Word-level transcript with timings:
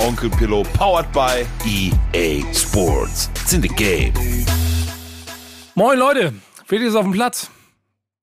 Onkel 0.00 0.30
Pillow, 0.30 0.62
powered 0.72 1.12
by 1.12 1.44
EA 1.66 2.42
Sports. 2.54 3.28
It's 3.34 3.52
in 3.52 3.60
the 3.60 3.68
game. 3.68 4.14
Moin 5.74 5.98
Leute, 5.98 6.32
Felix 6.64 6.90
ist 6.90 6.96
auf 6.96 7.04
dem 7.04 7.12
Platz. 7.12 7.50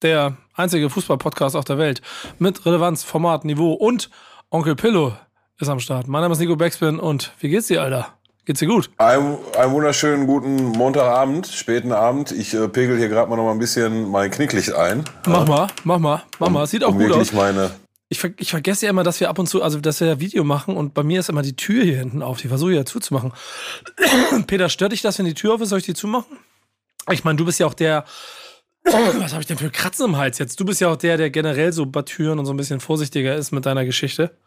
Der 0.01 0.37
einzige 0.55 0.89
Fußball-Podcast 0.89 1.55
auf 1.55 1.65
der 1.65 1.77
Welt 1.77 2.01
mit 2.39 2.65
Relevanz, 2.65 3.03
Format, 3.03 3.45
Niveau 3.45 3.73
und 3.73 4.09
Onkel 4.49 4.75
Pillow 4.75 5.13
ist 5.59 5.69
am 5.69 5.79
Start. 5.79 6.07
Mein 6.07 6.21
Name 6.21 6.33
ist 6.33 6.39
Nico 6.39 6.55
Backspin 6.55 6.99
und 6.99 7.31
wie 7.39 7.49
geht's 7.49 7.67
dir, 7.67 7.83
Alter? 7.83 8.07
Geht's 8.45 8.59
dir 8.59 8.67
gut? 8.67 8.89
Einen, 8.97 9.37
einen 9.55 9.71
wunderschönen 9.71 10.25
guten 10.25 10.55
Montagabend, 10.69 11.45
späten 11.47 11.91
Abend. 11.91 12.31
Ich 12.31 12.55
äh, 12.55 12.67
pegel 12.67 12.97
hier 12.97 13.09
gerade 13.09 13.29
mal 13.29 13.35
noch 13.35 13.43
mal 13.43 13.51
ein 13.51 13.59
bisschen 13.59 14.09
mein 14.09 14.31
Knicklicht 14.31 14.73
ein. 14.73 15.03
Mach 15.27 15.47
mal, 15.47 15.67
mach 15.83 15.99
mal, 15.99 16.23
mach 16.39 16.49
mal. 16.49 16.65
Sieht 16.65 16.83
auch 16.83 16.89
um 16.89 16.97
gut 16.97 17.09
wirklich 17.09 17.29
aus. 17.29 17.33
meine 17.33 17.71
Ich, 18.09 18.19
ver 18.19 18.31
ich 18.37 18.51
vergesse 18.51 18.85
ja 18.85 18.89
immer, 18.89 19.03
dass 19.03 19.19
wir 19.19 19.29
ab 19.29 19.37
und 19.37 19.47
zu, 19.47 19.61
also 19.61 19.81
dass 19.81 19.99
wir 19.99 20.07
ja 20.07 20.19
Video 20.19 20.43
machen 20.43 20.77
und 20.77 20.93
bei 20.93 21.03
mir 21.03 21.19
ist 21.19 21.29
immer 21.29 21.41
die 21.41 21.55
Tür 21.55 21.83
hier 21.83 21.97
hinten 21.97 22.21
auf. 22.21 22.39
Die 22.39 22.47
versuche 22.47 22.71
ich 22.71 22.77
ja 22.77 22.85
zuzumachen. 22.85 23.33
Peter, 24.47 24.69
stört 24.69 24.93
dich 24.93 25.01
das, 25.01 25.17
wenn 25.19 25.25
die 25.25 25.33
Tür 25.33 25.55
auf 25.55 25.61
ist? 25.61 25.69
Soll 25.69 25.79
ich 25.79 25.85
die 25.85 25.93
zumachen? 25.93 26.37
Ich 27.11 27.23
meine, 27.23 27.37
du 27.37 27.45
bist 27.45 27.59
ja 27.59 27.67
auch 27.67 27.73
der. 27.73 28.05
Was 28.83 29.33
habe 29.33 29.41
ich 29.41 29.47
denn 29.47 29.57
für 29.57 29.69
Kratzen 29.69 30.05
im 30.05 30.17
Hals 30.17 30.37
jetzt? 30.37 30.59
Du 30.59 30.65
bist 30.65 30.79
ja 30.79 30.89
auch 30.89 30.95
der, 30.95 31.17
der 31.17 31.29
generell 31.29 31.73
so 31.73 31.85
bei 31.85 32.01
Türen 32.03 32.39
und 32.39 32.45
so 32.45 32.53
ein 32.53 32.57
bisschen 32.57 32.79
vorsichtiger 32.79 33.35
ist 33.35 33.51
mit 33.51 33.65
deiner 33.65 33.83
Geschichte. 33.83 34.37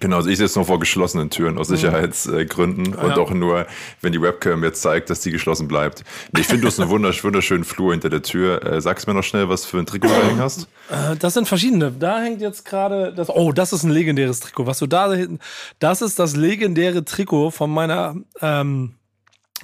Genau, 0.00 0.16
also 0.16 0.28
ich 0.28 0.38
sitze 0.38 0.58
nur 0.58 0.66
vor 0.66 0.80
geschlossenen 0.80 1.30
Türen 1.30 1.56
aus 1.56 1.68
Sicherheitsgründen 1.68 2.94
und 2.94 3.10
Ja. 3.10 3.16
auch 3.16 3.30
nur, 3.30 3.66
wenn 4.00 4.12
die 4.12 4.20
Webcam 4.20 4.64
jetzt 4.64 4.82
zeigt, 4.82 5.08
dass 5.08 5.20
die 5.20 5.30
geschlossen 5.30 5.68
bleibt. 5.68 6.02
Ich 6.36 6.48
finde, 6.48 6.62
du 6.62 6.66
hast 6.66 6.80
einen 6.80 6.90
wundersch 6.90 7.22
wunderschönen 7.22 7.62
Flur 7.62 7.92
hinter 7.92 8.10
der 8.10 8.22
Tür. 8.22 8.60
Äh, 8.64 8.80
sagst 8.80 9.06
mir 9.06 9.14
noch 9.14 9.22
schnell, 9.22 9.48
was 9.48 9.64
für 9.64 9.78
ein 9.78 9.86
Trikot 9.86 10.08
du 10.08 10.14
da 10.14 10.26
hängen 10.26 10.40
hast? 10.40 10.68
Äh, 10.90 11.14
Das 11.16 11.34
sind 11.34 11.46
verschiedene. 11.46 11.92
Da 11.92 12.20
hängt 12.20 12.40
jetzt 12.40 12.64
gerade 12.64 13.14
das. 13.14 13.28
Oh, 13.30 13.52
das 13.52 13.72
ist 13.72 13.84
ein 13.84 13.90
legendäres 13.90 14.40
Trikot. 14.40 14.66
Was 14.66 14.80
du 14.80 14.88
da 14.88 15.12
hinten. 15.12 15.38
Das 15.78 16.02
ist 16.02 16.18
das 16.18 16.34
legendäre 16.34 17.04
Trikot 17.04 17.52
von 17.52 17.70
meiner 17.70 18.16
ähm, 18.40 18.96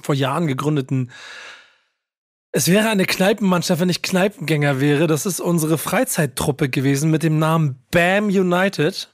vor 0.01 0.15
Jahren 0.15 0.47
gegründeten. 0.47 1.11
Es 2.53 2.69
wäre 2.69 2.87
eine 2.89 3.05
Kneipenmannschaft, 3.05 3.81
wenn 3.81 3.89
ich 3.89 4.01
Kneipengänger 4.01 4.79
wäre. 4.79 5.07
Das 5.07 5.25
ist 5.25 5.41
unsere 5.41 5.77
Freizeittruppe 5.77 6.69
gewesen 6.69 7.11
mit 7.11 7.21
dem 7.21 7.37
Namen 7.37 7.83
Bam 7.91 8.27
United. 8.27 9.09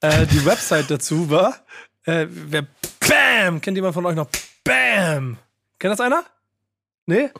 Äh, 0.00 0.26
die 0.26 0.44
Website 0.44 0.90
dazu 0.90 1.30
war. 1.30 1.56
Äh, 2.04 2.26
wer 2.28 2.66
Bam! 3.08 3.60
Kennt 3.60 3.76
jemand 3.76 3.94
von 3.94 4.06
euch 4.06 4.14
noch? 4.14 4.28
Bam! 4.62 5.38
Kennt 5.78 5.92
das 5.92 6.00
einer? 6.00 6.24
Nee? 7.06 7.30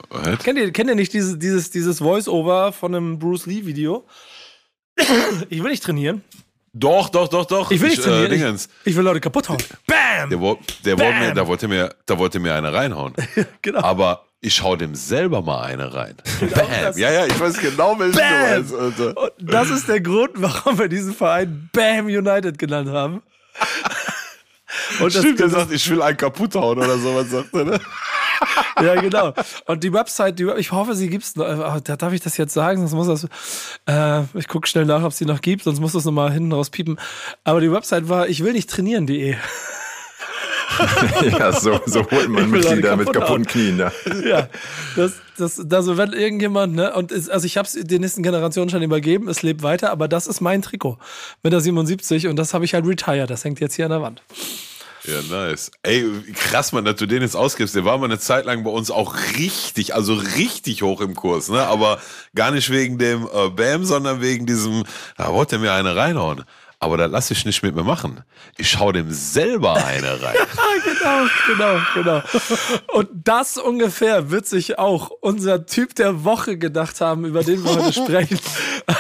Kennt 0.42 0.58
ihr, 0.58 0.70
kennt 0.72 0.90
ihr 0.90 0.96
nicht 0.96 1.12
dieses, 1.12 1.38
dieses, 1.38 1.70
dieses 1.70 1.98
Voice-Over 1.98 2.72
von 2.72 2.94
einem 2.94 3.18
Bruce 3.18 3.46
Lee-Video? 3.46 4.06
Ich 5.48 5.62
will 5.62 5.70
nicht 5.70 5.82
trainieren. 5.82 6.22
Doch, 6.72 7.08
doch, 7.08 7.28
doch, 7.28 7.46
doch. 7.46 7.70
Ich 7.70 7.80
will 7.80 7.88
nicht 7.88 8.02
trainieren. 8.02 8.26
Äh, 8.26 8.36
Dingens. 8.36 8.68
Ich, 8.82 8.90
ich 8.90 8.96
will 8.96 9.04
Leute 9.04 9.20
kaputt 9.20 9.48
hauen. 9.48 9.62
Bam! 9.86 10.28
Der, 10.28 10.38
der 10.84 10.96
Bam. 10.96 11.06
wollte 11.06 11.18
mir, 11.20 11.34
da 11.34 11.46
wollte 11.46 11.68
mir, 11.68 11.94
da 12.06 12.18
wollte 12.18 12.40
mir 12.40 12.54
eine 12.54 12.72
reinhauen. 12.72 13.14
Genau. 13.62 13.80
Aber 13.80 14.26
ich 14.44 14.62
hau 14.62 14.76
dem 14.76 14.94
selber 14.94 15.42
mal 15.42 15.62
eine 15.62 15.92
rein. 15.94 16.14
Bam. 16.40 16.50
das- 16.82 16.98
Ja, 16.98 17.10
ja, 17.10 17.26
ich 17.26 17.38
weiß 17.40 17.58
genau, 17.58 17.98
welchen 17.98 18.18
Bam. 18.18 18.66
du 18.66 18.76
meinst. 18.76 19.16
Und 19.16 19.32
das 19.52 19.70
ist 19.70 19.88
der 19.88 20.00
Grund, 20.00 20.30
warum 20.34 20.78
wir 20.78 20.88
diesen 20.88 21.14
Verein 21.14 21.68
Bam 21.72 22.06
United 22.06 22.58
genannt 22.58 22.90
haben. 22.90 23.22
Und 25.00 25.14
das, 25.14 25.22
Stimmt, 25.22 25.38
der 25.40 25.48
sagt, 25.48 25.70
ich 25.72 25.88
will 25.88 26.02
einen 26.02 26.16
kaputt 26.16 26.54
hauen 26.56 26.78
oder 26.78 26.98
sowas, 26.98 27.30
sagt 27.30 27.54
er, 27.54 27.64
ne? 27.64 27.80
ja, 28.82 29.00
genau. 29.00 29.32
Und 29.66 29.84
die 29.84 29.92
Website, 29.92 30.38
die, 30.38 30.50
ich 30.58 30.72
hoffe, 30.72 30.94
sie 30.96 31.08
gibt's 31.08 31.36
noch. 31.36 31.46
Ah, 31.46 31.80
Da 31.82 31.94
darf 31.96 32.12
ich 32.12 32.20
das 32.20 32.36
jetzt 32.36 32.52
sagen, 32.54 32.80
sonst 32.86 32.92
muss 32.92 33.06
das. 33.06 33.28
Äh, 33.86 34.24
ich 34.36 34.48
gucke 34.48 34.66
schnell 34.66 34.84
nach, 34.84 35.02
ob 35.04 35.12
es 35.12 35.18
die 35.18 35.26
noch 35.26 35.40
gibt, 35.40 35.62
sonst 35.62 35.78
muss 35.80 35.92
das 35.92 36.04
nochmal 36.04 36.32
hinten 36.32 36.52
raus 36.52 36.70
piepen. 36.70 36.98
Aber 37.44 37.60
die 37.60 37.70
Website 37.70 38.08
war 38.08 38.28
ich 38.28 38.42
will 38.42 38.52
nicht 38.52 38.68
trainieren.de. 38.68 39.36
ja, 41.38 41.52
so, 41.52 41.80
so 41.86 42.10
holt 42.10 42.28
man 42.28 42.50
Mitglieder 42.50 42.96
mit 42.96 43.06
kaputt 43.06 43.20
kaputten 43.20 43.46
Knien. 43.46 43.78
Ja. 43.78 43.92
ja, 44.24 44.48
das, 44.96 45.12
das, 45.36 45.72
also 45.72 45.96
wenn 45.96 46.12
irgendjemand, 46.12 46.74
ne, 46.74 46.94
und 46.94 47.12
es, 47.12 47.28
also 47.28 47.46
ich 47.46 47.56
habe 47.56 47.66
es 47.66 47.74
den 47.74 48.00
nächsten 48.00 48.22
Generationen 48.22 48.70
schon 48.70 48.82
übergeben, 48.82 49.28
es 49.28 49.42
lebt 49.42 49.62
weiter, 49.62 49.90
aber 49.90 50.08
das 50.08 50.26
ist 50.26 50.40
mein 50.40 50.62
Trikot 50.62 50.98
mit 51.42 51.52
der 51.52 51.60
77 51.60 52.28
und 52.28 52.36
das 52.36 52.54
habe 52.54 52.64
ich 52.64 52.74
halt 52.74 52.86
retired, 52.86 53.30
das 53.30 53.44
hängt 53.44 53.60
jetzt 53.60 53.74
hier 53.74 53.86
an 53.86 53.90
der 53.92 54.02
Wand. 54.02 54.22
Ja, 55.06 55.20
nice. 55.20 55.70
Ey, 55.82 56.06
krass, 56.32 56.72
man, 56.72 56.86
dass 56.86 56.96
du 56.96 57.04
den 57.04 57.20
jetzt 57.20 57.36
ausgibst. 57.36 57.74
Der 57.74 57.84
war 57.84 57.98
mal 57.98 58.06
eine 58.06 58.18
Zeit 58.18 58.46
lang 58.46 58.64
bei 58.64 58.70
uns 58.70 58.90
auch 58.90 59.14
richtig, 59.36 59.94
also 59.94 60.14
richtig 60.14 60.82
hoch 60.82 61.02
im 61.02 61.14
Kurs, 61.14 61.50
ne? 61.50 61.66
Aber 61.66 62.00
gar 62.34 62.50
nicht 62.52 62.70
wegen 62.70 62.96
dem 62.96 63.28
äh, 63.30 63.50
Bam, 63.50 63.84
sondern 63.84 64.22
wegen 64.22 64.46
diesem, 64.46 64.84
da 65.18 65.30
wollte 65.30 65.56
er 65.56 65.58
mir 65.58 65.72
eine 65.74 65.94
reinhauen. 65.94 66.44
Aber 66.84 66.98
das 66.98 67.10
lasse 67.10 67.32
ich 67.32 67.46
nicht 67.46 67.62
mit 67.62 67.74
mir 67.74 67.82
machen. 67.82 68.22
Ich 68.58 68.68
schau 68.68 68.92
dem 68.92 69.10
selber 69.10 69.82
eine 69.82 70.22
rein. 70.22 70.36
Genau, 70.84 71.26
genau, 71.46 71.80
genau. 71.94 72.22
Und 72.92 73.08
das 73.24 73.56
ungefähr 73.56 74.30
wird 74.30 74.46
sich 74.46 74.78
auch 74.78 75.10
unser 75.20 75.64
Typ 75.66 75.94
der 75.94 76.24
Woche 76.24 76.58
gedacht 76.58 77.00
haben, 77.00 77.24
über 77.24 77.42
den 77.42 77.64
wir 77.64 77.74
heute 77.74 77.92
sprechen. 77.92 78.38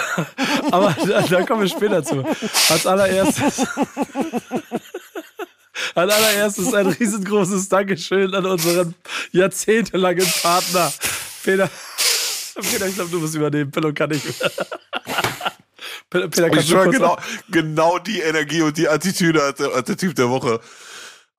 Aber 0.70 0.96
da, 1.06 1.22
da 1.22 1.42
kommen 1.42 1.62
wir 1.62 1.68
später 1.68 2.02
zu. 2.02 2.24
Als 2.70 2.86
allererstes. 2.86 3.66
Als 5.94 6.12
allererstes 6.12 6.74
ein 6.74 6.86
riesengroßes 6.86 7.68
Dankeschön 7.68 8.34
an 8.34 8.46
unseren 8.46 8.94
jahrzehntelangen 9.32 10.26
Partner. 10.42 10.92
Peter, 11.42 11.70
Peter 12.54 12.86
ich 12.86 12.94
glaube, 12.94 13.10
du 13.10 13.20
musst 13.20 13.34
übernehmen. 13.34 13.70
Pillow 13.70 13.92
kann 13.92 14.10
ich. 14.10 14.22
Peter, 16.14 16.28
Peter 16.28 16.46
Ich 16.46 16.52
kannst 16.52 16.68
du 16.68 16.72
schwör, 16.72 16.84
kurz 16.84 16.96
genau, 16.96 17.18
genau 17.50 17.98
die 17.98 18.20
Energie 18.20 18.62
und 18.62 18.76
die 18.76 18.88
Attitüde 18.88 19.42
hat 19.42 19.58
der, 19.58 19.74
hat 19.74 19.88
der 19.88 19.96
Typ 19.96 20.14
der 20.14 20.30
Woche. 20.30 20.60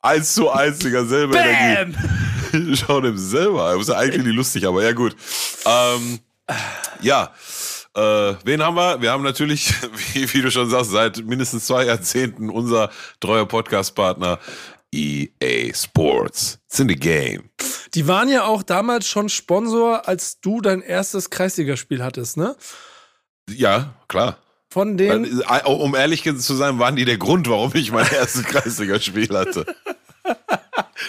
Eins 0.01 0.35
zu 0.35 0.51
eins, 0.51 0.79
Digga, 0.79 1.05
selbe 1.05 1.33
Bam! 1.33 1.45
Energie. 1.45 2.75
Schau 2.75 3.01
dem 3.01 3.17
selber. 3.17 3.71
Das 3.73 3.83
ist 3.83 3.87
ja 3.89 3.95
eigentlich 3.95 4.25
nicht 4.25 4.35
lustig, 4.35 4.67
aber 4.67 4.83
ja 4.83 4.91
gut. 4.91 5.15
Ähm, 5.65 6.19
ja, 7.01 7.33
äh, 7.95 8.35
wen 8.43 8.61
haben 8.61 8.75
wir? 8.75 9.01
Wir 9.01 9.11
haben 9.11 9.23
natürlich, 9.23 9.73
wie, 10.13 10.31
wie 10.33 10.41
du 10.41 10.51
schon 10.51 10.69
sagst, 10.69 10.91
seit 10.91 11.25
mindestens 11.25 11.65
zwei 11.65 11.85
Jahrzehnten 11.85 12.49
unser 12.49 12.91
treuer 13.19 13.47
Podcast-Partner 13.47 14.39
EA 14.93 15.73
Sports. 15.73 16.59
It's 16.67 16.79
in 16.79 16.89
the 16.89 16.95
game. 16.95 17.49
Die 17.93 18.07
waren 18.07 18.29
ja 18.29 18.43
auch 18.43 18.63
damals 18.63 19.07
schon 19.07 19.29
Sponsor, 19.29 20.07
als 20.07 20.39
du 20.41 20.61
dein 20.61 20.81
erstes 20.81 21.29
Kreisligaspiel 21.29 22.03
hattest, 22.03 22.37
ne? 22.37 22.55
Ja, 23.49 23.93
klar. 24.07 24.37
Von 24.75 24.97
den. 24.97 25.39
Äh, 25.39 25.63
Um 25.63 25.95
ehrlich 25.95 26.23
zu 26.23 26.53
sein, 26.53 26.79
waren 26.79 26.97
die 26.97 27.05
der 27.05 27.17
Grund, 27.17 27.47
warum 27.47 27.71
ich 27.75 27.93
mein 27.93 28.11
erstes 28.11 28.43
Kreisliga-Spiel 28.51 29.29
hatte. 29.29 29.65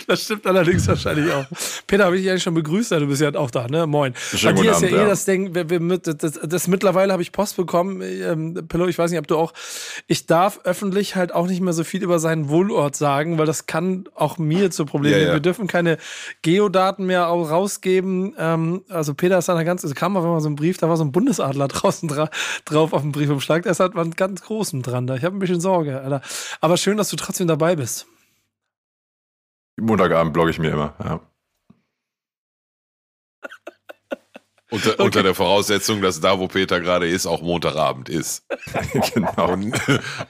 Das 0.07 0.23
stimmt 0.23 0.47
allerdings 0.47 0.87
wahrscheinlich 0.87 1.33
auch. 1.33 1.47
Peter, 1.87 2.05
habe 2.05 2.17
ich 2.17 2.23
dich 2.23 2.31
eigentlich 2.31 2.43
schon 2.43 2.55
begrüßt? 2.55 2.91
Du 2.91 3.07
bist 3.07 3.23
ja 3.23 3.33
auch 3.35 3.51
da, 3.51 3.69
ne? 3.69 3.87
Moin. 3.87 4.15
Schönen 4.17 4.57
Bei 4.57 4.63
dir 4.63 4.73
ist 4.73 4.81
ja 4.83 4.89
Abend, 4.89 4.99
eh 4.99 5.03
ja. 5.03 5.09
das 5.09 5.25
Ding, 5.25 5.55
wir, 5.55 5.71
wir 5.71 5.79
mit, 5.79 6.07
das, 6.07 6.41
das 6.43 6.67
mittlerweile 6.67 7.13
habe 7.13 7.23
ich 7.23 7.31
Post 7.31 7.57
bekommen. 7.57 8.03
Ähm, 8.03 8.67
Pillow, 8.69 8.87
ich 8.87 8.99
weiß 8.99 9.11
nicht, 9.11 9.21
ob 9.21 9.29
du 9.29 9.37
auch. 9.37 9.53
Ich 10.09 10.27
darf 10.27 10.61
öffentlich 10.65 11.15
halt 11.15 11.33
auch 11.33 11.47
nicht 11.47 11.61
mehr 11.61 11.73
so 11.73 11.85
viel 11.85 12.03
über 12.03 12.19
seinen 12.19 12.49
Wohnort 12.49 12.97
sagen, 12.97 13.39
weil 13.39 13.47
das 13.47 13.67
kann 13.67 14.09
auch 14.15 14.37
mir 14.39 14.73
zu 14.73 14.85
Problemen 14.85 15.21
Ja, 15.21 15.27
ja. 15.29 15.33
Wir 15.35 15.41
dürfen 15.41 15.69
keine 15.69 15.99
Geodaten 16.43 17.07
mehr 17.07 17.25
rausgeben. 17.25 18.35
Ähm, 18.37 18.83
also 18.89 19.15
Peter 19.15 19.39
ist 19.39 19.49
an 19.49 19.57
der 19.57 19.65
ganzen, 19.65 19.87
es 19.87 19.95
kam 19.95 20.17
auf 20.17 20.25
einmal 20.25 20.41
so 20.41 20.49
ein 20.49 20.57
Brief, 20.57 20.79
da 20.79 20.89
war 20.89 20.97
so 20.97 21.05
ein 21.05 21.13
Bundesadler 21.13 21.69
draußen 21.69 22.09
dra 22.09 22.31
drauf 22.65 22.93
auf 22.93 23.03
dem 23.03 23.13
Briefumschlag. 23.13 23.63
Da 23.63 23.71
ist 23.71 23.81
halt 23.81 23.95
was 23.95 24.11
ganz 24.17 24.43
Großem 24.43 24.83
dran. 24.83 25.07
Da. 25.07 25.15
Ich 25.15 25.25
habe 25.25 25.37
ein 25.37 25.41
bisschen 25.41 25.61
Sorge, 25.61 26.01
Alter. 26.01 26.21
Aber 26.61 26.77
schön, 26.77 26.97
dass 26.97 27.11
du 27.11 27.17
trotzdem 27.17 27.47
dabei 27.47 27.77
bist. 27.77 28.07
Montagabend 29.79 30.33
blogge 30.33 30.51
ich 30.51 30.59
mir 30.59 30.71
immer. 30.71 30.95
Ja. 31.05 31.21
Unter, 34.69 34.99
unter 34.99 35.23
der 35.23 35.35
Voraussetzung, 35.35 36.03
dass 36.03 36.21
da, 36.21 36.41
wo 36.41 36.49
Peter 36.49 36.81
gerade 36.81 37.09
ist, 37.09 37.25
auch 37.27 37.41
Montagabend 37.41 38.09
ist. 38.09 38.45
genau. 39.15 39.53
Und, 39.53 39.75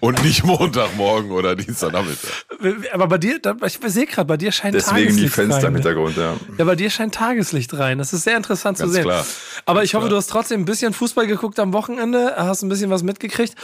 und 0.01 0.23
nicht 0.23 0.45
Montagmorgen 0.45 1.31
oder 1.31 1.57
Dienstagnachmittag. 1.57 2.45
Aber 2.93 3.07
bei 3.07 3.17
dir, 3.17 3.41
ich 3.65 3.79
sehe 3.87 4.05
gerade, 4.05 4.27
bei 4.27 4.37
dir 4.37 4.53
scheint 4.53 4.75
Deswegen 4.75 5.17
die 5.17 5.29
Tageslicht 5.29 5.35
Fenster 5.35 5.57
rein. 5.57 5.65
im 5.65 5.73
ne? 5.73 5.79
Hintergrund, 5.79 6.17
ja. 6.19 6.37
Ja, 6.59 6.65
bei 6.67 6.77
dir 6.77 6.91
scheint 6.91 7.15
Tageslicht 7.15 7.73
rein. 7.79 7.97
Das 7.97 8.13
ist 8.13 8.25
sehr 8.25 8.37
interessant 8.37 8.77
Ganz 8.77 8.91
zu 8.91 8.95
sehen. 8.95 9.05
klar. 9.05 9.25
Aber 9.65 9.85
ich 9.85 9.95
hoffe, 9.95 10.03
klar. 10.03 10.11
du 10.11 10.17
hast 10.17 10.27
trotzdem 10.29 10.61
ein 10.61 10.65
bisschen 10.67 10.93
Fußball 10.93 11.27
geguckt 11.27 11.59
am 11.59 11.73
Wochenende, 11.73 12.35
hast 12.37 12.63
ein 12.63 12.69
bisschen 12.69 12.91
was 12.91 13.03
mitgekriegt. 13.03 13.55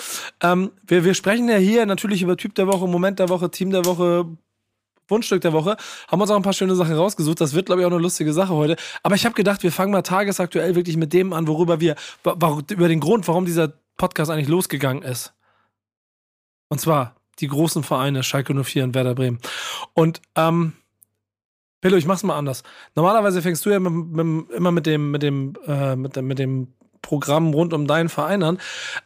Ähm, 0.43 0.71
wir, 0.87 1.05
wir 1.05 1.13
sprechen 1.13 1.51
ja 1.51 1.57
hier 1.59 1.85
natürlich 1.85 2.23
über 2.23 2.39
Typ 2.39 2.55
der 2.55 2.67
Woche, 2.67 2.87
Moment 2.87 3.19
der 3.19 3.29
Woche, 3.29 3.51
Team 3.51 3.73
der 3.73 3.85
Woche, 3.85 4.27
Wunschstück 5.13 5.41
der 5.41 5.53
Woche. 5.53 5.77
Haben 6.09 6.21
uns 6.21 6.31
auch 6.31 6.37
ein 6.37 6.43
paar 6.43 6.53
schöne 6.53 6.75
Sachen 6.75 6.95
rausgesucht. 6.95 7.41
Das 7.41 7.55
wird, 7.55 7.67
glaube 7.67 7.83
ich, 7.83 7.87
auch 7.87 7.93
eine 7.93 8.01
lustige 8.01 8.33
Sache 8.33 8.55
heute. 8.55 8.77
Aber 9.03 9.15
ich 9.15 9.25
habe 9.25 9.35
gedacht, 9.35 9.63
wir 9.63 9.71
fangen 9.71 9.93
mal 9.93 10.03
tagesaktuell 10.03 10.75
wirklich 10.75 10.97
mit 10.97 11.13
dem 11.13 11.33
an, 11.33 11.47
worüber 11.47 11.81
wir, 11.81 11.95
über 12.25 12.89
den 12.89 13.01
Grund, 13.01 13.29
warum 13.29 13.45
dieser 13.45 13.73
Podcast 13.97 14.31
eigentlich 14.31 14.49
losgegangen 14.49 15.03
ist. 15.03 15.33
Und 16.69 16.81
zwar 16.81 17.15
die 17.39 17.49
großen 17.49 17.83
Vereine, 17.83 18.23
Schalke 18.23 18.55
04 18.55 18.85
und 18.85 18.95
Werder 18.95 19.15
Bremen. 19.15 19.39
Und, 19.95 20.21
ähm, 20.35 20.73
Pillow, 21.81 21.97
ich 21.97 22.07
mach's 22.07 22.23
mal 22.23 22.37
anders. 22.37 22.63
Normalerweise 22.95 23.43
fängst 23.43 23.67
du 23.67 23.71
ja 23.71 23.81
mit, 23.81 23.93
mit, 23.93 24.51
immer 24.51 24.71
mit 24.71 24.87
dem, 24.87 25.11
mit 25.11 25.23
dem, 25.23 25.55
äh, 25.67 25.97
mit, 25.97 26.17
mit 26.17 26.39
dem 26.39 26.69
Programm 27.03 27.53
rund 27.53 27.75
um 27.75 27.87
deinen 27.87 28.09
Verein 28.09 28.43
an. 28.43 28.59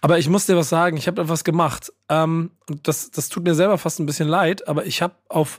Aber 0.02 0.18
ich 0.18 0.28
muss 0.28 0.46
dir 0.46 0.56
was 0.56 0.68
sagen, 0.68 0.96
ich 0.98 1.06
habe 1.08 1.22
etwas 1.22 1.42
gemacht. 1.42 1.92
Ähm, 2.08 2.50
und 2.68 2.86
das, 2.86 3.10
das 3.10 3.30
tut 3.30 3.44
mir 3.44 3.54
selber 3.54 3.78
fast 3.78 3.98
ein 3.98 4.06
bisschen 4.06 4.28
leid, 4.28 4.68
aber 4.68 4.86
ich 4.86 5.02
habe 5.02 5.14
auf 5.28 5.58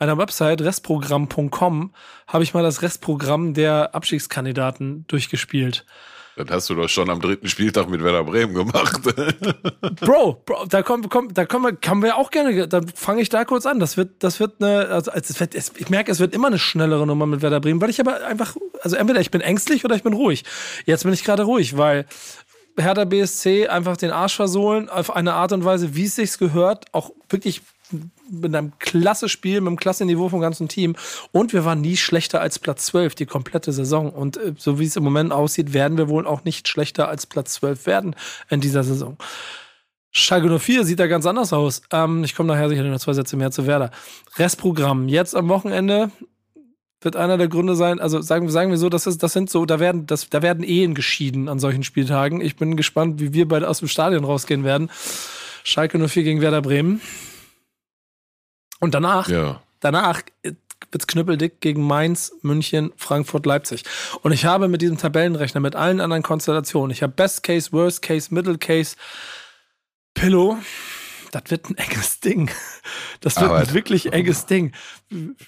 einer 0.00 0.18
Website, 0.18 0.62
restprogramm.com, 0.62 1.92
habe 2.26 2.42
ich 2.42 2.54
mal 2.54 2.62
das 2.62 2.82
Restprogramm 2.82 3.54
der 3.54 3.94
Abstiegskandidaten 3.94 5.04
durchgespielt. 5.06 5.84
Das 6.36 6.46
hast 6.50 6.70
du 6.70 6.74
doch 6.74 6.88
schon 6.88 7.10
am 7.10 7.20
dritten 7.20 7.48
Spieltag 7.48 7.90
mit 7.90 8.02
Werder 8.02 8.24
Bremen 8.24 8.54
gemacht. 8.54 9.02
Bro, 10.00 10.42
Bro, 10.46 10.66
da 10.66 10.82
kommen, 10.82 11.08
komm, 11.08 11.34
da 11.34 11.44
kommen 11.44 11.78
wir, 11.82 12.02
wir 12.02 12.16
auch 12.16 12.30
gerne, 12.30 12.66
dann 12.66 12.88
fange 12.88 13.20
ich 13.20 13.28
da 13.28 13.44
kurz 13.44 13.66
an. 13.66 13.78
Das 13.78 13.96
wird, 13.96 14.22
das 14.22 14.40
wird 14.40 14.62
eine, 14.62 14.88
also 14.88 15.10
es 15.12 15.38
wird, 15.38 15.54
es, 15.54 15.72
ich 15.76 15.90
merke, 15.90 16.10
es 16.10 16.18
wird 16.18 16.34
immer 16.34 16.46
eine 16.46 16.58
schnellere 16.58 17.06
Nummer 17.06 17.26
mit 17.26 17.42
Werder 17.42 17.60
Bremen, 17.60 17.80
weil 17.80 17.90
ich 17.90 18.00
aber 18.00 18.24
einfach, 18.24 18.56
also 18.82 18.96
entweder 18.96 19.20
ich 19.20 19.30
bin 19.30 19.40
ängstlich 19.40 19.84
oder 19.84 19.96
ich 19.96 20.02
bin 20.02 20.14
ruhig. 20.14 20.44
Jetzt 20.86 21.04
bin 21.04 21.12
ich 21.12 21.24
gerade 21.24 21.42
ruhig, 21.42 21.76
weil 21.76 22.06
Hertha 22.78 23.04
BSC 23.04 23.68
einfach 23.68 23.96
den 23.96 24.10
Arsch 24.10 24.36
versohlen 24.36 24.88
auf 24.88 25.14
eine 25.14 25.34
Art 25.34 25.52
und 25.52 25.64
Weise, 25.64 25.94
wie 25.94 26.04
es 26.04 26.14
sich 26.14 26.38
gehört, 26.38 26.86
auch 26.92 27.10
wirklich 27.28 27.60
mit 28.30 28.54
einem 28.54 28.72
klasse 28.78 29.28
Spiel, 29.28 29.60
mit 29.60 29.68
einem 29.68 29.76
klasse 29.76 30.04
Niveau 30.04 30.28
vom 30.28 30.40
ganzen 30.40 30.68
Team. 30.68 30.96
Und 31.32 31.52
wir 31.52 31.64
waren 31.64 31.80
nie 31.80 31.96
schlechter 31.96 32.40
als 32.40 32.58
Platz 32.58 32.86
12 32.86 33.14
die 33.14 33.26
komplette 33.26 33.72
Saison. 33.72 34.10
Und 34.10 34.36
äh, 34.36 34.54
so 34.56 34.78
wie 34.78 34.84
es 34.84 34.96
im 34.96 35.04
Moment 35.04 35.32
aussieht, 35.32 35.72
werden 35.72 35.98
wir 35.98 36.08
wohl 36.08 36.26
auch 36.26 36.44
nicht 36.44 36.68
schlechter 36.68 37.08
als 37.08 37.26
Platz 37.26 37.54
12 37.54 37.86
werden 37.86 38.16
in 38.48 38.60
dieser 38.60 38.82
Saison. 38.82 39.16
Schalke 40.12 40.58
04 40.58 40.84
sieht 40.84 40.98
da 40.98 41.06
ganz 41.06 41.24
anders 41.26 41.52
aus. 41.52 41.82
Ähm, 41.92 42.24
ich 42.24 42.34
komme 42.34 42.52
nachher 42.52 42.68
sicherlich 42.68 42.92
noch 42.92 43.00
zwei 43.00 43.12
Sätze 43.12 43.36
mehr 43.36 43.50
zu 43.50 43.66
Werder. 43.66 43.90
Restprogramm. 44.36 45.08
Jetzt 45.08 45.36
am 45.36 45.48
Wochenende 45.48 46.10
wird 47.00 47.16
einer 47.16 47.38
der 47.38 47.48
Gründe 47.48 47.76
sein, 47.76 47.98
also 47.98 48.20
sagen, 48.20 48.50
sagen 48.50 48.70
wir 48.70 48.76
so, 48.76 48.88
das, 48.88 49.06
ist, 49.06 49.22
das 49.22 49.32
sind 49.32 49.48
so, 49.48 49.64
da 49.64 49.80
werden, 49.80 50.06
das, 50.06 50.28
da 50.28 50.42
werden 50.42 50.62
Ehen 50.62 50.94
geschieden 50.94 51.48
an 51.48 51.58
solchen 51.58 51.82
Spieltagen. 51.82 52.40
Ich 52.40 52.56
bin 52.56 52.76
gespannt, 52.76 53.20
wie 53.20 53.32
wir 53.32 53.48
beide 53.48 53.68
aus 53.68 53.78
dem 53.78 53.88
Stadion 53.88 54.24
rausgehen 54.24 54.64
werden. 54.64 54.90
Schalke 55.64 55.98
04 55.98 56.24
gegen 56.24 56.40
Werder 56.40 56.60
Bremen. 56.60 57.00
Und 58.80 58.94
danach, 58.94 59.28
ja. 59.28 59.62
danach 59.80 60.22
wird's 60.90 61.06
knüppeldick 61.06 61.60
gegen 61.60 61.86
Mainz, 61.86 62.32
München, 62.42 62.92
Frankfurt, 62.96 63.46
Leipzig. 63.46 63.84
Und 64.22 64.32
ich 64.32 64.44
habe 64.44 64.68
mit 64.68 64.82
diesem 64.82 64.98
Tabellenrechner, 64.98 65.60
mit 65.60 65.76
allen 65.76 66.00
anderen 66.00 66.22
Konstellationen, 66.22 66.90
ich 66.90 67.02
habe 67.02 67.12
Best 67.12 67.42
Case, 67.42 67.72
Worst 67.72 68.02
Case, 68.02 68.34
Middle 68.34 68.58
Case, 68.58 68.96
Pillow. 70.14 70.58
Das 71.30 71.44
wird 71.48 71.70
ein 71.70 71.76
enges 71.76 72.20
Ding. 72.20 72.50
Das 73.20 73.36
wird 73.36 73.50
Aber 73.50 73.58
ein 73.58 73.72
wirklich 73.72 74.12
enges 74.12 74.46
Ding. 74.46 74.72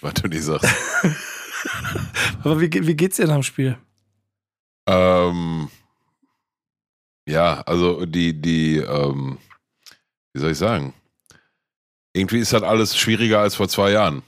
Was 0.01 0.15
du 0.15 0.29
nicht 0.29 0.45
sagst. 0.45 0.73
Aber 2.45 2.61
wie, 2.61 2.71
wie 2.71 2.95
geht's 2.95 3.17
dir 3.17 3.27
nach 3.27 3.35
dem 3.35 3.43
Spiel? 3.43 3.79
Ähm, 4.87 5.71
ja, 7.27 7.61
also 7.63 8.05
die, 8.07 8.41
die, 8.41 8.79
ähm, 8.79 9.39
wie 10.33 10.41
soll 10.41 10.53
ich 10.53 10.59
sagen? 10.59 10.95
Irgendwie 12.13 12.39
ist 12.39 12.53
das 12.53 12.63
alles 12.63 12.97
schwieriger 12.97 13.41
als 13.41 13.55
vor 13.55 13.69
zwei 13.69 13.91
Jahren. 13.93 14.23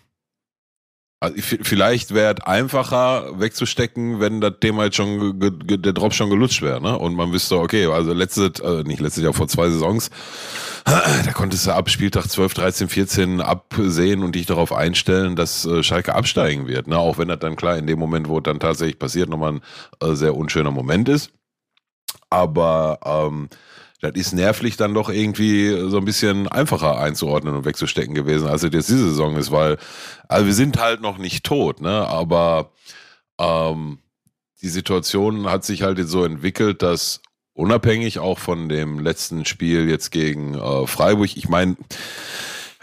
Also 1.25 1.37
vielleicht 1.41 2.13
wäre 2.13 2.35
es 2.35 2.45
einfacher 2.45 3.41
wegzustecken, 3.41 4.21
wenn 4.21 4.43
das 4.43 4.55
Thema 4.61 4.85
jetzt 4.85 4.97
schon, 4.97 5.41
der 5.41 5.93
Drop 5.95 6.13
schon 6.13 6.29
gelutscht 6.29 6.61
wäre, 6.61 6.83
ne? 6.83 6.99
Und 6.99 7.15
man 7.15 7.33
wüsste, 7.33 7.59
okay, 7.59 7.87
also 7.87 8.13
letztes, 8.13 8.61
also 8.61 8.83
nicht 8.83 9.01
letztes 9.01 9.23
Jahr, 9.25 9.33
vor 9.33 9.49
zwei 9.49 9.71
Saisons, 9.71 10.11
da 10.85 11.33
konntest 11.33 11.67
du 11.67 11.73
ab 11.73 11.89
Spieltag 11.89 12.29
12, 12.29 12.53
13, 12.53 12.89
14 12.91 13.41
absehen 13.41 14.23
und 14.23 14.35
dich 14.35 14.45
darauf 14.45 14.71
einstellen, 14.71 15.35
dass 15.35 15.65
äh, 15.65 15.83
Schalke 15.83 16.15
absteigen 16.15 16.69
wird, 16.69 16.89
ne? 16.89 16.99
Auch 16.99 17.17
wenn 17.17 17.29
das 17.29 17.39
dann 17.39 17.57
klar 17.57 17.79
in 17.79 17.87
dem 17.87 17.99
Moment, 17.99 18.29
wo 18.29 18.39
es 18.39 18.43
dann 18.43 18.61
tatsächlich 18.61 18.99
passiert, 18.99 19.31
nochmal 19.31 19.55
ein 19.55 19.63
äh, 20.03 20.15
sehr 20.15 20.37
unschöner 20.37 20.73
Moment 20.73 21.09
ist. 21.09 21.31
Aber, 22.29 22.99
ähm, 23.03 23.49
das 24.05 24.12
ist 24.15 24.33
nervlich 24.33 24.77
dann 24.77 24.93
doch 24.93 25.09
irgendwie 25.09 25.71
so 25.89 25.97
ein 25.97 26.05
bisschen 26.05 26.47
einfacher 26.49 26.99
einzuordnen 26.99 27.55
und 27.55 27.65
wegzustecken 27.65 28.15
gewesen, 28.15 28.47
als 28.47 28.62
es 28.62 28.73
jetzt 28.73 28.89
diese 28.89 29.09
Saison 29.09 29.37
ist, 29.37 29.51
weil, 29.51 29.79
also 30.29 30.47
wir 30.47 30.55
sind 30.55 30.79
halt 30.79 31.01
noch 31.01 31.17
nicht 31.17 31.45
tot, 31.45 31.81
ne? 31.81 32.06
Aber 32.06 32.73
ähm, 33.39 33.99
die 34.61 34.69
Situation 34.69 35.51
hat 35.51 35.65
sich 35.65 35.83
halt 35.83 35.99
jetzt 35.99 36.11
so 36.11 36.25
entwickelt, 36.25 36.83
dass 36.83 37.23
unabhängig 37.55 38.19
auch 38.19 38.39
von 38.39 38.69
dem 38.69 38.99
letzten 38.99 39.45
Spiel 39.47 39.89
jetzt 39.89 40.11
gegen 40.11 40.55
äh, 40.55 40.87
Freiburg, 40.87 41.37
ich 41.37 41.49
meine, 41.49 41.77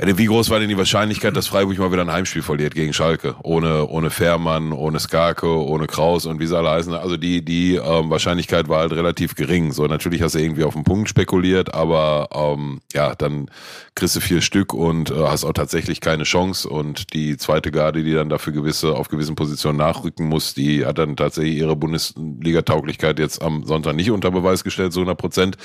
wie 0.04 0.26
groß 0.26 0.50
war 0.50 0.60
denn 0.60 0.70
die 0.70 0.78
Wahrscheinlichkeit, 0.78 1.38
dass 1.38 1.46
Freiburg 1.46 1.78
mal 1.78 1.92
wieder 1.92 2.02
ein 2.02 2.12
Heimspiel 2.12 2.42
verliert 2.42 2.74
gegen 2.74 2.92
Schalke? 2.92 3.36
Ohne, 3.44 3.88
ohne 3.88 4.10
Fährmann, 4.10 4.72
ohne 4.72 5.00
Skarke, 5.00 5.48
ohne 5.48 5.86
Kraus 5.86 6.26
und 6.26 6.40
wie 6.40 6.48
sie 6.48 6.58
alle 6.58 6.72
heißen. 6.72 6.92
Also 6.96 7.18
die, 7.18 7.46
die 7.46 7.76
ähm, 7.76 8.10
Wahrscheinlichkeit 8.10 8.68
war 8.68 8.80
halt 8.80 8.94
relativ 8.94 9.36
gering. 9.36 9.72
So, 9.72 9.86
natürlich 9.86 10.24
hast 10.24 10.34
du 10.34 10.40
irgendwie 10.40 10.64
auf 10.64 10.74
den 10.74 10.86
Punkt 10.86 11.08
spekuliert, 11.08 11.76
aber 11.76 12.30
ähm, 12.34 12.82
ja, 12.94 13.14
dann 13.14 13.52
kriegst 13.94 14.16
du 14.16 14.22
vier 14.22 14.42
Stück 14.42 14.74
und 14.74 15.12
äh, 15.12 15.14
hast 15.28 15.44
auch 15.44 15.54
tatsächlich 15.54 16.02
keine 16.02 16.24
Chance. 16.24 16.68
Und 16.68 17.14
die 17.14 17.38
zweite 17.38 17.70
Garde, 17.70 18.04
die 18.04 18.14
dann 18.14 18.30
dafür 18.30 18.54
gewisse, 18.54 18.96
auf 18.96 19.08
gewissen 19.08 19.36
Positionen 19.36 19.78
nachrücken 19.78 20.28
muss, 20.28 20.56
die 20.56 20.84
hat 20.84 20.98
dann 20.98 21.16
tatsächlich 21.16 21.58
ihre 21.58 21.76
Bundesliga-Tauglichkeit 21.76 23.20
jetzt 23.20 23.40
am 23.44 23.66
Sonntag 23.66 23.96
nicht 23.96 24.10
unter 24.10 24.32
Beweis 24.32 24.64
gestellt, 24.64 24.94
so 24.94 25.02
100 25.02 25.16
Prozent. 25.16 25.58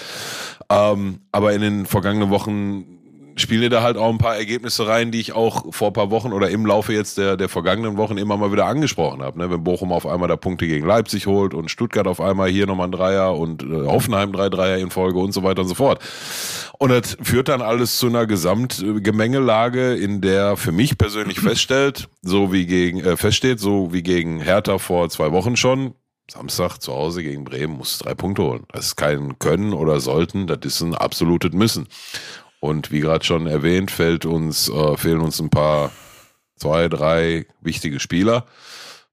Ähm, 0.68 1.20
aber 1.32 1.54
in 1.54 1.62
den 1.62 1.86
vergangenen 1.86 2.28
Wochen 2.28 2.84
spiele 3.36 3.68
da 3.68 3.82
halt 3.82 3.96
auch 3.96 4.08
ein 4.08 4.18
paar 4.18 4.36
Ergebnisse 4.36 4.88
rein, 4.88 5.10
die 5.10 5.20
ich 5.20 5.32
auch 5.32 5.72
vor 5.72 5.88
ein 5.88 5.92
paar 5.92 6.10
Wochen 6.10 6.32
oder 6.32 6.48
im 6.50 6.64
Laufe 6.64 6.92
jetzt 6.92 7.18
der, 7.18 7.36
der 7.36 7.48
vergangenen 7.48 7.96
Wochen 7.96 8.16
immer 8.16 8.36
mal 8.36 8.50
wieder 8.50 8.66
angesprochen 8.66 9.22
habe. 9.22 9.38
Ne? 9.38 9.50
Wenn 9.50 9.62
Bochum 9.62 9.92
auf 9.92 10.06
einmal 10.06 10.28
da 10.28 10.36
Punkte 10.36 10.66
gegen 10.66 10.86
Leipzig 10.86 11.26
holt 11.26 11.52
und 11.54 11.70
Stuttgart 11.70 12.06
auf 12.06 12.20
einmal 12.20 12.48
hier 12.48 12.66
nochmal 12.66 12.88
ein 12.88 12.92
Dreier 12.92 13.36
und 13.36 13.62
äh, 13.62 13.86
Hoffenheim 13.86 14.32
drei 14.32 14.48
Dreier 14.48 14.78
in 14.78 14.90
Folge 14.90 15.18
und 15.18 15.32
so 15.32 15.42
weiter 15.42 15.62
und 15.62 15.68
so 15.68 15.74
fort. 15.74 16.02
Und 16.78 16.90
das 16.90 17.16
führt 17.22 17.48
dann 17.48 17.62
alles 17.62 17.98
zu 17.98 18.06
einer 18.06 18.26
Gesamtgemengelage, 18.26 19.94
in 19.94 20.20
der 20.20 20.56
für 20.56 20.72
mich 20.72 20.96
persönlich 20.96 21.40
feststellt, 21.40 22.08
so 22.22 22.52
wie 22.52 22.66
gegen, 22.66 23.00
äh, 23.00 23.16
feststeht, 23.16 23.60
so 23.60 23.92
wie 23.92 24.02
gegen 24.02 24.40
Hertha 24.40 24.78
vor 24.78 25.08
zwei 25.10 25.32
Wochen 25.32 25.56
schon, 25.56 25.94
Samstag 26.30 26.78
zu 26.78 26.92
Hause 26.92 27.22
gegen 27.22 27.44
Bremen 27.44 27.76
muss 27.76 27.98
drei 27.98 28.14
Punkte 28.14 28.42
holen. 28.42 28.64
Das 28.72 28.86
ist 28.86 28.96
kein 28.96 29.38
Können 29.38 29.72
oder 29.72 30.00
Sollten, 30.00 30.46
das 30.46 30.58
ist 30.64 30.80
ein 30.80 30.94
absolutes 30.94 31.52
Müssen. 31.52 31.86
Und 32.66 32.90
wie 32.90 32.98
gerade 32.98 33.24
schon 33.24 33.46
erwähnt, 33.46 33.92
fällt 33.92 34.26
uns, 34.26 34.68
äh, 34.68 34.96
fehlen 34.96 35.20
uns 35.20 35.38
ein 35.40 35.50
paar, 35.50 35.92
zwei, 36.56 36.88
drei 36.88 37.46
wichtige 37.60 38.00
Spieler. 38.00 38.44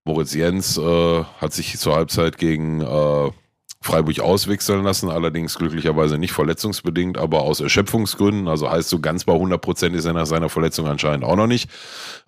Moritz 0.05 0.33
Jens 0.33 0.79
äh, 0.79 1.24
hat 1.39 1.53
sich 1.53 1.77
zur 1.77 1.95
Halbzeit 1.95 2.39
gegen 2.39 2.81
äh, 2.81 3.31
Freiburg 3.79 4.19
auswechseln 4.22 4.83
lassen, 4.83 5.12
allerdings 5.12 5.55
glücklicherweise 5.55 6.17
nicht 6.17 6.31
verletzungsbedingt, 6.31 7.19
aber 7.19 7.43
aus 7.43 7.60
Erschöpfungsgründen. 7.60 8.48
Also 8.48 8.72
heißt 8.72 8.89
so 8.89 9.00
ganz 9.00 9.25
bei 9.25 9.33
100 9.33 9.62
Prozent 9.62 9.95
ist 9.95 10.05
er 10.05 10.13
nach 10.13 10.25
seiner 10.25 10.50
Verletzung 10.50 10.88
anscheinend 10.88 11.24
auch 11.24 11.36
noch 11.36 11.48
nicht. 11.48 11.69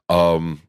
Ähm, 0.08 0.60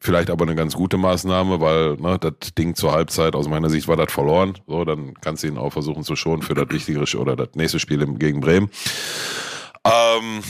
vielleicht 0.00 0.30
aber 0.30 0.46
eine 0.46 0.54
ganz 0.54 0.74
gute 0.74 0.96
Maßnahme, 0.96 1.60
weil 1.60 1.96
ne, 1.96 2.18
das 2.18 2.54
Ding 2.56 2.74
zur 2.74 2.92
Halbzeit 2.92 3.34
aus 3.34 3.48
meiner 3.48 3.68
Sicht 3.68 3.86
war 3.86 3.96
das 3.96 4.10
verloren. 4.10 4.54
So, 4.66 4.84
dann 4.86 5.12
kannst 5.20 5.42
du 5.42 5.48
ihn 5.48 5.58
auch 5.58 5.74
versuchen 5.74 6.04
zu 6.04 6.16
schonen 6.16 6.42
für 6.42 6.54
das 6.54 6.70
wichtigere 6.70 7.04
oder 7.18 7.36
das 7.36 7.50
nächste 7.54 7.78
Spiel 7.78 8.06
gegen 8.14 8.40
Bremen. 8.40 8.70
Ähm, 9.86 10.42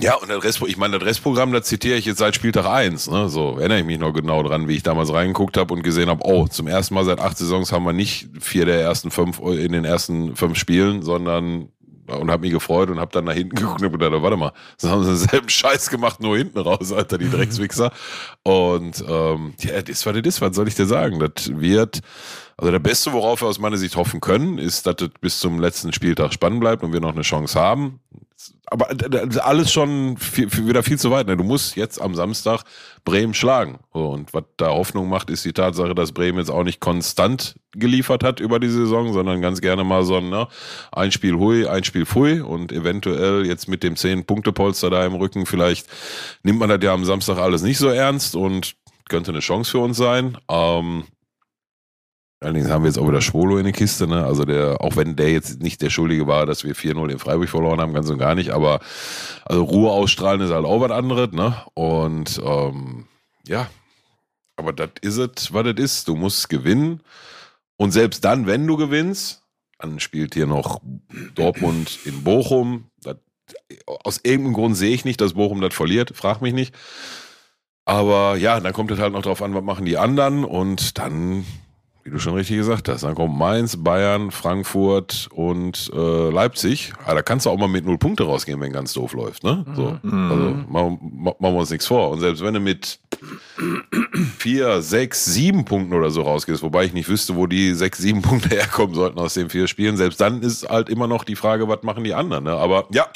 ja, 0.00 0.16
und 0.16 0.28
das 0.28 0.42
Rest, 0.42 0.62
ich 0.66 0.76
meine, 0.76 0.98
das 0.98 1.06
Restprogramm, 1.06 1.52
das 1.52 1.66
zitiere 1.68 1.96
ich 1.96 2.04
jetzt 2.06 2.18
seit 2.18 2.34
Spieltag 2.34 2.66
1. 2.66 3.08
Ne? 3.08 3.28
So 3.28 3.56
erinnere 3.56 3.78
ich 3.78 3.84
mich 3.84 3.98
noch 3.98 4.12
genau 4.12 4.42
dran, 4.42 4.66
wie 4.66 4.74
ich 4.74 4.82
damals 4.82 5.12
reingeguckt 5.12 5.56
habe 5.56 5.72
und 5.72 5.82
gesehen 5.82 6.08
habe, 6.08 6.22
oh, 6.24 6.48
zum 6.48 6.66
ersten 6.66 6.94
Mal 6.94 7.04
seit 7.04 7.20
acht 7.20 7.38
Saisons 7.38 7.70
haben 7.70 7.84
wir 7.84 7.92
nicht 7.92 8.28
vier 8.40 8.66
der 8.66 8.80
ersten 8.80 9.12
fünf 9.12 9.38
in 9.38 9.70
den 9.70 9.84
ersten 9.84 10.34
fünf 10.34 10.58
Spielen, 10.58 11.02
sondern 11.02 11.68
und 12.06 12.30
habe 12.30 12.42
mich 12.42 12.52
gefreut 12.52 12.90
und 12.90 12.98
habe 12.98 13.12
dann 13.12 13.24
nach 13.24 13.34
hinten 13.34 13.56
geguckt 13.56 13.82
und 13.82 13.92
gedacht, 13.92 14.12
warte 14.22 14.36
mal, 14.36 14.52
das 14.80 14.90
haben 14.90 15.02
sie 15.02 15.10
denselben 15.18 15.48
Scheiß 15.48 15.90
gemacht, 15.90 16.20
nur 16.20 16.36
hinten 16.36 16.58
raus, 16.58 16.92
Alter, 16.92 17.18
die 17.18 17.30
Dreckswichser. 17.30 17.92
Und 18.42 19.04
ähm, 19.08 19.54
ja, 19.58 19.82
das 19.82 20.06
war 20.06 20.12
das, 20.12 20.40
was 20.40 20.56
soll 20.56 20.68
ich 20.68 20.74
dir 20.74 20.86
sagen? 20.86 21.18
Das 21.18 21.50
wird 21.58 22.00
also 22.58 22.72
der 22.72 22.78
Beste, 22.78 23.12
worauf 23.12 23.42
wir 23.42 23.48
aus 23.48 23.58
meiner 23.58 23.76
Sicht 23.76 23.96
hoffen 23.96 24.20
können, 24.20 24.56
ist, 24.58 24.86
dass 24.86 24.96
es 25.00 25.10
bis 25.20 25.40
zum 25.40 25.60
letzten 25.60 25.92
Spieltag 25.92 26.32
spannend 26.32 26.60
bleibt 26.60 26.82
und 26.82 26.92
wir 26.92 27.00
noch 27.00 27.12
eine 27.12 27.22
Chance 27.22 27.60
haben. 27.60 28.00
Aber 28.66 28.88
alles 29.44 29.72
schon 29.72 30.16
viel, 30.18 30.50
wieder 30.66 30.82
viel 30.82 30.98
zu 30.98 31.10
weit. 31.10 31.26
Ne? 31.26 31.36
Du 31.36 31.44
musst 31.44 31.76
jetzt 31.76 32.00
am 32.00 32.14
Samstag 32.14 32.64
Bremen 33.04 33.32
schlagen. 33.32 33.78
Und 33.90 34.34
was 34.34 34.44
da 34.56 34.68
Hoffnung 34.68 35.08
macht, 35.08 35.30
ist 35.30 35.44
die 35.44 35.52
Tatsache, 35.52 35.94
dass 35.94 36.12
Bremen 36.12 36.38
jetzt 36.38 36.50
auch 36.50 36.64
nicht 36.64 36.80
konstant 36.80 37.56
geliefert 37.72 38.24
hat 38.24 38.40
über 38.40 38.58
die 38.58 38.68
Saison, 38.68 39.12
sondern 39.12 39.40
ganz 39.40 39.60
gerne 39.60 39.84
mal 39.84 40.04
so 40.04 40.16
ein, 40.16 40.28
ne? 40.28 40.48
ein 40.92 41.12
Spiel 41.12 41.34
hui, 41.34 41.66
ein 41.66 41.84
Spiel 41.84 42.06
fui 42.06 42.40
und 42.40 42.72
eventuell 42.72 43.46
jetzt 43.46 43.68
mit 43.68 43.82
dem 43.82 43.94
10-Punkte-Polster 43.94 44.90
da 44.90 45.06
im 45.06 45.14
Rücken, 45.14 45.46
vielleicht 45.46 45.86
nimmt 46.42 46.58
man 46.58 46.68
das 46.68 46.80
ja 46.82 46.92
am 46.92 47.04
Samstag 47.04 47.38
alles 47.38 47.62
nicht 47.62 47.78
so 47.78 47.88
ernst 47.88 48.34
und 48.34 48.74
könnte 49.08 49.30
eine 49.30 49.40
Chance 49.40 49.70
für 49.70 49.78
uns 49.78 49.96
sein. 49.96 50.36
Ähm, 50.48 51.04
Allerdings 52.46 52.70
haben 52.70 52.84
wir 52.84 52.88
jetzt 52.90 52.98
auch 52.98 53.08
wieder 53.08 53.20
Schwolo 53.20 53.58
in 53.58 53.64
der 53.64 53.72
Kiste, 53.72 54.06
ne? 54.06 54.24
Also 54.24 54.44
der, 54.44 54.80
auch 54.80 54.94
wenn 54.94 55.16
der 55.16 55.32
jetzt 55.32 55.60
nicht 55.60 55.82
der 55.82 55.90
Schuldige 55.90 56.28
war, 56.28 56.46
dass 56.46 56.62
wir 56.62 56.76
4-0 56.76 57.10
in 57.10 57.18
Freiburg 57.18 57.48
verloren 57.48 57.80
haben, 57.80 57.92
ganz 57.92 58.08
und 58.08 58.18
gar 58.18 58.36
nicht, 58.36 58.50
aber 58.50 58.78
also 59.44 59.64
Ruhe 59.64 59.90
ausstrahlen 59.90 60.40
ist 60.40 60.52
halt 60.52 60.64
auch 60.64 60.80
was 60.80 60.92
anderes, 60.92 61.32
ne? 61.32 61.56
Und 61.74 62.40
ähm, 62.44 63.06
ja, 63.48 63.68
aber 64.54 64.72
das 64.72 64.90
ist 65.00 65.16
es, 65.16 65.52
was 65.52 65.64
das 65.64 65.74
ist. 65.76 66.06
Du 66.06 66.14
musst 66.14 66.48
gewinnen. 66.48 67.00
Und 67.76 67.90
selbst 67.90 68.24
dann, 68.24 68.46
wenn 68.46 68.64
du 68.64 68.76
gewinnst, 68.76 69.42
dann 69.80 69.98
spielt 69.98 70.34
hier 70.34 70.46
noch 70.46 70.80
Dortmund 71.34 71.98
in 72.04 72.22
Bochum. 72.22 72.84
Das, 73.02 73.16
aus 74.04 74.20
irgendeinem 74.22 74.54
Grund 74.54 74.76
sehe 74.76 74.94
ich 74.94 75.04
nicht, 75.04 75.20
dass 75.20 75.34
Bochum 75.34 75.60
das 75.60 75.74
verliert. 75.74 76.12
Frag 76.14 76.42
mich 76.42 76.54
nicht. 76.54 76.72
Aber 77.84 78.36
ja, 78.36 78.60
dann 78.60 78.72
kommt 78.72 78.92
es 78.92 79.00
halt 79.00 79.12
noch 79.12 79.22
drauf 79.22 79.42
an, 79.42 79.52
was 79.52 79.64
machen 79.64 79.84
die 79.84 79.98
anderen 79.98 80.44
und 80.44 80.96
dann 80.96 81.44
wie 82.06 82.10
du 82.10 82.20
schon 82.20 82.34
richtig 82.34 82.56
gesagt 82.56 82.88
hast. 82.88 83.02
Dann 83.02 83.16
kommt 83.16 83.36
Mainz, 83.36 83.76
Bayern, 83.76 84.30
Frankfurt 84.30 85.28
und 85.32 85.90
äh, 85.92 86.30
Leipzig. 86.30 86.92
Ja, 87.04 87.14
da 87.14 87.22
kannst 87.22 87.46
du 87.46 87.50
auch 87.50 87.58
mal 87.58 87.66
mit 87.66 87.84
null 87.84 87.98
Punkte 87.98 88.22
rausgehen, 88.22 88.60
wenn 88.60 88.72
ganz 88.72 88.92
doof 88.92 89.12
läuft. 89.12 89.42
Ne? 89.42 89.64
So. 89.74 89.98
Mhm. 90.02 90.30
Also 90.30 90.44
machen, 90.70 91.34
machen 91.40 91.54
wir 91.54 91.58
uns 91.58 91.70
nichts 91.70 91.86
vor. 91.88 92.10
Und 92.10 92.20
selbst 92.20 92.44
wenn 92.44 92.54
du 92.54 92.60
mit 92.60 93.00
vier, 94.38 94.82
sechs, 94.82 95.24
sieben 95.24 95.64
Punkten 95.64 95.94
oder 95.94 96.10
so 96.10 96.22
rausgehst, 96.22 96.62
wobei 96.62 96.84
ich 96.84 96.92
nicht 96.92 97.08
wüsste, 97.08 97.34
wo 97.34 97.48
die 97.48 97.74
sechs, 97.74 97.98
sieben 97.98 98.22
Punkte 98.22 98.50
herkommen 98.56 98.94
sollten 98.94 99.18
aus 99.18 99.34
den 99.34 99.50
vier 99.50 99.66
Spielen, 99.66 99.96
selbst 99.96 100.20
dann 100.20 100.42
ist 100.42 100.68
halt 100.68 100.88
immer 100.88 101.08
noch 101.08 101.24
die 101.24 101.36
Frage, 101.36 101.66
was 101.66 101.82
machen 101.82 102.04
die 102.04 102.14
anderen. 102.14 102.44
Ne? 102.44 102.52
Aber 102.52 102.86
ja, 102.92 103.08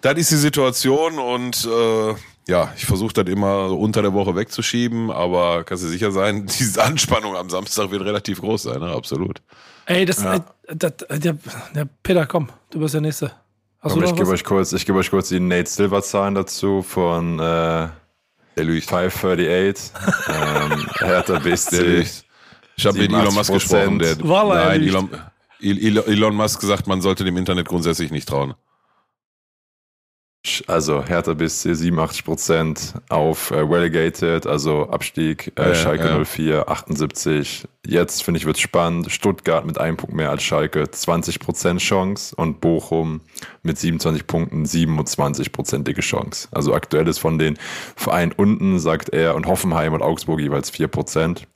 das 0.00 0.14
ist 0.16 0.30
die 0.30 0.36
Situation 0.36 1.18
und 1.18 1.66
äh, 1.66 2.14
ja, 2.46 2.72
ich 2.76 2.84
versuche 2.84 3.12
das 3.14 3.26
immer 3.26 3.70
unter 3.70 4.02
der 4.02 4.12
Woche 4.12 4.36
wegzuschieben, 4.36 5.10
aber 5.10 5.64
kannst 5.64 5.84
du 5.84 5.88
sicher 5.88 6.10
sein, 6.12 6.46
diese 6.58 6.82
Anspannung 6.82 7.36
am 7.36 7.50
Samstag 7.50 7.90
wird 7.90 8.02
relativ 8.02 8.40
groß 8.40 8.64
sein, 8.64 8.80
ne? 8.80 8.92
absolut. 8.92 9.40
Ey, 9.86 10.04
das, 10.04 10.22
ja. 10.22 10.36
äh, 10.36 10.40
das 10.74 10.92
äh, 11.08 11.18
der, 11.18 11.36
der 11.74 11.88
Peter, 12.02 12.26
komm, 12.26 12.48
du 12.70 12.80
bist 12.80 12.94
der 12.94 13.00
Nächste. 13.00 13.32
Hast 13.80 13.92
komm, 13.92 14.04
ich 14.04 14.14
gebe 14.14 14.28
euch 14.30 14.44
kurz, 14.44 14.72
ich 14.72 14.86
gebe 14.86 14.98
euch 14.98 15.10
kurz 15.10 15.28
die 15.28 15.40
Nate 15.40 15.68
Silver 15.68 16.02
Zahlen 16.02 16.34
dazu 16.34 16.82
von 16.82 17.38
äh, 17.38 17.88
538, 18.56 19.92
ähm, 20.28 20.86
Hertha 20.98 21.38
BSC. 21.38 22.06
Ich 22.76 22.86
habe 22.86 22.98
mit 22.98 23.12
Elon 23.12 23.34
Musk 23.34 23.52
gesprochen. 23.52 23.98
Der, 23.98 24.16
nein, 24.16 24.82
Elon, 24.82 25.10
Elon 25.60 26.34
Musk 26.34 26.60
gesagt, 26.60 26.86
man 26.86 27.00
sollte 27.00 27.24
dem 27.24 27.36
Internet 27.36 27.68
grundsätzlich 27.68 28.10
nicht 28.10 28.28
trauen. 28.28 28.54
Also 30.66 31.02
Hertha 31.02 31.32
bis 31.32 31.62
87 31.62 32.22
Prozent 32.22 32.94
auf 33.08 33.50
äh, 33.50 33.60
Relegated, 33.60 34.46
also 34.46 34.90
Abstieg, 34.90 35.52
äh, 35.58 35.68
ja, 35.68 35.74
Schalke 35.74 36.04
ja. 36.04 36.22
04, 36.22 36.68
78. 36.68 37.66
Jetzt 37.86 38.22
finde 38.22 38.38
ich 38.38 38.44
wird 38.44 38.58
spannend. 38.58 39.10
Stuttgart 39.10 39.64
mit 39.64 39.78
einem 39.78 39.96
Punkt 39.96 40.14
mehr 40.14 40.28
als 40.28 40.42
Schalke, 40.42 40.90
20 40.90 41.40
Prozent 41.40 41.80
Chance 41.80 42.36
und 42.36 42.60
Bochum 42.60 43.22
mit 43.62 43.78
27 43.78 44.26
Punkten, 44.26 44.66
27 44.66 45.50
prozentige 45.50 46.02
Chance. 46.02 46.48
Also 46.50 46.74
aktuell 46.74 47.08
ist 47.08 47.20
von 47.20 47.38
den 47.38 47.56
Vereinen 47.96 48.32
unten, 48.32 48.78
sagt 48.78 49.08
er, 49.08 49.36
und 49.36 49.46
Hoffenheim 49.46 49.94
und 49.94 50.02
Augsburg 50.02 50.40
jeweils 50.40 50.68
4 50.68 50.88
Prozent. 50.88 51.48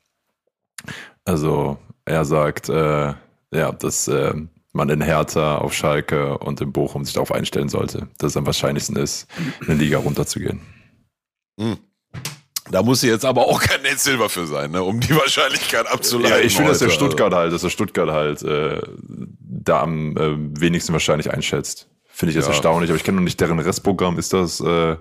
Also 1.26 1.76
er 2.06 2.24
sagt, 2.24 2.70
äh, 2.70 3.12
ja, 3.52 3.72
dass 3.72 4.08
äh, 4.08 4.32
man 4.78 4.88
in 4.88 5.02
Hertha, 5.02 5.58
auf 5.58 5.74
Schalke 5.74 6.38
und 6.38 6.60
in 6.62 6.72
Bochum 6.72 7.04
sich 7.04 7.12
darauf 7.12 7.32
einstellen 7.32 7.68
sollte, 7.68 8.08
dass 8.18 8.30
es 8.32 8.36
am 8.36 8.46
wahrscheinlichsten 8.46 8.96
ist, 8.96 9.26
in 9.60 9.66
der 9.66 9.76
Liga 9.76 9.98
runterzugehen. 9.98 10.62
Hm. 11.60 11.76
Da 12.70 12.82
muss 12.82 13.02
jetzt 13.02 13.24
aber 13.24 13.46
auch 13.46 13.60
kein 13.60 13.82
Nate 13.82 13.98
Silver 13.98 14.28
für 14.28 14.46
sein, 14.46 14.70
ne, 14.70 14.82
um 14.82 15.00
die 15.00 15.14
Wahrscheinlichkeit 15.14 15.86
abzuleiten. 15.86 16.38
Ja, 16.38 16.44
ich 16.44 16.54
finde, 16.54 16.70
dass 16.70 16.80
der 16.80 16.90
Stuttgart 16.90 17.32
halt, 17.34 17.52
dass 17.52 17.62
der 17.62 17.70
Stuttgart 17.70 18.10
halt 18.10 18.42
äh, 18.42 18.80
da 19.40 19.82
am 19.82 20.16
äh, 20.16 20.60
wenigsten 20.60 20.92
wahrscheinlich 20.92 21.30
einschätzt. 21.30 21.88
Finde 22.04 22.30
ich 22.30 22.36
jetzt 22.36 22.46
ja. 22.46 22.52
erstaunlich, 22.52 22.90
aber 22.90 22.96
ich 22.96 23.04
kenne 23.04 23.16
noch 23.16 23.24
nicht 23.24 23.40
deren 23.40 23.58
Restprogramm. 23.58 24.18
Ist 24.18 24.32
das, 24.32 24.60
äh, 24.60 24.96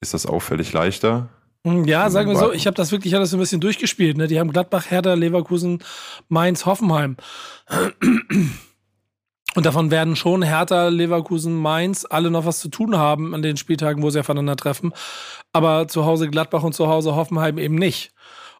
ist 0.00 0.14
das 0.14 0.26
auffällig 0.26 0.72
leichter? 0.72 1.28
Hm, 1.64 1.84
ja, 1.84 2.10
sagen 2.10 2.28
wir 2.28 2.36
so, 2.36 2.52
ich 2.52 2.66
habe 2.66 2.74
das 2.74 2.92
wirklich 2.92 3.14
alles 3.14 3.30
so 3.30 3.36
ein 3.36 3.40
bisschen 3.40 3.60
durchgespielt. 3.60 4.16
Ne? 4.16 4.26
Die 4.26 4.38
haben 4.38 4.52
Gladbach, 4.52 4.90
Hertha, 4.90 5.14
Leverkusen, 5.14 5.82
Mainz, 6.28 6.66
Hoffenheim. 6.66 7.16
Und 9.54 9.66
davon 9.66 9.90
werden 9.90 10.16
schon 10.16 10.42
Hertha, 10.42 10.88
Leverkusen, 10.88 11.54
Mainz 11.54 12.06
alle 12.08 12.30
noch 12.30 12.46
was 12.46 12.58
zu 12.58 12.68
tun 12.68 12.96
haben 12.96 13.34
an 13.34 13.42
den 13.42 13.56
Spieltagen, 13.56 14.02
wo 14.02 14.10
sie 14.10 14.20
aufeinander 14.20 14.56
treffen. 14.56 14.92
Aber 15.52 15.88
zu 15.88 16.06
Hause 16.06 16.30
Gladbach 16.30 16.62
und 16.62 16.74
zu 16.74 16.88
Hause 16.88 17.14
Hoffenheim 17.14 17.58
eben 17.58 17.74
nicht. 17.74 18.12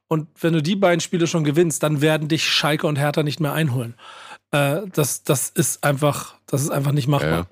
Und 0.08 0.28
wenn 0.40 0.52
du 0.52 0.62
die 0.62 0.76
beiden 0.76 1.00
Spiele 1.00 1.26
schon 1.26 1.44
gewinnst, 1.44 1.82
dann 1.82 2.02
werden 2.02 2.28
dich 2.28 2.46
Schalke 2.46 2.86
und 2.86 2.96
Hertha 2.96 3.22
nicht 3.22 3.40
mehr 3.40 3.54
einholen. 3.54 3.94
Äh, 4.50 4.82
das, 4.92 5.22
das 5.22 5.48
ist 5.48 5.82
einfach, 5.84 6.34
das 6.46 6.60
ist 6.60 6.70
einfach 6.70 6.92
nicht 6.92 7.08
machbar. 7.08 7.30
Ja. 7.30 7.46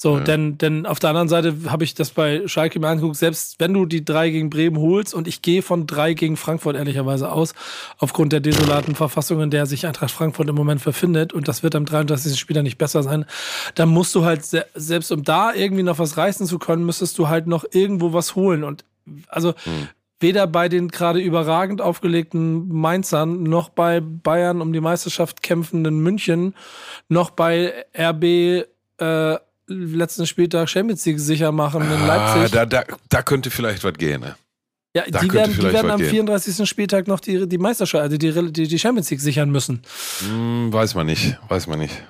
So, 0.00 0.18
ja. 0.18 0.22
denn, 0.22 0.58
denn 0.58 0.86
auf 0.86 1.00
der 1.00 1.10
anderen 1.10 1.28
Seite 1.28 1.56
habe 1.70 1.82
ich 1.82 1.92
das 1.92 2.10
bei 2.10 2.46
Schalke 2.46 2.78
mir 2.78 2.86
angeguckt, 2.86 3.16
selbst 3.16 3.58
wenn 3.58 3.74
du 3.74 3.84
die 3.84 4.04
drei 4.04 4.30
gegen 4.30 4.48
Bremen 4.48 4.78
holst 4.78 5.12
und 5.12 5.26
ich 5.26 5.42
gehe 5.42 5.60
von 5.60 5.88
drei 5.88 6.14
gegen 6.14 6.36
Frankfurt 6.36 6.76
ehrlicherweise 6.76 7.32
aus, 7.32 7.52
aufgrund 7.98 8.32
der 8.32 8.38
desolaten 8.38 8.94
Verfassung, 8.94 9.40
in 9.40 9.50
der 9.50 9.66
sich 9.66 9.88
Eintracht 9.88 10.12
Frankfurt 10.12 10.48
im 10.48 10.54
Moment 10.54 10.84
befindet 10.84 11.32
und 11.32 11.48
das 11.48 11.64
wird 11.64 11.74
am 11.74 11.84
33. 11.84 12.38
Spieler 12.38 12.62
nicht 12.62 12.78
besser 12.78 13.02
sein, 13.02 13.24
dann 13.74 13.88
musst 13.88 14.14
du 14.14 14.24
halt, 14.24 14.44
selbst 14.44 15.10
um 15.10 15.24
da 15.24 15.52
irgendwie 15.52 15.82
noch 15.82 15.98
was 15.98 16.16
reißen 16.16 16.46
zu 16.46 16.60
können, 16.60 16.86
müsstest 16.86 17.18
du 17.18 17.26
halt 17.26 17.48
noch 17.48 17.64
irgendwo 17.72 18.12
was 18.12 18.36
holen 18.36 18.62
und 18.62 18.84
also 19.26 19.54
hm 19.64 19.88
weder 20.20 20.48
bei 20.48 20.68
den 20.68 20.88
gerade 20.88 21.20
überragend 21.20 21.80
aufgelegten 21.80 22.68
Mainzern, 22.68 23.44
noch 23.44 23.68
bei 23.68 24.00
Bayern 24.00 24.60
um 24.60 24.72
die 24.72 24.80
Meisterschaft 24.80 25.44
kämpfenden 25.44 26.00
München, 26.00 26.54
noch 27.08 27.30
bei 27.30 27.84
RB 27.96 28.66
äh, 28.98 29.38
letzten 29.68 30.26
Spieltag 30.26 30.68
Champions 30.68 31.04
League 31.06 31.20
sicher 31.20 31.52
machen 31.52 31.82
in 31.82 32.02
ah, 32.02 32.06
Leipzig. 32.06 32.52
Da, 32.52 32.66
da, 32.66 32.84
da 33.08 33.22
könnte 33.22 33.50
vielleicht 33.50 33.84
was 33.84 33.94
gehen, 33.94 34.20
ne? 34.20 34.36
Ja, 34.94 35.04
da 35.06 35.20
die 35.20 35.32
werden, 35.32 35.54
die 35.54 35.62
werden 35.62 35.90
am 35.90 36.00
34. 36.00 36.56
Gehen. 36.56 36.66
Spieltag 36.66 37.06
noch 37.06 37.20
die, 37.20 37.46
die 37.46 37.58
Meisterschaft, 37.58 38.02
also 38.02 38.16
die, 38.16 38.52
die, 38.52 38.66
die 38.66 38.78
Champions 38.78 39.10
League 39.10 39.20
sichern 39.20 39.50
müssen. 39.50 39.82
Hm, 40.20 40.72
weiß 40.72 40.94
man 40.94 41.06
nicht, 41.06 41.38
weiß 41.48 41.66
man 41.66 41.78
nicht. 41.78 42.02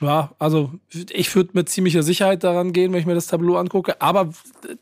Ja, 0.00 0.34
also 0.38 0.72
ich 1.10 1.34
würde 1.36 1.50
mit 1.52 1.68
ziemlicher 1.68 2.02
Sicherheit 2.02 2.42
daran 2.42 2.72
gehen, 2.72 2.90
wenn 2.92 3.00
ich 3.00 3.06
mir 3.06 3.14
das 3.14 3.26
Tableau 3.26 3.56
angucke. 3.56 4.00
Aber 4.00 4.30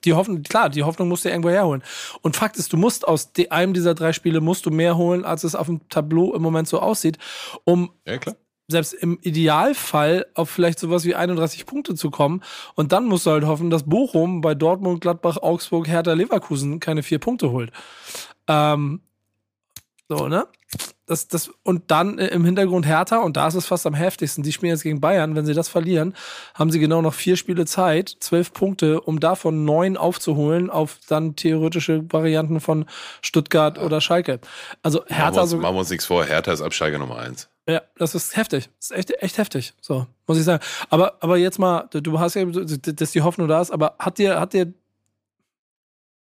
die 0.05 0.13
Hoffnung, 0.13 0.45
klar, 0.45 0.71
die 0.71 0.85
Hoffnung 0.85 1.09
musst 1.09 1.25
du 1.25 1.29
irgendwo 1.29 1.51
herholen. 1.51 1.83
Und 2.23 2.37
Fakt 2.37 2.57
ist, 2.57 2.73
du 2.73 2.77
musst 2.77 3.07
aus 3.07 3.33
einem 3.51 3.75
dieser 3.75 3.97
drei 3.97 4.13
Spiele 4.13 4.41
musst 4.41 4.65
du 4.65 4.71
mehr 4.71 4.97
holen, 4.97 5.25
als 5.25 5.43
es 5.43 5.57
auf 5.57 5.67
dem 5.67 5.89
Tableau 5.89 6.35
im 6.35 6.43
Moment 6.43 6.69
so 6.69 6.79
aussieht, 6.79 7.19
um 7.65 7.91
ja, 8.07 8.19
klar 8.19 8.37
selbst 8.71 8.93
im 8.93 9.19
Idealfall 9.23 10.27
auf 10.35 10.51
vielleicht 10.51 10.79
sowas 10.79 11.05
wie 11.05 11.15
31 11.15 11.65
Punkte 11.65 11.95
zu 11.95 12.11
kommen. 12.11 12.43
Und 12.75 12.93
dann 12.93 13.07
musst 13.07 13.25
du 13.25 13.31
halt 13.31 13.47
hoffen, 13.47 13.71
dass 13.71 13.85
Bochum 13.85 14.43
bei 14.43 14.55
Dortmund, 14.55 15.01
Gladbach, 15.01 15.39
Augsburg, 15.39 15.89
Hertha, 15.89 16.13
Leverkusen 16.13 16.79
keine 16.79 17.03
vier 17.03 17.19
Punkte 17.19 17.51
holt. 17.51 17.73
Ähm, 18.47 19.01
so, 20.09 20.29
ne? 20.29 20.47
Das, 21.07 21.27
das, 21.27 21.51
und 21.63 21.91
dann 21.91 22.19
im 22.19 22.45
Hintergrund 22.45 22.87
Hertha, 22.87 23.19
und 23.19 23.39
da 23.39 23.49
ist 23.49 23.55
es 23.55 23.65
fast 23.65 23.87
am 23.87 23.95
heftigsten, 23.95 24.43
die 24.43 24.53
spielen 24.53 24.73
jetzt 24.73 24.83
gegen 24.83 25.01
Bayern. 25.01 25.35
Wenn 25.35 25.47
sie 25.47 25.55
das 25.55 25.69
verlieren, 25.69 26.15
haben 26.55 26.71
sie 26.71 26.79
genau 26.79 27.01
noch 27.01 27.15
vier 27.15 27.37
Spiele 27.37 27.65
Zeit, 27.65 28.15
zwölf 28.21 28.53
Punkte, 28.53 29.01
um 29.01 29.19
davon 29.19 29.65
neun 29.65 29.97
aufzuholen 29.97 30.69
auf 30.69 30.99
dann 31.09 31.35
theoretische 31.37 32.05
Varianten 32.13 32.61
von 32.61 32.85
Stuttgart 33.23 33.79
ja. 33.79 33.85
oder 33.85 34.03
Schalke. 34.03 34.41
Also 34.83 35.03
Hertha. 35.07 35.25
Machen 35.25 35.35
wir 35.35 35.43
uns, 35.43 35.51
so, 35.51 35.57
machen 35.57 35.75
wir 35.75 35.81
uns 35.81 35.91
nichts 35.91 36.05
vor, 36.05 36.25
Hertha 36.27 36.53
ist 36.53 36.61
ab 36.61 36.75
Schalke 36.75 36.99
Nummer 36.99 37.17
eins. 37.17 37.49
Ja, 37.67 37.83
das 37.97 38.15
ist 38.15 38.37
heftig. 38.37 38.71
Das 38.79 38.91
ist 38.91 38.97
echt, 38.97 39.23
echt 39.23 39.39
heftig. 39.39 39.75
So, 39.81 40.07
muss 40.27 40.39
ich 40.39 40.45
sagen. 40.45 40.63
Aber, 40.89 41.17
aber 41.21 41.37
jetzt 41.37 41.59
mal, 41.59 41.89
du 41.91 42.19
hast 42.19 42.35
ja, 42.35 42.45
dass 42.45 43.13
die 43.13 43.23
Hoffnung 43.23 43.47
da 43.47 43.61
ist, 43.61 43.71
aber 43.71 43.95
hat 43.99 44.19
dir, 44.19 44.41
hat 44.41 44.55
dir 44.55 44.73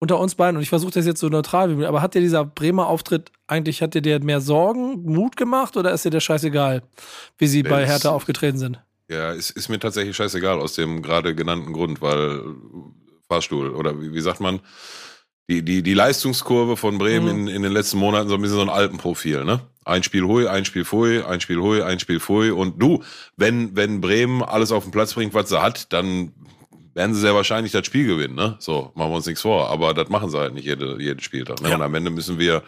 unter 0.05 0.19
uns 0.19 0.35
beiden, 0.35 0.57
und 0.57 0.61
ich 0.61 0.69
versuche 0.69 0.91
das 0.91 1.07
jetzt 1.07 1.19
so 1.19 1.29
neutral 1.29 1.69
wie 1.69 1.73
möglich, 1.73 1.89
aber 1.89 2.03
hat 2.03 2.13
dir 2.13 2.21
dieser 2.21 2.45
Bremer 2.45 2.85
Auftritt 2.85 3.31
eigentlich, 3.47 3.81
hat 3.81 3.95
dir 3.95 4.03
der 4.03 4.23
mehr 4.23 4.39
Sorgen, 4.39 5.01
Mut 5.03 5.35
gemacht 5.35 5.77
oder 5.77 5.91
ist 5.91 6.05
dir 6.05 6.11
der 6.11 6.19
scheißegal, 6.19 6.83
wie 7.39 7.47
sie 7.47 7.63
bei 7.63 7.87
Hertha 7.87 8.11
aufgetreten 8.11 8.59
sind? 8.59 8.79
Ja, 9.09 9.31
ist, 9.31 9.49
ist 9.49 9.67
mir 9.67 9.79
tatsächlich 9.79 10.15
scheißegal, 10.15 10.59
aus 10.59 10.73
dem 10.73 11.01
gerade 11.01 11.33
genannten 11.33 11.73
Grund, 11.73 12.01
weil 12.03 12.43
Fahrstuhl 13.27 13.71
oder 13.71 13.99
wie, 13.99 14.13
wie 14.13 14.21
sagt 14.21 14.41
man, 14.41 14.59
die, 15.49 15.63
die, 15.63 15.81
die 15.81 15.93
Leistungskurve 15.95 16.77
von 16.77 16.99
Bremen 16.99 17.41
mhm. 17.41 17.47
in, 17.47 17.55
in 17.55 17.61
den 17.63 17.71
letzten 17.71 17.97
Monaten 17.97 18.29
so 18.29 18.35
ein 18.35 18.41
bisschen 18.41 18.57
so 18.57 18.61
ein 18.61 18.69
Alpenprofil, 18.69 19.43
ne? 19.43 19.61
Ein 19.85 20.03
Spiel 20.03 20.23
hui, 20.23 20.47
ein 20.47 20.65
Spiel 20.65 20.85
fui, 20.85 21.23
ein 21.23 21.41
Spiel 21.41 21.57
hui, 21.57 21.81
ein 21.83 21.99
Spiel 21.99 22.19
fui. 22.19 22.49
Und 22.49 22.81
du, 22.81 23.03
wenn, 23.37 23.75
wenn 23.75 24.01
Bremen 24.01 24.41
alles 24.41 24.71
auf 24.71 24.83
den 24.83 24.91
Platz 24.91 25.13
bringt, 25.13 25.35
was 25.35 25.49
sie 25.49 25.61
hat, 25.61 25.93
dann 25.93 26.31
werden 26.95 27.13
sie 27.13 27.21
sehr 27.21 27.35
wahrscheinlich 27.35 27.71
das 27.71 27.85
Spiel 27.85 28.07
gewinnen, 28.07 28.35
ne? 28.35 28.55
So, 28.59 28.91
machen 28.95 29.11
wir 29.11 29.17
uns 29.17 29.25
nichts 29.27 29.41
vor. 29.41 29.69
Aber 29.69 29.93
das 29.93 30.09
machen 30.09 30.29
sie 30.29 30.39
halt 30.39 30.53
nicht 30.53 30.65
jede, 30.65 30.99
jeden 30.99 31.19
Spieltag. 31.19 31.61
Ne? 31.61 31.69
Ja. 31.69 31.75
Und 31.75 31.81
am 31.81 31.93
Ende 31.93 32.09
müssen 32.09 32.39
wir, 32.39 32.63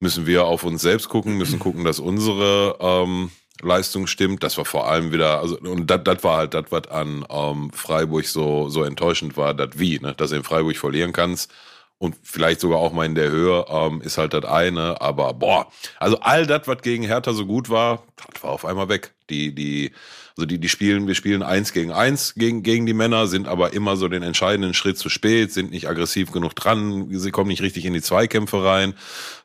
müssen 0.00 0.26
wir 0.26 0.44
auf 0.44 0.62
uns 0.64 0.80
selbst 0.80 1.08
gucken, 1.08 1.36
müssen 1.36 1.58
gucken, 1.58 1.84
dass 1.84 1.98
unsere 1.98 2.76
ähm, 2.80 3.30
Leistung 3.60 4.06
stimmt. 4.06 4.44
Das 4.44 4.56
war 4.56 4.64
vor 4.64 4.88
allem 4.88 5.12
wieder, 5.12 5.40
also 5.40 5.58
und 5.58 5.88
das, 5.90 6.00
das 6.04 6.22
war 6.22 6.38
halt 6.38 6.54
das, 6.54 6.66
was 6.70 6.86
an 6.88 7.26
ähm, 7.28 7.70
Freiburg 7.72 8.26
so, 8.26 8.68
so 8.68 8.84
enttäuschend 8.84 9.36
war, 9.36 9.54
das 9.54 9.70
wie, 9.78 9.98
ne? 9.98 10.14
dass 10.16 10.30
du 10.30 10.36
in 10.36 10.44
Freiburg 10.44 10.76
verlieren 10.76 11.12
kannst 11.12 11.50
und 11.98 12.16
vielleicht 12.22 12.60
sogar 12.60 12.78
auch 12.78 12.92
mal 12.92 13.06
in 13.06 13.16
der 13.16 13.30
Höhe, 13.30 13.64
ähm, 13.68 14.00
ist 14.02 14.18
halt 14.18 14.32
das 14.32 14.44
eine. 14.44 15.00
Aber 15.00 15.34
boah, 15.34 15.66
also 15.98 16.20
all 16.20 16.46
das, 16.46 16.68
was 16.68 16.80
gegen 16.82 17.02
Hertha 17.02 17.32
so 17.32 17.44
gut 17.44 17.68
war, 17.70 18.04
das 18.32 18.42
war 18.44 18.50
auf 18.50 18.64
einmal 18.64 18.88
weg. 18.88 19.12
Die, 19.30 19.52
die, 19.52 19.90
also 20.38 20.46
die, 20.46 20.60
die 20.60 20.68
spielen, 20.68 21.08
wir 21.08 21.16
spielen 21.16 21.42
eins 21.42 21.72
gegen 21.72 21.90
eins 21.90 22.34
gegen, 22.36 22.62
gegen 22.62 22.86
die 22.86 22.94
Männer, 22.94 23.26
sind 23.26 23.48
aber 23.48 23.72
immer 23.72 23.96
so 23.96 24.06
den 24.06 24.22
entscheidenden 24.22 24.72
Schritt 24.72 24.96
zu 24.96 25.08
spät, 25.08 25.52
sind 25.52 25.72
nicht 25.72 25.88
aggressiv 25.88 26.30
genug 26.30 26.54
dran, 26.54 27.08
sie 27.10 27.32
kommen 27.32 27.48
nicht 27.48 27.60
richtig 27.60 27.84
in 27.84 27.92
die 27.92 28.02
Zweikämpfe 28.02 28.62
rein. 28.62 28.94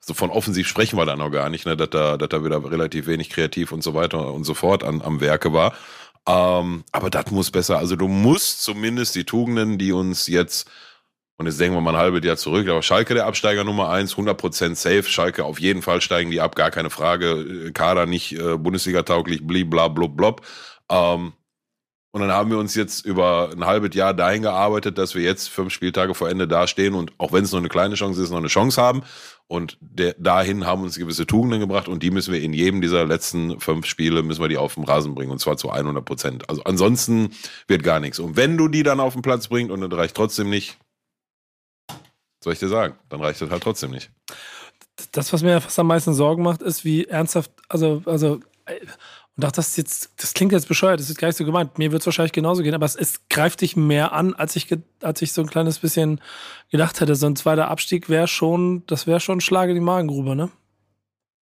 So 0.01 0.13
von 0.13 0.29
offensiv 0.29 0.67
sprechen 0.67 0.99
wir 0.99 1.07
da 1.07 1.15
noch 1.15 1.31
gar 1.31 1.49
nicht, 1.49 1.65
ne, 1.65 1.75
dass 1.75 1.89
da, 1.89 2.17
dass 2.17 2.29
da 2.29 2.45
wieder 2.45 2.63
relativ 2.69 3.07
wenig 3.07 3.31
kreativ 3.31 3.71
und 3.71 3.83
so 3.83 3.95
weiter 3.95 4.31
und 4.31 4.43
so 4.43 4.53
fort 4.53 4.83
an, 4.83 5.01
am 5.01 5.19
Werke 5.19 5.51
war. 5.51 5.73
Ähm, 6.27 6.83
aber 6.91 7.09
das 7.09 7.31
muss 7.31 7.49
besser. 7.49 7.79
Also 7.79 7.95
du 7.95 8.07
musst 8.07 8.61
zumindest 8.61 9.15
die 9.15 9.23
Tugenden, 9.23 9.79
die 9.79 9.93
uns 9.93 10.27
jetzt 10.27 10.69
und 11.37 11.47
jetzt 11.47 11.59
denken 11.59 11.75
wir 11.75 11.81
mal 11.81 11.95
ein 11.95 12.01
halbes 12.01 12.23
Jahr 12.23 12.37
zurück. 12.37 12.67
Aber 12.69 12.83
Schalke 12.83 13.15
der 13.15 13.25
Absteiger 13.25 13.63
Nummer 13.63 13.89
eins, 13.89 14.15
100% 14.15 14.75
safe. 14.75 15.03
Schalke 15.03 15.43
auf 15.43 15.59
jeden 15.59 15.81
Fall 15.81 15.99
steigen 15.99 16.29
die 16.29 16.39
ab, 16.39 16.55
gar 16.55 16.69
keine 16.69 16.91
Frage. 16.91 17.71
Kader 17.73 18.05
nicht 18.05 18.33
äh, 18.33 18.57
Bundesliga-tauglich, 18.57 19.45
blibla, 19.45 19.87
blub, 19.87 20.15
blub. 20.15 20.45
Ähm, 20.89 21.33
und 22.15 22.21
dann 22.21 22.31
haben 22.31 22.51
wir 22.51 22.59
uns 22.59 22.75
jetzt 22.75 23.07
über 23.07 23.49
ein 23.51 23.65
halbes 23.65 23.95
Jahr 23.95 24.13
dahin 24.13 24.43
gearbeitet, 24.43 24.99
dass 24.99 25.15
wir 25.15 25.23
jetzt 25.23 25.49
fünf 25.49 25.73
Spieltage 25.73 26.13
vor 26.13 26.29
Ende 26.29 26.47
dastehen 26.47 26.93
und 26.93 27.11
auch 27.17 27.33
wenn 27.33 27.43
es 27.43 27.51
nur 27.51 27.59
eine 27.59 27.69
kleine 27.69 27.95
Chance 27.95 28.21
ist, 28.21 28.29
noch 28.29 28.37
eine 28.37 28.49
Chance 28.49 28.79
haben. 28.79 29.01
Und 29.47 29.79
der, 29.81 30.13
dahin 30.19 30.67
haben 30.67 30.83
uns 30.83 30.95
gewisse 30.95 31.25
Tugenden 31.25 31.59
gebracht 31.59 31.87
und 31.87 32.03
die 32.03 32.11
müssen 32.11 32.31
wir 32.31 32.39
in 32.39 32.53
jedem 32.53 32.81
dieser 32.81 33.05
letzten 33.05 33.59
fünf 33.59 33.87
Spiele 33.87 34.21
müssen 34.21 34.41
wir 34.41 34.47
die 34.47 34.57
auf 34.57 34.75
den 34.75 34.83
Rasen 34.83 35.15
bringen 35.15 35.31
und 35.31 35.39
zwar 35.39 35.57
zu 35.57 35.71
100 35.71 36.05
Prozent. 36.05 36.49
Also 36.49 36.63
ansonsten 36.65 37.31
wird 37.67 37.81
gar 37.81 37.99
nichts. 37.99 38.19
Und 38.19 38.37
wenn 38.37 38.57
du 38.57 38.67
die 38.67 38.83
dann 38.83 38.99
auf 38.99 39.13
den 39.13 39.23
Platz 39.23 39.47
bringst 39.47 39.71
und 39.71 39.81
das 39.81 39.99
reicht 39.99 40.15
trotzdem 40.15 40.51
nicht, 40.51 40.77
soll 42.43 42.53
ich 42.53 42.59
dir 42.59 42.69
sagen, 42.69 42.95
dann 43.09 43.21
reicht 43.21 43.41
das 43.41 43.49
halt 43.49 43.63
trotzdem 43.63 43.89
nicht. 43.89 44.11
Das, 45.13 45.33
was 45.33 45.41
mir 45.41 45.59
fast 45.61 45.79
am 45.79 45.87
meisten 45.87 46.13
Sorgen 46.13 46.43
macht, 46.43 46.61
ist, 46.61 46.85
wie 46.85 47.05
ernsthaft, 47.05 47.51
also, 47.69 48.03
also, 48.05 48.39
und 49.35 49.45
auch 49.45 49.51
das 49.51 49.75
jetzt, 49.77 50.11
das 50.17 50.33
klingt 50.33 50.51
jetzt 50.51 50.67
bescheuert, 50.67 50.99
das 50.99 51.09
ist 51.09 51.17
gar 51.17 51.27
nicht 51.27 51.37
so 51.37 51.45
gemeint. 51.45 51.79
Mir 51.79 51.91
wird 51.91 52.01
es 52.01 52.05
wahrscheinlich 52.05 52.33
genauso 52.33 52.61
gehen, 52.61 52.75
aber 52.75 52.85
es, 52.85 52.95
es, 52.95 53.27
greift 53.29 53.61
dich 53.61 53.75
mehr 53.75 54.13
an, 54.13 54.35
als 54.35 54.55
ich, 54.55 54.67
als 55.01 55.21
ich 55.23 55.33
so 55.33 55.41
ein 55.41 55.49
kleines 55.49 55.79
bisschen 55.79 56.21
gedacht 56.69 57.01
hätte. 57.01 57.15
So 57.15 57.25
ein 57.25 57.35
zweiter 57.35 57.69
Abstieg 57.69 58.09
wäre 58.09 58.27
schon, 58.27 58.83
das 58.85 59.07
wäre 59.07 59.19
schon 59.19 59.39
ein 59.39 59.41
Schlag 59.41 59.69
in 59.69 59.75
die 59.75 59.81
Magengrube, 59.81 60.35
ne? 60.35 60.51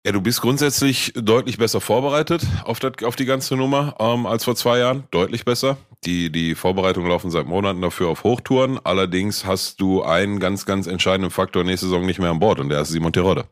Ja, 0.05 0.11
du 0.11 0.21
bist 0.21 0.41
grundsätzlich 0.41 1.13
deutlich 1.15 1.57
besser 1.57 1.81
vorbereitet 1.81 2.45
auf, 2.63 2.79
das, 2.79 3.03
auf 3.03 3.15
die 3.15 3.25
ganze 3.25 3.55
Nummer 3.55 3.95
ähm, 3.97 4.27
als 4.27 4.43
vor 4.43 4.55
zwei 4.55 4.77
Jahren. 4.77 5.05
Deutlich 5.09 5.45
besser. 5.45 5.77
Die, 6.05 6.31
die 6.31 6.53
Vorbereitungen 6.53 7.09
laufen 7.09 7.31
seit 7.31 7.47
Monaten 7.47 7.81
dafür 7.81 8.09
auf 8.09 8.23
Hochtouren. 8.23 8.79
Allerdings 8.83 9.45
hast 9.45 9.81
du 9.81 10.03
einen 10.03 10.39
ganz, 10.39 10.67
ganz 10.67 10.85
entscheidenden 10.85 11.31
Faktor 11.31 11.63
nächste 11.63 11.87
Saison 11.87 12.05
nicht 12.05 12.19
mehr 12.19 12.29
an 12.29 12.39
Bord 12.39 12.59
und 12.59 12.69
der 12.69 12.81
ist 12.81 12.89
Simon 12.89 13.13
Terodde. 13.13 13.45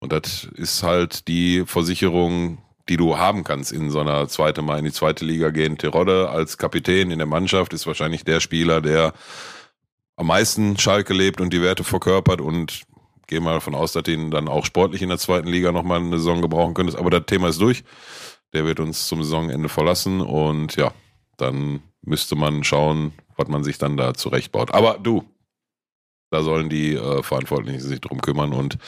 Und 0.00 0.12
das 0.12 0.44
ist 0.54 0.82
halt 0.82 1.28
die 1.28 1.64
Versicherung, 1.64 2.58
die 2.88 2.96
du 2.96 3.18
haben 3.18 3.44
kannst 3.44 3.72
in 3.72 3.90
so 3.90 4.00
einer 4.00 4.28
zweite 4.28 4.62
Mal 4.62 4.78
in 4.78 4.84
die 4.84 4.92
zweite 4.92 5.24
Liga 5.24 5.50
gehen. 5.50 5.78
Terodde 5.78 6.30
als 6.30 6.58
Kapitän 6.58 7.10
in 7.10 7.18
der 7.18 7.26
Mannschaft 7.26 7.72
ist 7.72 7.86
wahrscheinlich 7.86 8.24
der 8.24 8.40
Spieler, 8.40 8.80
der 8.80 9.12
am 10.16 10.26
meisten 10.26 10.78
Schalke 10.78 11.14
lebt 11.14 11.40
und 11.40 11.52
die 11.52 11.62
Werte 11.62 11.84
verkörpert 11.84 12.40
und 12.40 12.82
gehe 13.26 13.40
mal 13.40 13.54
davon 13.54 13.74
aus, 13.74 13.92
dass 13.92 14.02
du 14.04 14.12
ihn 14.12 14.30
dann 14.30 14.48
auch 14.48 14.64
sportlich 14.64 15.02
in 15.02 15.10
der 15.10 15.18
zweiten 15.18 15.48
Liga 15.48 15.70
nochmal 15.70 16.00
eine 16.00 16.18
Saison 16.18 16.42
gebrauchen 16.42 16.74
könntest. 16.74 16.98
Aber 16.98 17.10
das 17.10 17.26
Thema 17.26 17.48
ist 17.48 17.60
durch. 17.60 17.84
Der 18.52 18.64
wird 18.64 18.80
uns 18.80 19.06
zum 19.06 19.22
Saisonende 19.22 19.68
verlassen 19.68 20.22
und 20.22 20.76
ja, 20.76 20.92
dann 21.36 21.82
müsste 22.02 22.34
man 22.34 22.64
schauen, 22.64 23.12
was 23.36 23.48
man 23.48 23.62
sich 23.62 23.76
dann 23.76 23.96
da 23.98 24.14
zurechtbaut. 24.14 24.72
Aber 24.72 24.98
du, 24.98 25.24
da 26.30 26.42
sollen 26.42 26.68
die 26.68 26.94
äh, 26.94 27.22
Verantwortlichen 27.22 27.80
sich 27.80 28.00
drum 28.00 28.20
kümmern 28.20 28.52
und 28.52 28.78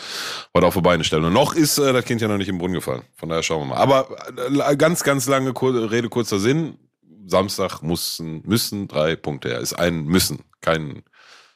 was 0.53 0.65
auf 0.65 0.81
Beine 0.83 1.05
stellen. 1.05 1.25
Und 1.25 1.33
noch 1.33 1.55
ist 1.55 1.79
äh, 1.79 1.93
das 1.93 2.05
Kind 2.05 2.21
ja 2.21 2.29
noch 2.29 2.39
nicht 2.39 2.49
im 2.49 2.59
Brunnen 2.59 2.75
gefallen. 2.75 3.03
Von 3.17 3.29
daher 3.29 3.43
schauen 3.43 3.63
wir 3.63 3.75
mal. 3.75 3.77
Aber 3.77 4.09
äh, 4.37 4.77
ganz, 4.77 5.03
ganz 5.03 5.27
lange 5.27 5.53
Kur 5.53 5.91
Rede, 5.91 6.09
kurzer 6.09 6.39
Sinn. 6.39 6.79
Samstag 7.27 7.83
müssen, 7.83 8.43
müssen 8.45 8.89
drei 8.89 9.15
Punkte 9.15 9.51
her. 9.51 9.61
Ist 9.61 9.75
ein 9.75 10.05
Müssen, 10.05 10.41
kein. 10.61 11.03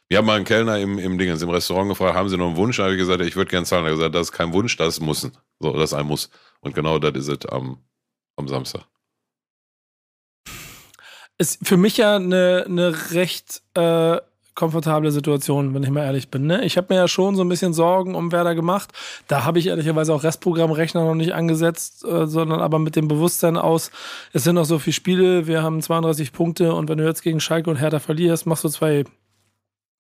Wir 0.09 0.19
haben 0.19 0.27
mal 0.27 0.37
einen 0.37 0.45
Kellner 0.45 0.79
im, 0.79 0.99
im 0.99 1.19
Dingens, 1.19 1.43
im 1.43 1.49
Restaurant 1.49 1.89
gefragt, 1.89 2.15
haben 2.15 2.29
Sie 2.29 2.37
noch 2.37 2.49
einen 2.49 2.57
Wunsch? 2.57 2.77
Da 2.77 2.85
habe 2.85 2.93
ich 2.93 2.99
gesagt, 2.99 3.23
ich 3.23 3.35
würde 3.35 3.51
gerne 3.51 3.67
zahlen. 3.67 3.85
Er 3.85 3.91
hat 3.91 3.97
gesagt, 3.97 4.15
das 4.15 4.29
ist 4.29 4.33
kein 4.33 4.53
Wunsch, 4.53 4.77
das 4.77 4.99
ist 4.99 5.01
Müssen. 5.01 5.33
So, 5.59 5.73
das 5.73 5.91
ist 5.91 5.95
ein 5.95 6.07
Muss. 6.07 6.31
Und 6.61 6.75
genau 6.75 6.99
das 6.99 7.15
ist 7.15 7.29
es 7.29 7.51
am, 7.51 7.79
am 8.37 8.47
Samstag 8.47 8.85
ist 11.39 11.67
für 11.67 11.77
mich 11.77 11.97
ja 11.97 12.17
eine, 12.17 12.65
eine 12.67 13.11
recht 13.13 13.63
äh, 13.75 14.21
komfortable 14.55 15.11
Situation, 15.11 15.75
wenn 15.75 15.83
ich 15.83 15.91
mal 15.91 16.05
ehrlich 16.05 16.31
bin. 16.31 16.47
Ne? 16.47 16.65
Ich 16.65 16.77
habe 16.77 16.93
mir 16.95 17.01
ja 17.01 17.09
schon 17.09 17.35
so 17.37 17.43
ein 17.43 17.49
bisschen 17.49 17.75
Sorgen 17.75 18.15
um 18.15 18.31
Werder 18.33 18.55
gemacht. 18.55 18.93
Da 19.27 19.45
habe 19.45 19.59
ich 19.59 19.67
ehrlicherweise 19.67 20.15
auch 20.15 20.23
Restprogrammrechner 20.23 21.05
noch 21.05 21.15
nicht 21.15 21.35
angesetzt, 21.35 22.05
äh, 22.05 22.27
sondern 22.27 22.61
aber 22.61 22.79
mit 22.79 22.97
dem 22.97 23.09
Bewusstsein 23.09 23.57
aus, 23.57 23.91
es 24.33 24.45
sind 24.45 24.55
noch 24.55 24.65
so 24.65 24.79
viele 24.79 24.95
Spiele, 24.95 25.47
wir 25.47 25.63
haben 25.63 25.83
32 25.83 26.33
Punkte 26.33 26.75
und 26.75 26.89
wenn 26.89 26.99
du 26.99 27.05
jetzt 27.05 27.23
gegen 27.23 27.41
Schalke 27.41 27.71
und 27.71 27.77
Hertha 27.77 27.99
verlierst, 27.99 28.47
machst 28.47 28.65
du 28.65 28.69
zwei 28.69 29.05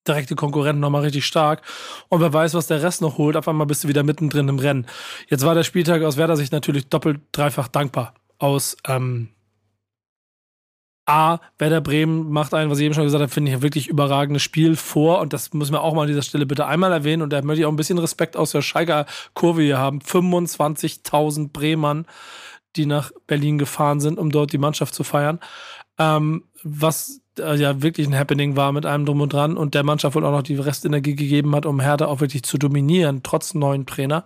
direkte 0.06 0.36
Konkurrenten 0.36 0.80
nochmal 0.80 1.02
richtig 1.02 1.26
stark. 1.26 1.62
Und 2.08 2.20
wer 2.20 2.32
weiß, 2.32 2.54
was 2.54 2.66
der 2.66 2.82
Rest 2.82 3.00
noch 3.00 3.18
holt, 3.18 3.36
auf 3.36 3.48
einmal 3.48 3.66
bist 3.66 3.84
du 3.84 3.88
wieder 3.88 4.02
mittendrin 4.02 4.48
im 4.48 4.58
Rennen. 4.58 4.86
Jetzt 5.28 5.44
war 5.44 5.54
der 5.54 5.64
Spieltag 5.64 6.02
aus 6.02 6.16
Werder 6.16 6.36
Sicht 6.36 6.52
natürlich 6.52 6.88
doppelt, 6.88 7.20
dreifach 7.32 7.68
dankbar. 7.68 8.14
Aus 8.38 8.76
ähm, 8.86 9.28
A, 11.06 11.38
Werder 11.58 11.82
Bremen 11.82 12.30
macht 12.30 12.54
ein, 12.54 12.70
was 12.70 12.78
ich 12.78 12.84
eben 12.84 12.94
schon 12.94 13.04
gesagt 13.04 13.20
habe, 13.20 13.32
finde 13.32 13.50
ich 13.50 13.56
ein 13.58 13.62
wirklich 13.62 13.88
überragendes 13.88 14.42
Spiel 14.42 14.74
vor. 14.76 15.20
Und 15.20 15.32
das 15.32 15.52
müssen 15.52 15.72
wir 15.72 15.82
auch 15.82 15.94
mal 15.94 16.02
an 16.02 16.08
dieser 16.08 16.22
Stelle 16.22 16.46
bitte 16.46 16.66
einmal 16.66 16.92
erwähnen. 16.92 17.22
Und 17.22 17.32
da 17.32 17.42
möchte 17.42 17.60
ich 17.60 17.66
auch 17.66 17.72
ein 17.72 17.76
bisschen 17.76 17.98
Respekt 17.98 18.36
aus 18.36 18.52
der 18.52 18.62
Schalker 18.62 19.06
Kurve 19.34 19.62
hier 19.62 19.78
haben. 19.78 19.98
25.000 19.98 21.52
Bremern, 21.52 22.06
die 22.76 22.86
nach 22.86 23.12
Berlin 23.26 23.58
gefahren 23.58 24.00
sind, 24.00 24.18
um 24.18 24.30
dort 24.30 24.52
die 24.52 24.58
Mannschaft 24.58 24.94
zu 24.94 25.04
feiern. 25.04 25.40
Ähm, 25.98 26.44
was 26.62 27.20
äh, 27.38 27.56
ja 27.56 27.82
wirklich 27.82 28.06
ein 28.06 28.18
Happening 28.18 28.56
war 28.56 28.72
mit 28.72 28.86
einem 28.86 29.04
Drum 29.04 29.20
und 29.20 29.32
Dran 29.32 29.56
und 29.56 29.74
der 29.74 29.84
Mannschaft 29.84 30.16
wohl 30.16 30.24
auch 30.24 30.32
noch 30.32 30.42
die 30.42 30.56
Restenergie 30.56 31.14
gegeben 31.14 31.54
hat, 31.54 31.66
um 31.66 31.80
Hertha 31.80 32.06
auch 32.06 32.20
wirklich 32.20 32.42
zu 32.44 32.58
dominieren, 32.58 33.22
trotz 33.22 33.54
neuen 33.54 33.86
Trainer. 33.86 34.24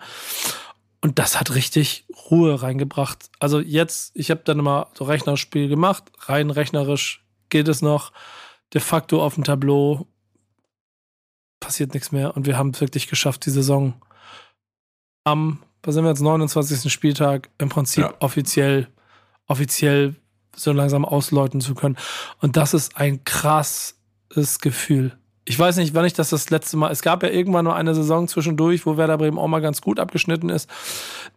Und 1.00 1.18
das 1.18 1.38
hat 1.38 1.54
richtig 1.54 2.06
Ruhe 2.30 2.60
reingebracht. 2.60 3.30
Also 3.38 3.60
jetzt, 3.60 4.10
ich 4.14 4.30
habe 4.30 4.42
dann 4.44 4.58
immer 4.58 4.88
so 4.94 5.04
Rechnerspiel 5.04 5.68
gemacht, 5.68 6.04
rein 6.22 6.50
rechnerisch 6.50 7.24
geht 7.50 7.68
es 7.68 7.82
noch. 7.82 8.12
De 8.74 8.80
facto 8.80 9.22
auf 9.22 9.34
dem 9.34 9.44
Tableau 9.44 10.06
passiert 11.60 11.94
nichts 11.94 12.12
mehr 12.12 12.36
und 12.36 12.46
wir 12.46 12.58
haben 12.58 12.70
es 12.70 12.80
wirklich 12.80 13.08
geschafft, 13.08 13.46
die 13.46 13.50
Saison 13.50 13.94
am, 15.24 15.62
was 15.82 15.94
sind 15.94 16.04
wir 16.04 16.10
jetzt, 16.10 16.20
29. 16.20 16.92
Spieltag 16.92 17.50
im 17.58 17.68
Prinzip 17.68 18.04
ja. 18.04 18.14
offiziell, 18.20 18.88
offiziell 19.46 20.16
so 20.54 20.72
langsam 20.72 21.04
ausläuten 21.04 21.60
zu 21.60 21.74
können. 21.74 21.96
Und 22.40 22.56
das 22.56 22.74
ist 22.74 22.96
ein 22.96 23.24
krasses 23.24 23.94
Gefühl 24.60 25.16
ich 25.48 25.58
weiß 25.58 25.78
nicht, 25.78 25.94
wann 25.94 26.04
ich 26.04 26.12
das 26.12 26.28
das 26.28 26.50
letzte 26.50 26.76
Mal. 26.76 26.92
Es 26.92 27.00
gab 27.00 27.22
ja 27.22 27.30
irgendwann 27.30 27.64
nur 27.64 27.74
eine 27.74 27.94
Saison 27.94 28.28
zwischendurch, 28.28 28.84
wo 28.84 28.98
Werder 28.98 29.16
Bremen 29.16 29.38
auch 29.38 29.48
mal 29.48 29.60
ganz 29.60 29.80
gut 29.80 29.98
abgeschnitten 29.98 30.50
ist. 30.50 30.68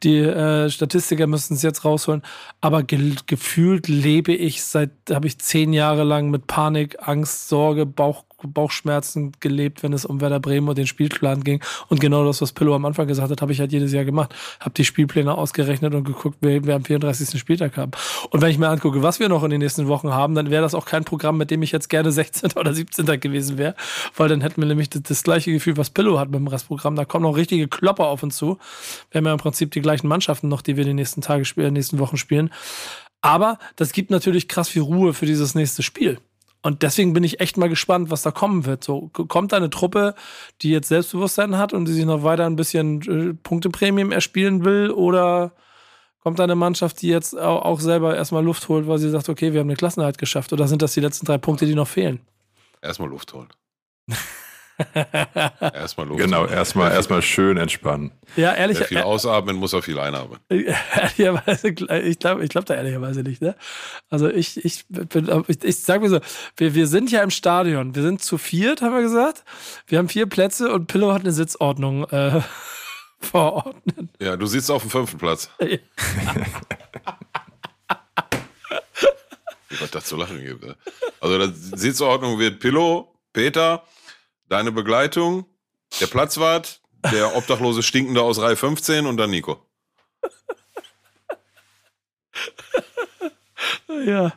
Die 0.03 0.17
äh, 0.17 0.69
Statistiker 0.69 1.27
müssen 1.27 1.53
es 1.53 1.61
jetzt 1.61 1.85
rausholen. 1.85 2.21
Aber 2.59 2.83
ge 2.83 3.15
gefühlt 3.25 3.87
lebe 3.87 4.33
ich 4.33 4.63
seit, 4.63 4.91
habe 5.09 5.27
ich 5.27 5.39
zehn 5.39 5.71
Jahre 5.71 6.03
lang 6.03 6.29
mit 6.29 6.45
Panik, 6.45 6.97
Angst, 7.07 7.47
Sorge, 7.47 7.85
Bauch, 7.85 8.25
Bauchschmerzen 8.47 9.31
gelebt, 9.39 9.83
wenn 9.83 9.93
es 9.93 10.05
um 10.05 10.21
Werder 10.21 10.39
Bremen 10.39 10.69
und 10.69 10.77
den 10.77 10.87
Spielplan 10.87 11.43
ging. 11.43 11.61
Und 11.87 11.99
genau 11.99 12.25
das, 12.25 12.41
was 12.41 12.51
Pillow 12.51 12.75
am 12.75 12.85
Anfang 12.85 13.07
gesagt 13.07 13.31
hat, 13.31 13.41
habe 13.41 13.51
ich 13.51 13.59
halt 13.59 13.71
jedes 13.71 13.91
Jahr 13.91 14.05
gemacht. 14.05 14.33
Habe 14.59 14.73
die 14.75 14.85
Spielpläne 14.85 15.37
ausgerechnet 15.37 15.93
und 15.93 16.03
geguckt, 16.03 16.37
wer 16.41 16.63
wir 16.63 16.75
am 16.75 16.83
34. 16.83 17.39
Spieltag 17.39 17.77
haben. 17.77 17.91
Und 18.29 18.41
wenn 18.41 18.49
ich 18.49 18.57
mir 18.57 18.69
angucke, 18.69 19.01
was 19.03 19.19
wir 19.19 19.29
noch 19.29 19.43
in 19.43 19.49
den 19.49 19.59
nächsten 19.59 19.87
Wochen 19.87 20.11
haben, 20.11 20.35
dann 20.35 20.49
wäre 20.49 20.61
das 20.61 20.75
auch 20.75 20.85
kein 20.85 21.03
Programm, 21.03 21.37
mit 21.37 21.51
dem 21.51 21.61
ich 21.63 21.71
jetzt 21.71 21.89
gerne 21.89 22.11
16. 22.11 22.51
oder 22.55 22.73
17. 22.73 23.05
gewesen 23.19 23.57
wäre, 23.57 23.75
weil 24.15 24.29
dann 24.29 24.41
hätten 24.41 24.61
wir 24.61 24.67
nämlich 24.67 24.89
das, 24.89 25.03
das 25.03 25.23
gleiche 25.23 25.51
Gefühl, 25.51 25.77
was 25.77 25.89
Pillow 25.89 26.19
hat 26.19 26.29
mit 26.29 26.39
dem 26.39 26.47
Restprogramm. 26.47 26.95
Da 26.95 27.05
kommen 27.05 27.23
noch 27.23 27.35
richtige 27.35 27.67
Klopper 27.67 28.07
auf 28.07 28.23
uns 28.23 28.37
zu. 28.37 28.57
Wir 29.09 29.19
haben 29.19 29.25
ja 29.25 29.33
im 29.33 29.39
Prinzip 29.39 29.71
die 29.71 29.81
gleichen 29.81 30.07
Mannschaften 30.07 30.47
noch, 30.47 30.61
die 30.61 30.77
wir 30.77 30.83
die 30.83 30.93
nächsten 30.93 31.21
Tage 31.21 31.45
spielen, 31.45 31.73
nächsten 31.73 31.99
Wochen 31.99 32.17
spielen. 32.17 32.51
Aber 33.21 33.59
das 33.75 33.91
gibt 33.91 34.09
natürlich 34.09 34.47
krass 34.47 34.69
viel 34.69 34.81
Ruhe 34.81 35.13
für 35.13 35.25
dieses 35.25 35.55
nächste 35.55 35.83
Spiel. 35.83 36.19
Und 36.63 36.83
deswegen 36.83 37.13
bin 37.13 37.23
ich 37.23 37.39
echt 37.39 37.57
mal 37.57 37.69
gespannt, 37.69 38.11
was 38.11 38.21
da 38.21 38.31
kommen 38.31 38.65
wird. 38.65 38.83
So 38.83 39.09
kommt 39.09 39.51
da 39.51 39.57
eine 39.57 39.71
Truppe, 39.71 40.13
die 40.61 40.69
jetzt 40.69 40.89
Selbstbewusstsein 40.89 41.57
hat 41.57 41.73
und 41.73 41.85
die 41.85 41.93
sich 41.93 42.05
noch 42.05 42.23
weiter 42.23 42.45
ein 42.45 42.55
bisschen 42.55 43.01
äh, 43.01 43.33
Punkteprämien 43.33 44.11
erspielen 44.11 44.63
will, 44.63 44.91
oder 44.91 45.53
kommt 46.19 46.37
da 46.37 46.43
eine 46.43 46.55
Mannschaft, 46.55 47.01
die 47.01 47.07
jetzt 47.07 47.37
auch 47.37 47.79
selber 47.79 48.15
erstmal 48.15 48.43
Luft 48.43 48.69
holt, 48.69 48.87
weil 48.87 48.99
sie 48.99 49.09
sagt, 49.09 49.27
okay, 49.27 49.53
wir 49.53 49.59
haben 49.59 49.67
eine 49.67 49.75
Klassenheit 49.75 50.19
geschafft, 50.19 50.53
oder 50.53 50.67
sind 50.67 50.83
das 50.83 50.93
die 50.93 50.99
letzten 50.99 51.25
drei 51.25 51.39
Punkte, 51.39 51.65
die 51.65 51.73
noch 51.73 51.87
fehlen? 51.87 52.19
Erstmal 52.81 53.09
Luft 53.09 53.33
holen. 53.33 53.49
erstmal 55.73 56.07
los. 56.07 56.17
Genau, 56.17 56.45
erstmal 56.45 56.91
erstmal 56.91 57.21
schön 57.21 57.57
entspannen. 57.57 58.11
Ja, 58.35 58.53
ehrlich. 58.53 58.79
Wer 58.79 58.87
viel 58.87 58.97
äh, 58.97 59.03
ausatmen, 59.03 59.55
muss 59.57 59.73
er 59.73 59.81
viel 59.81 59.99
einatmen. 59.99 60.39
Ehrlicherweise, 60.49 61.69
ich 61.69 62.19
glaube 62.19 62.43
ich 62.43 62.49
glaub 62.49 62.65
da 62.65 62.75
ehrlicherweise 62.75 63.23
nicht. 63.23 63.41
Ne? 63.41 63.55
Also 64.09 64.29
ich, 64.29 64.63
ich, 64.63 64.85
bin, 64.87 65.29
ich, 65.47 65.63
ich 65.63 65.79
sag 65.79 66.01
mir 66.01 66.09
so, 66.09 66.19
wir, 66.57 66.75
wir 66.75 66.87
sind 66.87 67.11
ja 67.11 67.23
im 67.23 67.31
Stadion. 67.31 67.95
Wir 67.95 68.03
sind 68.03 68.21
zu 68.21 68.37
viert, 68.37 68.81
haben 68.81 68.93
wir 68.93 69.01
gesagt. 69.01 69.43
Wir 69.87 69.97
haben 69.97 70.09
vier 70.09 70.27
Plätze 70.27 70.71
und 70.71 70.87
Pillow 70.87 71.13
hat 71.13 71.21
eine 71.21 71.31
Sitzordnung 71.31 72.05
äh, 72.09 72.41
verordnet. 73.19 74.09
Ja, 74.19 74.37
du 74.37 74.45
sitzt 74.45 74.71
auf 74.71 74.83
dem 74.83 74.91
fünften 74.91 75.17
Platz. 75.17 75.49
Wie 75.59 75.79
was 79.79 79.91
das 79.91 80.05
zu 80.05 80.15
lachen 80.15 80.43
gibt. 80.43 80.63
Ne? 80.63 80.75
Also, 81.19 81.47
die 81.47 81.77
Sitzordnung 81.77 82.39
wird 82.39 82.59
Pillow, 82.59 83.13
Peter, 83.33 83.83
deine 84.51 84.71
Begleitung, 84.71 85.45
der 85.99 86.07
Platzwart, 86.07 86.81
der 87.11 87.35
obdachlose 87.35 87.81
Stinkende 87.83 88.21
aus 88.21 88.39
Reihe 88.39 88.55
15 88.55 89.05
und 89.05 89.17
dann 89.17 89.29
Nico. 89.29 89.65
ja. 94.05 94.31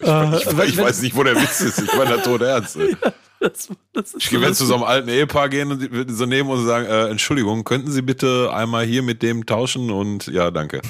Ich, 0.00 0.08
äh, 0.08 0.36
ich, 0.36 0.46
ich 0.70 0.78
weiß 0.78 1.02
nicht, 1.02 1.14
wo 1.14 1.22
der 1.22 1.36
Witz 1.36 1.60
ist. 1.60 1.78
Ich 1.80 1.92
meine, 1.94 2.16
der 2.16 2.22
tot 2.22 2.40
ernst. 2.40 2.78
Ja, 3.42 3.48
das, 3.48 3.68
das 3.92 4.14
ich 4.14 4.30
werde 4.30 4.54
zu 4.54 4.64
so 4.66 4.74
einem 4.74 4.84
alten 4.84 5.08
Ehepaar 5.08 5.48
gehen 5.48 5.72
und 5.72 6.10
so 6.12 6.26
nehmen 6.26 6.48
und 6.48 6.64
sagen, 6.64 6.86
äh, 6.86 7.08
Entschuldigung, 7.08 7.64
könnten 7.64 7.90
Sie 7.90 8.00
bitte 8.00 8.52
einmal 8.54 8.84
hier 8.84 9.02
mit 9.02 9.20
dem 9.20 9.46
tauschen 9.46 9.90
und 9.90 10.28
ja, 10.28 10.52
danke. 10.52 10.80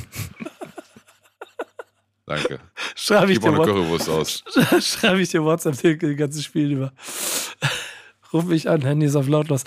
danke. 2.27 2.61
Schreibe 2.95 3.33
ich, 3.33 3.39
dir 3.39 3.59
aus. 3.59 4.45
Schreibe 4.81 5.23
ich 5.23 5.31
dir 5.31 5.43
WhatsApp 5.43 5.81
den 5.99 6.15
ganzen 6.19 6.43
Spiel 6.43 6.73
über. 6.73 6.93
Ruf 8.33 8.45
mich 8.45 8.69
an, 8.69 8.83
Handy 8.83 9.07
ist 9.07 9.17
auf 9.17 9.29
lautlos. 9.29 9.65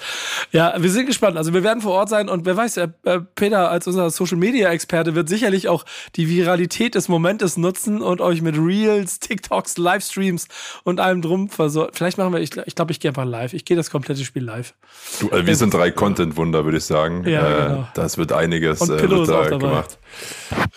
Ja, 0.51 0.73
wir 0.77 0.89
sind 0.89 1.05
gespannt. 1.05 1.37
Also 1.37 1.53
wir 1.53 1.63
werden 1.63 1.81
vor 1.81 1.93
Ort 1.93 2.09
sein 2.09 2.29
und 2.29 2.45
wer 2.45 2.57
weiß, 2.57 2.77
äh, 2.77 2.87
Peter 3.35 3.69
als 3.69 3.87
unser 3.87 4.09
Social 4.09 4.37
Media 4.37 4.69
Experte 4.71 5.15
wird 5.15 5.29
sicherlich 5.29 5.67
auch 5.67 5.85
die 6.15 6.29
Viralität 6.29 6.95
des 6.95 7.07
Momentes 7.07 7.57
nutzen 7.57 8.01
und 8.01 8.21
euch 8.21 8.41
mit 8.41 8.57
Reels, 8.57 9.19
TikToks, 9.19 9.77
Livestreams 9.77 10.47
und 10.83 10.99
allem 10.99 11.21
drum 11.21 11.49
versorgen. 11.49 11.91
Vielleicht 11.93 12.17
machen 12.17 12.33
wir, 12.33 12.39
ich 12.39 12.51
glaube, 12.51 12.67
ich, 12.67 12.75
glaub, 12.75 12.91
ich 12.91 12.99
gehe 12.99 13.09
einfach 13.09 13.25
live. 13.25 13.53
Ich 13.53 13.65
gehe 13.65 13.77
das 13.77 13.89
komplette 13.89 14.23
Spiel 14.23 14.43
live. 14.43 14.73
Du, 15.19 15.29
also 15.29 15.45
wir 15.45 15.55
sind 15.55 15.73
drei 15.73 15.91
Content-Wunder, 15.91 16.65
würde 16.65 16.77
ich 16.77 16.85
sagen. 16.85 17.23
Ja, 17.27 17.47
äh, 17.47 17.67
genau. 17.67 17.87
Das 17.93 18.17
wird 18.17 18.31
einiges 18.31 18.81
und 18.81 18.91
äh, 18.91 19.09
wird 19.09 19.29
da 19.29 19.49
gemacht. 19.49 19.99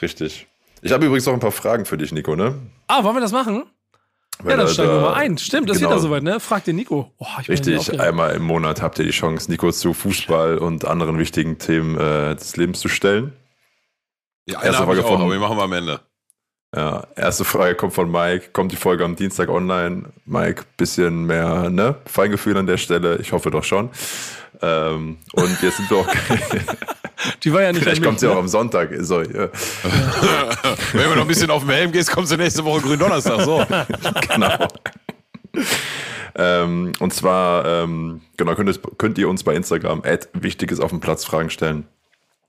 Richtig. 0.03 0.47
Ich 0.83 0.93
habe 0.93 1.07
übrigens 1.07 1.27
noch 1.27 1.35
ein 1.35 1.41
paar 1.41 1.53
Fragen 1.53 1.85
für 1.85 1.97
dich, 1.97 2.13
Nico, 2.13 2.37
ne? 2.37 2.55
Ah, 2.87 3.03
wollen 3.03 3.17
wir 3.17 3.21
das 3.21 3.33
machen? 3.33 3.65
Ja, 4.45 4.57
dann 4.57 4.69
steigen 4.69 4.93
wir 4.93 5.01
mal 5.01 5.15
ein. 5.15 5.39
Stimmt, 5.39 5.69
das 5.69 5.79
genau. 5.79 5.91
wieder 5.91 6.01
soweit, 6.01 6.23
ne? 6.23 6.41
Frag 6.41 6.65
den 6.65 6.77
Nico. 6.77 7.13
Oh, 7.19 7.27
Richtig, 7.49 8.01
einmal 8.01 8.35
im 8.35 8.43
Monat 8.43 8.83
habt 8.83 8.99
ihr 8.99 9.05
die 9.05 9.11
Chance, 9.11 9.51
Nico 9.51 9.71
zu 9.73 9.95
Fußball 9.95 10.59
und 10.59 10.85
anderen 10.85 11.19
wichtigen 11.19 11.59
Themen 11.59 11.97
äh, 11.97 12.35
des 12.35 12.57
Lebens 12.57 12.81
zu 12.81 12.89
stellen. 12.89 13.33
Ja, 14.47 14.59
eine 14.59 14.69
erste 14.69 14.85
Frage 14.85 15.05
auch, 15.05 15.09
von, 15.09 15.21
aber 15.23 15.33
wir 15.33 15.41
machen 15.41 15.57
wir 15.57 15.65
am 15.65 15.73
Ende. 15.73 16.01
Ja, 16.75 17.07
erste 17.17 17.45
Frage 17.45 17.75
kommt 17.75 17.95
von 17.95 18.11
Mike. 18.11 18.51
Kommt 18.53 18.73
die 18.73 18.77
Folge 18.77 19.05
am 19.05 19.17
Dienstag 19.17 19.49
online? 19.49 20.05
Mike, 20.27 20.65
bisschen 20.77 21.25
mehr 21.25 21.71
ne? 21.71 21.97
Feingefühl 22.05 22.57
an 22.57 22.67
der 22.67 22.77
Stelle. 22.77 23.19
Ich 23.19 23.33
hoffe 23.33 23.51
doch 23.51 23.65
schon. 23.65 23.91
Ähm, 24.61 25.19
und 25.33 25.63
jetzt 25.63 25.77
sind 25.77 25.91
wir 25.91 25.99
auch. 25.99 26.09
Die 27.43 27.53
war 27.53 27.63
ja 27.63 27.73
nicht 27.73 27.83
Vielleicht 27.83 28.03
kommt 28.03 28.21
sie 28.21 28.27
ne? 28.27 28.33
auch 28.33 28.39
am 28.39 28.49
Sonntag. 28.49 28.91
So, 29.01 29.21
ja. 29.21 29.49
Wenn 30.93 31.03
du 31.11 31.15
noch 31.17 31.23
ein 31.23 31.27
bisschen 31.27 31.51
auf 31.51 31.63
den 31.63 31.71
Helm 31.71 31.93
gehst, 31.93 32.13
kommst 32.13 32.31
du 32.31 32.37
nächste 32.37 32.65
Woche 32.65 32.81
Gründonnerstag. 32.81 33.41
So. 33.43 33.65
genau. 34.29 34.69
Ähm, 36.37 36.93
und 37.01 37.13
zwar, 37.13 37.67
ähm, 37.67 38.21
genau, 38.37 38.55
könnt, 38.55 38.99
könnt, 38.99 39.19
ihr 39.19 39.29
uns 39.29 39.43
bei 39.43 39.55
Instagram 39.55 40.03
Wichtiges 40.35 40.79
auf 40.79 40.91
dem 40.91 41.01
Platz 41.01 41.25
Fragen 41.25 41.51
stellen. 41.51 41.89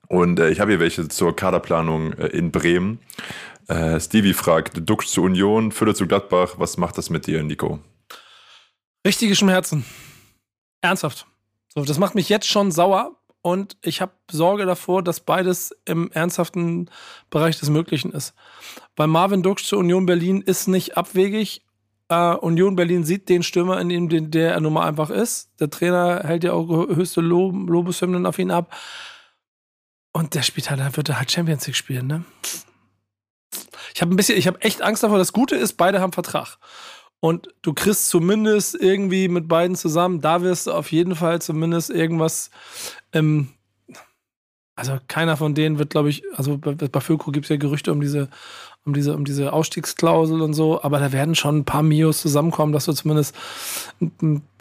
Und 0.06 0.38
äh, 0.38 0.50
ich 0.50 0.60
habe 0.60 0.70
hier 0.70 0.80
welche 0.80 1.08
zur 1.08 1.34
Kaderplanung 1.34 2.12
äh, 2.12 2.26
in 2.28 2.52
Bremen. 2.52 3.00
Äh, 3.66 4.00
Stevie 4.00 4.34
fragt, 4.34 4.88
Duxch 4.88 5.08
zu 5.08 5.22
Union, 5.22 5.72
Fülle 5.72 5.94
zu 5.94 6.06
Gladbach. 6.06 6.54
Was 6.56 6.76
macht 6.76 6.98
das 6.98 7.10
mit 7.10 7.26
dir, 7.26 7.42
Nico? 7.42 7.80
Richtige 9.06 9.34
Schmerzen. 9.36 9.84
Ernsthaft. 10.80 11.26
So, 11.74 11.84
das 11.84 11.98
macht 11.98 12.14
mich 12.14 12.28
jetzt 12.28 12.46
schon 12.46 12.70
sauer, 12.70 13.20
und 13.42 13.76
ich 13.82 14.00
habe 14.00 14.12
Sorge 14.30 14.66
davor, 14.66 15.02
dass 15.02 15.20
beides 15.20 15.74
im 15.86 16.12
ernsthaften 16.12 16.90
Bereich 17.30 17.58
des 17.58 17.70
Möglichen 17.70 18.12
ist. 18.12 18.34
Bei 18.96 19.06
Marvin 19.06 19.42
Dux 19.42 19.66
zu 19.66 19.78
Union 19.78 20.06
Berlin 20.06 20.42
ist 20.42 20.68
nicht 20.68 20.96
abwegig. 20.96 21.64
Uh, 22.12 22.36
Union 22.40 22.74
Berlin 22.74 23.04
sieht 23.04 23.28
den 23.28 23.44
Stürmer, 23.44 23.80
in 23.80 23.88
dem 23.88 24.08
den, 24.08 24.32
der 24.32 24.52
er 24.54 24.60
nun 24.60 24.72
mal 24.72 24.86
einfach 24.86 25.10
ist. 25.10 25.52
Der 25.60 25.70
Trainer 25.70 26.22
hält 26.24 26.42
ja 26.42 26.52
auch 26.52 26.68
höchste 26.68 27.20
Lob, 27.20 27.54
Lobeshymnen 27.68 28.26
auf 28.26 28.38
ihn 28.38 28.50
ab. 28.50 28.74
Und 30.12 30.34
der 30.34 30.42
spielt 30.42 30.70
halt, 30.70 30.80
dann 30.80 30.96
wird 30.96 31.08
er 31.08 31.18
halt 31.18 31.30
Champions 31.30 31.66
League 31.66 31.76
spielen, 31.76 32.08
ne? 32.08 32.24
Ich 33.94 34.02
habe 34.02 34.12
ein 34.12 34.16
bisschen, 34.16 34.36
ich 34.36 34.48
habe 34.48 34.60
echt 34.60 34.82
Angst 34.82 35.04
davor. 35.04 35.18
Das 35.18 35.32
Gute 35.32 35.54
ist, 35.54 35.74
beide 35.74 36.00
haben 36.00 36.12
Vertrag. 36.12 36.58
Und 37.20 37.48
du 37.62 37.74
kriegst 37.74 38.08
zumindest 38.08 38.74
irgendwie 38.74 39.28
mit 39.28 39.46
beiden 39.46 39.76
zusammen, 39.76 40.20
da 40.20 40.40
wirst 40.42 40.66
du 40.66 40.72
auf 40.72 40.90
jeden 40.90 41.14
Fall 41.14 41.42
zumindest 41.42 41.90
irgendwas 41.90 42.50
ähm, 43.12 43.50
also 44.80 44.98
keiner 45.08 45.36
von 45.36 45.54
denen 45.54 45.78
wird, 45.78 45.90
glaube 45.90 46.08
ich, 46.08 46.22
also 46.34 46.56
bei, 46.56 46.72
bei 46.72 47.00
Füllkrug 47.00 47.34
gibt 47.34 47.44
es 47.44 47.50
ja 47.50 47.56
Gerüchte 47.56 47.92
um 47.92 48.00
diese, 48.00 48.30
um 48.86 48.94
diese, 48.94 49.14
um 49.14 49.26
diese 49.26 49.52
Ausstiegsklausel 49.52 50.40
und 50.40 50.54
so, 50.54 50.82
aber 50.82 50.98
da 50.98 51.12
werden 51.12 51.34
schon 51.34 51.58
ein 51.58 51.64
paar 51.66 51.82
Mios 51.82 52.22
zusammenkommen, 52.22 52.72
dass 52.72 52.86
du 52.86 52.94
zumindest 52.94 53.36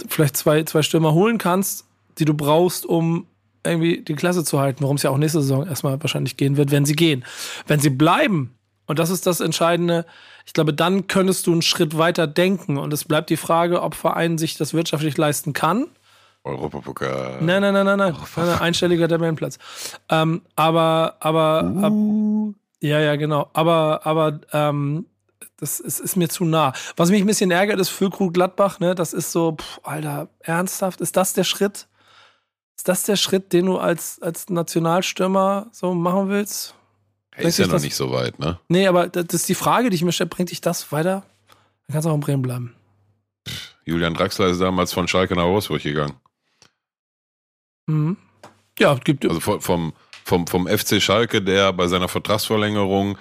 vielleicht 0.10 0.36
zwei, 0.36 0.64
zwei 0.64 0.82
Stürmer 0.82 1.14
holen 1.14 1.38
kannst, 1.38 1.86
die 2.18 2.26
du 2.26 2.34
brauchst, 2.34 2.86
um 2.86 3.28
irgendwie 3.66 4.02
die 4.02 4.16
Klasse 4.16 4.44
zu 4.44 4.60
halten, 4.60 4.84
worum 4.84 4.98
es 4.98 5.04
ja 5.04 5.10
auch 5.10 5.18
nächste 5.18 5.42
Saison 5.42 5.66
erstmal 5.66 6.02
wahrscheinlich 6.02 6.36
gehen 6.36 6.58
wird, 6.58 6.72
wenn 6.72 6.84
sie 6.84 6.96
gehen. 6.96 7.24
Wenn 7.68 7.80
sie 7.80 7.90
bleiben, 7.90 8.54
und 8.90 9.00
das 9.00 9.10
ist 9.10 9.26
das 9.28 9.40
Entscheidende, 9.40 10.06
ich 10.46 10.54
glaube, 10.54 10.74
dann 10.74 11.08
könntest 11.08 11.48
du 11.48 11.52
einen 11.52 11.62
Schritt 11.62 11.98
weiter 11.98 12.26
denken. 12.26 12.78
Und 12.78 12.92
es 12.92 13.06
bleibt 13.06 13.30
die 13.30 13.38
Frage, 13.38 13.84
ob 13.84 13.94
Verein 13.94 14.40
sich 14.40 14.58
das 14.58 14.74
wirtschaftlich 14.74 15.16
leisten 15.16 15.54
kann 15.54 15.86
Europapokal. 16.44 17.38
Nein, 17.42 17.62
nein, 17.62 17.74
nein, 17.74 17.86
nein, 17.86 17.98
nein. 17.98 18.16
Ein 18.36 18.60
einstelliger 18.60 19.08
Tabellenplatz. 19.08 19.60
Ähm, 20.10 20.42
aber, 20.56 21.18
aber, 21.20 21.64
uh. 21.64 22.50
ab, 22.50 22.56
ja, 22.82 23.00
ja, 23.00 23.16
genau. 23.16 23.50
Aber, 23.54 24.02
aber, 24.06 24.40
ähm, 24.54 25.06
das 25.58 25.80
ist, 25.82 26.00
ist, 26.00 26.16
mir 26.16 26.30
zu 26.30 26.46
nah. 26.46 26.72
Was 26.96 27.10
mich 27.10 27.22
ein 27.22 27.28
bisschen 27.28 27.52
ärgert, 27.52 27.80
ist 27.80 27.90
Füllkrug 27.90 28.34
Gladbach, 28.34 28.80
ne? 28.80 28.96
Das 28.96 29.12
ist 29.12 29.32
so, 29.32 29.58
pff, 29.60 29.82
Alter, 29.84 30.30
ernsthaft? 30.40 31.02
Ist 31.02 31.18
das 31.18 31.34
der 31.34 31.44
Schritt? 31.44 31.88
Ist 32.78 32.88
das 32.88 33.04
der 33.04 33.18
Schritt, 33.18 33.52
den 33.52 33.66
du 33.66 33.78
als, 33.78 34.22
als 34.22 34.50
Nationalstürmer 34.50 35.68
so 35.72 35.94
machen 35.94 36.30
willst? 36.30 36.76
Ist 37.48 37.60
ja 37.60 37.66
noch 37.66 37.74
das? 37.74 37.84
nicht 37.84 37.96
so 37.96 38.12
weit, 38.12 38.40
ne? 38.40 38.60
Nee, 38.68 38.88
aber 38.88 39.08
das 39.08 39.26
ist 39.34 39.50
die 39.50 39.56
Frage, 39.56 39.90
die 39.90 39.96
ich 39.96 40.04
mir 40.04 40.12
stelle. 40.12 40.30
Bringt 40.30 40.52
dich 40.52 40.62
das 40.62 40.92
weiter? 40.92 41.24
Dann 41.88 41.94
kannst 41.94 42.06
du 42.06 42.10
auch 42.10 42.16
in 42.16 42.22
Bremen 42.22 42.42
bleiben. 42.42 42.76
Julian 43.86 44.14
Draxler 44.14 44.48
ist 44.48 44.62
damals 44.62 44.94
von 44.94 45.08
Schalke 45.08 45.36
nach 45.36 45.46
Wolfsburg 45.46 45.82
gegangen. 45.82 46.14
Mhm. 47.88 48.18
Ja, 48.78 48.94
gibt 48.96 49.26
Also 49.26 49.40
vom, 49.40 49.94
vom, 50.24 50.48
vom 50.48 50.68
FC 50.68 51.02
Schalke, 51.02 51.42
der 51.42 51.74
bei 51.74 51.88
seiner 51.88 52.08
Vertragsverlängerung 52.08 53.18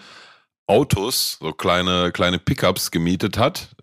Autos, 0.67 1.39
so 1.41 1.53
kleine, 1.53 2.13
kleine 2.13 2.39
Pickups 2.39 2.91
gemietet 2.91 3.39
hat 3.39 3.75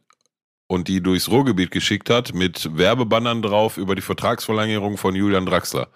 und 0.68 0.88
die 0.88 1.02
durchs 1.02 1.30
Ruhrgebiet 1.30 1.72
geschickt 1.72 2.10
hat 2.12 2.34
mit 2.34 2.78
Werbebannern 2.78 3.42
drauf 3.42 3.78
über 3.78 3.96
die 3.96 4.04
Vertragsverlängerung 4.04 4.98
von 4.98 5.16
Julian 5.16 5.48
Draxler. 5.48 5.88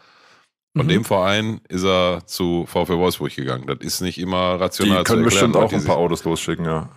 Von 0.76 0.86
mhm. 0.86 0.90
dem 0.90 1.06
Verein 1.06 1.62
ist 1.68 1.84
er 1.84 2.26
zu 2.26 2.66
VfW 2.68 2.98
Wolfsburg 2.98 3.36
gegangen. 3.36 3.66
Das 3.68 3.80
ist 3.80 4.02
nicht 4.02 4.20
immer 4.20 4.60
rational 4.60 5.00
die 5.00 5.04
können 5.04 5.24
bestimmt 5.24 5.56
auch 5.56 5.72
ein 5.72 5.84
paar 5.84 5.98
Autos 5.98 6.24
losschicken, 6.24 6.66
ja. 6.66 6.90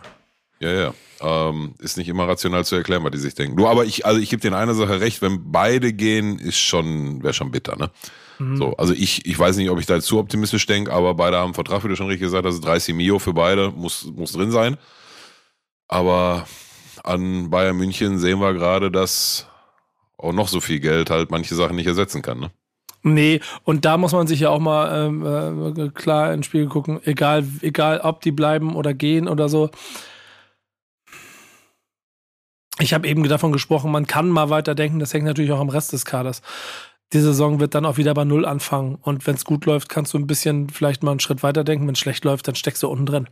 Ja, 0.60 0.70
ja. 0.70 0.94
Ähm, 1.20 1.74
ist 1.78 1.96
nicht 1.96 2.08
immer 2.08 2.28
rational 2.28 2.64
zu 2.64 2.76
erklären, 2.76 3.02
was 3.02 3.12
die 3.12 3.18
sich 3.18 3.34
denken. 3.34 3.56
Nur, 3.56 3.70
aber 3.70 3.84
ich, 3.84 4.06
also 4.06 4.20
ich 4.20 4.30
gebe 4.30 4.40
dir 4.42 4.48
in 4.48 4.54
einer 4.54 4.74
Sache 4.74 5.00
recht, 5.00 5.22
wenn 5.22 5.50
beide 5.50 5.92
gehen, 5.92 6.38
ist 6.38 6.58
schon, 6.58 7.22
wäre 7.22 7.32
schon 7.32 7.50
bitter, 7.50 7.76
ne? 7.76 7.90
Mhm. 8.38 8.56
So, 8.56 8.76
also 8.76 8.92
ich, 8.92 9.26
ich 9.26 9.38
weiß 9.38 9.56
nicht, 9.56 9.70
ob 9.70 9.78
ich 9.80 9.86
da 9.86 9.94
jetzt 9.94 10.06
zu 10.06 10.18
optimistisch 10.18 10.66
denke, 10.66 10.92
aber 10.92 11.14
beide 11.14 11.38
haben 11.38 11.46
einen 11.46 11.54
Vertrag, 11.54 11.82
wie 11.84 11.88
du 11.88 11.96
schon 11.96 12.06
richtig 12.06 12.26
gesagt 12.26 12.46
hast, 12.46 12.60
30 12.60 12.94
Mio 12.94 13.18
für 13.18 13.32
beide, 13.32 13.70
muss, 13.70 14.04
muss 14.04 14.32
drin 14.32 14.50
sein. 14.50 14.76
Aber 15.88 16.46
an 17.02 17.50
Bayern 17.50 17.76
München 17.76 18.18
sehen 18.18 18.40
wir 18.40 18.52
gerade, 18.52 18.90
dass 18.90 19.48
auch 20.18 20.32
noch 20.32 20.48
so 20.48 20.60
viel 20.60 20.80
Geld 20.80 21.10
halt 21.10 21.30
manche 21.30 21.54
Sachen 21.54 21.76
nicht 21.76 21.86
ersetzen 21.86 22.22
kann, 22.22 22.38
ne? 22.38 22.50
Nee, 23.04 23.40
und 23.64 23.84
da 23.84 23.96
muss 23.96 24.12
man 24.12 24.26
sich 24.28 24.40
ja 24.40 24.50
auch 24.50 24.60
mal 24.60 25.06
ähm, 25.06 25.76
äh, 25.76 25.88
klar 25.88 26.32
ins 26.32 26.46
Spiel 26.46 26.66
gucken, 26.66 27.00
egal, 27.04 27.44
egal 27.60 28.00
ob 28.00 28.20
die 28.20 28.30
bleiben 28.30 28.76
oder 28.76 28.94
gehen 28.94 29.26
oder 29.26 29.48
so 29.48 29.70
ich 32.82 32.94
habe 32.94 33.08
eben 33.08 33.26
davon 33.28 33.52
gesprochen, 33.52 33.90
man 33.90 34.06
kann 34.06 34.28
mal 34.28 34.50
weiterdenken, 34.50 34.98
das 34.98 35.12
hängt 35.12 35.24
natürlich 35.24 35.52
auch 35.52 35.60
am 35.60 35.68
Rest 35.68 35.92
des 35.92 36.04
Kaders. 36.04 36.42
Die 37.12 37.20
Saison 37.20 37.60
wird 37.60 37.74
dann 37.74 37.84
auch 37.84 37.98
wieder 37.98 38.14
bei 38.14 38.24
Null 38.24 38.46
anfangen. 38.46 38.96
Und 38.96 39.26
wenn 39.26 39.34
es 39.34 39.44
gut 39.44 39.66
läuft, 39.66 39.90
kannst 39.90 40.14
du 40.14 40.18
ein 40.18 40.26
bisschen 40.26 40.70
vielleicht 40.70 41.02
mal 41.02 41.10
einen 41.10 41.20
Schritt 41.20 41.42
weiterdenken. 41.42 41.86
Wenn 41.86 41.92
es 41.92 41.98
schlecht 41.98 42.24
läuft, 42.24 42.48
dann 42.48 42.54
steckst 42.54 42.82
du 42.82 42.88
unten 42.88 43.06
drin. 43.06 43.28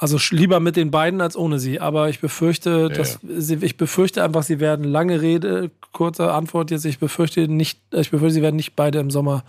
Also 0.00 0.18
lieber 0.30 0.60
mit 0.60 0.76
den 0.76 0.90
beiden 0.90 1.20
als 1.20 1.36
ohne 1.36 1.58
sie. 1.58 1.78
Aber 1.78 2.08
ich 2.08 2.20
befürchte, 2.20 2.70
ja, 2.70 2.88
dass 2.88 3.18
ja. 3.22 3.38
Sie, 3.38 3.56
ich 3.56 3.76
befürchte 3.76 4.24
einfach, 4.24 4.42
sie 4.42 4.58
werden 4.58 4.86
lange 4.86 5.20
Rede, 5.20 5.70
kurze 5.92 6.32
Antwort 6.32 6.70
jetzt. 6.70 6.86
Ich 6.86 6.98
befürchte 6.98 7.46
nicht, 7.48 7.82
ich 7.92 8.10
befürchte, 8.10 8.32
sie 8.32 8.42
werden 8.42 8.56
nicht 8.56 8.76
beide 8.76 8.98
im 8.98 9.10
Sommer 9.10 9.44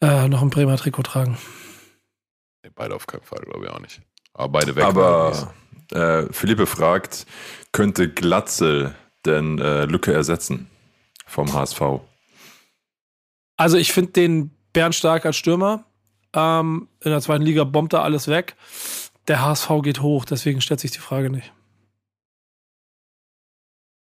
äh, 0.00 0.28
noch 0.28 0.42
ein 0.42 0.50
Bremer 0.50 0.76
Trikot 0.76 1.02
tragen. 1.02 1.38
Nee, 2.62 2.70
beide 2.72 2.94
auf 2.94 3.08
keinen 3.08 3.24
Fall, 3.24 3.40
glaube 3.40 3.64
ich 3.66 3.70
auch 3.72 3.80
nicht. 3.80 4.00
Aber 4.32 4.48
beide 4.48 4.76
weg. 4.76 4.84
Aber 4.84 5.52
äh, 5.90 6.26
Philippe 6.30 6.66
fragt, 6.66 7.26
könnte 7.72 8.08
Glatzel 8.08 8.94
denn 9.26 9.58
äh, 9.58 9.86
Lücke 9.86 10.12
ersetzen 10.12 10.70
vom 11.26 11.52
HSV? 11.52 11.82
Also 13.56 13.76
ich 13.76 13.92
finde 13.92 14.12
den 14.12 14.50
Bernstark 14.72 15.26
als 15.26 15.36
Stürmer. 15.36 15.84
Ähm, 16.32 16.86
in 17.00 17.10
der 17.10 17.20
zweiten 17.20 17.42
Liga 17.42 17.64
bombt 17.64 17.92
er 17.92 18.04
alles 18.04 18.28
weg. 18.28 18.54
Der 19.28 19.44
HSV 19.44 19.70
geht 19.82 20.00
hoch, 20.00 20.24
deswegen 20.24 20.60
stellt 20.60 20.80
sich 20.80 20.90
die 20.90 20.98
Frage 20.98 21.30
nicht. 21.30 21.52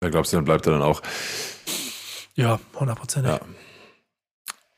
Da 0.00 0.10
glaubst 0.10 0.32
du, 0.32 0.36
dann 0.36 0.44
bleibt 0.44 0.66
er 0.66 0.74
dann 0.74 0.82
auch? 0.82 1.00
Ja, 2.34 2.60
100 2.74 2.98
Prozent. 2.98 3.26
Ja. 3.26 3.40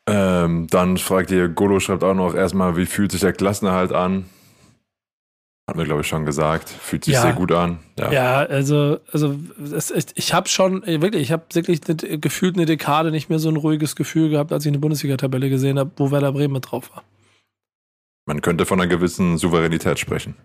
Ähm, 0.07 0.69
dann 0.69 0.97
fragt 0.97 1.31
ihr, 1.33 1.49
Golo 1.49 1.81
schreibt 1.81 2.05
auch 2.05 2.15
noch 2.15 2.35
erstmal, 2.35 2.77
wie 2.77 2.87
fühlt 2.87 3.13
sich 3.13 3.21
der 3.21 3.33
Klassenerhalt 3.33 3.93
an? 3.93 4.27
Hat 5.69 5.77
mir, 5.77 5.85
glaube 5.85 6.01
ich, 6.01 6.07
schon 6.07 6.25
gesagt. 6.25 6.71
Fühlt 6.71 7.05
sich 7.05 7.13
ja. 7.15 7.21
sehr 7.21 7.35
gut 7.35 7.53
an. 7.53 7.81
Ja, 7.99 8.11
ja 8.11 8.37
also, 8.37 9.01
also 9.13 9.39
es, 9.71 9.93
ich 10.15 10.33
habe 10.33 10.49
schon, 10.49 10.87
wirklich, 10.87 11.21
ich 11.21 11.33
habe 11.33 11.45
wirklich 11.53 11.81
eine, 11.87 12.19
gefühlt 12.19 12.57
eine 12.57 12.65
Dekade 12.65 13.11
nicht 13.11 13.29
mehr 13.29 13.39
so 13.39 13.51
ein 13.51 13.57
ruhiges 13.57 13.97
Gefühl 13.97 14.31
gehabt, 14.31 14.51
als 14.51 14.65
ich 14.65 14.71
eine 14.71 14.79
Bundesliga-Tabelle 14.79 15.51
gesehen 15.51 15.79
habe, 15.79 15.91
wo 15.97 16.11
Werder 16.11 16.33
Bremen 16.33 16.55
mit 16.55 16.71
drauf 16.71 16.91
war. 16.95 17.03
Man 18.29 18.43
könnte 18.43 18.67
von 18.67 18.79
einer 18.79 18.91
gewissen 18.91 19.39
Souveränität 19.39 19.99
sprechen. 19.99 20.37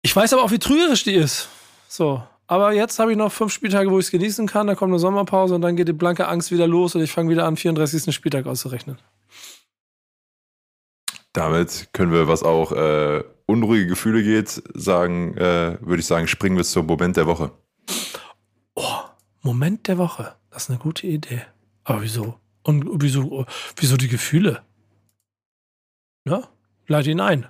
Ich 0.00 0.14
weiß 0.14 0.32
aber 0.32 0.44
auch, 0.44 0.52
wie 0.52 0.60
trügerisch 0.60 1.02
die 1.02 1.14
ist. 1.14 1.48
So. 1.88 2.22
Aber 2.46 2.72
jetzt 2.72 3.00
habe 3.00 3.10
ich 3.10 3.18
noch 3.18 3.32
fünf 3.32 3.52
Spieltage, 3.52 3.90
wo 3.90 3.98
ich 3.98 4.04
es 4.04 4.10
genießen 4.12 4.46
kann. 4.46 4.68
Da 4.68 4.76
kommt 4.76 4.92
eine 4.92 5.00
Sommerpause 5.00 5.56
und 5.56 5.62
dann 5.62 5.74
geht 5.74 5.88
die 5.88 5.92
blanke 5.92 6.28
Angst 6.28 6.52
wieder 6.52 6.68
los 6.68 6.94
und 6.94 7.02
ich 7.02 7.10
fange 7.10 7.30
wieder 7.30 7.46
an, 7.46 7.56
34. 7.56 8.14
Spieltag 8.14 8.46
auszurechnen. 8.46 8.96
Damit 11.32 11.88
können 11.92 12.12
wir, 12.12 12.28
was 12.28 12.44
auch 12.44 12.70
äh, 12.70 13.24
unruhige 13.46 13.88
Gefühle 13.88 14.22
geht, 14.22 14.62
sagen, 14.72 15.36
äh, 15.36 15.78
würde 15.80 15.98
ich 15.98 16.06
sagen, 16.06 16.28
springen 16.28 16.56
wir 16.56 16.64
zum 16.64 16.86
Moment 16.86 17.16
der 17.16 17.26
Woche. 17.26 17.50
Oh, 18.76 19.00
Moment 19.42 19.88
der 19.88 19.98
Woche. 19.98 20.36
Das 20.50 20.62
ist 20.62 20.70
eine 20.70 20.78
gute 20.78 21.08
Idee. 21.08 21.42
Aber 21.82 22.02
wieso? 22.02 22.38
Und 22.62 23.02
wieso, 23.02 23.46
wieso 23.74 23.96
die 23.96 24.08
Gefühle? 24.08 24.62
Ja, 26.24 26.48
leite 26.88 27.10
ihn 27.10 27.20
ein. 27.20 27.46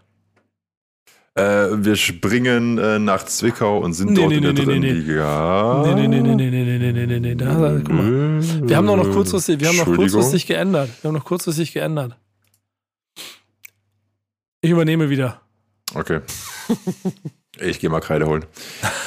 Äh, 1.35 1.85
wir 1.85 1.95
springen 1.95 2.79
äh, 2.79 2.99
nach 2.99 3.25
Zwickau 3.25 3.79
und 3.79 3.93
sind 3.93 4.11
nee, 4.11 4.17
dort 4.17 4.29
nee, 4.31 4.37
in 4.39 4.43
der 4.43 4.53
nee, 4.53 4.65
dritten 4.65 4.81
nee, 4.81 4.91
Liga. 4.91 5.83
Nee, 5.87 5.95
nee, 5.95 6.09
nee, 6.09 6.21
nee, 6.21 6.35
nee, 6.35 6.51
nee, 6.51 6.79
nee, 6.79 6.93
nee, 6.93 7.07
nee, 7.07 7.21
nee. 7.21 7.35
Da, 7.37 7.81
guck 7.85 7.89
mal. 7.89 8.69
Wir 8.69 8.77
haben 8.77 8.87
noch 8.87 9.11
kurzfristig, 9.13 9.61
wir 9.61 9.69
haben 9.69 9.77
noch 9.77 9.95
kurzfristig 9.95 10.47
geändert. 10.47 10.91
Wir 11.01 11.09
haben 11.09 11.15
noch 11.15 11.25
kurzfristig 11.25 11.73
geändert. 11.73 12.17
Ich 14.61 14.71
übernehme 14.71 15.09
wieder. 15.11 15.41
Okay. 15.95 16.21
Ich 17.61 17.81
gehe 17.81 17.91
mal 17.91 18.01
Kreide 18.01 18.27
holen. 18.27 18.45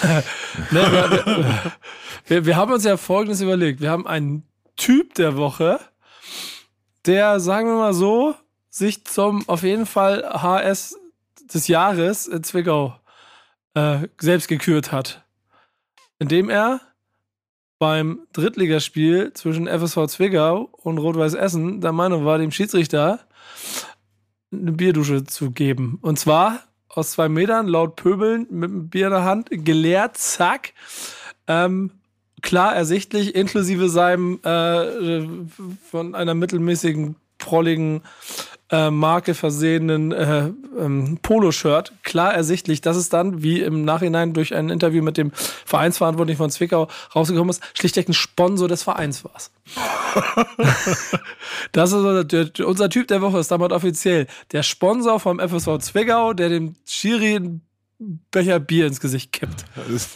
ne, 0.72 0.92
wir, 0.92 1.72
wir, 2.28 2.46
wir, 2.46 2.56
haben 2.56 2.72
uns 2.72 2.84
ja 2.84 2.98
Folgendes 2.98 3.42
überlegt. 3.42 3.82
Wir 3.82 3.90
haben 3.90 4.08
einen 4.08 4.44
Typ 4.78 5.14
der 5.16 5.38
Woche, 5.38 5.80
der, 7.06 7.40
sagen 7.40 7.68
wir 7.68 7.76
mal 7.76 7.94
so, 7.94 8.36
sich 8.72 9.06
zum 9.06 9.48
auf 9.48 9.62
jeden 9.62 9.86
Fall 9.86 10.24
HS 10.24 10.98
des 11.54 11.68
Jahres 11.68 12.26
in 12.26 12.44
Zwickau 12.44 12.98
äh, 13.76 14.08
selbst 14.20 14.48
gekürt 14.48 14.92
hat. 14.92 15.24
Indem 16.18 16.50
er 16.50 16.82
beim 17.78 18.22
Drittligaspiel 18.34 19.34
zwischen 19.34 19.68
FSV 19.68 20.08
Zwickau 20.08 20.70
und 20.72 20.98
Rot-Weiß 20.98 21.34
Essen 21.34 21.82
der 21.82 21.92
Meinung 21.92 22.26
war, 22.26 22.38
dem 22.38 22.52
Schiedsrichter 22.52 23.20
eine 24.52 24.72
Bierdusche 24.72 25.26
zu 25.26 25.52
geben. 25.52 26.00
Und 26.02 26.18
zwar 26.18 26.60
aus 26.90 27.12
zwei 27.12 27.28
Metern, 27.28 27.68
laut 27.68 27.96
Pöbeln, 27.96 28.48
mit 28.50 28.70
einem 28.70 28.90
Bier 28.90 29.08
in 29.08 29.14
der 29.14 29.24
Hand, 29.24 29.48
geleert, 29.50 30.18
zack. 30.18 30.74
Ähm, 31.48 31.92
klar 32.42 32.76
ersichtlich, 32.76 33.34
inklusive 33.34 33.90
seinem 33.90 34.40
äh, 34.44 35.22
von 35.90 36.16
einer 36.16 36.34
mittelmäßigen, 36.34 37.16
prolligen 37.38 38.04
äh, 38.72 38.90
Marke 38.90 39.34
versehenen 39.34 40.12
äh, 40.12 40.50
ähm, 40.80 41.20
Poloshirt. 41.22 41.94
Klar 42.04 42.34
ersichtlich, 42.34 42.82
dass 42.82 42.96
es 42.98 43.10
dann, 43.10 43.44
wie 43.44 43.62
im 43.62 43.84
Nachhinein 43.84 44.34
durch 44.34 44.56
ein 44.56 44.70
Interview 44.70 45.04
mit 45.04 45.18
dem 45.18 45.32
Vereinsverantwortlichen 45.34 46.38
von 46.38 46.50
Zwickau 46.50 46.88
rausgekommen 47.16 47.50
ist, 47.50 47.62
schlichtweg 47.74 48.10
ein 48.10 48.14
Sponsor 48.14 48.68
des 48.68 48.84
Vereins 48.84 49.24
war. 49.24 49.34
das 51.72 51.92
ist 51.92 52.32
der, 52.32 52.68
unser 52.68 52.90
Typ 52.90 53.08
der 53.08 53.22
Woche 53.22 53.40
ist 53.40 53.52
damit 53.52 53.72
offiziell 53.72 54.28
der 54.52 54.64
Sponsor 54.64 55.20
vom 55.20 55.40
FSV 55.40 55.78
Zwickau, 55.80 56.34
der 56.34 56.50
dem 56.50 56.76
Schiri 56.86 57.62
Becher 58.32 58.60
Bier 58.60 58.88
ins 58.88 59.00
Gesicht 59.00 59.32
kippt. 59.32 59.64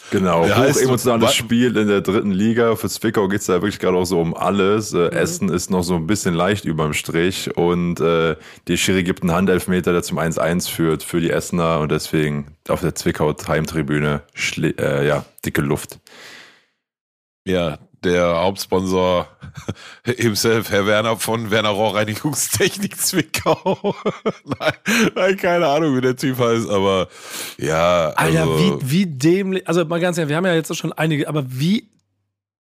Genau, 0.10 0.44
hoch 0.44 0.82
emotionales 0.82 1.36
Spiel 1.36 1.78
in 1.78 1.88
der 1.88 2.02
dritten 2.02 2.32
Liga. 2.32 2.76
Für 2.76 2.90
Zwickau 2.90 3.28
geht 3.28 3.42
es 3.42 3.46
da 3.46 3.54
wirklich 3.54 3.78
gerade 3.78 3.98
auch 3.98 4.06
so 4.06 4.20
um 4.20 4.36
alles. 4.36 4.94
Äh, 4.94 4.98
mhm. 4.98 5.10
Essen 5.12 5.50
ist 5.50 5.70
noch 5.70 5.84
so 5.84 5.96
ein 5.96 6.08
bisschen 6.08 6.34
leicht 6.34 6.66
überm 6.66 6.94
Strich 6.94 7.56
und 7.56 8.00
äh, 8.00 8.38
die 8.68 8.78
Schiri 8.78 9.04
gibt 9.04 9.22
einen 9.22 9.34
Handelfmeter, 9.34 9.92
der 9.92 10.02
zum 10.02 10.18
1-1 10.18 10.70
führt 10.70 11.04
für 11.04 11.22
die 11.22 11.30
Essener 11.30 11.80
und 11.80 11.92
deswegen 11.92 12.56
auf 12.68 12.82
der 12.82 12.96
Zwickau 12.96 13.36
Heimtribüne 13.48 14.24
äh, 14.58 15.08
ja, 15.08 15.26
dicke 15.46 15.62
Luft. 15.62 16.00
Ja, 17.48 17.78
der 18.06 18.38
Hauptsponsor 18.38 19.28
himself, 20.06 20.70
Herr 20.70 20.86
Werner 20.86 21.18
von 21.18 21.52
Werner 21.52 21.70
Rohrreinigungstechnik 21.70 22.98
Zwickau. 22.98 23.96
nein, 24.46 24.74
nein, 25.16 25.38
keine 25.38 25.68
Ahnung, 25.68 25.98
wie 25.98 26.02
der 26.02 26.16
Typ 26.16 26.40
heißt, 26.40 26.70
aber 26.70 27.08
ja. 27.58 28.14
Also 28.16 28.38
Alter, 28.38 28.58
wie, 28.58 28.92
wie 28.92 29.06
dämlich, 29.08 29.68
also 29.68 29.84
mal 29.86 30.00
ganz 30.00 30.18
ehrlich, 30.18 30.30
wir 30.30 30.38
haben 30.38 30.46
ja 30.46 30.54
jetzt 30.54 30.76
schon 30.76 30.94
einige, 30.94 31.28
aber 31.28 31.44
wie 31.48 31.90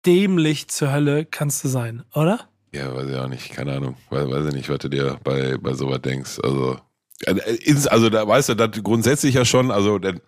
dämlich 0.05 0.67
zur 0.67 0.91
Hölle 0.91 1.25
kannst 1.25 1.63
du 1.63 1.67
sein, 1.67 2.03
oder? 2.13 2.39
Ja, 2.71 2.95
weiß 2.95 3.09
ich 3.09 3.15
auch 3.15 3.27
nicht, 3.27 3.51
keine 3.51 3.73
Ahnung. 3.73 3.95
Weiß, 4.09 4.29
weiß 4.29 4.47
ich 4.47 4.53
nicht, 4.53 4.69
was 4.69 4.79
du 4.79 4.89
dir 4.89 5.17
bei, 5.23 5.57
bei 5.57 5.73
sowas 5.73 6.01
denkst. 6.01 6.39
Also, 6.43 6.77
äh, 7.25 7.35
also 7.89 8.09
da 8.09 8.27
weißt 8.27 8.49
du, 8.49 8.55
das 8.55 8.83
grundsätzlich 8.83 9.35
ja 9.35 9.45
schon, 9.45 9.71
also 9.71 9.97
denn, 9.97 10.21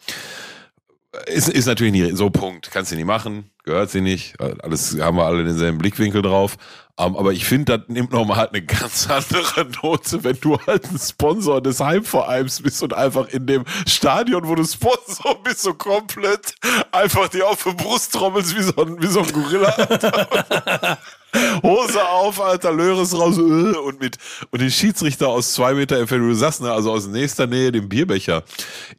ist, 1.27 1.49
ist 1.49 1.65
natürlich 1.65 1.93
nicht 1.93 2.17
so 2.17 2.29
Punkt. 2.29 2.71
Kannst 2.71 2.91
du 2.91 2.95
nicht 2.95 3.05
machen, 3.05 3.49
gehört 3.63 3.89
sie 3.89 4.01
nicht. 4.01 4.39
Alles 4.39 4.97
haben 4.99 5.17
wir 5.17 5.25
alle 5.25 5.43
denselben 5.43 5.77
Blickwinkel 5.77 6.21
drauf. 6.21 6.57
Um, 6.97 7.17
aber 7.17 7.31
ich 7.31 7.45
finde, 7.45 7.79
das 7.79 7.87
nimmt 7.87 8.11
nochmal 8.11 8.37
halt 8.37 8.53
eine 8.53 8.61
ganz 8.61 9.09
andere 9.09 9.65
Note, 9.81 10.23
wenn 10.23 10.39
du 10.39 10.59
halt 10.67 10.85
ein 10.91 10.99
Sponsor 10.99 11.61
des 11.61 11.79
Heimvereins 11.79 12.61
bist 12.61 12.83
und 12.83 12.93
einfach 12.93 13.27
in 13.29 13.47
dem 13.47 13.65
Stadion, 13.87 14.47
wo 14.47 14.55
du 14.55 14.63
Sponsor 14.63 15.41
bist, 15.43 15.61
so 15.61 15.73
komplett 15.73 16.53
einfach 16.91 17.27
dir 17.29 17.47
auf 17.47 17.63
die 17.63 17.73
Brust 17.73 18.13
trommelst 18.13 18.55
wie 18.55 18.61
so 18.61 18.75
ein, 18.75 19.01
wie 19.01 19.07
so 19.07 19.21
ein 19.21 19.31
Gorilla. 19.31 20.97
Hose 21.63 22.03
auf, 22.07 22.41
Alter, 22.41 22.73
Löres 22.73 23.17
raus 23.17 23.37
äh, 23.37 23.41
und 23.41 23.99
mit 24.01 24.17
und 24.49 24.61
den 24.61 24.71
Schiedsrichter 24.71 25.29
aus 25.29 25.53
zwei 25.53 25.73
Meter 25.73 25.97
Entfernung, 25.97 26.29
du 26.29 26.35
sagst, 26.35 26.61
ne, 26.61 26.71
also 26.71 26.91
aus 26.91 27.07
nächster 27.07 27.47
Nähe 27.47 27.71
den 27.71 27.89
Bierbecher 27.89 28.43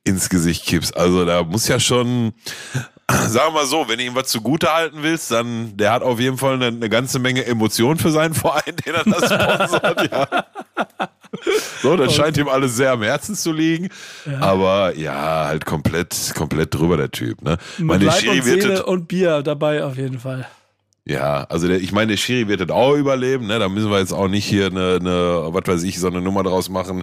ins 0.04 0.28
Gesicht 0.28 0.64
kippst. 0.64 0.96
Also 0.96 1.24
da 1.24 1.42
muss 1.42 1.68
ja 1.68 1.78
schon, 1.78 2.32
sagen 3.08 3.48
wir 3.48 3.60
mal 3.60 3.66
so, 3.66 3.88
wenn 3.88 3.98
du 3.98 4.04
ihm 4.04 4.14
was 4.14 4.28
zugute 4.28 4.72
halten 4.72 4.98
willst, 5.02 5.30
dann 5.30 5.76
der 5.76 5.92
hat 5.92 6.02
auf 6.02 6.20
jeden 6.20 6.38
Fall 6.38 6.54
eine, 6.54 6.66
eine 6.66 6.88
ganze 6.88 7.18
Menge 7.18 7.44
Emotionen 7.44 7.98
für 7.98 8.10
seinen 8.10 8.34
Verein, 8.34 8.76
den 8.84 8.94
er 8.94 9.04
das 9.04 9.24
sponsert, 9.26 10.10
ja. 10.10 10.44
So, 11.82 11.96
das 11.96 12.14
scheint 12.14 12.36
ihm 12.36 12.48
alles 12.48 12.76
sehr 12.76 12.92
am 12.92 13.02
Herzen 13.02 13.34
zu 13.34 13.52
liegen. 13.52 13.88
Ja. 14.26 14.40
Aber 14.40 14.96
ja, 14.96 15.46
halt 15.46 15.64
komplett, 15.64 16.32
komplett 16.36 16.74
drüber 16.74 16.96
der 16.96 17.10
Typ. 17.10 17.42
Ne? 17.42 17.56
Mit 17.78 17.86
Meine 17.86 18.04
Leib 18.04 18.28
und 18.28 18.42
Seele 18.42 18.84
und 18.84 19.08
Bier 19.08 19.42
dabei 19.42 19.84
auf 19.84 19.96
jeden 19.96 20.20
Fall. 20.20 20.46
Ja, 21.04 21.44
also 21.44 21.66
der, 21.66 21.80
ich 21.80 21.92
meine, 21.92 22.12
der 22.12 22.16
Schiri 22.16 22.46
wird 22.46 22.60
das 22.60 22.70
auch 22.70 22.94
überleben, 22.94 23.46
ne? 23.46 23.58
Da 23.58 23.68
müssen 23.68 23.90
wir 23.90 23.98
jetzt 23.98 24.12
auch 24.12 24.28
nicht 24.28 24.44
hier 24.44 24.66
eine, 24.66 24.98
eine 25.00 25.48
was 25.52 25.66
weiß 25.66 25.82
ich, 25.82 25.98
so 25.98 26.06
eine 26.06 26.20
Nummer 26.20 26.44
draus 26.44 26.68
machen, 26.68 27.02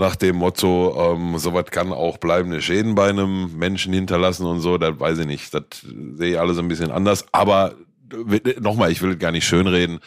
nach 0.00 0.16
dem 0.16 0.36
Motto, 0.36 1.14
ähm, 1.14 1.36
sowas 1.38 1.66
kann 1.70 1.92
auch 1.92 2.16
bleibende 2.16 2.62
Schäden 2.62 2.94
bei 2.94 3.10
einem 3.10 3.56
Menschen 3.56 3.92
hinterlassen 3.92 4.46
und 4.46 4.60
so, 4.60 4.78
das 4.78 4.98
weiß 4.98 5.18
ich 5.18 5.26
nicht. 5.26 5.52
Das 5.52 5.64
sehe 5.82 6.32
ich 6.32 6.40
alles 6.40 6.58
ein 6.58 6.68
bisschen 6.68 6.90
anders. 6.90 7.26
Aber 7.32 7.74
nochmal, 8.58 8.90
ich 8.90 9.02
will 9.02 9.16
gar 9.16 9.30
nicht 9.30 9.46
schönreden. 9.46 10.00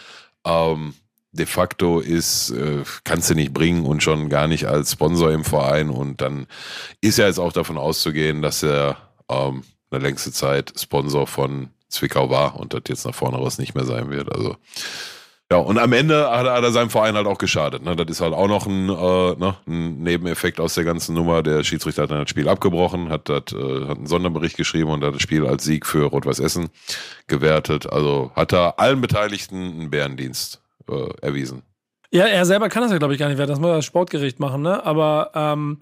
Ähm, 0.46 0.96
de 1.32 1.46
facto 1.46 2.00
ist, 2.00 2.50
äh, 2.50 2.84
kannst 3.04 3.30
du 3.30 3.36
nicht 3.36 3.54
bringen 3.54 3.86
und 3.86 4.02
schon 4.02 4.30
gar 4.30 4.48
nicht 4.48 4.66
als 4.68 4.94
Sponsor 4.94 5.32
im 5.32 5.44
Verein. 5.44 5.92
Und 5.92 6.22
dann 6.22 6.48
ist 7.00 7.20
ja 7.20 7.28
jetzt 7.28 7.40
auch 7.40 7.54
davon 7.54 7.78
auszugehen, 7.78 8.42
dass 8.42 8.64
er 8.64 8.98
ähm, 9.30 9.64
eine 9.92 10.02
längste 10.02 10.32
Zeit 10.32 10.74
Sponsor 10.76 11.28
von 11.28 11.70
Zwickau 11.94 12.30
war 12.30 12.60
und 12.60 12.74
das 12.74 12.82
jetzt 12.88 13.06
nach 13.06 13.16
vorne 13.16 13.38
raus 13.38 13.58
nicht 13.58 13.76
mehr 13.76 13.86
sein 13.86 14.10
wird. 14.10 14.32
Also 14.34 14.58
ja, 15.52 15.60
und 15.60 15.78
am 15.78 15.94
Ende 15.94 16.32
hat 16.32 16.46
er, 16.48 16.54
hat 16.54 16.64
er 16.64 16.72
seinem 16.72 16.90
Verein 16.90 17.16
halt 17.16 17.28
auch 17.28 17.38
geschadet. 17.38 17.84
Ne? 17.84 17.96
Das 17.96 18.08
ist 18.10 18.22
halt 18.22 18.34
auch 18.34 18.48
noch 18.48 18.66
ein, 18.66 18.90
äh, 18.90 19.36
ne, 19.36 19.56
ein 19.68 20.02
Nebeneffekt 20.02 20.60
aus 20.60 20.74
der 20.74 20.84
ganzen 20.84 21.14
Nummer. 21.14 21.44
Der 21.44 21.64
Schiedsrichter 21.64 22.04
hat 22.04 22.12
dann 22.12 22.22
das 22.22 22.30
Spiel 22.30 22.50
abgebrochen, 22.50 23.10
hat, 23.10 23.30
dat, 23.30 23.52
äh, 23.54 23.86
hat 23.88 23.98
einen 23.98 24.08
Sonderbericht 24.08 24.58
geschrieben 24.58 24.90
und 24.90 25.04
hat 25.04 25.14
das 25.14 25.22
Spiel 25.22 25.46
als 25.46 25.64
Sieg 25.64 25.86
für 25.86 26.06
Rot-Weiß 26.06 26.40
Essen 26.40 26.70
gewertet. 27.28 27.92
Also 27.92 28.32
hat 28.36 28.52
er 28.52 28.80
allen 28.80 29.00
Beteiligten 29.02 29.56
einen 29.56 29.90
Bärendienst 29.92 30.60
äh, 30.90 31.10
erwiesen. 31.22 31.62
Ja, 32.10 32.26
er 32.26 32.46
selber 32.46 32.70
kann 32.70 32.84
das 32.84 32.92
ja, 32.92 33.00
glaube 33.00 33.14
ich, 33.14 33.20
gar 33.20 33.28
nicht 33.28 33.38
werden. 33.40 33.50
Das 33.50 33.60
muss 33.60 33.70
er 33.72 33.82
sportgericht 33.82 34.40
machen, 34.40 34.62
ne? 34.62 34.86
Aber 34.86 35.32
ähm, 35.34 35.80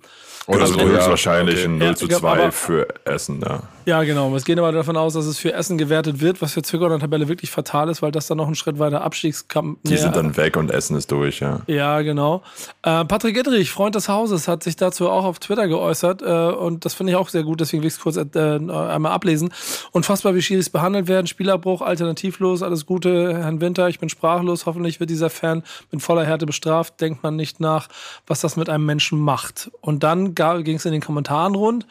Oder 0.48 0.62
also, 0.62 0.74
so 0.74 0.80
ja, 0.80 0.86
höchstwahrscheinlich 0.86 1.56
okay. 1.60 1.66
ein 1.66 1.78
0 1.78 1.88
Ja, 1.88 1.96
zu 1.96 2.06
ich 2.06 2.10
glaub, 2.10 2.22
2 2.22 2.30
aber- 2.32 2.52
für 2.52 2.88
Essen, 3.06 3.42
ja. 3.42 3.64
Ja, 3.86 4.04
genau. 4.04 4.32
Wir 4.32 4.40
gehen 4.42 4.60
aber 4.60 4.72
davon 4.72 4.98
aus, 4.98 5.14
dass 5.14 5.26
es 5.26 5.38
für 5.38 5.54
Essen 5.54 5.78
gewertet 5.78 6.22
wird, 6.22 6.42
was 6.42 6.54
für 6.54 6.62
Zwickau 6.62 6.86
in 6.86 6.92
der 6.92 7.00
Tabelle 7.00 7.28
wirklich 7.28 7.50
fatal 7.50 7.90
ist, 7.90 8.02
weil 8.02 8.12
das 8.12 8.28
dann 8.28 8.38
noch 8.38 8.46
einen 8.46 8.56
Schritt 8.56 8.80
weiter 8.80 9.02
Abstiegskampf. 9.02 9.80
Die 9.84 9.98
sind 9.98 10.16
dann 10.16 10.38
weg 10.38 10.58
und 10.58 10.72
Essen 10.72 10.96
ist 10.96 11.12
durch, 11.12 11.40
ja. 11.40 11.62
Ja, 11.68 12.02
genau. 12.02 12.44
Äh, 12.84 13.06
Patrick 13.06 13.38
Edrich, 13.38 13.72
Freund 13.72 13.96
des 13.96 14.08
Hauses, 14.10 14.48
hat 14.48 14.64
sich 14.64 14.76
dazu 14.76 15.10
auch 15.10 15.26
auf 15.26 15.40
Twitter 15.40 15.68
geäußert 15.68 16.22
äh, 16.22 16.26
und 16.26 16.86
das 16.86 16.94
finde 16.94 17.14
ich 17.14 17.18
auch 17.18 17.30
sehr 17.30 17.44
gut, 17.44 17.60
deswegen 17.60 17.82
will 17.84 17.88
ich 17.88 17.96
es 17.96 18.00
kurz 18.00 18.18
äh, 18.18 18.40
einmal 18.40 19.12
ablesen. 19.12 19.52
Unfassbar, 19.92 20.36
wie 20.36 20.42
Schiris 20.42 20.70
behandelt 20.70 21.08
werden, 21.08 21.28
Spielabbruch, 21.28 21.82
alternativlos, 21.82 22.62
alles 22.62 22.86
Gute, 22.86 23.38
Herrn 23.38 23.62
Winter, 23.62 23.90
ich 23.90 24.00
bin 24.00 24.10
sprachlos, 24.10 24.66
hoffentlich 24.66 25.00
wird 25.00 25.10
dieser 25.10 25.30
Fan 25.30 25.64
mit 25.92 26.02
voller 26.02 26.26
Härte 26.26 26.46
bestraft, 26.46 27.02
denkt 27.02 27.24
man 27.24 27.36
nicht 27.36 27.60
nach, 27.60 27.88
was 28.28 28.42
das 28.42 28.56
mit 28.56 28.70
einem 28.70 28.86
Menschen 28.86 29.20
macht. 29.20 29.72
Und 29.82 30.04
dann 30.04 30.36
ging 30.36 30.76
es 30.76 30.86
in 30.86 30.92
den 30.92 31.02
Kommentaren 31.02 31.56
rund. 31.56 31.86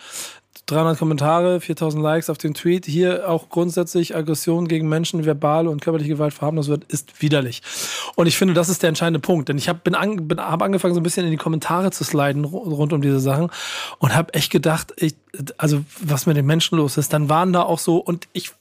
300 0.70 0.98
Kommentare, 0.98 1.61
4000 1.61 2.02
Likes 2.02 2.30
auf 2.30 2.38
den 2.38 2.54
Tweet. 2.54 2.87
Hier 2.87 3.28
auch 3.28 3.48
grundsätzlich 3.48 4.16
Aggression 4.16 4.68
gegen 4.68 4.88
Menschen, 4.88 5.24
verbale 5.24 5.68
und 5.70 5.83
körperliche 5.83 6.11
Gewalt 6.14 6.33
verharmlos 6.35 6.68
wird, 6.68 6.85
ist 6.85 7.20
widerlich. 7.22 7.62
Und 8.16 8.26
ich 8.26 8.37
finde, 8.38 8.54
das 8.54 8.68
ist 8.68 8.83
der 8.83 8.88
entscheidende 8.88 9.20
Punkt. 9.20 9.48
Denn 9.48 9.59
ich 9.59 9.68
habe 9.68 9.80
an, 9.98 10.28
bin, 10.28 10.40
hab 10.40 10.62
angefangen, 10.62 10.94
so 10.94 11.00
ein 11.00 11.02
bisschen 11.04 11.24
in 11.24 11.30
die 11.30 11.37
Kommentare 11.37 11.90
zu 11.90 12.04
sliden 12.04 12.44
ru- 12.44 12.68
rund 12.74 12.92
um 12.92 13.02
diese 13.02 13.20
Sachen 13.20 13.50
und 13.98 14.14
habe 14.14 14.33
echt 14.35 14.50
gedacht, 14.50 14.92
ich, 14.96 15.14
also 15.59 15.85
was 16.00 16.26
mit 16.26 16.37
den 16.37 16.46
Menschen 16.46 16.78
los 16.78 16.96
ist. 16.96 17.12
Dann 17.12 17.28
waren 17.28 17.52
da 17.52 17.62
auch 17.62 17.78
so, 17.78 17.98
und 17.98 18.28
ich 18.33 18.52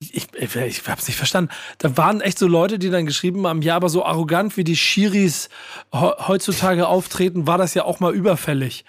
ich, 0.00 0.26
ich, 0.34 0.56
ich 0.56 0.88
hab's 0.88 1.06
nicht 1.06 1.16
verstanden. 1.16 1.50
Da 1.78 1.96
waren 1.96 2.20
echt 2.20 2.36
so 2.38 2.48
Leute, 2.48 2.80
die 2.80 2.90
dann 2.90 3.06
geschrieben 3.06 3.46
haben, 3.46 3.62
ja, 3.62 3.76
aber 3.76 3.88
so 3.88 4.04
arrogant 4.04 4.56
wie 4.56 4.64
die 4.64 4.76
Schiris 4.76 5.48
he- 5.92 6.12
heutzutage 6.26 6.88
auftreten, 6.88 7.46
war 7.46 7.56
das 7.56 7.74
ja 7.74 7.84
auch 7.84 8.00
mal 8.00 8.12
überfällig. 8.12 8.84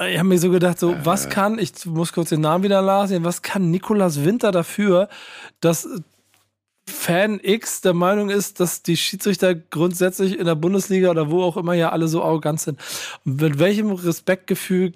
Ich 0.00 0.18
habe 0.18 0.28
mir 0.28 0.38
so 0.38 0.50
gedacht, 0.50 0.80
so, 0.80 0.96
was 1.04 1.28
kann, 1.28 1.58
ich 1.58 1.86
muss 1.86 2.12
kurz 2.12 2.30
den 2.30 2.40
Namen 2.40 2.64
wieder 2.64 2.82
lassen, 2.82 3.22
was 3.22 3.42
kann 3.42 3.70
Nikolas 3.70 4.24
Winter 4.24 4.50
dafür, 4.50 5.08
dass 5.60 5.88
Fan 6.86 7.38
X 7.40 7.80
der 7.80 7.94
Meinung 7.94 8.28
ist, 8.28 8.58
dass 8.58 8.82
die 8.82 8.96
Schiedsrichter 8.96 9.54
grundsätzlich 9.54 10.38
in 10.38 10.46
der 10.46 10.56
Bundesliga 10.56 11.10
oder 11.10 11.30
wo 11.30 11.42
auch 11.42 11.56
immer 11.56 11.74
ja 11.74 11.90
alle 11.90 12.08
so 12.08 12.22
arrogant 12.24 12.60
sind. 12.60 12.80
Und 13.24 13.40
mit 13.40 13.58
welchem 13.60 13.92
Respektgefühl 13.92 14.94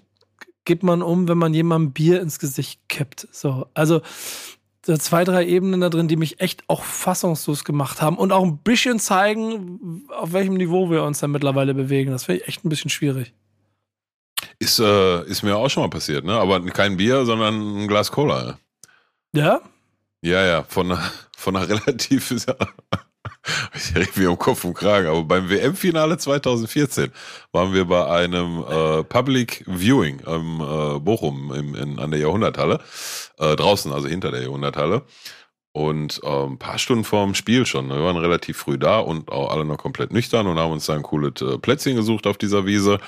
geht 0.64 0.82
man 0.82 1.02
um, 1.02 1.28
wenn 1.28 1.38
man 1.38 1.54
jemandem 1.54 1.92
Bier 1.92 2.20
ins 2.20 2.40
Gesicht 2.40 2.80
kippt? 2.88 3.28
So, 3.30 3.66
also 3.74 4.02
da 4.82 4.98
zwei, 4.98 5.22
drei 5.22 5.46
Ebenen 5.46 5.80
da 5.80 5.90
drin, 5.90 6.08
die 6.08 6.16
mich 6.16 6.40
echt 6.40 6.64
auch 6.66 6.82
fassungslos 6.82 7.64
gemacht 7.64 8.02
haben 8.02 8.18
und 8.18 8.32
auch 8.32 8.44
ein 8.44 8.58
bisschen 8.58 8.98
zeigen, 8.98 10.04
auf 10.10 10.32
welchem 10.32 10.54
Niveau 10.54 10.90
wir 10.90 11.04
uns 11.04 11.20
da 11.20 11.28
mittlerweile 11.28 11.72
bewegen. 11.72 12.10
Das 12.10 12.24
finde 12.24 12.42
ich 12.42 12.48
echt 12.48 12.64
ein 12.64 12.68
bisschen 12.68 12.90
schwierig. 12.90 13.32
Ist, 14.60 14.80
äh, 14.80 15.24
ist 15.24 15.42
mir 15.42 15.56
auch 15.56 15.68
schon 15.68 15.84
mal 15.84 15.90
passiert, 15.90 16.24
ne? 16.24 16.34
Aber 16.34 16.60
kein 16.66 16.96
Bier, 16.96 17.24
sondern 17.24 17.82
ein 17.82 17.88
Glas 17.88 18.10
Cola. 18.10 18.58
Ja? 19.32 19.60
Ja, 20.20 20.44
ja, 20.44 20.64
von 20.64 20.90
einer, 20.90 21.12
von 21.36 21.56
einer 21.56 21.68
relativ, 21.68 22.30
ich 23.74 23.94
rede 23.94 24.10
mir 24.16 24.30
um 24.30 24.38
Kopf 24.38 24.64
und 24.64 24.74
Kragen, 24.74 25.06
aber 25.06 25.22
beim 25.22 25.48
WM-Finale 25.48 26.18
2014 26.18 27.12
waren 27.52 27.72
wir 27.72 27.84
bei 27.84 28.04
einem 28.06 28.64
äh, 28.68 29.04
Public 29.04 29.64
Viewing 29.66 30.20
im 30.20 30.60
äh, 30.60 30.98
Bochum 30.98 31.52
im, 31.54 31.74
in, 31.76 31.98
an 32.00 32.10
der 32.10 32.18
Jahrhunderthalle, 32.18 32.80
äh, 33.38 33.54
draußen, 33.54 33.92
also 33.92 34.08
hinter 34.08 34.32
der 34.32 34.42
Jahrhunderthalle. 34.42 35.02
Und 35.72 36.20
ein 36.24 36.58
paar 36.58 36.78
Stunden 36.78 37.04
vorm 37.04 37.36
Spiel 37.36 37.64
schon. 37.64 37.86
ne? 37.86 37.96
Wir 37.96 38.04
waren 38.04 38.16
relativ 38.16 38.56
früh 38.56 38.78
da 38.78 38.98
und 38.98 39.30
auch 39.30 39.52
alle 39.52 39.64
noch 39.64 39.76
komplett 39.76 40.12
nüchtern 40.12 40.48
und 40.48 40.58
haben 40.58 40.72
uns 40.72 40.86
da 40.86 40.94
ein 40.94 41.04
cooles 41.04 41.40
äh, 41.40 41.56
Plätzchen 41.58 41.94
gesucht 41.94 42.26
auf 42.26 42.36
dieser 42.36 42.66
Wiese. 42.66 42.98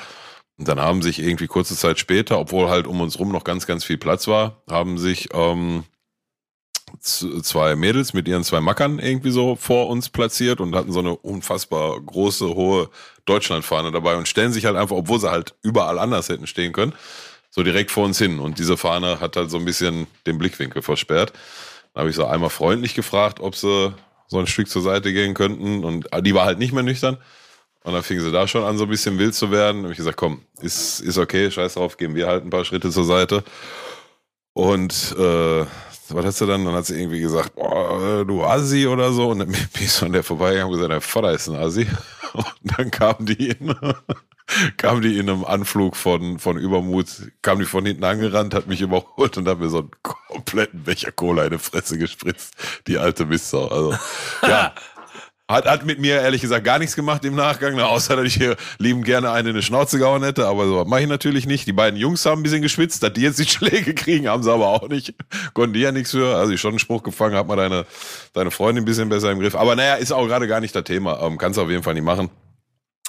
Und 0.61 0.69
dann 0.69 0.79
haben 0.79 1.01
sich 1.01 1.19
irgendwie 1.21 1.47
kurze 1.47 1.75
Zeit 1.75 1.99
später, 1.99 2.39
obwohl 2.39 2.69
halt 2.69 2.87
um 2.87 3.01
uns 3.01 3.19
rum 3.19 3.33
noch 3.33 3.45
ganz, 3.45 3.67
ganz 3.67 3.83
viel 3.83 3.97
Platz 3.97 4.29
war, 4.29 4.63
haben 4.69 4.99
sich 4.99 5.31
ähm, 5.33 5.85
zwei 7.01 7.77
Mädels 7.77 8.13
mit 8.13 8.29
ihren 8.29 8.45
zwei 8.45 8.61
Mackern 8.61 8.99
irgendwie 8.99 9.31
so 9.31 9.57
vor 9.57 9.89
uns 9.89 10.11
platziert 10.11 10.61
und 10.61 10.75
hatten 10.75 10.93
so 10.93 10.99
eine 10.99 11.17
unfassbar 11.17 11.99
große, 11.99 12.47
hohe 12.47 12.91
Deutschlandfahne 13.25 13.91
dabei 13.91 14.17
und 14.17 14.29
stellen 14.29 14.53
sich 14.53 14.67
halt 14.67 14.77
einfach, 14.77 14.97
obwohl 14.97 15.19
sie 15.19 15.31
halt 15.31 15.55
überall 15.63 15.99
anders 15.99 16.29
hätten 16.29 16.47
stehen 16.47 16.75
können, 16.75 16.93
so 17.49 17.63
direkt 17.63 17.91
vor 17.91 18.05
uns 18.05 18.19
hin. 18.19 18.39
Und 18.39 18.59
diese 18.59 18.77
Fahne 18.77 19.19
hat 19.19 19.37
halt 19.37 19.51
so 19.51 19.57
ein 19.57 19.65
bisschen 19.65 20.09
den 20.27 20.37
Blickwinkel 20.37 20.83
versperrt. 20.83 21.33
Dann 21.95 22.03
habe 22.03 22.11
ich 22.11 22.17
so 22.17 22.27
einmal 22.27 22.51
freundlich 22.51 22.95
gefragt, 22.95 23.41
ob 23.41 23.57
sie 23.57 23.95
so 24.27 24.39
ein 24.39 24.47
Stück 24.47 24.69
zur 24.69 24.83
Seite 24.83 25.11
gehen 25.15 25.33
könnten. 25.33 25.85
Und 25.85 26.07
die 26.21 26.35
war 26.35 26.45
halt 26.45 26.59
nicht 26.59 26.75
mehr 26.75 26.83
nüchtern. 26.83 27.17
Und 27.83 27.95
dann 27.95 28.03
fing 28.03 28.21
sie 28.21 28.31
da 28.31 28.47
schon 28.47 28.65
an, 28.65 28.77
so 28.77 28.85
ein 28.85 28.91
bisschen 28.91 29.19
wild 29.19 29.35
zu 29.35 29.51
werden. 29.51 29.83
Habe 29.83 29.93
ich 29.93 29.99
gesagt, 29.99 30.17
komm, 30.17 30.43
ist, 30.61 31.01
ist 31.01 31.19
okay, 31.19 31.51
scheiß 31.51 31.75
drauf, 31.75 31.97
gehen 31.97 32.15
wir 32.15 32.27
halt 32.27 32.45
ein 32.45 32.51
paar 32.51 32.65
Schritte 32.65 32.91
zur 32.91 33.05
Seite. 33.05 33.43
Und 34.53 35.15
äh, 35.19 35.65
was 36.15 36.27
hat 36.27 36.35
sie 36.35 36.47
dann? 36.47 36.65
Dann 36.65 36.75
hat 36.75 36.87
sie 36.87 37.01
irgendwie 37.01 37.21
gesagt, 37.21 37.55
boah, 37.55 38.25
du 38.27 38.45
Assi 38.45 38.87
oder 38.87 39.13
so. 39.13 39.31
Und 39.31 39.39
dann 39.41 39.49
bin 39.49 39.69
ich 39.81 39.93
so 39.93 40.07
an 40.07 40.13
der 40.13 40.23
vorbeigegangen 40.23 40.73
und 40.73 40.79
gesagt, 40.79 40.93
dein 40.93 41.01
Vater 41.01 41.33
ist 41.33 41.49
ein 41.49 41.57
Assi. 41.57 41.87
Und 42.33 42.47
dann 42.63 42.93
kam 42.93 43.27
die 43.27 43.49
in, 43.49 43.75
kam 44.77 45.03
die 45.03 45.19
in 45.19 45.29
einem 45.29 45.45
Anflug 45.45 45.97
von, 45.97 46.39
von 46.39 46.57
Übermut, 46.59 47.09
kam 47.43 47.59
die 47.59 47.65
von 47.65 47.85
hinten 47.85 48.05
angerannt, 48.05 48.55
hat 48.55 48.69
mich 48.69 48.81
überholt 48.81 49.37
und 49.37 49.49
hat 49.49 49.59
mir 49.59 49.69
so 49.69 49.79
einen 49.79 49.91
kompletten 50.03 50.85
Becher 50.85 51.11
Cola 51.11 51.45
in 51.47 51.51
die 51.51 51.59
Fresse 51.59 51.99
gespritzt. 51.99 52.55
Die 52.87 52.99
alte 52.99 53.27
Mistsau. 53.27 53.67
Also, 53.67 53.99
ja. 54.47 54.73
Hat, 55.51 55.67
hat 55.67 55.85
mit 55.85 55.99
mir 55.99 56.21
ehrlich 56.21 56.41
gesagt 56.41 56.65
gar 56.65 56.79
nichts 56.79 56.95
gemacht 56.97 57.25
im 57.25 57.35
Nachgang, 57.35 57.75
na, 57.77 57.87
außer 57.87 58.17
dass 58.17 58.25
ich 58.25 58.35
hier 58.35 58.57
lieben 58.79 59.03
gerne 59.03 59.31
eine 59.33 59.51
in 59.51 59.57
die 59.57 59.63
Schnauze 59.63 59.99
gehauen 59.99 60.23
hätte, 60.23 60.47
aber 60.47 60.67
so 60.67 60.85
mache 60.85 61.03
ich 61.03 61.09
natürlich 61.09 61.47
nicht. 61.47 61.67
Die 61.67 61.73
beiden 61.73 61.99
Jungs 61.99 62.25
haben 62.25 62.41
ein 62.41 62.43
bisschen 62.45 62.63
geschwitzt, 62.63 63.03
dass 63.03 63.13
die 63.13 63.23
jetzt 63.23 63.39
die 63.39 63.45
Schläge 63.49 63.95
kriegen, 63.95 64.29
haben 64.29 64.43
sie 64.43 64.53
aber 64.53 64.69
auch 64.69 64.89
nicht. 64.89 65.15
Konnten 65.53 65.75
die 65.75 65.81
ja 65.81 65.93
nichts 65.93 66.13
für. 66.13 66.37
Also 66.37 66.53
ich 66.53 66.61
schon 66.61 66.71
einen 66.71 66.79
Spruch 66.79 67.03
gefangen, 67.03 67.35
hat 67.37 67.49
mal 67.49 67.57
deine, 67.57 67.85
deine 68.33 68.51
Freundin 68.51 68.83
ein 68.83 68.87
bisschen 68.87 69.09
besser 69.09 69.31
im 69.33 69.41
Griff. 69.41 69.55
Aber 69.57 69.75
naja, 69.77 69.95
ist 69.97 70.13
auch 70.13 70.27
gerade 70.27 70.47
gar 70.47 70.61
nicht 70.61 70.75
das 70.75 70.85
Thema. 70.85 71.21
Ähm, 71.21 71.37
Kannst 71.37 71.59
du 71.59 71.63
auf 71.63 71.69
jeden 71.71 71.83
Fall 71.83 71.95
nicht 71.95 72.05
machen. 72.05 72.31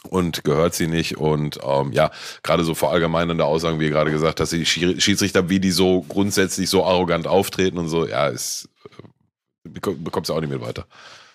Und 0.09 0.43
gehört 0.43 0.73
sie 0.73 0.87
nicht. 0.87 1.17
Und 1.17 1.59
ähm, 1.63 1.91
ja, 1.91 2.09
gerade 2.41 2.63
so 2.63 2.73
verallgemeinernde 2.73 3.45
Aussagen, 3.45 3.79
wie 3.79 3.83
ihr 3.83 3.91
gerade 3.91 4.09
gesagt 4.09 4.39
hast, 4.39 4.51
die 4.51 4.65
Schiedsrichter, 4.65 5.47
wie 5.49 5.59
die 5.59 5.69
so 5.69 6.01
grundsätzlich 6.09 6.71
so 6.71 6.83
arrogant 6.83 7.27
auftreten 7.27 7.77
und 7.77 7.87
so, 7.87 8.07
ja, 8.07 8.27
ist, 8.27 8.67
äh, 9.65 9.69
beko- 9.69 10.03
bekommst 10.03 10.31
du 10.31 10.33
auch 10.33 10.41
nicht 10.41 10.49
mit 10.49 10.61
weiter. 10.61 10.87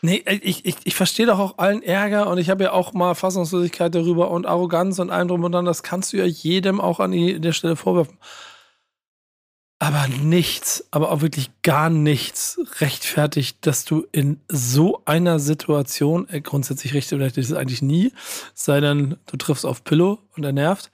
Nee, 0.03 0.23
ich, 0.43 0.65
ich, 0.65 0.77
ich 0.85 0.95
verstehe 0.95 1.27
doch 1.27 1.39
auch 1.39 1.59
allen 1.59 1.83
Ärger 1.83 2.29
und 2.29 2.39
ich 2.39 2.51
habe 2.51 2.65
ja 2.65 2.73
auch 2.73 2.93
mal 2.93 3.15
Fassungslosigkeit 3.15 3.95
darüber 3.95 4.31
und 4.31 4.47
Arroganz 4.47 4.99
und 4.99 5.11
allem 5.11 5.29
drum 5.29 5.45
und 5.45 5.53
dran. 5.53 5.65
Das 5.65 5.83
kannst 5.83 6.13
du 6.13 6.19
ja 6.19 6.25
jedem 6.25 6.81
auch 6.81 7.01
an 7.01 7.13
der 7.13 7.53
Stelle 7.53 7.77
vorwerfen. 7.77 8.19
Aber 9.79 10.09
nichts, 10.09 10.87
aber 10.91 11.11
auch 11.13 11.21
wirklich 11.21 11.51
gar 11.63 11.91
nichts 11.91 12.59
rechtfertigt, 12.81 13.59
dass 13.67 13.85
du 13.85 14.07
in 14.11 14.41
so 14.49 15.03
einer 15.05 15.39
Situation, 15.39 16.27
äh, 16.31 16.41
grundsätzlich 16.41 16.95
rechtfertigt 16.95 17.37
ist 17.37 17.51
es 17.51 17.57
eigentlich 17.57 17.83
nie, 17.83 18.13
sei 18.55 18.81
denn 18.81 19.17
du 19.27 19.37
triffst 19.37 19.67
auf 19.67 19.85
Pillow 19.85 20.19
und 20.35 20.45
er 20.45 20.53
nervt, 20.53 20.91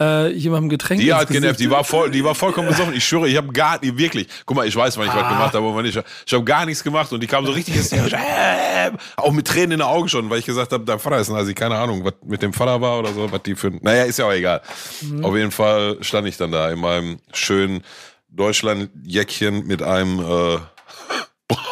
äh, 0.00 0.32
jemandem 0.32 0.70
Getränk 0.70 1.00
Die 1.00 1.08
ins 1.08 1.18
hat 1.18 1.28
genervt, 1.28 1.60
die 1.60 1.70
war 1.70 1.84
voll, 1.84 2.10
die 2.12 2.24
war 2.24 2.34
vollkommen 2.34 2.68
besoffen. 2.68 2.94
Ich 2.94 3.04
schwöre, 3.04 3.28
ich 3.28 3.36
habe 3.36 3.52
gar 3.52 3.80
nicht, 3.80 3.96
wirklich. 3.98 4.26
Guck 4.46 4.56
mal, 4.56 4.66
ich 4.66 4.74
weiß, 4.74 4.96
wann 4.96 5.06
ich 5.06 5.14
was 5.14 5.28
gemacht 5.28 5.54
habe, 5.54 5.66
aber 5.66 5.82
nicht. 5.82 6.00
Ich 6.26 6.32
habe 6.32 6.44
gar 6.44 6.64
nichts 6.64 6.82
gemacht 6.82 7.12
und 7.12 7.20
die 7.20 7.26
kam 7.26 7.44
so 7.46 7.52
richtig 7.52 7.76
hysterisch, 7.76 8.12
äh, 8.14 8.90
auch 9.16 9.32
mit 9.32 9.46
Tränen 9.46 9.72
in 9.72 9.78
den 9.78 9.82
Augen 9.82 10.08
schon, 10.08 10.30
weil 10.30 10.38
ich 10.38 10.46
gesagt 10.46 10.72
habe, 10.72 10.84
dein 10.84 10.98
Vater 10.98 11.18
ist 11.18 11.28
ein 11.28 11.36
Asi, 11.36 11.54
keine 11.54 11.76
Ahnung, 11.76 12.04
was 12.04 12.14
mit 12.24 12.42
dem 12.42 12.52
Vater 12.52 12.80
war 12.80 12.98
oder 12.98 13.12
so, 13.12 13.30
was 13.30 13.42
die 13.42 13.54
für. 13.54 13.70
Naja, 13.82 14.04
ist 14.04 14.18
ja 14.18 14.26
auch 14.26 14.32
egal. 14.32 14.62
Auf 15.22 15.36
jeden 15.36 15.50
Fall 15.50 15.98
stand 16.00 16.26
ich 16.26 16.36
dann 16.36 16.50
da 16.50 16.70
in 16.70 16.80
meinem 16.80 17.18
schönen 17.32 17.82
Deutschland-Jäckchen 18.30 19.66
mit 19.66 19.82
einem 19.82 20.18
äh, 20.20 20.58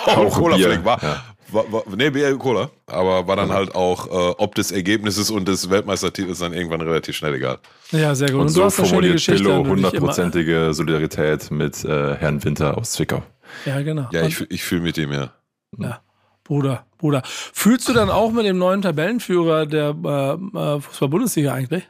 Cola-Fleck. 0.31 0.85
War, 0.85 1.03
ja. 1.03 1.23
War, 1.53 1.73
war, 1.73 1.83
nee, 1.97 2.11
Bier, 2.11 2.37
Cola. 2.37 2.71
Aber 2.87 3.27
war 3.27 3.37
dann 3.37 3.53
halt 3.53 3.75
auch 3.75 4.07
äh, 4.07 4.35
ob 4.39 4.55
des 4.55 4.71
Ergebnisses 4.73 5.31
und 5.31 5.47
des 5.49 5.71
Weltmeistertitels 5.71 6.39
dann 6.39 6.53
irgendwann 6.53 6.81
relativ 6.81 7.17
schnell 7.17 7.35
egal. 7.35 7.59
Ja, 7.91 8.15
sehr 8.15 8.29
gut. 8.29 8.37
Und, 8.37 8.41
Und, 8.43 8.49
du 8.49 8.53
so 8.55 8.65
hast 8.65 8.79
eine 8.79 8.87
schöne 8.89 8.89
formuliert 8.89 9.15
Geschichte. 9.15 9.43
Pillow 9.45 9.67
hundertprozentige 9.67 10.75
Solidarität 10.75 11.51
mit 11.51 11.85
äh, 11.85 12.15
Herrn 12.17 12.43
Winter 12.45 12.77
aus 12.77 12.93
Zwickau. 12.93 13.23
Ja, 13.65 13.81
genau. 13.83 14.09
Ja, 14.13 14.23
Und- 14.23 14.29
ich, 14.29 14.51
ich 14.51 14.63
fühle 14.63 14.83
mit 14.83 14.99
ihm, 14.99 15.13
ja. 15.13 15.33
Ja, 15.79 16.01
Bruder, 16.45 16.87
Bruder. 16.99 17.23
Fühlst 17.25 17.89
du 17.89 17.93
dann 17.93 18.11
auch 18.11 18.33
mit 18.33 18.47
dem 18.47 18.59
neuen 18.59 18.83
Tabellenführer 18.83 19.67
der 19.67 19.95
äh, 20.05 20.33
äh, 20.77 20.81
Fußball-Bundesliga 20.81 21.53
eigentlich? 21.53 21.89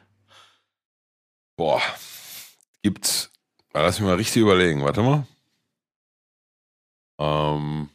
Boah, 1.57 1.81
gibt 2.83 3.29
Lass 3.73 3.99
mich 3.99 4.07
mal 4.07 4.15
richtig 4.15 4.41
überlegen. 4.41 4.83
Warte 4.83 5.01
mal. 5.01 5.27
Ähm. 7.19 7.89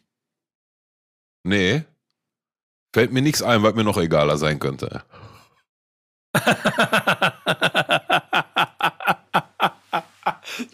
Nee. 1.45 1.85
Fällt 2.95 3.13
mir 3.13 3.23
nichts 3.23 3.43
ein, 3.43 3.63
was 3.63 3.75
mir 3.75 3.85
noch 3.85 3.99
egaler 3.99 4.39
sein 4.39 4.59
könnte. 4.59 5.05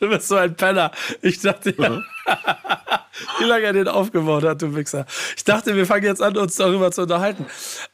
du 0.00 0.08
bist 0.08 0.28
so 0.28 0.36
ein 0.36 0.54
Penner. 0.56 0.90
Ich 1.22 1.40
dachte 1.40 1.74
ja, 1.76 1.88
Mhm. 1.90 2.04
wie 3.38 3.44
lange 3.44 3.64
er 3.64 3.72
den 3.72 3.88
aufgebaut 3.88 4.44
hat, 4.44 4.62
du 4.62 4.74
Wichser. 4.74 5.06
Ich 5.36 5.44
dachte, 5.44 5.74
wir 5.74 5.86
fangen 5.86 6.04
jetzt 6.04 6.22
an, 6.22 6.36
uns 6.36 6.56
darüber 6.56 6.90
zu 6.92 7.02
unterhalten. 7.02 7.46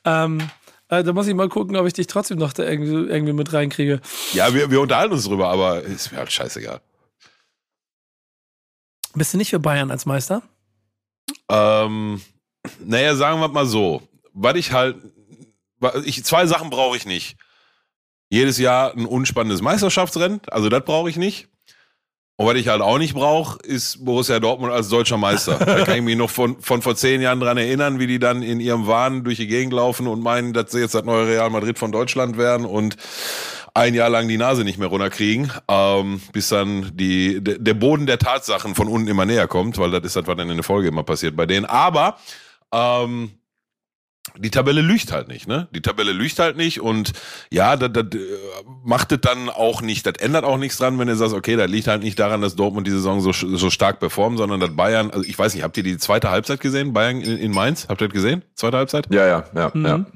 Ähm, 0.05 0.41
äh, 0.89 1.03
da 1.03 1.13
muss 1.13 1.27
ich 1.27 1.35
mal 1.35 1.49
gucken, 1.49 1.77
ob 1.77 1.87
ich 1.87 1.93
dich 1.95 2.07
trotzdem 2.07 2.39
noch 2.39 2.53
da 2.53 2.63
irgendwie, 2.65 3.11
irgendwie 3.11 3.33
mit 3.33 3.53
reinkriege. 3.53 4.01
Ja, 4.33 4.53
wir, 4.55 4.71
wir 4.71 4.81
unterhalten 4.81 5.15
uns 5.15 5.25
drüber, 5.25 5.49
aber 5.49 5.83
ist 5.83 6.13
mir 6.13 6.19
halt 6.19 6.33
scheißegal. 6.33 6.81
Bist 9.15 9.33
du 9.33 9.39
nicht 9.39 9.51
für 9.51 9.59
Bayern 9.61 9.91
als 9.91 10.05
Meister? 10.07 10.43
Ähm, 11.49 12.21
naja, 12.85 13.15
sagen 13.15 13.41
wir 13.41 13.49
mal 13.49 13.67
so. 13.67 14.03
Was 14.33 14.57
ich 14.57 14.73
halt. 14.73 14.97
Ich, 16.05 16.25
zwei 16.25 16.47
Sachen 16.47 16.71
brauche 16.71 16.97
ich 16.97 17.07
nicht. 17.07 17.37
Jedes 18.29 18.59
Jahr 18.59 18.93
ein 18.93 19.07
unspannendes 19.07 19.63
Meisterschaftsrennen, 19.63 20.41
also 20.51 20.69
das 20.69 20.85
brauche 20.85 21.09
ich 21.09 21.17
nicht. 21.17 21.49
Und 22.39 22.47
was 22.47 22.57
ich 22.57 22.69
halt 22.69 22.83
auch 22.83 22.99
nicht 22.99 23.15
brauche, 23.15 23.59
ist 23.63 24.05
Borussia 24.05 24.39
Dortmund 24.41 24.71
als 24.71 24.89
deutscher 24.89 25.17
Meister. 25.17 25.59
Da 25.65 25.85
kann 25.85 25.97
ich 25.97 26.03
mich 26.03 26.17
noch 26.17 26.29
von, 26.29 26.61
von 26.61 26.83
vor 26.83 26.95
zehn 26.95 27.23
Jahren 27.23 27.41
dran 27.41 27.57
erinnern, 27.57 27.99
wie 27.99 28.07
die 28.07 28.19
dann 28.19 28.43
in 28.43 28.61
ihrem 28.61 28.87
Wahn 28.87 29.25
durch 29.25 29.39
die 29.39 29.47
Gegend 29.47 29.73
laufen 29.73 30.07
und 30.07 30.23
meinen, 30.23 30.53
dass 30.53 30.73
sie 30.73 30.81
jetzt 30.81 30.95
das 30.95 31.05
neue 31.05 31.27
Real 31.27 31.49
Madrid 31.49 31.79
von 31.79 31.93
Deutschland 31.93 32.37
werden 32.37 32.67
und 32.67 32.97
ein 33.73 33.95
Jahr 33.95 34.11
lang 34.11 34.29
die 34.29 34.37
Nase 34.37 34.65
nicht 34.65 34.79
mehr 34.79 34.89
runterkriegen, 34.89 35.51
ähm, 35.69 36.21
bis 36.33 36.49
dann 36.49 36.91
die, 36.95 37.43
de, 37.43 37.59
der 37.59 37.75
Boden 37.75 38.07
der 38.07 38.19
Tatsachen 38.19 38.75
von 38.75 38.89
unten 38.89 39.09
immer 39.09 39.25
näher 39.25 39.49
kommt, 39.49 39.79
weil 39.79 39.91
das 39.91 40.05
ist 40.05 40.17
das, 40.17 40.27
was 40.27 40.37
dann 40.37 40.51
in 40.51 40.57
der 40.57 40.65
Folge 40.65 40.89
immer 40.89 41.05
passiert 41.05 41.37
bei 41.37 41.47
denen. 41.47 41.67
Aber 41.67 42.19
ähm, 42.73 43.31
die 44.39 44.51
Tabelle 44.51 44.81
lügt 44.81 45.13
halt 45.13 45.29
nicht, 45.29 45.47
ne? 45.47 45.69
Die 45.73 45.81
Tabelle 45.81 46.13
lügt 46.13 46.39
halt 46.39 46.57
nicht 46.57 46.81
und 46.81 47.13
ja, 47.51 47.77
das, 47.77 47.91
das 47.93 48.21
macht 48.85 49.13
es 49.13 49.21
dann 49.21 49.49
auch 49.49 49.83
nicht, 49.83 50.05
das 50.07 50.15
ändert 50.15 50.45
auch 50.45 50.59
nichts 50.59 50.79
dran, 50.79 50.99
wenn 50.99 51.09
du 51.09 51.17
sagst, 51.17 51.35
okay, 51.35 51.57
das 51.57 51.71
liegt 51.71 51.87
halt 51.87 52.03
nicht 52.03 52.19
daran, 52.19 52.41
dass 52.41 52.57
Dortmund 52.57 52.87
die 52.87 52.91
Saison 52.91 53.21
so, 53.21 53.33
so 53.33 53.71
stark 53.71 54.01
performt, 54.01 54.39
sondern 54.39 54.61
dass 54.61 54.75
Bayern, 54.75 55.11
also 55.11 55.25
ich 55.25 55.39
weiß 55.39 55.55
nicht, 55.55 55.63
habt 55.63 55.77
ihr 55.77 55.83
die 55.83 55.97
zweite 55.99 56.31
Halbzeit 56.31 56.61
gesehen, 56.61 56.93
Bayern 56.93 57.21
in, 57.21 57.39
in 57.39 57.53
Mainz? 57.53 57.87
Habt 57.89 58.01
ihr 58.01 58.09
das 58.09 58.15
gesehen? 58.15 58.43
Zweite 58.55 58.77
Halbzeit? 58.79 59.07
Ja, 59.11 59.27
ja, 59.27 59.45
ja, 59.55 59.73
ja. 59.75 60.07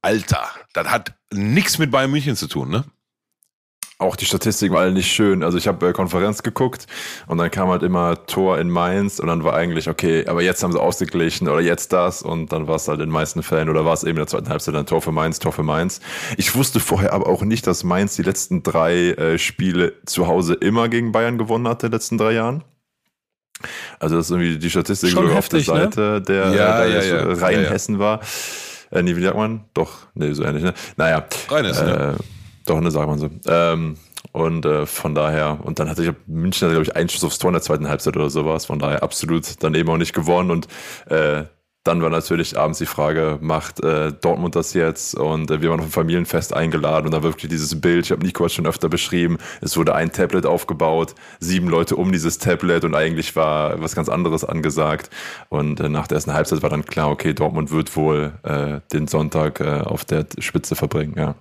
Alter, 0.00 0.48
das 0.72 0.88
hat 0.88 1.14
nichts 1.32 1.78
mit 1.78 1.90
Bayern 1.90 2.10
München 2.10 2.36
zu 2.36 2.48
tun, 2.48 2.70
ne? 2.70 2.84
Auch 4.02 4.16
die 4.16 4.26
Statistiken 4.26 4.74
waren 4.74 4.82
alle 4.82 4.92
nicht 4.92 5.12
schön. 5.12 5.42
Also 5.44 5.58
ich 5.58 5.68
habe 5.68 5.88
äh, 5.88 5.92
Konferenz 5.92 6.42
geguckt 6.42 6.86
und 7.28 7.38
dann 7.38 7.50
kam 7.50 7.68
halt 7.68 7.82
immer 7.82 8.26
Tor 8.26 8.58
in 8.58 8.68
Mainz 8.68 9.20
und 9.20 9.28
dann 9.28 9.44
war 9.44 9.54
eigentlich, 9.54 9.88
okay, 9.88 10.26
aber 10.26 10.42
jetzt 10.42 10.62
haben 10.62 10.72
sie 10.72 10.80
ausgeglichen 10.80 11.48
oder 11.48 11.60
jetzt 11.60 11.92
das 11.92 12.22
und 12.22 12.52
dann 12.52 12.66
war 12.66 12.76
es 12.76 12.88
halt 12.88 12.98
in 12.98 13.06
den 13.06 13.12
meisten 13.12 13.42
Fällen 13.42 13.68
oder 13.68 13.84
war 13.84 13.94
es 13.94 14.02
eben 14.02 14.10
in 14.10 14.16
der 14.16 14.26
zweiten 14.26 14.48
Halbzeit 14.48 14.74
dann 14.74 14.86
Tor 14.86 15.00
für 15.00 15.12
Mainz, 15.12 15.38
Tor 15.38 15.52
für 15.52 15.62
Mainz. 15.62 16.00
Ich 16.36 16.54
wusste 16.56 16.80
vorher 16.80 17.12
aber 17.12 17.28
auch 17.28 17.42
nicht, 17.42 17.66
dass 17.66 17.84
Mainz 17.84 18.16
die 18.16 18.22
letzten 18.22 18.62
drei 18.62 19.10
äh, 19.12 19.38
Spiele 19.38 19.94
zu 20.04 20.26
Hause 20.26 20.54
immer 20.54 20.88
gegen 20.88 21.12
Bayern 21.12 21.38
gewonnen 21.38 21.68
hat, 21.68 21.84
in 21.84 21.90
den 21.90 21.92
letzten 21.92 22.18
drei 22.18 22.32
Jahren. 22.32 22.64
Also 24.00 24.16
das 24.16 24.26
ist 24.26 24.30
irgendwie 24.32 24.58
die 24.58 24.70
Statistik 24.70 25.10
Schon 25.10 25.22
sogar 25.22 25.36
heftig, 25.36 25.70
auf 25.70 25.76
ne? 25.76 25.80
der 25.82 25.90
Seite 25.90 26.22
der, 26.22 26.54
Ja, 26.54 26.84
der 26.84 26.88
ja, 26.88 27.02
ja. 27.02 27.32
rein 27.34 27.54
Ja, 27.54 27.62
ja. 27.62 27.70
Hessen 27.70 27.98
war. 28.00 28.20
Äh, 28.90 29.02
nee, 29.02 29.16
wie 29.16 29.22
sagt 29.22 29.36
man? 29.36 29.64
Doch, 29.74 29.92
nee, 30.14 30.32
so 30.32 30.42
ähnlich, 30.42 30.64
ne? 30.64 30.74
Naja. 30.96 31.24
Reines, 31.48 31.80
ne? 31.80 32.16
Äh, 32.18 32.22
doch, 32.64 32.80
ne, 32.80 32.90
sagt 32.90 33.08
man 33.08 33.18
so. 33.18 33.30
Ähm, 33.46 33.96
und 34.32 34.64
äh, 34.64 34.86
von 34.86 35.14
daher, 35.14 35.58
und 35.62 35.78
dann 35.78 35.88
hatte 35.88 36.04
ich, 36.04 36.12
München 36.26 36.70
glaube 36.70 36.84
ich, 36.84 36.96
einen 36.96 37.08
Schuss 37.08 37.24
aufs 37.24 37.38
Tor 37.38 37.50
in 37.50 37.54
der 37.54 37.62
zweiten 37.62 37.88
Halbzeit 37.88 38.16
oder 38.16 38.30
sowas. 38.30 38.66
Von 38.66 38.78
daher 38.78 39.02
absolut 39.02 39.62
daneben 39.62 39.90
auch 39.90 39.96
nicht 39.96 40.14
gewonnen. 40.14 40.50
Und 40.50 40.68
äh, 41.06 41.44
dann 41.84 42.00
war 42.00 42.10
natürlich 42.10 42.56
abends 42.56 42.78
die 42.78 42.86
Frage, 42.86 43.38
macht 43.40 43.82
äh, 43.82 44.12
Dortmund 44.12 44.54
das 44.54 44.72
jetzt? 44.72 45.16
Und 45.16 45.50
äh, 45.50 45.60
wir 45.60 45.70
waren 45.70 45.80
auf 45.80 45.86
ein 45.86 45.92
Familienfest 45.92 46.54
eingeladen 46.54 47.06
und 47.06 47.12
da 47.12 47.22
wirklich 47.24 47.50
dieses 47.50 47.80
Bild, 47.80 48.06
ich 48.06 48.12
habe 48.12 48.24
Nico 48.24 48.48
schon 48.48 48.66
öfter 48.66 48.88
beschrieben, 48.88 49.38
es 49.60 49.76
wurde 49.76 49.94
ein 49.94 50.12
Tablet 50.12 50.46
aufgebaut, 50.46 51.14
sieben 51.40 51.68
Leute 51.68 51.96
um 51.96 52.12
dieses 52.12 52.38
Tablet 52.38 52.84
und 52.84 52.94
eigentlich 52.94 53.34
war 53.34 53.82
was 53.82 53.96
ganz 53.96 54.08
anderes 54.08 54.44
angesagt. 54.44 55.10
Und 55.48 55.80
äh, 55.80 55.88
nach 55.88 56.06
der 56.06 56.16
ersten 56.16 56.32
Halbzeit 56.34 56.62
war 56.62 56.70
dann 56.70 56.84
klar, 56.84 57.10
okay, 57.10 57.34
Dortmund 57.34 57.72
wird 57.72 57.96
wohl 57.96 58.32
äh, 58.44 58.80
den 58.92 59.08
Sonntag 59.08 59.60
äh, 59.60 59.80
auf 59.80 60.04
der 60.04 60.26
Spitze 60.38 60.76
verbringen, 60.76 61.14
ja. 61.16 61.34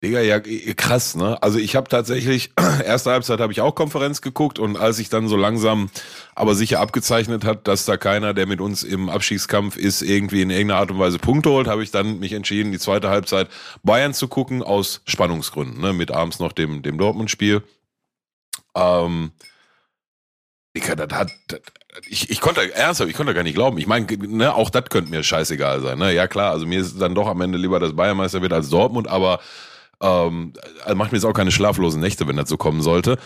Digga, 0.00 0.20
ja, 0.20 0.38
krass, 0.38 1.16
ne? 1.16 1.42
Also 1.42 1.58
ich 1.58 1.74
habe 1.74 1.88
tatsächlich, 1.88 2.52
erste 2.84 3.10
Halbzeit 3.10 3.40
habe 3.40 3.52
ich 3.52 3.60
auch 3.60 3.74
Konferenz 3.74 4.22
geguckt 4.22 4.60
und 4.60 4.76
als 4.76 4.96
sich 4.96 5.08
dann 5.08 5.26
so 5.26 5.36
langsam 5.36 5.90
aber 6.36 6.54
sicher 6.54 6.78
abgezeichnet 6.78 7.44
hat, 7.44 7.66
dass 7.66 7.84
da 7.84 7.96
keiner, 7.96 8.32
der 8.32 8.46
mit 8.46 8.60
uns 8.60 8.84
im 8.84 9.08
Abstiegskampf 9.08 9.76
ist, 9.76 10.02
irgendwie 10.02 10.42
in 10.42 10.50
irgendeiner 10.50 10.78
Art 10.78 10.92
und 10.92 11.00
Weise 11.00 11.18
Punkte 11.18 11.50
holt, 11.50 11.66
habe 11.66 11.82
ich 11.82 11.90
dann 11.90 12.20
mich 12.20 12.32
entschieden, 12.32 12.70
die 12.70 12.78
zweite 12.78 13.10
Halbzeit 13.10 13.48
Bayern 13.82 14.14
zu 14.14 14.28
gucken, 14.28 14.62
aus 14.62 15.02
Spannungsgründen, 15.04 15.80
ne? 15.80 15.92
Mit 15.92 16.12
abends 16.12 16.38
noch 16.38 16.52
dem, 16.52 16.82
dem 16.82 16.96
Dortmund-Spiel. 16.96 17.64
Ähm, 18.76 19.32
Digga, 20.76 20.94
das 20.94 21.18
hat, 21.18 21.32
das, 21.48 21.60
ich, 22.08 22.30
ich 22.30 22.40
konnte, 22.40 22.72
ernsthaft, 22.72 23.10
ich 23.10 23.16
konnte 23.16 23.34
gar 23.34 23.42
nicht 23.42 23.54
glauben. 23.54 23.78
Ich 23.78 23.88
meine, 23.88 24.06
ne, 24.06 24.54
auch 24.54 24.70
das 24.70 24.84
könnte 24.90 25.10
mir 25.10 25.24
scheißegal 25.24 25.80
sein. 25.80 25.98
Ne? 25.98 26.14
Ja 26.14 26.28
klar, 26.28 26.52
also 26.52 26.66
mir 26.66 26.80
ist 26.80 27.00
dann 27.00 27.16
doch 27.16 27.26
am 27.26 27.40
Ende 27.40 27.58
lieber, 27.58 27.80
dass 27.80 27.96
Bayern 27.96 28.16
Meister 28.16 28.42
wird 28.42 28.52
als 28.52 28.68
Dortmund, 28.68 29.08
aber 29.08 29.40
ähm, 30.02 30.52
also 30.84 30.96
macht 30.96 31.12
mir 31.12 31.18
jetzt 31.18 31.24
auch 31.24 31.32
keine 31.32 31.52
schlaflosen 31.52 32.00
Nächte, 32.00 32.26
wenn 32.28 32.36
das 32.36 32.48
so 32.48 32.56
kommen 32.56 32.82
sollte. 32.82 33.18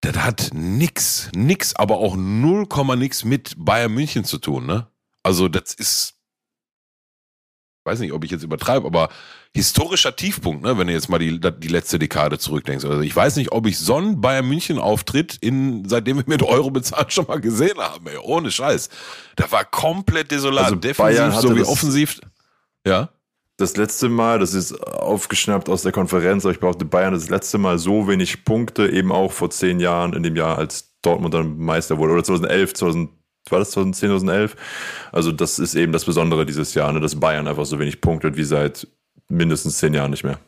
Das 0.00 0.16
hat 0.16 0.50
nix, 0.52 1.30
nix, 1.34 1.74
aber 1.74 1.98
auch 1.98 2.16
0, 2.16 2.66
nix 2.96 3.24
mit 3.24 3.54
Bayern 3.56 3.92
München 3.92 4.24
zu 4.24 4.38
tun, 4.38 4.66
ne? 4.66 4.88
Also 5.22 5.48
das 5.48 5.74
ist, 5.74 6.14
weiß 7.84 8.00
nicht, 8.00 8.12
ob 8.12 8.22
ich 8.24 8.30
jetzt 8.30 8.44
übertreibe, 8.44 8.86
aber 8.86 9.08
historischer 9.54 10.14
Tiefpunkt, 10.14 10.62
ne? 10.62 10.78
Wenn 10.78 10.86
du 10.86 10.92
jetzt 10.92 11.08
mal 11.08 11.18
die, 11.18 11.40
die 11.40 11.68
letzte 11.68 11.98
Dekade 11.98 12.38
zurückdenkst. 12.38 12.84
Also 12.84 13.00
ich 13.00 13.16
weiß 13.16 13.36
nicht, 13.36 13.52
ob 13.52 13.66
ich 13.66 13.78
so 13.78 13.96
einen 13.96 14.20
Bayern 14.20 14.46
München 14.46 14.78
Auftritt 14.78 15.38
in, 15.40 15.88
seitdem 15.88 16.18
wir 16.18 16.24
mit 16.26 16.42
Euro 16.42 16.70
bezahlt 16.70 17.12
schon 17.12 17.26
mal 17.26 17.40
gesehen 17.40 17.78
haben, 17.78 18.06
ey. 18.06 18.18
Ohne 18.18 18.50
Scheiß. 18.50 18.90
Da 19.34 19.50
war 19.50 19.64
komplett 19.64 20.30
desolat. 20.30 20.66
Also 20.66 20.76
Defensiv 20.76 21.34
sowie 21.40 21.62
offensiv. 21.62 22.20
Ja. 22.86 23.08
Das 23.56 23.76
letzte 23.76 24.08
Mal, 24.08 24.38
das 24.38 24.52
ist 24.52 24.72
aufgeschnappt 24.82 25.68
aus 25.68 25.82
der 25.82 25.92
Konferenz, 25.92 26.44
aber 26.44 26.52
ich 26.52 26.60
behaupte, 26.60 26.84
Bayern 26.84 27.14
das 27.14 27.30
letzte 27.30 27.58
Mal 27.58 27.78
so 27.78 28.06
wenig 28.06 28.44
Punkte, 28.44 28.88
eben 28.88 29.10
auch 29.10 29.32
vor 29.32 29.50
zehn 29.50 29.80
Jahren, 29.80 30.12
in 30.12 30.22
dem 30.22 30.36
Jahr, 30.36 30.58
als 30.58 30.92
Dortmund 31.02 31.32
dann 31.32 31.58
Meister 31.58 31.96
wurde, 31.98 32.12
oder 32.12 32.24
2011, 32.24 32.74
2000, 32.74 33.10
war 33.48 33.58
das 33.60 33.70
2010, 33.70 34.10
2011? 34.10 34.56
Also 35.12 35.32
das 35.32 35.58
ist 35.58 35.74
eben 35.74 35.92
das 35.92 36.04
Besondere 36.04 36.44
dieses 36.44 36.74
Jahr, 36.74 36.92
ne, 36.92 37.00
dass 37.00 37.18
Bayern 37.18 37.48
einfach 37.48 37.64
so 37.64 37.78
wenig 37.78 38.00
punktet 38.00 38.36
wie 38.36 38.44
seit 38.44 38.88
mindestens 39.28 39.78
zehn 39.78 39.94
Jahren 39.94 40.10
nicht 40.10 40.24
mehr. 40.24 40.38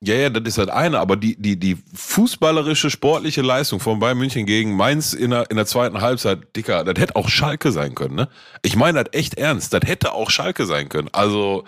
Ja, 0.00 0.14
ja, 0.16 0.28
das 0.28 0.42
ist 0.44 0.58
halt 0.58 0.68
eine, 0.68 0.98
aber 0.98 1.16
die, 1.16 1.34
die, 1.40 1.58
die 1.58 1.78
fußballerische, 1.94 2.90
sportliche 2.90 3.40
Leistung 3.40 3.80
von 3.80 3.98
Bayern 3.98 4.18
München 4.18 4.44
gegen 4.44 4.76
Mainz 4.76 5.14
in 5.14 5.30
der, 5.30 5.50
in 5.50 5.56
der 5.56 5.64
zweiten 5.64 6.02
Halbzeit, 6.02 6.54
Dicker, 6.54 6.84
das 6.84 7.00
hätte 7.00 7.16
auch 7.16 7.28
Schalke 7.28 7.72
sein 7.72 7.94
können, 7.94 8.14
ne? 8.14 8.28
Ich 8.62 8.76
meine 8.76 9.02
das 9.02 9.14
echt 9.18 9.38
ernst, 9.38 9.72
das 9.72 9.80
hätte 9.86 10.12
auch 10.12 10.30
Schalke 10.30 10.66
sein 10.66 10.90
können. 10.90 11.08
Also, 11.12 11.64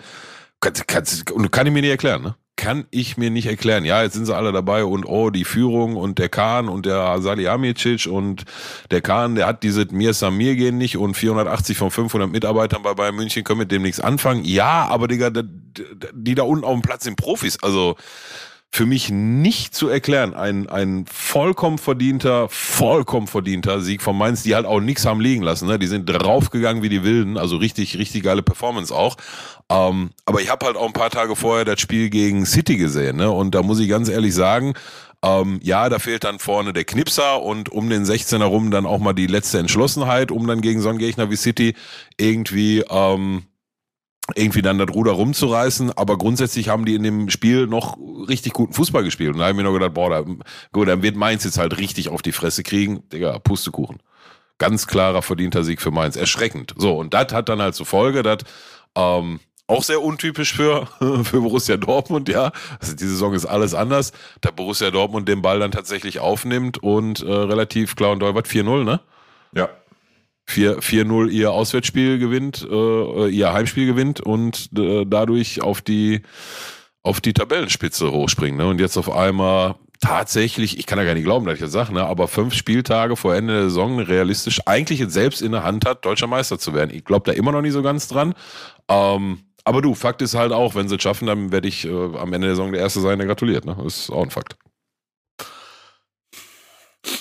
kann, 0.59 0.73
kann, 0.87 1.05
und 1.33 1.51
kann 1.51 1.67
ich 1.67 1.73
mir 1.73 1.81
nicht 1.81 1.91
erklären, 1.91 2.23
ne? 2.23 2.35
Kann 2.55 2.85
ich 2.89 3.17
mir 3.17 3.29
nicht 3.29 3.45
erklären. 3.45 3.85
Ja, 3.85 4.01
jetzt 4.01 4.15
sind 4.15 4.25
sie 4.25 4.35
alle 4.35 4.51
dabei 4.51 4.83
und 4.83 5.05
oh, 5.05 5.29
die 5.29 5.45
Führung 5.45 5.95
und 5.95 6.17
der 6.17 6.27
Kahn 6.27 6.69
und 6.69 6.87
der 6.87 7.21
Salihamidzic 7.21 8.07
und 8.07 8.45
der 8.89 9.01
Kahn, 9.01 9.35
der 9.35 9.45
hat 9.45 9.61
diese 9.61 9.85
Mir 9.91 10.15
Samir 10.15 10.55
gehen 10.55 10.79
nicht 10.79 10.97
und 10.97 11.13
480 11.13 11.77
von 11.77 11.91
500 11.91 12.31
Mitarbeitern 12.31 12.81
bei 12.81 12.95
Bayern 12.95 13.15
München 13.15 13.43
können 13.43 13.59
mit 13.59 13.71
dem 13.71 13.83
nichts 13.83 13.99
anfangen. 13.99 14.43
Ja, 14.43 14.87
aber 14.87 15.07
Digga, 15.07 15.29
die 15.29 16.33
da 16.33 16.43
unten 16.43 16.65
auf 16.65 16.73
dem 16.73 16.81
Platz 16.81 17.03
sind 17.03 17.15
Profis. 17.15 17.61
Also, 17.61 17.95
für 18.71 18.85
mich 18.85 19.09
nicht 19.09 19.73
zu 19.73 19.87
erklären. 19.87 20.33
Ein, 20.33 20.69
ein 20.69 21.05
vollkommen 21.11 21.77
verdienter, 21.77 22.47
vollkommen 22.49 23.27
verdienter 23.27 23.81
Sieg 23.81 24.01
von 24.01 24.17
Mainz, 24.17 24.43
die 24.43 24.55
halt 24.55 24.65
auch 24.65 24.79
nichts 24.79 25.05
haben 25.05 25.21
liegen 25.21 25.41
lassen. 25.41 25.67
Ne? 25.67 25.79
Die 25.79 25.87
sind 25.87 26.05
draufgegangen 26.05 26.83
wie 26.83 26.89
die 26.89 27.03
Wilden, 27.03 27.37
also 27.37 27.57
richtig, 27.57 27.97
richtig 27.97 28.23
geile 28.23 28.43
Performance 28.43 28.93
auch. 28.93 29.15
Ähm, 29.69 30.11
aber 30.25 30.41
ich 30.41 30.51
habe 30.51 30.65
halt 30.65 30.75
auch 30.75 30.85
ein 30.85 30.93
paar 30.93 31.09
Tage 31.09 31.35
vorher 31.35 31.65
das 31.65 31.79
Spiel 31.81 32.09
gegen 32.09 32.45
City 32.45 32.77
gesehen. 32.77 33.17
Ne? 33.17 33.31
Und 33.31 33.55
da 33.55 33.63
muss 33.63 33.79
ich 33.79 33.89
ganz 33.89 34.09
ehrlich 34.09 34.35
sagen, 34.35 34.73
ähm, 35.23 35.59
ja, 35.63 35.89
da 35.89 35.97
fehlt 35.97 36.23
dann 36.23 36.37
vorne 36.37 36.73
der 36.73 36.83
Knipser 36.83 37.41
und 37.41 37.69
um 37.69 37.89
den 37.89 38.05
16er 38.05 38.43
rum 38.43 38.69
dann 38.69 38.85
auch 38.85 38.99
mal 38.99 39.13
die 39.13 39.27
letzte 39.27 39.57
Entschlossenheit, 39.57 40.29
um 40.29 40.45
dann 40.45 40.61
gegen 40.61 40.81
so 40.81 40.89
einen 40.89 40.99
Gegner 40.99 41.31
wie 41.31 41.37
City 41.37 41.73
irgendwie... 42.17 42.83
Ähm, 42.89 43.43
irgendwie 44.35 44.61
dann 44.61 44.77
das 44.77 44.89
Ruder 44.89 45.13
rumzureißen, 45.13 45.91
aber 45.97 46.17
grundsätzlich 46.17 46.69
haben 46.69 46.85
die 46.85 46.95
in 46.95 47.03
dem 47.03 47.29
Spiel 47.29 47.67
noch 47.67 47.97
richtig 48.27 48.53
guten 48.53 48.73
Fußball 48.73 49.03
gespielt. 49.03 49.33
Und 49.33 49.39
da 49.39 49.45
habe 49.45 49.51
ich 49.51 49.57
mir 49.57 49.63
nur 49.63 49.73
gedacht, 49.73 49.93
boah, 49.93 50.09
da, 50.09 50.23
gut, 50.73 50.87
dann 50.87 51.01
wird 51.01 51.15
Mainz 51.15 51.43
jetzt 51.43 51.57
halt 51.57 51.77
richtig 51.77 52.09
auf 52.09 52.21
die 52.21 52.33
Fresse 52.33 52.63
kriegen. 52.63 53.07
Digga, 53.09 53.39
Pustekuchen. 53.39 53.99
Ganz 54.57 54.87
klarer 54.87 55.21
verdienter 55.21 55.63
Sieg 55.63 55.81
für 55.81 55.91
Mainz. 55.91 56.15
Erschreckend. 56.15 56.73
So, 56.77 56.97
und 56.97 57.13
das 57.13 57.31
hat 57.31 57.47
dann 57.47 57.61
halt 57.61 57.75
zur 57.75 57.85
Folge, 57.85 58.23
dass 58.23 58.39
ähm, 58.95 59.39
Auch 59.67 59.83
sehr 59.83 60.01
untypisch 60.01 60.53
für, 60.53 60.87
für 61.23 61.41
Borussia 61.41 61.77
Dortmund, 61.77 62.29
ja. 62.29 62.51
Also 62.79 62.95
die 62.95 63.05
Saison 63.05 63.33
ist 63.33 63.45
alles 63.45 63.73
anders. 63.73 64.11
Da 64.41 64.51
Borussia 64.51 64.91
Dortmund 64.91 65.27
den 65.27 65.41
Ball 65.41 65.59
dann 65.59 65.71
tatsächlich 65.71 66.19
aufnimmt 66.19 66.81
und 66.81 67.21
äh, 67.21 67.31
relativ 67.31 67.95
klar 67.95 68.11
und 68.11 68.19
deutlich 68.19 68.45
4-0, 68.45 68.83
ne? 68.83 68.99
Ja. 69.53 69.69
4-0 70.47 71.29
ihr 71.29 71.51
Auswärtsspiel 71.51 72.19
gewinnt, 72.19 72.65
äh, 72.69 73.29
ihr 73.29 73.53
Heimspiel 73.53 73.85
gewinnt 73.85 74.21
und 74.21 74.69
äh, 74.77 75.05
dadurch 75.05 75.61
auf 75.61 75.81
die, 75.81 76.21
auf 77.03 77.21
die 77.21 77.33
Tabellenspitze 77.33 78.11
hochspringen. 78.11 78.57
Ne? 78.57 78.67
Und 78.67 78.79
jetzt 78.79 78.97
auf 78.97 79.11
einmal 79.11 79.75
tatsächlich, 79.99 80.77
ich 80.77 80.85
kann 80.85 80.99
ja 80.99 81.05
gar 81.05 81.13
nicht 81.13 81.23
glauben, 81.23 81.45
dass 81.45 81.55
ich 81.55 81.61
das 81.61 81.71
sage, 81.71 81.93
ne? 81.93 82.05
aber 82.05 82.27
fünf 82.27 82.53
Spieltage 82.53 83.15
vor 83.15 83.35
Ende 83.35 83.53
der 83.53 83.63
Saison 83.63 83.99
realistisch 83.99 84.61
eigentlich 84.65 84.99
jetzt 84.99 85.13
selbst 85.13 85.41
in 85.41 85.51
der 85.51 85.63
Hand 85.63 85.85
hat, 85.85 86.05
deutscher 86.05 86.27
Meister 86.27 86.59
zu 86.59 86.73
werden. 86.73 86.95
Ich 86.95 87.03
glaube 87.03 87.25
da 87.25 87.37
immer 87.37 87.51
noch 87.51 87.61
nicht 87.61 87.73
so 87.73 87.81
ganz 87.81 88.07
dran. 88.07 88.33
Ähm, 88.87 89.39
aber 89.63 89.81
du, 89.81 89.95
Fakt 89.95 90.21
ist 90.21 90.33
halt 90.33 90.53
auch, 90.53 90.75
wenn 90.75 90.87
sie 90.87 90.95
es 90.95 91.03
schaffen, 91.03 91.27
dann 91.27 91.51
werde 91.51 91.67
ich 91.67 91.85
äh, 91.85 91.89
am 91.91 92.31
Ende 92.31 92.47
der 92.47 92.55
Saison 92.55 92.71
der 92.71 92.81
Erste 92.81 93.01
sein, 93.01 93.17
der 93.17 93.27
gratuliert. 93.27 93.65
Ne? 93.65 93.75
Das 93.83 93.97
ist 93.99 94.09
auch 94.09 94.23
ein 94.23 94.29
Fakt. 94.29 94.55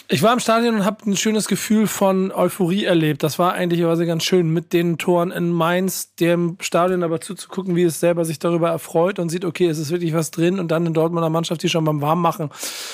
Ich 0.09 0.22
war 0.22 0.32
im 0.32 0.39
Stadion 0.39 0.76
und 0.76 0.84
habe 0.84 0.99
ein 1.05 1.16
schönes 1.16 1.49
Gefühl 1.49 1.89
von 1.89 2.30
Euphorie 2.30 2.84
erlebt. 2.84 3.24
Das 3.24 3.41
war 3.41 3.55
eigentlich 3.55 3.80
ganz 3.80 4.22
schön 4.22 4.51
mit 4.51 4.72
den 4.72 4.99
Toren 4.99 5.32
in 5.32 5.51
Mainz, 5.51 6.14
dem 6.14 6.57
Stadion 6.61 7.03
aber 7.03 7.20
zuzugucken, 7.20 7.74
wie 7.74 7.82
es 7.82 7.99
selber 7.99 8.24
sich 8.24 8.39
darüber 8.39 8.70
erfreut 8.70 9.18
und 9.18 9.30
sieht, 9.30 9.45
okay, 9.45 9.66
es 9.66 9.78
ist 9.78 9.91
wirklich 9.91 10.14
was 10.14 10.30
drin 10.30 10.61
und 10.61 10.68
dann 10.70 10.87
in 10.87 10.95
Dortmunder 10.95 11.28
Mannschaft, 11.28 11.62
die 11.64 11.68
schon 11.68 11.84
beim 11.84 12.01
Warmmachen 12.01 12.51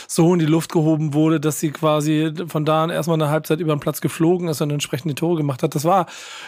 so 0.09 0.33
in 0.33 0.39
die 0.39 0.47
Luft 0.47 0.73
gehoben 0.73 1.13
wurde, 1.13 1.39
dass 1.39 1.61
sie 1.61 1.71
quasi 1.71 2.33
von 2.47 2.65
da 2.65 2.85
an 2.85 2.91
erstmal 2.91 3.21
eine 3.21 3.29
Halbzeit 3.29 3.61
über 3.61 3.75
den 3.75 3.81
Platz 3.81 4.01
geflogen 4.01 4.49
ist 4.49 4.63
und 4.63 4.71
entsprechend 4.71 5.11
die 5.11 5.15
Tore 5.15 5.37
gemacht 5.37 5.63
hat. 5.63 5.75
Das 5.75 5.85
war 5.85 6.07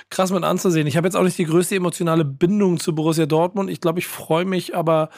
krass 0.08 0.32
mit 0.32 0.44
anzusehen. 0.44 0.86
Ich 0.86 0.96
habe 0.96 1.06
jetzt 1.06 1.16
auch 1.16 1.24
nicht 1.24 1.36
die 1.36 1.44
größte 1.44 1.76
emotionale 1.76 2.24
Bindung 2.24 2.80
zu 2.80 2.94
Borussia 2.94 3.26
Dortmund. 3.26 3.68
Ich 3.68 3.82
glaube, 3.82 3.98
ich 3.98 4.06
freue 4.06 4.46
mich 4.46 4.74
aber 4.74 5.10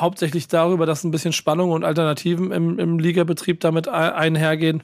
hauptsächlich 0.00 0.48
darüber, 0.48 0.86
dass 0.86 1.04
ein 1.04 1.10
bisschen 1.10 1.32
Spannung 1.32 1.70
und 1.70 1.84
Alternativen 1.84 2.52
im, 2.52 2.78
im 2.78 2.98
Ligabetrieb 2.98 3.60
damit 3.60 3.88
einhergehen. 3.88 4.82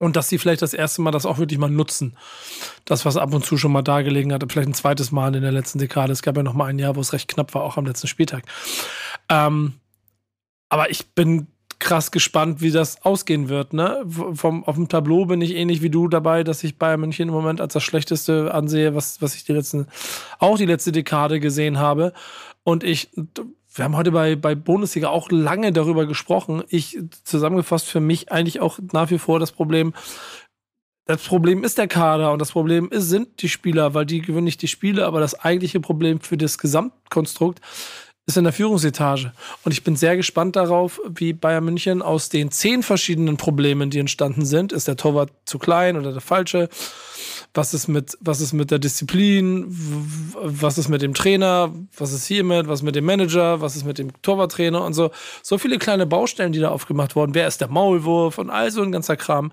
Und 0.00 0.14
dass 0.14 0.28
sie 0.28 0.38
vielleicht 0.38 0.62
das 0.62 0.74
erste 0.74 1.02
Mal 1.02 1.10
das 1.10 1.26
auch 1.26 1.38
wirklich 1.38 1.58
mal 1.58 1.70
nutzen. 1.70 2.16
Das, 2.84 3.04
was 3.04 3.16
ab 3.16 3.34
und 3.34 3.44
zu 3.44 3.56
schon 3.56 3.72
mal 3.72 3.82
dargelegen 3.82 4.32
hatte, 4.32 4.46
vielleicht 4.48 4.68
ein 4.68 4.74
zweites 4.74 5.10
Mal 5.10 5.34
in 5.34 5.42
der 5.42 5.50
letzten 5.50 5.80
Dekade. 5.80 6.12
Es 6.12 6.22
gab 6.22 6.36
ja 6.36 6.44
noch 6.44 6.54
mal 6.54 6.66
ein 6.66 6.78
Jahr, 6.78 6.94
wo 6.94 7.00
es 7.00 7.12
recht 7.12 7.26
knapp 7.26 7.52
war, 7.54 7.62
auch 7.62 7.76
am 7.76 7.84
letzten 7.84 8.06
Spieltag. 8.06 8.44
Ähm, 9.28 9.74
aber 10.68 10.90
ich 10.90 11.08
bin 11.08 11.48
krass 11.80 12.10
gespannt, 12.10 12.60
wie 12.60 12.70
das 12.70 13.02
ausgehen 13.04 13.48
wird. 13.48 13.72
Ne? 13.72 14.04
Vom, 14.06 14.64
auf 14.64 14.74
dem 14.74 14.88
Tableau 14.88 15.26
bin 15.26 15.40
ich 15.40 15.54
ähnlich 15.54 15.82
wie 15.82 15.90
du 15.90 16.08
dabei, 16.08 16.44
dass 16.44 16.64
ich 16.64 16.78
Bayern 16.78 17.00
München 17.00 17.28
im 17.28 17.34
Moment 17.34 17.60
als 17.60 17.72
das 17.72 17.84
Schlechteste 17.84 18.52
ansehe, 18.52 18.94
was, 18.94 19.22
was 19.22 19.34
ich 19.34 19.44
die 19.44 19.52
letzten, 19.52 19.86
auch 20.38 20.58
die 20.58 20.66
letzte 20.66 20.92
Dekade 20.92 21.40
gesehen 21.40 21.78
habe. 21.78 22.12
Und 22.64 22.84
ich 22.84 23.10
wir 23.78 23.84
haben 23.84 23.96
heute 23.96 24.10
bei, 24.10 24.34
bei 24.34 24.54
Bundesliga 24.54 25.08
auch 25.08 25.30
lange 25.30 25.72
darüber 25.72 26.06
gesprochen. 26.06 26.64
Ich 26.68 26.98
zusammengefasst 27.22 27.86
für 27.86 28.00
mich 28.00 28.32
eigentlich 28.32 28.60
auch 28.60 28.78
nach 28.92 29.10
wie 29.10 29.18
vor 29.18 29.38
das 29.38 29.52
Problem, 29.52 29.94
das 31.06 31.22
Problem 31.22 31.64
ist 31.64 31.78
der 31.78 31.88
Kader 31.88 32.32
und 32.32 32.40
das 32.40 32.52
Problem 32.52 32.90
ist, 32.90 33.08
sind 33.08 33.40
die 33.40 33.48
Spieler, 33.48 33.94
weil 33.94 34.04
die 34.04 34.20
gewinnen 34.20 34.44
nicht 34.44 34.60
die 34.60 34.68
Spiele, 34.68 35.06
aber 35.06 35.20
das 35.20 35.38
eigentliche 35.38 35.80
Problem 35.80 36.20
für 36.20 36.36
das 36.36 36.58
Gesamtkonstrukt 36.58 37.60
ist 38.26 38.36
in 38.36 38.44
der 38.44 38.52
Führungsetage. 38.52 39.32
Und 39.64 39.72
ich 39.72 39.82
bin 39.82 39.96
sehr 39.96 40.16
gespannt 40.16 40.54
darauf, 40.54 41.00
wie 41.08 41.32
Bayern 41.32 41.64
München 41.64 42.02
aus 42.02 42.28
den 42.28 42.50
zehn 42.50 42.82
verschiedenen 42.82 43.38
Problemen, 43.38 43.88
die 43.88 44.00
entstanden 44.00 44.44
sind, 44.44 44.70
ist 44.72 44.86
der 44.86 44.96
Torwart 44.96 45.30
zu 45.46 45.58
klein 45.58 45.96
oder 45.96 46.12
der 46.12 46.20
falsche, 46.20 46.68
was 47.58 47.74
ist 47.74 47.88
mit, 47.88 48.16
was 48.20 48.40
ist 48.40 48.52
mit 48.52 48.70
der 48.70 48.78
Disziplin, 48.78 49.66
was 50.34 50.78
ist 50.78 50.88
mit 50.88 51.02
dem 51.02 51.12
Trainer, 51.12 51.74
was 51.96 52.12
ist 52.12 52.24
hiermit, 52.24 52.68
was 52.68 52.78
ist 52.78 52.84
mit 52.84 52.94
dem 52.94 53.04
Manager, 53.04 53.60
was 53.60 53.74
ist 53.74 53.84
mit 53.84 53.98
dem 53.98 54.12
Torwarttrainer 54.22 54.84
und 54.84 54.94
so. 54.94 55.10
So 55.42 55.58
viele 55.58 55.78
kleine 55.78 56.06
Baustellen, 56.06 56.52
die 56.52 56.60
da 56.60 56.70
aufgemacht 56.70 57.16
wurden. 57.16 57.34
Wer 57.34 57.48
ist 57.48 57.60
der 57.60 57.66
Maulwurf 57.66 58.38
und 58.38 58.48
all 58.48 58.70
so 58.70 58.80
ein 58.80 58.92
ganzer 58.92 59.16
Kram. 59.16 59.50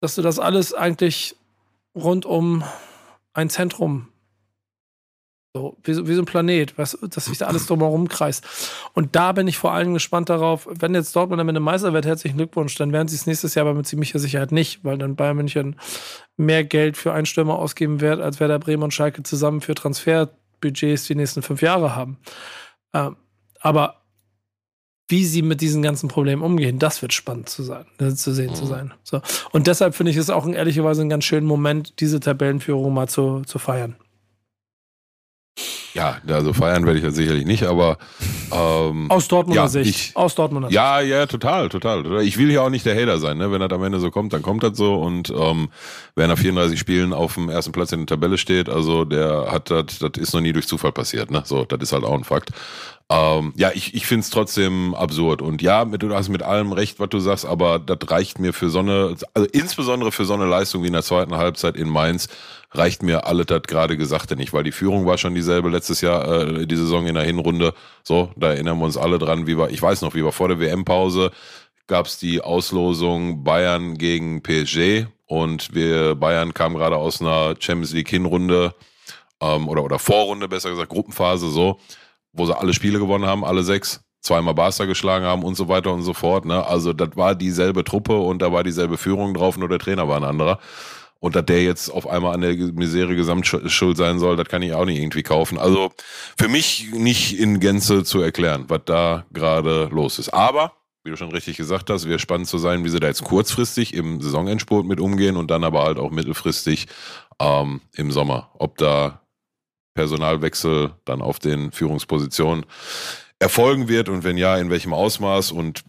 Dass 0.00 0.14
du 0.14 0.22
das 0.22 0.38
alles 0.38 0.74
eigentlich 0.74 1.34
rund 1.92 2.24
um 2.24 2.62
ein 3.32 3.50
Zentrum 3.50 4.06
so, 5.56 5.76
wie, 5.84 6.06
wie, 6.06 6.14
so 6.14 6.22
ein 6.22 6.26
Planet, 6.26 6.76
was, 6.76 6.98
dass 7.00 7.26
sich 7.26 7.38
da 7.38 7.46
alles 7.46 7.66
drumherum 7.66 8.08
kreist. 8.08 8.44
Und 8.92 9.16
da 9.16 9.32
bin 9.32 9.48
ich 9.48 9.56
vor 9.56 9.72
allem 9.72 9.94
gespannt 9.94 10.28
darauf, 10.28 10.68
wenn 10.70 10.94
jetzt 10.94 11.16
Dortmund 11.16 11.40
am 11.40 11.48
Ende 11.48 11.60
Meister 11.60 11.92
wird, 11.94 12.04
herzlichen 12.04 12.36
Glückwunsch, 12.36 12.74
dann 12.74 12.92
werden 12.92 13.08
sie 13.08 13.16
es 13.16 13.26
nächstes 13.26 13.54
Jahr 13.54 13.66
aber 13.66 13.74
mit 13.74 13.86
ziemlicher 13.86 14.18
Sicherheit 14.18 14.52
nicht, 14.52 14.84
weil 14.84 14.98
dann 14.98 15.16
Bayern 15.16 15.36
München 15.36 15.76
mehr 16.36 16.64
Geld 16.64 16.96
für 16.96 17.12
einen 17.12 17.26
Stürmer 17.26 17.58
ausgeben 17.58 18.00
wird, 18.00 18.20
als 18.20 18.38
Werder 18.38 18.58
Bremen 18.58 18.82
und 18.82 18.92
Schalke 18.92 19.22
zusammen 19.22 19.62
für 19.62 19.74
Transferbudgets 19.74 21.06
die 21.06 21.14
nächsten 21.14 21.42
fünf 21.42 21.62
Jahre 21.62 21.96
haben. 21.96 22.18
Ähm, 22.92 23.16
aber 23.60 24.02
wie 25.08 25.24
sie 25.24 25.42
mit 25.42 25.60
diesen 25.60 25.82
ganzen 25.82 26.08
Problemen 26.08 26.42
umgehen, 26.42 26.78
das 26.78 27.00
wird 27.00 27.12
spannend 27.12 27.48
zu 27.48 27.62
sein, 27.62 27.86
äh, 27.98 28.10
zu 28.10 28.32
sehen 28.34 28.54
zu 28.54 28.64
mhm. 28.64 28.68
sein. 28.68 28.94
So. 29.04 29.22
Und 29.52 29.68
deshalb 29.68 29.94
finde 29.94 30.10
ich 30.10 30.18
es 30.18 30.30
auch 30.30 30.44
in 30.44 30.52
ehrlicherweise 30.52 31.00
einen 31.00 31.10
ganz 31.10 31.24
schönen 31.24 31.46
Moment, 31.46 32.00
diese 32.00 32.20
Tabellenführung 32.20 32.92
mal 32.92 33.08
zu, 33.08 33.42
zu 33.46 33.58
feiern. 33.58 33.96
Ja, 35.94 36.18
also 36.28 36.52
feiern 36.52 36.84
werde 36.84 36.98
ich 36.98 37.04
ja 37.04 37.10
sicherlich 37.10 37.46
nicht, 37.46 37.62
aber 37.62 37.96
ähm, 38.52 39.10
aus 39.10 39.28
Dortmunder 39.28 39.62
ja, 39.62 39.68
Sicht. 39.68 39.88
Ich, 40.10 40.16
aus 40.16 40.34
Dortmunder 40.34 40.68
Sicht. 40.68 40.76
Ja, 40.76 41.00
ja, 41.00 41.24
total, 41.26 41.70
total. 41.70 42.22
Ich 42.22 42.36
will 42.36 42.50
ja 42.50 42.60
auch 42.60 42.68
nicht 42.68 42.84
der 42.84 42.94
Hater 42.94 43.18
sein, 43.18 43.38
ne? 43.38 43.50
Wenn 43.50 43.60
das 43.60 43.70
am 43.72 43.82
Ende 43.82 43.98
so 43.98 44.10
kommt, 44.10 44.34
dann 44.34 44.42
kommt 44.42 44.62
das 44.62 44.76
so. 44.76 44.96
Und 44.96 45.30
ähm, 45.30 45.70
wer 46.14 46.28
nach 46.28 46.36
34 46.36 46.78
Spielen 46.78 47.14
auf 47.14 47.34
dem 47.34 47.48
ersten 47.48 47.72
Platz 47.72 47.92
in 47.92 48.00
der 48.00 48.06
Tabelle 48.06 48.36
steht, 48.36 48.68
also 48.68 49.06
der 49.06 49.50
hat 49.50 49.70
das, 49.70 49.98
das 49.98 50.10
ist 50.18 50.34
noch 50.34 50.42
nie 50.42 50.52
durch 50.52 50.68
Zufall 50.68 50.92
passiert, 50.92 51.30
ne? 51.30 51.42
So, 51.46 51.64
das 51.64 51.80
ist 51.80 51.92
halt 51.92 52.04
auch 52.04 52.14
ein 52.14 52.24
Fakt. 52.24 52.50
Ähm, 53.08 53.52
ja, 53.56 53.70
ich, 53.72 53.94
ich 53.94 54.04
finde 54.04 54.22
es 54.22 54.30
trotzdem 54.30 54.94
absurd. 54.94 55.40
Und 55.40 55.62
ja, 55.62 55.84
mit, 55.84 56.02
du 56.02 56.12
hast 56.12 56.28
mit 56.28 56.42
allem 56.42 56.72
recht, 56.72 56.98
was 56.98 57.08
du 57.08 57.20
sagst, 57.20 57.46
aber 57.46 57.78
das 57.78 57.98
reicht 58.10 58.40
mir 58.40 58.52
für 58.52 58.68
so 58.68 58.80
eine, 58.80 59.14
also 59.32 59.48
insbesondere 59.52 60.10
für 60.12 60.24
so 60.24 60.34
eine 60.34 60.44
Leistung 60.46 60.82
wie 60.82 60.88
in 60.88 60.92
der 60.92 61.04
zweiten 61.04 61.36
Halbzeit 61.36 61.76
in 61.76 61.88
Mainz, 61.88 62.28
reicht 62.76 63.02
mir 63.02 63.26
alles 63.26 63.46
das 63.46 63.62
gerade 63.62 63.96
Gesagte 63.96 64.36
nicht, 64.36 64.52
weil 64.52 64.64
die 64.64 64.72
Führung 64.72 65.06
war 65.06 65.18
schon 65.18 65.34
dieselbe 65.34 65.68
letztes 65.68 66.00
Jahr, 66.00 66.26
äh, 66.28 66.66
die 66.66 66.76
Saison 66.76 67.06
in 67.06 67.14
der 67.14 67.24
Hinrunde. 67.24 67.74
So, 68.02 68.30
da 68.36 68.52
erinnern 68.52 68.78
wir 68.78 68.84
uns 68.84 68.96
alle 68.96 69.18
dran, 69.18 69.46
wie 69.46 69.58
wir, 69.58 69.70
ich 69.70 69.82
weiß 69.82 70.02
noch, 70.02 70.14
wie 70.14 70.24
wir 70.24 70.32
vor 70.32 70.48
der 70.48 70.60
WM-Pause 70.60 71.30
gab 71.88 72.06
es 72.06 72.18
die 72.18 72.40
Auslosung 72.40 73.44
Bayern 73.44 73.96
gegen 73.96 74.42
PSG 74.42 75.06
und 75.26 75.72
wir 75.72 76.16
Bayern 76.16 76.52
kam 76.52 76.74
gerade 76.74 76.96
aus 76.96 77.20
einer 77.20 77.54
Champions 77.60 77.92
League 77.92 78.08
Hinrunde 78.08 78.74
ähm, 79.40 79.68
oder 79.68 79.84
oder 79.84 80.00
Vorrunde 80.00 80.48
besser 80.48 80.70
gesagt 80.70 80.88
Gruppenphase 80.88 81.48
so 81.48 81.78
wo 82.36 82.46
sie 82.46 82.56
alle 82.56 82.74
Spiele 82.74 82.98
gewonnen 82.98 83.26
haben, 83.26 83.44
alle 83.44 83.62
sechs, 83.62 84.00
zweimal 84.20 84.54
Barca 84.54 84.84
geschlagen 84.84 85.24
haben 85.24 85.42
und 85.42 85.56
so 85.56 85.68
weiter 85.68 85.92
und 85.92 86.02
so 86.02 86.12
fort. 86.12 86.44
Ne? 86.44 86.64
Also 86.66 86.92
das 86.92 87.10
war 87.16 87.34
dieselbe 87.34 87.84
Truppe 87.84 88.18
und 88.18 88.42
da 88.42 88.52
war 88.52 88.62
dieselbe 88.62 88.98
Führung 88.98 89.34
drauf, 89.34 89.56
nur 89.56 89.68
der 89.68 89.78
Trainer 89.78 90.08
war 90.08 90.16
ein 90.16 90.24
anderer. 90.24 90.58
Und 91.18 91.34
dass 91.34 91.46
der 91.46 91.62
jetzt 91.62 91.88
auf 91.88 92.06
einmal 92.06 92.34
an 92.34 92.42
der 92.42 92.54
Misere 92.54 93.16
Gesamtschuld 93.16 93.96
sein 93.96 94.18
soll, 94.18 94.36
das 94.36 94.48
kann 94.48 94.62
ich 94.62 94.74
auch 94.74 94.84
nicht 94.84 94.98
irgendwie 94.98 95.22
kaufen. 95.22 95.58
Also 95.58 95.90
für 96.38 96.48
mich 96.48 96.90
nicht 96.92 97.38
in 97.38 97.58
Gänze 97.58 98.04
zu 98.04 98.20
erklären, 98.20 98.66
was 98.68 98.82
da 98.84 99.24
gerade 99.32 99.88
los 99.90 100.18
ist. 100.18 100.28
Aber, 100.28 100.72
wie 101.04 101.10
du 101.10 101.16
schon 101.16 101.32
richtig 101.32 101.56
gesagt 101.56 101.88
hast, 101.88 102.06
wäre 102.06 102.18
spannend 102.18 102.48
zu 102.48 102.58
sein, 102.58 102.84
wie 102.84 102.90
sie 102.90 103.00
da 103.00 103.06
jetzt 103.06 103.24
kurzfristig 103.24 103.94
im 103.94 104.20
Saisonendspurt 104.20 104.86
mit 104.86 105.00
umgehen 105.00 105.36
und 105.36 105.50
dann 105.50 105.64
aber 105.64 105.84
halt 105.84 105.98
auch 105.98 106.10
mittelfristig 106.10 106.86
ähm, 107.40 107.80
im 107.94 108.12
Sommer. 108.12 108.50
Ob 108.58 108.76
da 108.76 109.22
Personalwechsel 109.94 110.92
dann 111.06 111.22
auf 111.22 111.38
den 111.38 111.72
Führungspositionen 111.72 112.66
erfolgen 113.38 113.88
wird 113.88 114.08
und 114.08 114.22
wenn 114.24 114.36
ja, 114.36 114.56
in 114.56 114.70
welchem 114.70 114.92
Ausmaß 114.92 115.52
und 115.52 115.82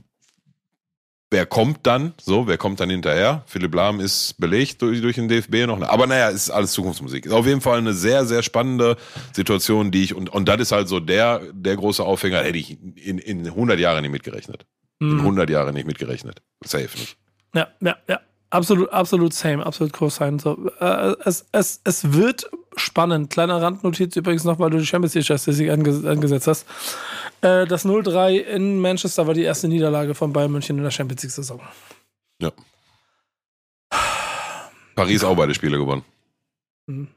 wer 1.29 1.45
kommt 1.45 1.85
dann? 1.85 2.13
So, 2.19 2.47
wer 2.47 2.57
kommt 2.57 2.79
dann 2.79 2.89
hinterher? 2.89 3.43
Philipp 3.47 3.73
Lahm 3.73 3.99
ist 3.99 4.35
belegt 4.37 4.81
durch, 4.81 5.01
durch 5.01 5.15
den 5.15 5.27
DFB 5.27 5.67
noch. 5.67 5.81
Aber 5.81 6.07
naja, 6.07 6.29
ist 6.29 6.49
alles 6.49 6.71
Zukunftsmusik. 6.71 7.25
Ist 7.25 7.31
auf 7.31 7.45
jeden 7.45 7.61
Fall 7.61 7.77
eine 7.79 7.93
sehr, 7.93 8.25
sehr 8.25 8.43
spannende 8.43 8.97
Situation, 9.33 9.91
die 9.91 10.03
ich, 10.03 10.15
und, 10.15 10.29
und 10.29 10.47
das 10.47 10.59
ist 10.61 10.71
halt 10.71 10.87
so 10.87 10.99
der, 10.99 11.41
der 11.51 11.75
große 11.75 12.03
Aufhänger, 12.03 12.43
hätte 12.43 12.57
ich 12.57 12.77
in, 12.95 13.17
in 13.17 13.45
100 13.45 13.79
Jahren 13.79 14.01
nicht 14.01 14.11
mitgerechnet. 14.11 14.65
Mhm. 14.99 15.11
In 15.11 15.19
100 15.19 15.49
Jahren 15.49 15.73
nicht 15.73 15.87
mitgerechnet. 15.87 16.41
Safe 16.63 16.89
nicht. 16.97 17.17
Ja, 17.53 17.67
ja, 17.81 17.95
ja. 18.07 18.19
Absolut, 18.49 18.89
absolut 18.91 19.33
same, 19.33 19.65
absolut 19.65 19.91
co-sign. 19.91 20.39
So, 20.39 20.69
äh, 20.79 21.15
es, 21.25 21.45
es, 21.51 21.81
es 21.83 22.13
wird 22.13 22.49
spannend. 22.79 23.29
Kleiner 23.29 23.61
Randnotiz 23.61 24.15
übrigens 24.15 24.43
noch, 24.43 24.59
weil 24.59 24.69
du 24.69 24.77
die 24.77 24.85
Champions 24.85 25.13
League 25.13 25.25
Statistik 25.25 25.69
ange 25.69 26.09
angesetzt 26.09 26.47
hast. 26.47 26.65
Äh, 27.41 27.65
das 27.65 27.85
0-3 27.85 28.37
in 28.37 28.79
Manchester 28.79 29.27
war 29.27 29.33
die 29.33 29.43
erste 29.43 29.67
Niederlage 29.67 30.15
von 30.15 30.33
Bayern 30.33 30.51
München 30.51 30.77
in 30.77 30.83
der 30.83 30.91
Champions 30.91 31.23
League 31.23 31.31
Saison. 31.31 31.61
Ja. 32.41 32.51
Paris 34.95 35.23
auch 35.23 35.35
beide 35.35 35.53
Spiele 35.53 35.77
gewonnen. 35.77 36.03
Mhm. 36.87 37.07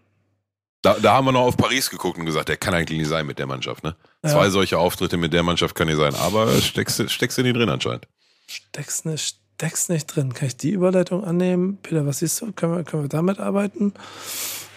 Da, 0.83 0.95
da 0.95 1.13
haben 1.13 1.27
wir 1.27 1.33
noch 1.33 1.43
auf 1.43 1.57
Paris 1.57 1.91
geguckt 1.91 2.19
und 2.19 2.25
gesagt, 2.25 2.49
der 2.49 2.57
kann 2.57 2.75
eigentlich 2.75 2.99
nicht 2.99 3.09
sein 3.09 3.27
mit 3.27 3.39
der 3.39 3.47
Mannschaft. 3.47 3.85
Ne? 3.85 3.97
Ja. 4.23 4.31
Zwei 4.31 4.49
solche 4.49 4.79
Auftritte 4.79 5.19
mit 5.19 5.33
der 5.33 5.43
Mannschaft 5.43 5.75
kann 5.75 5.89
nicht 5.89 5.99
sein, 5.99 6.15
aber 6.15 6.51
steckst, 6.61 7.11
steckst 7.11 7.37
du 7.37 7.43
nicht 7.43 7.57
drin 7.57 7.69
anscheinend. 7.69 8.07
Steckst 8.47 9.05
nicht, 9.05 9.37
steckst 9.57 9.91
nicht 9.91 10.07
drin. 10.07 10.33
Kann 10.33 10.49
ich 10.49 10.57
die 10.57 10.71
Überleitung 10.71 11.23
annehmen? 11.23 11.79
Peter, 11.83 12.07
was 12.07 12.21
siehst 12.21 12.41
du? 12.41 12.53
Können 12.53 12.77
wir, 12.77 12.85
können 12.85 13.05
wir 13.05 13.09
damit 13.09 13.39
arbeiten? 13.41 13.93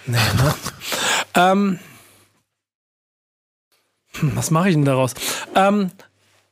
Nee, 0.06 0.18
ne? 0.18 0.54
ähm, 1.36 1.80
hm, 4.14 4.36
was 4.36 4.52
mache 4.52 4.70
ich 4.70 4.76
denn 4.76 4.86
daraus? 4.86 5.14
Ähm, 5.56 5.92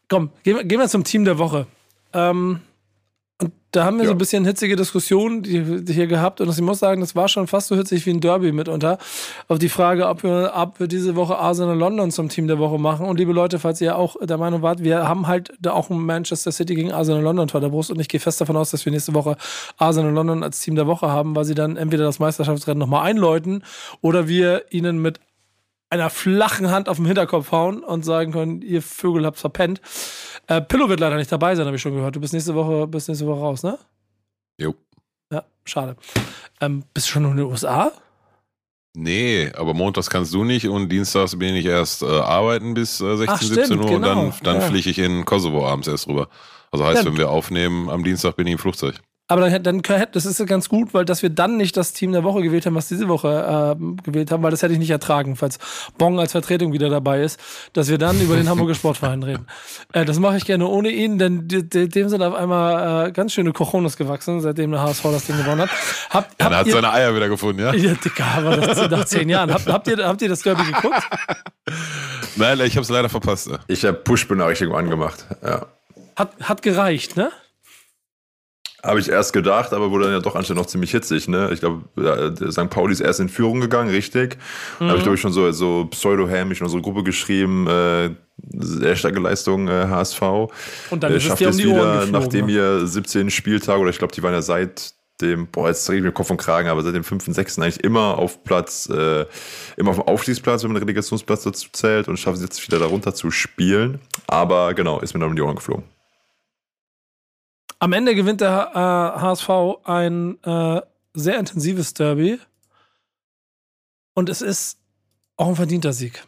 komm, 0.08 0.32
gehen, 0.44 0.68
gehen, 0.68 0.80
wir 0.80 0.88
zum 0.88 1.04
Team 1.04 1.26
der 1.26 1.38
Woche. 1.38 1.68
Ähm, 2.14 2.62
und 3.42 3.52
da 3.72 3.86
haben 3.86 3.98
wir 3.98 4.06
so 4.06 4.12
ein 4.12 4.18
bisschen 4.18 4.46
hitzige 4.46 4.76
Diskussionen 4.76 5.44
hier 5.44 6.08
gehabt. 6.08 6.42
Und 6.42 6.50
ich 6.50 6.62
muss 6.62 6.80
sagen, 6.80 7.02
das 7.02 7.16
war 7.16 7.28
schon 7.28 7.48
fast 7.48 7.70
so 7.70 7.76
hitzig 7.76 8.06
wie 8.06 8.12
ein 8.12 8.20
Derby 8.20 8.52
mitunter. 8.52 8.98
Auf 9.48 9.58
die 9.58 9.70
Frage, 9.70 10.08
ob 10.10 10.24
wir, 10.24 10.52
ob 10.56 10.80
wir 10.80 10.88
diese 10.88 11.16
Woche 11.16 11.38
Arsenal 11.38 11.78
London 11.78 12.12
zum 12.12 12.30
Team 12.30 12.48
der 12.48 12.60
Woche 12.60 12.78
machen. 12.78 13.06
Und 13.08 13.18
liebe 13.18 13.34
Leute, 13.34 13.60
falls 13.60 13.82
ihr 13.82 13.98
auch 13.98 14.16
der 14.22 14.38
Meinung 14.38 14.62
wart, 14.62 14.84
wir 14.84 15.08
haben 15.08 15.26
halt 15.26 15.54
da 15.60 15.72
auch 15.72 15.90
ein 15.90 16.00
Manchester 16.00 16.52
City 16.52 16.76
gegen 16.76 16.92
Arsenal 16.92 17.24
London 17.24 17.50
vor 17.50 17.62
der 17.62 17.70
Brust. 17.70 17.90
Und 17.90 18.00
ich 18.00 18.10
gehe 18.10 18.20
fest 18.20 18.42
davon 18.42 18.58
aus, 18.58 18.72
dass 18.72 18.86
wir 18.86 18.92
nächste 18.92 19.16
Woche 19.16 19.38
Arsenal 19.78 20.14
London 20.14 20.44
als 20.44 20.60
Team 20.60 20.76
der 20.76 20.86
Woche 20.86 21.10
haben, 21.10 21.36
weil 21.36 21.46
sie 21.46 21.56
dann 21.56 21.78
entweder 21.78 22.04
das 22.04 22.20
Meisterschaftsrennen 22.20 22.78
nochmal 22.80 23.08
einläuten 23.08 23.64
oder 24.02 24.28
wir 24.28 24.66
ihnen 24.70 25.02
mit 25.02 25.20
einer 25.92 26.10
flachen 26.10 26.72
Hand 26.72 26.90
auf 26.90 26.98
den 26.98 27.06
Hinterkopf 27.06 27.52
hauen 27.52 27.84
und 27.84 28.04
sagen 28.04 28.32
können, 28.32 28.62
ihr 28.62 28.82
Vögel 28.82 29.26
habt's 29.26 29.42
verpennt. 29.42 29.82
Äh, 30.48 30.62
Pillow 30.62 30.90
wird 30.90 31.00
leider 31.00 31.18
nicht 31.18 31.32
dabei 31.32 31.54
sein, 31.56 31.66
habe 31.68 31.76
ich 31.76 31.82
schon 31.82 31.94
gehört. 31.94 32.16
Du 32.16 32.20
bist 32.22 32.34
nächste 32.34 32.56
Woche, 32.56 32.88
bist 32.88 33.10
nächste 33.10 33.28
Woche 33.28 33.42
raus, 33.42 33.62
ne? 33.64 33.78
Jo. 34.58 34.74
Ja, 35.32 35.44
schade. 35.66 35.96
Ähm, 36.62 36.84
bist 36.94 37.08
du 37.08 37.12
schon 37.12 37.26
in 37.26 37.38
den 37.38 37.46
USA? 37.46 37.92
Nee, 38.94 39.52
aber 39.56 39.74
montags 39.74 40.10
kannst 40.10 40.34
du 40.34 40.44
nicht 40.44 40.68
und 40.68 40.90
dienstags 40.90 41.38
bin 41.38 41.56
ich 41.56 41.66
erst 41.66 42.04
äh, 42.04 42.06
arbeiten 42.08 42.74
bis 42.74 43.00
äh, 43.00 43.16
16, 43.18 43.28
Ach, 43.30 43.38
stimmt, 43.42 43.56
17 43.68 43.80
Uhr 43.80 43.86
und 43.86 43.92
genau. 43.92 44.08
dann, 44.16 44.34
dann 44.44 44.56
Ja. 44.56 44.62
fliege 44.62 44.90
ich 44.90 45.00
in 45.00 45.24
Kosovo 45.26 45.66
abends 45.68 45.88
erst 45.88 46.08
rüber. 46.08 46.28
Also 46.72 46.86
heißt, 46.86 47.04
Ja. 47.04 47.10
wenn 47.10 47.18
wir 47.18 47.30
aufnehmen, 47.30 47.90
am 47.90 48.04
Dienstag 48.04 48.36
bin 48.36 48.48
ich 48.48 48.54
im 48.54 48.60
Flugzeug. 48.60 48.96
Aber 49.32 49.50
dann, 49.50 49.64
dann 49.64 49.82
das 50.12 50.26
ist 50.26 50.40
ja 50.40 50.46
ganz 50.46 50.68
gut, 50.68 50.94
weil 50.94 51.06
dass 51.06 51.22
wir 51.24 51.30
dann 51.30 51.56
nicht 51.56 51.78
das 51.78 51.94
Team 51.94 52.12
der 52.12 52.24
Woche 52.26 52.42
gewählt 52.42 52.66
haben, 52.66 52.76
was 52.76 52.90
diese 52.90 53.08
Woche 53.08 53.76
ähm, 53.80 53.96
gewählt 54.04 54.30
haben, 54.30 54.44
weil 54.44 54.52
das 54.52 54.62
hätte 54.62 54.74
ich 54.74 54.80
nicht 54.80 54.90
ertragen, 54.90 55.38
falls 55.38 55.58
Bong 55.98 56.20
als 56.20 56.34
Vertretung 56.34 56.74
wieder 56.74 56.90
dabei 56.90 57.22
ist, 57.22 57.40
dass 57.72 57.88
wir 57.88 57.98
dann 57.98 58.20
über 58.20 58.36
den 58.36 58.50
Hamburger 58.50 58.76
Sportverein 58.76 59.24
reden. 59.24 59.48
Äh, 59.94 60.06
das 60.06 60.20
mache 60.20 60.38
ich 60.38 60.46
gerne 60.46 60.68
ohne 60.68 60.90
ihn, 60.90 61.18
denn 61.18 61.48
de, 61.50 61.64
de, 61.64 61.88
dem 61.88 62.08
sind 62.08 62.22
auf 62.22 62.34
einmal 62.34 63.08
äh, 63.08 63.12
ganz 63.12 63.34
schöne 63.34 63.52
Cojones 63.52 63.98
gewachsen, 63.98 64.40
seitdem 64.40 64.72
der 64.72 64.82
HSV 64.82 65.04
das 65.04 65.26
Ding 65.26 65.36
gewonnen 65.38 65.62
hat. 65.62 65.70
Hab, 66.10 66.38
Dann 66.38 66.48
habt 66.48 66.56
hat 66.60 66.68
ihr- 66.68 66.74
seine 66.74 66.92
Eier 66.94 67.14
wieder 67.14 67.28
gefunden, 67.28 67.60
ja? 67.62 67.74
Ja, 67.82 67.94
Dicker, 67.96 68.24
aber 68.38 68.56
das 68.58 68.90
nach 68.90 69.04
zehn 69.06 69.28
Jahren. 69.28 69.54
Habt, 69.54 69.68
habt, 69.68 69.88
ihr, 69.88 69.98
habt 69.98 70.22
ihr 70.22 70.30
das 70.30 70.42
Derby 70.42 70.64
geguckt? 70.64 71.02
Nein, 72.38 72.60
ich 72.62 72.76
habe 72.76 72.84
es 72.84 72.90
leider 72.90 73.10
verpasst. 73.10 73.48
ja. 73.48 73.60
Ich 73.68 73.84
habe 73.84 73.98
Push-Benachrichtigung 73.98 74.76
angemacht. 74.76 75.26
Ja. 75.44 75.66
Hat, 76.16 76.32
hat 76.42 76.62
gereicht, 76.62 77.18
ne? 77.18 77.32
Habe 78.84 79.00
ich 79.00 79.10
erst 79.10 79.34
gedacht, 79.34 79.74
aber 79.74 79.92
wurde 79.92 80.06
dann 80.06 80.14
ja 80.14 80.20
doch 80.20 80.36
anscheinend 80.36 80.62
noch 80.62 80.66
ziemlich 80.66 80.92
hitzig. 80.92 81.28
Ne? 81.28 81.50
Ich 81.54 81.60
glaube, 81.60 81.84
St. 82.52 82.70
Pauli 82.70 82.94
ist 82.94 83.00
erst 83.00 83.20
in 83.20 83.30
Führung 83.30 83.62
gegangen, 83.62 83.90
richtig. 83.90 84.38
Da 84.80 84.88
habe 84.88 84.98
ich, 84.98 85.04
glaube 85.04 85.16
ich, 85.16 85.22
schon 85.22 85.34
so, 85.34 85.52
so 85.52 85.86
pseudo-hämisch 85.86 86.62
in 86.62 86.66
unsere 86.66 86.82
Gruppe 86.82 87.04
geschrieben, 87.04 87.68
äh, 87.68 88.10
sehr 88.58 88.96
starke 88.96 89.20
Leistung 89.20 89.68
äh, 89.68 89.88
HSV. 89.88 90.22
Und 90.90 91.04
dann 91.04 91.12
Äh, 91.12 91.16
es 91.16 91.24
schafft 91.24 91.42
um 91.42 91.50
es 91.50 91.58
Ohren 91.58 91.66
wieder, 91.68 91.92
geflogen, 92.00 92.12
nachdem 92.12 92.46
ne? 92.48 92.52
ihr 92.54 92.88
17 92.88 93.30
Spieltage, 93.30 93.80
oder 93.80 93.92
ich 93.92 94.00
glaube, 94.00 94.14
die 94.14 94.24
waren 94.24 94.34
ja 94.34 94.42
seit 94.42 94.94
dem, 95.22 95.48
boah, 95.48 95.68
jetzt 95.68 95.88
drehe 95.88 95.98
ich 95.98 96.04
mir 96.04 96.12
Kopf 96.12 96.32
und 96.32 96.38
Kragen, 96.38 96.68
aber 96.68 96.82
seit 96.82 96.96
dem 96.96 97.04
5. 97.04 97.28
und 97.28 97.34
6. 97.34 97.60
eigentlich 97.60 97.84
immer 97.84 98.18
auf 98.18 98.44
Platz, 98.44 98.90
äh, 98.90 99.26
immer 99.78 99.92
auf 99.92 99.98
dem 99.98 100.08
Aufstiegsplatz, 100.08 100.64
wenn 100.64 100.72
man 100.72 100.82
den 100.82 100.88
Relegationsplatz 100.88 101.44
dazu 101.44 101.70
zählt 101.72 102.08
und 102.08 102.18
schafft 102.18 102.38
es 102.38 102.44
jetzt 102.44 102.66
wieder 102.66 102.80
darunter 102.80 103.14
zu 103.14 103.32
spielen. 103.32 104.00
Aber 104.28 104.74
genau, 104.74 105.00
ist 105.00 105.14
mir 105.14 105.20
dann 105.20 105.30
um 105.30 105.36
die 105.36 105.42
Ohren 105.42 105.56
geflogen. 105.56 105.84
Am 107.82 107.94
Ende 107.94 108.14
gewinnt 108.14 108.42
der 108.42 108.70
äh, 108.76 109.22
HSV 109.22 109.50
ein 109.86 110.38
äh, 110.44 110.82
sehr 111.16 111.40
intensives 111.40 111.96
Derby. 111.96 112.38
Und 114.14 114.30
es 114.30 114.44
ist 114.44 114.78
auch 115.36 115.48
ein 115.48 115.56
verdienter 115.56 115.92
Sieg. 115.92 116.24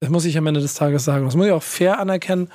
Das 0.00 0.10
muss 0.10 0.26
ich 0.26 0.36
am 0.36 0.46
Ende 0.46 0.60
des 0.60 0.74
Tages 0.74 1.06
sagen. 1.06 1.24
Das 1.24 1.36
muss 1.36 1.46
ich 1.46 1.52
auch 1.52 1.62
fair 1.62 2.00
anerkennen. 2.00 2.50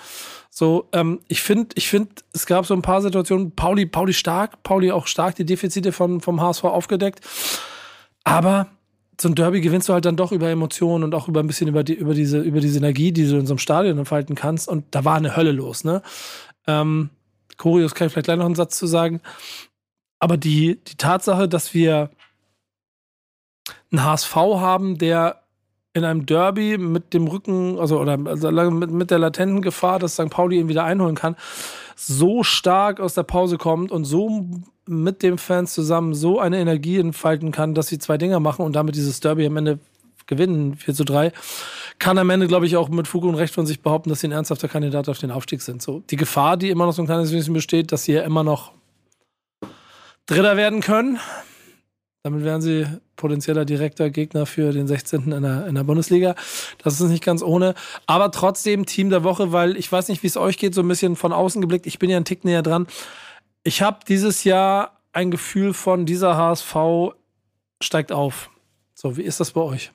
So, 0.52 0.88
ähm, 0.92 1.22
ich 1.28 1.42
finde, 1.42 1.70
ich 1.74 1.90
finde, 1.90 2.12
es 2.34 2.46
gab 2.46 2.68
so 2.68 2.76
ein 2.76 2.84
paar 2.84 3.02
Situationen, 3.02 3.56
Pauli, 3.56 3.88
Pauli 3.88 4.14
stark, 4.14 4.62
Pauli 4.62 4.92
auch 4.92 5.08
stark 5.08 5.34
die 5.34 5.46
Defizite 5.46 5.92
von, 5.92 6.22
vom 6.22 6.40
HSV 6.40 6.66
aufgedeckt. 6.66 7.22
Aber 8.26 8.68
so 9.20 9.28
ein 9.28 9.34
Derby 9.34 9.62
gewinnst 9.62 9.90
du 9.90 9.94
halt 9.94 10.06
dann 10.06 10.18
doch 10.18 10.32
über 10.32 10.52
Emotionen 10.52 11.04
und 11.04 11.16
auch 11.16 11.28
über 11.28 11.40
ein 11.40 11.48
bisschen 11.48 11.68
über, 11.68 11.84
die, 11.84 11.96
über, 11.96 12.14
diese, 12.14 12.42
über 12.42 12.60
diese 12.60 12.78
Energie, 12.78 13.12
die 13.12 13.28
du 13.28 13.38
in 13.38 13.48
so 13.48 13.54
einem 13.54 13.60
Stadion 13.60 13.98
entfalten 13.98 14.36
kannst. 14.36 14.68
Und 14.68 14.86
da 14.92 15.04
war 15.04 15.16
eine 15.16 15.36
Hölle 15.36 15.52
los, 15.52 15.84
ne? 15.84 16.04
Ähm, 16.68 17.10
Kurios 17.58 17.96
kann 17.96 18.08
ich 18.08 18.14
vielleicht 18.14 18.26
gleich 18.26 18.38
noch 18.38 18.46
einen 18.46 18.56
Satz 18.56 18.78
zu 18.78 18.88
sagen. 18.88 19.22
Aber 20.20 20.38
die, 20.38 20.80
die 20.88 20.96
Tatsache, 20.96 21.48
dass 21.48 21.74
wir 21.74 22.10
einen 23.92 24.04
HSV 24.04 24.36
haben, 24.36 24.98
der 24.98 25.42
in 25.94 26.04
einem 26.04 26.26
Derby 26.26 26.78
mit 26.78 27.14
dem 27.14 27.28
Rücken, 27.28 27.80
also 27.80 28.00
oder 28.00 28.20
also 28.26 28.52
mit, 28.72 28.92
mit 28.92 29.12
der 29.12 29.20
latenten 29.20 29.62
Gefahr, 29.62 29.98
dass 29.98 30.16
St. 30.16 30.30
Pauli 30.30 30.60
ihn 30.60 30.68
wieder 30.68 30.84
einholen 30.84 31.16
kann, 31.16 31.38
so 31.96 32.44
stark 32.44 33.00
aus 33.00 33.14
der 33.14 33.24
Pause 33.24 33.58
kommt 33.58 33.92
und 33.92 34.04
so 34.04 34.46
mit 34.88 35.24
den 35.24 35.38
Fans 35.38 35.74
zusammen 35.74 36.14
so 36.14 36.40
eine 36.40 36.60
Energie 36.60 36.98
entfalten 36.98 37.52
kann, 37.52 37.74
dass 37.74 37.88
sie 37.88 37.98
zwei 37.98 38.18
Dinger 38.18 38.42
machen 38.42 38.66
und 38.66 38.76
damit 38.76 38.96
dieses 38.96 39.22
Derby 39.22 39.46
am 39.46 39.58
Ende 39.58 39.80
gewinnen, 40.28 40.76
4 40.76 40.94
zu 40.94 41.04
3, 41.04 41.32
kann 42.00 42.18
am 42.18 42.30
Ende, 42.30 42.48
glaube 42.48 42.66
ich, 42.66 42.78
auch 42.78 42.90
mit 42.90 43.08
Fug 43.08 43.24
und 43.24 43.36
Recht 43.36 43.54
von 43.54 43.66
sich 43.66 43.82
behaupten, 43.82 44.10
dass 44.10 44.22
sie 44.22 44.28
ein 44.28 44.32
ernsthafter 44.32 44.68
Kandidat 44.68 45.10
auf 45.10 45.20
den 45.20 45.32
Aufstieg 45.32 45.62
sind. 45.62 45.82
So, 45.82 46.02
die 46.10 46.16
Gefahr, 46.16 46.58
die 46.58 46.70
immer 46.70 46.86
noch 46.86 46.94
so 46.94 47.02
ein 47.02 47.06
kleines 47.06 47.32
bisschen 47.32 47.54
besteht, 47.54 47.92
dass 47.92 48.04
sie 48.04 48.14
ja 48.14 48.24
immer 48.24 48.44
noch 48.44 48.72
Dritter 50.26 50.58
werden 50.58 50.82
können. 50.82 51.20
Damit 52.24 52.44
wären 52.44 52.60
sie 52.60 52.88
potenzieller 53.16 53.66
direkter 53.66 54.10
Gegner 54.10 54.48
für 54.48 54.72
den 54.72 54.88
16. 54.88 55.32
in 55.32 55.44
der, 55.44 55.68
in 55.68 55.76
der 55.76 55.84
Bundesliga. 55.84 56.34
Das 56.84 57.00
ist 57.00 57.08
nicht 57.08 57.24
ganz 57.24 57.44
ohne. 57.44 57.76
Aber 58.08 58.32
trotzdem 58.32 58.88
Team 58.88 59.12
der 59.12 59.24
Woche, 59.24 59.52
weil 59.52 59.78
ich 59.78 59.92
weiß 59.92 60.08
nicht, 60.08 60.24
wie 60.24 60.28
es 60.28 60.36
euch 60.36 60.58
geht, 60.58 60.74
so 60.74 60.82
ein 60.82 60.88
bisschen 60.88 61.16
von 61.16 61.32
außen 61.32 61.62
geblickt. 61.62 61.86
Ich 61.86 62.00
bin 62.00 62.10
ja 62.10 62.16
einen 62.16 62.26
Tick 62.26 62.44
näher 62.44 62.64
dran. 62.64 62.88
Ich 63.64 63.84
habe 63.84 64.00
dieses 64.08 64.44
Jahr 64.44 65.00
ein 65.14 65.30
Gefühl 65.30 65.74
von, 65.74 66.08
dieser 66.08 66.36
HSV 66.36 66.76
steigt 67.82 68.12
auf. 68.12 68.50
So, 68.96 69.18
wie 69.18 69.24
ist 69.24 69.40
das 69.40 69.52
bei 69.52 69.62
euch? 69.62 69.92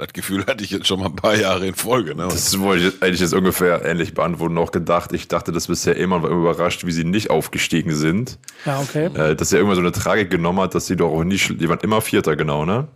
Das 0.00 0.14
Gefühl 0.14 0.46
hatte 0.46 0.64
ich 0.64 0.70
jetzt 0.70 0.86
schon 0.86 0.98
mal 1.00 1.06
ein 1.10 1.16
paar 1.16 1.36
Jahre 1.36 1.66
in 1.66 1.74
Folge. 1.74 2.14
Ne? 2.14 2.22
Das 2.22 2.58
wollte 2.58 2.88
ich 2.88 3.02
eigentlich 3.02 3.20
jetzt 3.20 3.34
ungefähr 3.34 3.84
ähnlich 3.84 4.14
beantworten. 4.14 4.54
Noch 4.54 4.72
gedacht, 4.72 5.12
ich 5.12 5.28
dachte 5.28 5.52
das 5.52 5.66
bisher 5.66 5.94
immer, 5.96 6.22
war 6.22 6.30
immer 6.30 6.40
überrascht, 6.40 6.86
wie 6.86 6.90
sie 6.92 7.04
nicht 7.04 7.28
aufgestiegen 7.28 7.94
sind. 7.94 8.38
Ja, 8.64 8.80
okay. 8.80 9.06
Äh, 9.14 9.36
dass 9.36 9.50
ja 9.50 9.58
irgendwann 9.58 9.76
so 9.76 9.82
eine 9.82 9.92
Tragik 9.92 10.30
genommen 10.30 10.60
hat, 10.60 10.74
dass 10.74 10.86
sie 10.86 10.96
doch 10.96 11.10
auch 11.10 11.22
nie, 11.22 11.34
schl- 11.36 11.58
die 11.58 11.68
waren 11.68 11.80
immer 11.80 12.00
Vierter, 12.00 12.34
genau, 12.34 12.64
ne? 12.64 12.88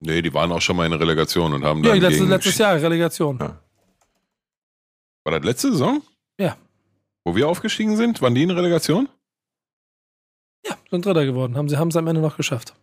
Nee, 0.00 0.20
die 0.20 0.34
waren 0.34 0.50
auch 0.50 0.60
schon 0.60 0.74
mal 0.76 0.84
in 0.84 0.90
der 0.90 1.00
Relegation 1.00 1.52
und 1.52 1.64
haben 1.64 1.84
Ja, 1.84 1.90
dann 1.90 2.00
letztes, 2.00 2.18
gegen, 2.18 2.30
letztes 2.30 2.58
Jahr, 2.58 2.74
Relegation. 2.74 3.38
Ja. 3.38 3.60
War 5.24 5.32
das 5.38 5.44
letzte 5.44 5.70
Saison? 5.70 6.02
Ja. 6.40 6.56
Wo 7.24 7.36
wir 7.36 7.48
aufgestiegen 7.48 7.96
sind? 7.96 8.20
Waren 8.20 8.34
die 8.34 8.42
in 8.42 8.50
Relegation? 8.50 9.08
Ja, 10.66 10.76
sind 10.90 11.06
Dritter 11.06 11.24
geworden. 11.24 11.56
Haben 11.56 11.68
sie 11.68 11.76
haben 11.76 11.88
es 11.88 11.96
am 11.96 12.08
Ende 12.08 12.20
noch 12.20 12.36
geschafft. 12.36 12.74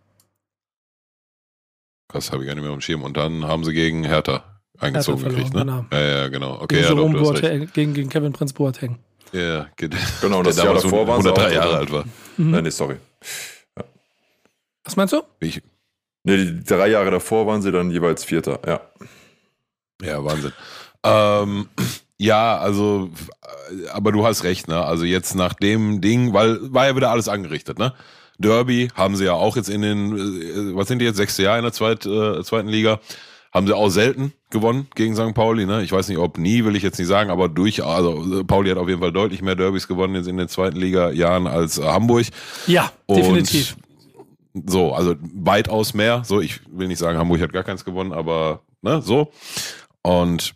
Krass, 2.07 2.31
habe 2.31 2.43
ich 2.43 2.47
gar 2.47 2.55
nicht 2.55 2.63
mehr 2.63 2.73
am 2.73 2.81
Schirm. 2.81 3.03
Und 3.03 3.17
dann 3.17 3.45
haben 3.45 3.63
sie 3.63 3.73
gegen 3.73 4.03
Hertha 4.03 4.43
eingezogen 4.79 5.21
Hertha 5.23 5.35
gekriegt, 5.35 5.53
ne? 5.53 5.59
verloren, 5.61 5.87
Ja, 5.91 6.01
ja, 6.01 6.27
genau. 6.27 6.61
Okay, 6.61 6.75
Gegen, 6.75 6.83
ja, 6.83 6.89
doch, 6.89 6.97
Jerome 6.97 7.19
recht. 7.19 7.41
Boateng, 7.41 7.69
gegen, 7.73 7.93
gegen 7.93 8.09
Kevin 8.09 8.33
Prinz 8.33 8.53
Boateng. 8.53 8.99
Ja. 9.31 9.67
Genau, 10.21 10.43
der 10.43 10.53
das 10.53 10.63
Jahr 10.63 10.73
davor 10.73 11.07
waren 11.07 11.21
sie 11.21 11.29
103 11.29 11.45
auch, 11.45 11.51
Jahre 11.53 11.69
oder? 11.69 11.79
alt 11.79 11.91
war. 11.91 12.05
Mhm. 12.37 12.51
Nein, 12.51 12.63
nee, 12.63 12.69
sorry. 12.69 12.97
Was 14.83 14.95
meinst 14.95 15.13
du? 15.13 15.21
Ich, 15.39 15.61
Nee, 16.25 16.37
die 16.37 16.63
drei 16.63 16.87
Jahre 16.87 17.11
davor 17.11 17.45
waren 17.45 17.61
sie 17.61 17.71
dann 17.71 17.91
jeweils 17.91 18.23
Vierter, 18.23 18.59
ja. 18.65 18.81
Ja, 20.01 20.23
Wahnsinn. 20.25 20.53
Ähm, 21.03 21.69
ja, 22.17 22.57
also, 22.57 23.11
äh, 23.69 23.89
aber 23.89 24.11
du 24.11 24.25
hast 24.25 24.43
recht, 24.43 24.67
ne? 24.67 24.83
Also 24.83 25.05
jetzt 25.05 25.35
nach 25.35 25.53
dem 25.53 26.01
Ding, 26.01 26.33
weil 26.33 26.57
war 26.73 26.87
ja 26.87 26.95
wieder 26.95 27.11
alles 27.11 27.27
angerichtet, 27.27 27.77
ne? 27.77 27.93
Derby 28.37 28.89
haben 28.95 29.15
sie 29.15 29.25
ja 29.25 29.33
auch 29.33 29.55
jetzt 29.55 29.69
in 29.69 29.81
den, 29.81 30.15
äh, 30.15 30.75
was 30.75 30.87
sind 30.87 30.99
die 30.99 31.05
jetzt, 31.05 31.17
sechste 31.17 31.43
Jahr 31.43 31.57
in 31.57 31.63
der 31.63 31.73
zweit, 31.73 32.05
äh, 32.05 32.43
zweiten 32.43 32.67
Liga, 32.67 32.99
haben 33.53 33.67
sie 33.67 33.73
auch 33.73 33.89
selten 33.89 34.33
gewonnen 34.49 34.87
gegen 34.95 35.15
St. 35.15 35.33
Pauli, 35.33 35.65
ne? 35.65 35.81
Ich 35.81 35.91
weiß 35.93 36.09
nicht, 36.09 36.17
ob 36.17 36.37
nie, 36.37 36.65
will 36.65 36.75
ich 36.75 36.83
jetzt 36.83 36.99
nicht 36.99 37.07
sagen, 37.07 37.29
aber 37.29 37.47
durch, 37.47 37.83
also 37.83 38.43
Pauli 38.43 38.69
hat 38.69 38.77
auf 38.77 38.89
jeden 38.89 38.99
Fall 38.99 39.13
deutlich 39.13 39.41
mehr 39.41 39.55
Derbys 39.55 39.87
gewonnen 39.87 40.15
jetzt 40.15 40.27
in 40.27 40.35
den 40.35 40.49
zweiten 40.49 40.77
Liga-Jahren 40.77 41.47
als 41.47 41.77
äh, 41.77 41.83
Hamburg. 41.83 42.25
Ja, 42.67 42.91
Und 43.05 43.17
definitiv. 43.17 43.77
So, 44.65 44.93
also 44.93 45.15
weitaus 45.33 45.93
mehr. 45.93 46.23
So, 46.25 46.41
ich 46.41 46.59
will 46.69 46.87
nicht 46.87 46.99
sagen, 46.99 47.17
Hamburg 47.17 47.41
hat 47.41 47.53
gar 47.53 47.63
keins 47.63 47.85
gewonnen, 47.85 48.11
aber 48.11 48.61
ne, 48.81 49.01
so. 49.01 49.31
Und 50.01 50.53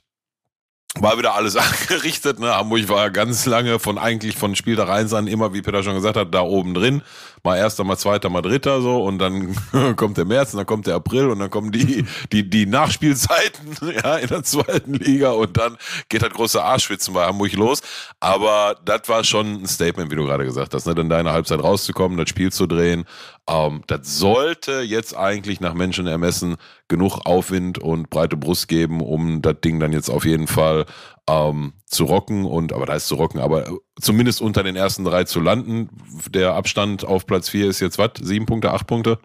war 1.00 1.18
wieder 1.18 1.36
alles 1.36 1.56
angerichtet. 1.56 2.40
Ne? 2.40 2.54
Hamburg 2.54 2.90
war 2.90 3.10
ganz 3.12 3.46
lange 3.46 3.80
von 3.80 3.98
eigentlich 3.98 4.36
von 4.36 4.56
Spiel 4.56 4.76
der 4.76 4.88
Rheins 4.88 5.14
an 5.14 5.28
immer, 5.28 5.54
wie 5.54 5.62
Peter 5.62 5.84
schon 5.84 5.96
gesagt 5.96 6.18
hat, 6.18 6.34
da 6.34 6.42
oben 6.42 6.74
drin. 6.74 7.02
Mal 7.44 7.58
erster, 7.58 7.84
mal 7.84 7.98
zweiter, 7.98 8.30
mal 8.30 8.42
dritter 8.42 8.82
so 8.82 9.04
und 9.04 9.20
dann 9.20 9.56
kommt 9.96 10.18
der 10.18 10.26
März 10.26 10.54
und 10.54 10.58
dann 10.58 10.66
kommt 10.66 10.88
der 10.88 10.96
April 10.96 11.30
und 11.30 11.40
dann 11.40 11.50
kommen 11.50 11.72
die, 11.72 12.06
die, 12.32 12.50
die 12.50 12.66
Nachspielzeiten 12.66 13.78
ja, 14.04 14.18
in 14.18 14.28
der 14.28 14.44
zweiten 14.44 14.94
Liga 14.94 15.32
und 15.32 15.58
dann 15.58 15.78
geht 16.10 16.22
das 16.22 16.32
große 16.32 16.64
Arschwitzen 16.64 17.14
bei 17.14 17.26
Hamburg 17.26 17.54
los. 17.54 17.82
Aber 18.20 18.76
das 18.86 19.02
war 19.08 19.24
schon 19.24 19.64
ein 19.64 19.68
Statement, 19.68 20.12
wie 20.12 20.16
du 20.16 20.26
gerade 20.26 20.46
gesagt 20.46 20.74
hast, 20.74 20.86
ne? 20.86 20.96
dann 20.96 21.10
deine 21.10 21.32
Halbzeit 21.32 21.62
rauszukommen, 21.62 22.18
das 22.18 22.30
Spiel 22.30 22.52
zu 22.52 22.68
drehen. 22.68 23.06
Ähm, 23.50 23.82
das 23.88 24.18
sollte 24.18 24.82
jetzt 24.82 25.16
eigentlich 25.16 25.60
nach 25.60 25.74
Menschenermessen 25.74 26.58
genug 26.88 27.20
Aufwind 27.26 27.78
und 27.80 28.10
breite 28.10 28.38
Brust 28.38 28.68
geben, 28.68 29.02
um 29.02 29.42
das 29.42 29.56
Ding 29.64 29.80
dann 29.80 29.94
jetzt 29.94 30.10
auf 30.10 30.26
jeden 30.26 30.48
Fall 30.48 30.86
ähm, 31.30 31.74
zu 31.86 32.06
rocken 32.06 32.46
und, 32.46 32.74
aber 32.74 32.86
da 32.86 32.94
ist 32.94 33.08
zu 33.08 33.16
rocken, 33.16 33.40
aber 33.40 33.78
zumindest 34.00 34.42
unter 34.42 34.64
den 34.64 34.76
ersten 34.76 35.04
drei 35.04 35.24
zu 35.24 35.40
landen. 35.40 35.90
Der 36.30 36.56
Abstand 36.56 37.06
auf 37.06 37.26
Platz 37.26 37.50
vier 37.50 37.68
ist 37.68 37.80
jetzt 37.80 37.98
was? 37.98 38.12
Sieben 38.22 38.46
Punkte, 38.46 38.72
acht 38.72 38.88
Punkte? 38.88 39.20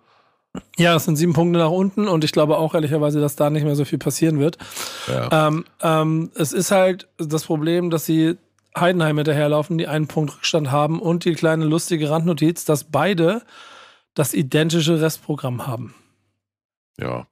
Ja, 0.76 0.94
es 0.94 1.04
sind 1.04 1.16
sieben 1.16 1.32
Punkte 1.32 1.58
nach 1.58 1.70
unten 1.70 2.06
und 2.06 2.22
ich 2.22 2.30
glaube 2.30 2.58
auch 2.58 2.74
ehrlicherweise, 2.74 3.20
dass 3.20 3.34
da 3.34 3.50
nicht 3.50 3.64
mehr 3.64 3.74
so 3.74 3.84
viel 3.84 3.98
passieren 3.98 4.38
wird. 4.38 4.58
Ja. 5.08 5.48
Ähm, 5.48 5.64
ähm, 5.82 6.30
es 6.36 6.52
ist 6.52 6.70
halt 6.70 7.08
das 7.18 7.44
Problem, 7.44 7.90
dass 7.90 8.06
sie 8.06 8.36
Heidenheim 8.76 9.16
hinterherlaufen, 9.16 9.78
die 9.78 9.88
einen 9.88 10.06
Punkt 10.06 10.34
Rückstand 10.36 10.70
haben 10.70 11.00
und 11.00 11.24
die 11.24 11.34
kleine 11.34 11.64
lustige 11.64 12.10
Randnotiz, 12.10 12.64
dass 12.64 12.84
beide 12.84 13.42
das 14.14 14.34
identische 14.34 15.00
Restprogramm 15.00 15.66
haben. 15.66 15.94
Ja. 16.98 17.26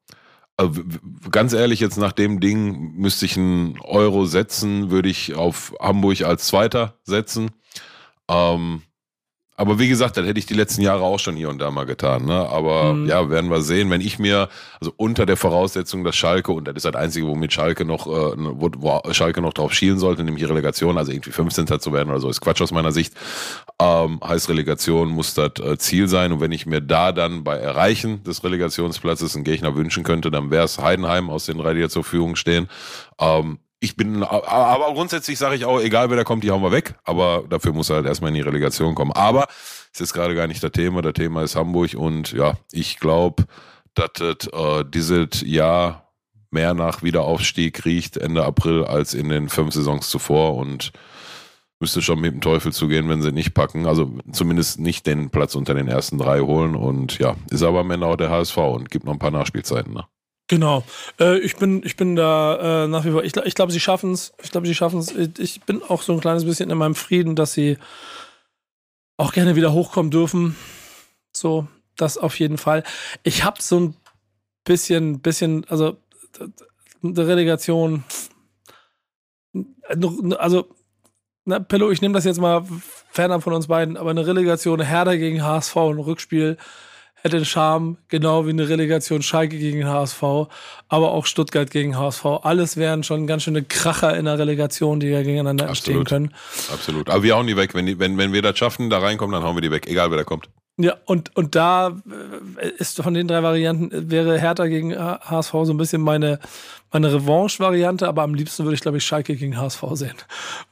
Ganz 1.30 1.52
ehrlich, 1.52 1.80
jetzt 1.80 1.96
nach 1.96 2.12
dem 2.12 2.40
Ding 2.40 2.94
müsste 2.96 3.26
ich 3.26 3.36
einen 3.36 3.78
Euro 3.80 4.24
setzen, 4.26 4.90
würde 4.90 5.08
ich 5.08 5.34
auf 5.34 5.74
Hamburg 5.80 6.22
als 6.22 6.46
Zweiter 6.46 6.98
setzen. 7.04 7.50
Ähm, 8.28 8.82
aber 9.62 9.78
wie 9.78 9.88
gesagt, 9.88 10.16
das 10.16 10.26
hätte 10.26 10.40
ich 10.40 10.46
die 10.46 10.54
letzten 10.54 10.82
Jahre 10.82 11.04
auch 11.04 11.20
schon 11.20 11.36
hier 11.36 11.48
und 11.48 11.60
da 11.60 11.70
mal 11.70 11.86
getan. 11.86 12.24
Ne? 12.24 12.34
Aber 12.48 12.94
mhm. 12.94 13.06
ja, 13.06 13.30
werden 13.30 13.48
wir 13.48 13.62
sehen. 13.62 13.90
Wenn 13.90 14.00
ich 14.00 14.18
mir, 14.18 14.48
also 14.80 14.92
unter 14.96 15.24
der 15.24 15.36
Voraussetzung, 15.36 16.02
dass 16.02 16.16
Schalke, 16.16 16.50
und 16.50 16.66
das 16.66 16.74
ist 16.74 16.84
das 16.84 16.96
Einzige, 16.96 17.28
womit 17.28 17.52
Schalke 17.52 17.84
noch, 17.84 18.08
äh, 18.08 18.34
wo, 18.36 18.70
wo 18.76 19.12
Schalke 19.12 19.40
noch 19.40 19.52
drauf 19.52 19.72
schielen 19.72 20.00
sollte, 20.00 20.24
nämlich 20.24 20.48
Relegation, 20.48 20.98
also 20.98 21.12
irgendwie 21.12 21.30
15. 21.30 21.78
zu 21.78 21.92
werden 21.92 22.10
oder 22.10 22.18
so, 22.18 22.28
ist 22.28 22.40
Quatsch 22.40 22.60
aus 22.60 22.72
meiner 22.72 22.90
Sicht. 22.90 23.14
Ähm, 23.80 24.18
heißt 24.26 24.48
Relegation 24.48 25.10
muss 25.10 25.34
das 25.34 25.52
äh, 25.60 25.78
Ziel 25.78 26.08
sein. 26.08 26.32
Und 26.32 26.40
wenn 26.40 26.50
ich 26.50 26.66
mir 26.66 26.80
da 26.80 27.12
dann 27.12 27.44
bei 27.44 27.56
Erreichen 27.56 28.24
des 28.24 28.42
Relegationsplatzes 28.42 29.36
einen 29.36 29.44
Gegner 29.44 29.76
wünschen 29.76 30.02
könnte, 30.02 30.32
dann 30.32 30.50
wäre 30.50 30.64
es 30.64 30.80
Heidenheim 30.80 31.30
aus 31.30 31.46
den 31.46 31.58
drei, 31.58 31.74
die 31.74 31.88
zur 31.88 32.02
Verfügung 32.02 32.34
stehen. 32.34 32.68
Ähm, 33.20 33.58
ich 33.82 33.96
bin, 33.96 34.22
aber 34.22 34.94
grundsätzlich 34.94 35.38
sage 35.38 35.56
ich 35.56 35.64
auch, 35.64 35.80
egal 35.80 36.08
wer 36.08 36.16
da 36.16 36.22
kommt, 36.22 36.44
die 36.44 36.52
hauen 36.52 36.62
wir 36.62 36.70
weg. 36.70 36.94
Aber 37.02 37.44
dafür 37.48 37.72
muss 37.72 37.90
er 37.90 37.96
halt 37.96 38.06
erstmal 38.06 38.28
in 38.28 38.36
die 38.36 38.40
Relegation 38.40 38.94
kommen. 38.94 39.10
Aber 39.10 39.48
es 39.92 40.00
ist 40.00 40.12
gerade 40.12 40.36
gar 40.36 40.46
nicht 40.46 40.62
das 40.62 40.70
Thema. 40.70 41.02
Das 41.02 41.14
Thema 41.14 41.42
ist 41.42 41.56
Hamburg 41.56 41.94
und 41.94 42.30
ja, 42.30 42.54
ich 42.70 43.00
glaube, 43.00 43.44
dass 43.94 44.10
das 44.14 44.46
äh, 44.52 44.84
dieses 44.88 45.42
Jahr 45.44 46.12
mehr 46.52 46.74
nach 46.74 47.02
Wiederaufstieg 47.02 47.84
riecht 47.84 48.16
Ende 48.18 48.44
April 48.44 48.84
als 48.84 49.14
in 49.14 49.28
den 49.28 49.48
fünf 49.48 49.74
Saisons 49.74 50.08
zuvor 50.08 50.54
und 50.54 50.92
müsste 51.80 52.02
schon 52.02 52.20
mit 52.20 52.32
dem 52.32 52.40
Teufel 52.40 52.72
zugehen, 52.72 53.08
wenn 53.08 53.20
sie 53.20 53.32
nicht 53.32 53.52
packen. 53.52 53.86
Also 53.86 54.12
zumindest 54.30 54.78
nicht 54.78 55.08
den 55.08 55.30
Platz 55.30 55.56
unter 55.56 55.74
den 55.74 55.88
ersten 55.88 56.18
drei 56.18 56.40
holen 56.40 56.76
und 56.76 57.18
ja, 57.18 57.34
ist 57.50 57.64
aber 57.64 57.80
am 57.80 57.90
Ende 57.90 58.06
auch 58.06 58.16
der 58.16 58.30
HSV 58.30 58.56
und 58.58 58.90
gibt 58.90 59.06
noch 59.06 59.12
ein 59.12 59.18
paar 59.18 59.32
Nachspielzeiten. 59.32 59.92
Ne? 59.92 60.04
Genau. 60.52 60.84
Äh, 61.18 61.38
ich, 61.38 61.56
bin, 61.56 61.80
ich 61.82 61.96
bin 61.96 62.14
da 62.14 62.84
äh, 62.84 62.86
nach 62.86 63.06
wie 63.06 63.10
vor. 63.10 63.24
Ich, 63.24 63.34
ich 63.34 63.54
glaube, 63.54 63.72
sie 63.72 63.80
schaffen 63.80 64.12
es. 64.12 64.34
Ich 64.42 64.50
glaube, 64.50 64.66
sie 64.66 64.74
schaffen 64.74 64.98
es. 64.98 65.10
Ich 65.38 65.62
bin 65.62 65.82
auch 65.82 66.02
so 66.02 66.12
ein 66.12 66.20
kleines 66.20 66.44
bisschen 66.44 66.68
in 66.68 66.76
meinem 66.76 66.94
Frieden, 66.94 67.36
dass 67.36 67.54
sie 67.54 67.78
auch 69.16 69.32
gerne 69.32 69.56
wieder 69.56 69.72
hochkommen 69.72 70.10
dürfen. 70.10 70.54
So, 71.32 71.68
das 71.96 72.18
auf 72.18 72.38
jeden 72.38 72.58
Fall. 72.58 72.84
Ich 73.22 73.44
habe 73.44 73.62
so 73.62 73.80
ein 73.80 73.94
bisschen, 74.64 75.20
bisschen, 75.20 75.64
also 75.70 75.96
eine 77.02 77.26
Relegation. 77.26 78.04
Also, 80.36 80.68
na, 81.46 81.60
Pillow, 81.60 81.90
ich 81.90 82.02
nehme 82.02 82.12
das 82.12 82.26
jetzt 82.26 82.42
mal 82.42 82.66
fernab 83.10 83.42
von 83.42 83.54
uns 83.54 83.68
beiden, 83.68 83.96
aber 83.96 84.10
eine 84.10 84.26
Relegation 84.26 84.82
Herder 84.82 85.16
gegen 85.16 85.42
HSV, 85.42 85.76
ein 85.76 85.98
Rückspiel 85.98 86.58
hätte 87.22 87.36
einen 87.36 87.44
Charme, 87.44 87.96
genau 88.08 88.46
wie 88.46 88.50
eine 88.50 88.68
Relegation 88.68 89.22
Schalke 89.22 89.56
gegen 89.58 89.86
HSV, 89.86 90.22
aber 90.88 91.12
auch 91.12 91.26
Stuttgart 91.26 91.70
gegen 91.70 91.96
HSV. 91.96 92.24
Alles 92.42 92.76
wären 92.76 93.04
schon 93.04 93.26
ganz 93.26 93.44
schöne 93.44 93.62
Kracher 93.62 94.16
in 94.16 94.24
der 94.24 94.38
Relegation, 94.38 95.00
die 95.00 95.08
ja 95.08 95.22
gegeneinander 95.22 95.68
Absolut. 95.68 96.00
entstehen 96.00 96.04
können. 96.04 96.34
Absolut. 96.72 97.08
Aber 97.08 97.22
wir 97.22 97.36
hauen 97.36 97.46
die 97.46 97.56
weg. 97.56 97.74
Wenn, 97.74 97.86
die, 97.86 97.98
wenn, 97.98 98.18
wenn 98.18 98.32
wir 98.32 98.42
das 98.42 98.58
schaffen, 98.58 98.90
da 98.90 98.98
reinkommen, 98.98 99.32
dann 99.32 99.44
hauen 99.44 99.56
wir 99.56 99.62
die 99.62 99.70
weg, 99.70 99.86
egal 99.86 100.10
wer 100.10 100.18
da 100.18 100.24
kommt. 100.24 100.48
Ja, 100.78 100.96
und, 101.04 101.36
und 101.36 101.54
da 101.54 101.96
äh, 102.58 102.68
ist 102.78 103.00
von 103.00 103.14
den 103.14 103.28
drei 103.28 103.42
Varianten, 103.42 104.10
wäre 104.10 104.40
Hertha 104.40 104.66
gegen 104.66 104.98
HSV 104.98 105.52
so 105.52 105.72
ein 105.72 105.76
bisschen 105.76 106.00
meine, 106.00 106.40
meine 106.90 107.12
Revanche-Variante, 107.12 108.08
aber 108.08 108.22
am 108.22 108.34
liebsten 108.34 108.64
würde 108.64 108.74
ich, 108.74 108.80
glaube 108.80 108.96
ich, 108.96 109.04
Schalke 109.04 109.36
gegen 109.36 109.58
HSV 109.58 109.84
sehen. 109.92 110.16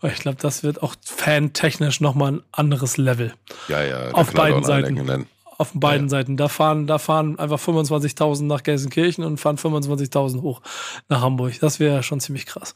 Weil 0.00 0.12
ich 0.12 0.20
glaube, 0.20 0.38
das 0.40 0.64
wird 0.64 0.82
auch 0.82 0.94
fantechnisch 1.04 2.00
nochmal 2.00 2.32
ein 2.32 2.42
anderes 2.50 2.96
Level. 2.96 3.34
Ja, 3.68 3.84
ja. 3.84 4.10
Auf 4.12 4.32
beiden 4.32 4.64
Seiten 4.64 5.26
auf 5.60 5.72
beiden 5.74 6.06
ja. 6.06 6.10
Seiten. 6.10 6.36
Da 6.36 6.48
fahren, 6.48 6.86
da 6.86 6.98
fahren 6.98 7.38
einfach 7.38 7.60
25.000 7.60 8.44
nach 8.44 8.62
Gelsenkirchen 8.62 9.24
und 9.24 9.38
fahren 9.38 9.58
25.000 9.58 10.40
hoch 10.40 10.62
nach 11.08 11.20
Hamburg. 11.20 11.60
Das 11.60 11.78
wäre 11.78 12.02
schon 12.02 12.20
ziemlich 12.20 12.46
krass. 12.46 12.74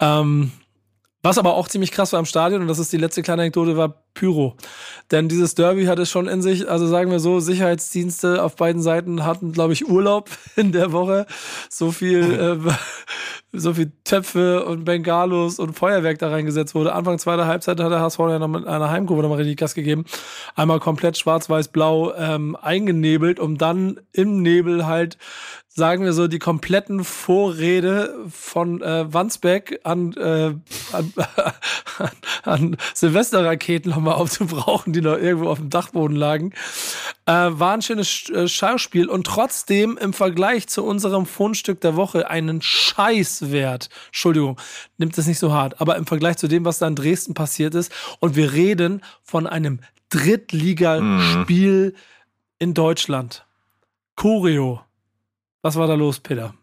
Ähm, 0.00 0.52
was 1.22 1.36
aber 1.36 1.54
auch 1.54 1.68
ziemlich 1.68 1.90
krass 1.90 2.12
war 2.12 2.20
im 2.20 2.26
Stadion, 2.26 2.62
und 2.62 2.68
das 2.68 2.78
ist 2.78 2.92
die 2.92 2.96
letzte 2.96 3.22
kleine 3.22 3.42
Anekdote, 3.42 3.76
war 3.76 4.02
Pyro. 4.14 4.56
Denn 5.10 5.28
dieses 5.28 5.54
Derby 5.54 5.84
hat 5.84 5.98
es 5.98 6.08
schon 6.08 6.28
in 6.28 6.40
sich, 6.42 6.70
also 6.70 6.86
sagen 6.86 7.10
wir 7.10 7.18
so, 7.18 7.40
Sicherheitsdienste 7.40 8.42
auf 8.42 8.56
beiden 8.56 8.80
Seiten 8.80 9.24
hatten, 9.24 9.52
glaube 9.52 9.72
ich, 9.72 9.88
Urlaub 9.88 10.30
in 10.56 10.72
der 10.72 10.92
Woche. 10.92 11.26
So 11.68 11.90
viel, 11.90 12.22
äh, 12.66 12.72
so 13.52 13.74
viel 13.74 13.92
Töpfe 14.04 14.64
und 14.66 14.84
Bengalos 14.84 15.58
und 15.58 15.72
Feuerwerk 15.72 16.18
da 16.18 16.28
reingesetzt 16.28 16.74
wurde. 16.74 16.92
Anfang 16.92 17.18
zweiter 17.18 17.46
Halbzeit 17.46 17.80
hat 17.80 17.90
der 17.90 18.00
HSV 18.00 18.18
ja 18.18 18.38
noch 18.38 18.48
mit 18.48 18.66
einer 18.66 18.90
Heimkurve 18.90 19.22
nochmal 19.22 19.38
richtig 19.38 19.56
Gas 19.56 19.74
gegeben. 19.74 20.04
Einmal 20.54 20.80
komplett 20.80 21.16
schwarz-weiß-blau 21.16 22.14
ähm, 22.14 22.56
eingenebelt, 22.60 23.40
um 23.40 23.56
dann 23.56 24.00
im 24.12 24.42
Nebel 24.42 24.86
halt 24.86 25.16
sagen 25.78 26.04
wir 26.04 26.12
so, 26.12 26.26
die 26.26 26.40
kompletten 26.40 27.04
Vorrede 27.04 28.14
von 28.28 28.82
äh, 28.82 29.10
Wandsbeck 29.10 29.80
an, 29.84 30.12
äh, 30.14 30.54
an, 30.92 31.12
an, 31.98 32.10
an 32.42 32.76
Silvesterraketen 32.92 33.90
nochmal 33.90 34.16
aufzubrauchen, 34.16 34.92
die 34.92 35.00
noch 35.00 35.16
irgendwo 35.16 35.48
auf 35.48 35.58
dem 35.58 35.70
Dachboden 35.70 36.16
lagen. 36.16 36.52
Äh, 37.26 37.32
war 37.32 37.74
ein 37.74 37.82
schönes 37.82 38.28
äh, 38.28 38.48
Schauspiel 38.48 39.08
und 39.08 39.26
trotzdem 39.26 39.96
im 39.96 40.12
Vergleich 40.12 40.66
zu 40.66 40.84
unserem 40.84 41.24
Fundstück 41.24 41.80
der 41.80 41.96
Woche 41.96 42.28
einen 42.28 42.60
Scheißwert. 42.60 43.88
Entschuldigung, 44.06 44.60
nimmt 44.98 45.16
das 45.16 45.26
nicht 45.26 45.38
so 45.38 45.52
hart, 45.52 45.80
aber 45.80 45.96
im 45.96 46.06
Vergleich 46.06 46.36
zu 46.36 46.48
dem, 46.48 46.64
was 46.64 46.78
da 46.80 46.88
in 46.88 46.96
Dresden 46.96 47.34
passiert 47.34 47.74
ist 47.74 47.92
und 48.18 48.34
wir 48.36 48.52
reden 48.52 49.02
von 49.22 49.46
einem 49.46 49.78
Drittligaspiel 50.10 51.90
mhm. 51.90 51.98
in 52.58 52.74
Deutschland. 52.74 53.46
Choreo. 54.16 54.80
Was 55.68 55.76
war 55.76 55.86
da 55.86 55.96
los, 55.96 56.18
Peter? 56.18 56.54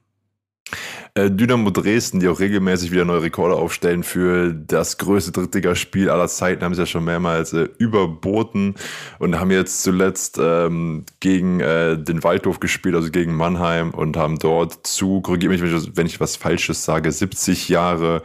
Äh, 1.14 1.30
Dynamo 1.30 1.70
Dresden, 1.70 2.22
die 2.22 2.28
auch 2.28 2.40
regelmäßig 2.40 2.92
wieder 2.92 3.06
neue 3.06 3.22
Rekorde 3.22 3.54
aufstellen 3.54 4.02
für 4.02 4.52
das 4.52 4.98
größte 4.98 5.32
Drittligaspiel 5.32 6.10
aller 6.10 6.28
Zeiten, 6.28 6.64
haben 6.64 6.74
sie 6.74 6.82
ja 6.82 6.88
schon 6.88 7.04
mehrmals 7.04 7.54
äh, 7.54 7.70
überboten 7.78 8.74
und 9.20 9.40
haben 9.40 9.52
jetzt 9.52 9.84
zuletzt 9.84 10.40
ähm, 10.42 11.06
gegen 11.20 11.60
äh, 11.60 12.00
den 12.00 12.24
Waldhof 12.24 12.60
gespielt, 12.60 12.96
also 12.96 13.12
gegen 13.12 13.36
Mannheim 13.36 13.92
und 13.92 14.18
haben 14.18 14.40
dort 14.40 14.88
zu, 14.88 15.22
korrigiere 15.22 15.54
mich, 15.54 15.62
wenn 15.62 15.78
ich, 15.78 15.96
wenn 15.96 16.08
ich 16.08 16.20
was 16.20 16.36
Falsches 16.36 16.84
sage, 16.84 17.12
70 17.12 17.70
Jahre 17.70 18.24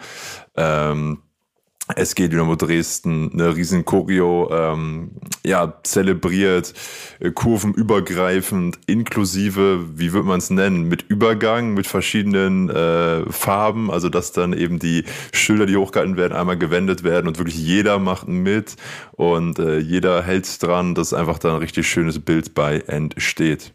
ähm, 0.56 1.18
SG 1.96 2.28
Dynamo 2.28 2.56
Dresden 2.56 3.30
eine 3.32 3.54
riesen 3.54 3.84
Choreo 3.84 4.50
ähm, 4.52 5.12
ja, 5.44 5.74
zelebriert, 5.82 6.74
äh, 7.18 7.30
kurvenübergreifend, 7.30 8.78
inklusive, 8.86 9.98
wie 9.98 10.12
würde 10.12 10.28
man 10.28 10.38
es 10.38 10.50
nennen, 10.50 10.88
mit 10.88 11.02
Übergang, 11.08 11.74
mit 11.74 11.86
verschiedenen 11.86 12.70
äh, 12.70 13.30
Farben, 13.30 13.90
also 13.90 14.08
dass 14.08 14.32
dann 14.32 14.52
eben 14.52 14.78
die 14.78 15.04
Schilder, 15.32 15.66
die 15.66 15.76
hochgehalten 15.76 16.16
werden, 16.16 16.34
einmal 16.34 16.58
gewendet 16.58 17.02
werden 17.02 17.28
und 17.28 17.38
wirklich 17.38 17.58
jeder 17.58 17.98
macht 17.98 18.28
mit 18.28 18.76
und 19.12 19.58
äh, 19.58 19.78
jeder 19.78 20.22
hält 20.22 20.62
dran, 20.62 20.94
dass 20.94 21.14
einfach 21.14 21.38
da 21.38 21.50
ein 21.54 21.58
richtig 21.58 21.88
schönes 21.88 22.18
Bild 22.18 22.54
bei 22.54 22.80
entsteht. 22.86 23.72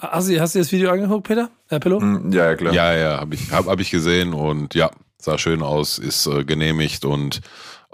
Hast 0.00 0.28
du, 0.28 0.40
hast 0.40 0.54
du 0.54 0.60
das 0.60 0.70
Video 0.70 0.90
angeguckt, 0.90 1.26
Peter? 1.26 1.50
Herr 1.68 1.80
Pillow? 1.80 1.98
Mm, 1.98 2.30
ja, 2.30 2.46
ja, 2.46 2.54
klar. 2.54 2.72
Ja, 2.72 2.96
ja, 2.96 3.20
habe 3.20 3.34
ich, 3.34 3.50
hab, 3.50 3.66
hab 3.66 3.80
ich 3.80 3.90
gesehen 3.90 4.32
und 4.32 4.74
ja, 4.76 4.90
sah 5.20 5.38
schön 5.38 5.62
aus, 5.62 5.98
ist 5.98 6.26
äh, 6.26 6.44
genehmigt 6.44 7.04
und 7.04 7.40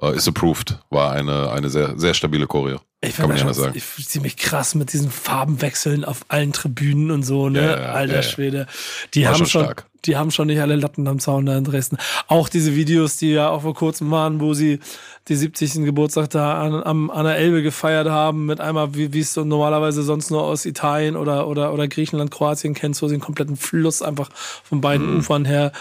äh, 0.00 0.14
ist 0.14 0.28
approved. 0.28 0.78
War 0.90 1.12
eine, 1.12 1.50
eine 1.50 1.70
sehr, 1.70 1.98
sehr 1.98 2.14
stabile 2.14 2.46
Choreo. 2.46 2.80
Ich 3.00 3.16
Kann 3.16 3.28
man 3.28 3.36
ja 3.36 3.52
sagen. 3.52 3.74
Ich, 3.76 4.08
ziemlich 4.08 4.36
krass 4.36 4.74
mit 4.74 4.92
diesen 4.92 5.10
Farbenwechseln 5.10 6.04
auf 6.04 6.24
allen 6.28 6.52
Tribünen 6.52 7.10
und 7.10 7.22
so, 7.22 7.48
ne? 7.48 7.62
Ja, 7.62 7.80
ja, 7.80 7.92
Alter 7.92 8.14
ja, 8.16 8.22
Schwede. 8.22 8.66
Die 9.12 9.28
haben 9.28 9.44
schon, 9.46 9.74
die 10.06 10.16
haben 10.16 10.30
schon 10.30 10.46
nicht 10.46 10.60
alle 10.60 10.76
Latten 10.76 11.06
am 11.06 11.18
Zaun 11.18 11.46
da 11.46 11.56
in 11.56 11.64
Dresden. 11.64 11.98
Auch 12.28 12.48
diese 12.48 12.74
Videos, 12.76 13.18
die 13.18 13.32
ja 13.32 13.50
auch 13.50 13.62
vor 13.62 13.74
kurzem 13.74 14.10
waren, 14.10 14.40
wo 14.40 14.54
sie 14.54 14.80
die 15.28 15.36
70. 15.36 15.84
Geburtstag 15.84 16.28
da 16.30 16.60
an, 16.60 16.74
an, 16.74 17.10
an 17.10 17.24
der 17.24 17.36
Elbe 17.36 17.62
gefeiert 17.62 18.08
haben, 18.08 18.44
mit 18.44 18.60
einmal, 18.60 18.94
wie, 18.94 19.12
wie 19.14 19.20
es 19.20 19.32
so 19.32 19.44
normalerweise 19.44 20.02
sonst 20.02 20.30
nur 20.30 20.42
aus 20.42 20.66
Italien 20.66 21.16
oder, 21.16 21.48
oder, 21.48 21.72
oder 21.72 21.88
Griechenland, 21.88 22.30
Kroatien 22.30 22.74
kennst, 22.74 23.00
wo 23.00 23.08
sie 23.08 23.14
den 23.14 23.22
kompletten 23.22 23.56
Fluss 23.56 24.02
einfach 24.02 24.30
von 24.34 24.80
beiden 24.82 25.10
mhm. 25.10 25.18
Ufern 25.18 25.44
her 25.46 25.72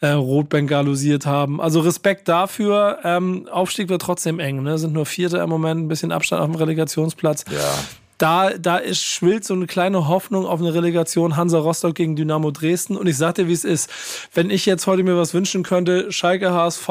äh, 0.00 0.08
rotbengalosiert 0.08 1.24
haben. 1.24 1.60
Also 1.60 1.80
Respekt 1.80 2.28
dafür. 2.28 2.98
Ähm, 3.04 3.48
Aufstieg 3.50 3.88
wird 3.88 4.02
trotzdem 4.02 4.38
eng, 4.38 4.62
ne? 4.62 4.76
Sind 4.76 4.92
nur 4.92 5.06
Vierte 5.06 5.38
im 5.38 5.48
Moment, 5.48 5.80
ein 5.80 5.88
bisschen 5.88 6.12
Abstand 6.12 6.42
auf 6.42 6.48
dem 6.48 6.56
Relegationsplatz. 6.56 7.44
Ja 7.50 7.74
da, 8.20 8.50
da 8.50 8.76
ist, 8.76 9.02
schwillt 9.02 9.44
so 9.44 9.54
eine 9.54 9.66
kleine 9.66 10.06
Hoffnung 10.06 10.44
auf 10.44 10.60
eine 10.60 10.74
Relegation 10.74 11.36
Hansa 11.36 11.58
Rostock 11.58 11.94
gegen 11.94 12.16
Dynamo 12.16 12.50
Dresden. 12.50 12.96
Und 12.98 13.06
ich 13.06 13.16
sag 13.16 13.36
dir, 13.36 13.48
wie 13.48 13.54
es 13.54 13.64
ist. 13.64 13.90
Wenn 14.34 14.50
ich 14.50 14.66
jetzt 14.66 14.86
heute 14.86 15.02
mir 15.02 15.16
was 15.16 15.32
wünschen 15.32 15.62
könnte, 15.62 16.12
Schalke 16.12 16.52
HSV, 16.52 16.88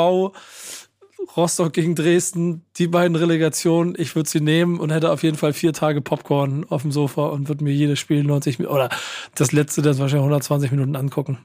Rostock 1.36 1.74
gegen 1.74 1.96
Dresden, 1.96 2.66
die 2.78 2.88
beiden 2.88 3.16
Relegationen, 3.16 3.96
ich 3.98 4.16
würde 4.16 4.30
sie 4.30 4.42
nehmen 4.42 4.80
und 4.80 4.92
hätte 4.92 5.12
auf 5.12 5.24
jeden 5.24 5.38
Fall 5.38 5.54
vier 5.54 5.74
Tage 5.74 6.02
Popcorn 6.02 6.66
auf 6.70 6.82
dem 6.82 6.92
Sofa 6.92 7.28
und 7.28 7.48
würde 7.48 7.64
mir 7.64 7.74
jedes 7.74 8.00
Spiel 8.00 8.24
90 8.24 8.60
Minuten 8.60 8.76
oder 8.76 8.90
das 9.36 9.52
letzte, 9.52 9.82
das 9.82 10.00
wahrscheinlich 10.00 10.24
120 10.24 10.72
Minuten 10.72 10.96
angucken. 10.96 11.40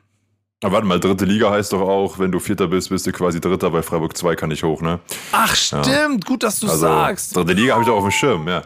Aber 0.63 0.75
warte 0.75 0.87
mal, 0.87 0.99
dritte 0.99 1.27
Liga 1.27 1.51
heißt 1.51 1.75
doch 1.75 1.83
auch, 1.83 2.19
wenn 2.19 2.33
du 2.33 2.39
Vierter 2.39 2.69
bist, 2.69 2.89
bist 2.89 3.07
du 3.07 3.13
quasi 3.13 3.39
Dritter, 3.39 3.71
bei 3.71 3.83
Freiburg 3.83 4.17
2 4.17 4.35
kann 4.35 4.51
ich 4.51 4.63
hoch, 4.63 4.81
ne? 4.81 5.01
Ach, 5.33 5.55
stimmt, 5.55 5.87
ja. 5.87 6.09
gut, 6.25 6.43
dass 6.43 6.61
du 6.61 6.69
also, 6.69 6.81
sagst. 6.81 7.37
Dritte 7.37 7.53
Liga 7.53 7.75
habe 7.75 7.83
ich 7.83 7.89
doch 7.89 7.97
auf 7.97 8.05
dem 8.05 8.11
Schirm, 8.11 8.49
ja. 8.49 8.63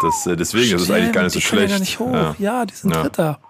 Das, 0.00 0.26
äh, 0.26 0.36
deswegen 0.36 0.64
stimmt, 0.64 0.80
ist 0.80 0.88
es 0.88 0.94
eigentlich 0.94 1.12
gar 1.12 1.22
nicht 1.24 1.34
so 1.34 1.40
schlecht. 1.40 1.72
Ja, 1.72 1.78
nicht 1.78 1.98
hoch. 1.98 2.14
Ja. 2.14 2.36
ja, 2.38 2.64
die 2.64 2.74
sind 2.74 2.94
ja. 2.94 3.02
Dritter. 3.02 3.40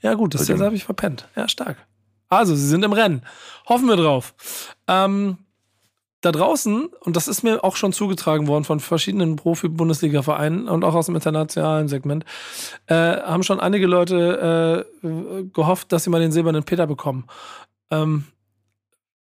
Ja, 0.00 0.14
gut, 0.14 0.34
das, 0.34 0.46
das 0.46 0.60
habe 0.60 0.76
ich 0.76 0.84
verpennt. 0.84 1.28
Ja, 1.34 1.48
stark. 1.48 1.76
Also, 2.28 2.54
sie 2.54 2.68
sind 2.68 2.84
im 2.84 2.92
Rennen. 2.92 3.22
Hoffen 3.68 3.88
wir 3.88 3.96
drauf. 3.96 4.34
Ähm, 4.86 5.38
da 6.20 6.32
draußen, 6.32 6.88
und 7.00 7.16
das 7.16 7.28
ist 7.28 7.44
mir 7.44 7.62
auch 7.62 7.76
schon 7.76 7.92
zugetragen 7.92 8.48
worden 8.48 8.64
von 8.64 8.80
verschiedenen 8.80 9.36
Profi-Bundesliga-Vereinen 9.36 10.68
und 10.68 10.84
auch 10.84 10.94
aus 10.94 11.06
dem 11.06 11.14
internationalen 11.14 11.86
Segment, 11.86 12.24
äh, 12.86 12.94
haben 12.94 13.44
schon 13.44 13.60
einige 13.60 13.86
Leute 13.86 14.86
äh, 15.02 15.44
gehofft, 15.52 15.92
dass 15.92 16.04
sie 16.04 16.10
mal 16.10 16.20
den 16.20 16.32
silbernen 16.32 16.64
Peter 16.64 16.86
bekommen. 16.86 17.24
Ähm, 17.90 18.24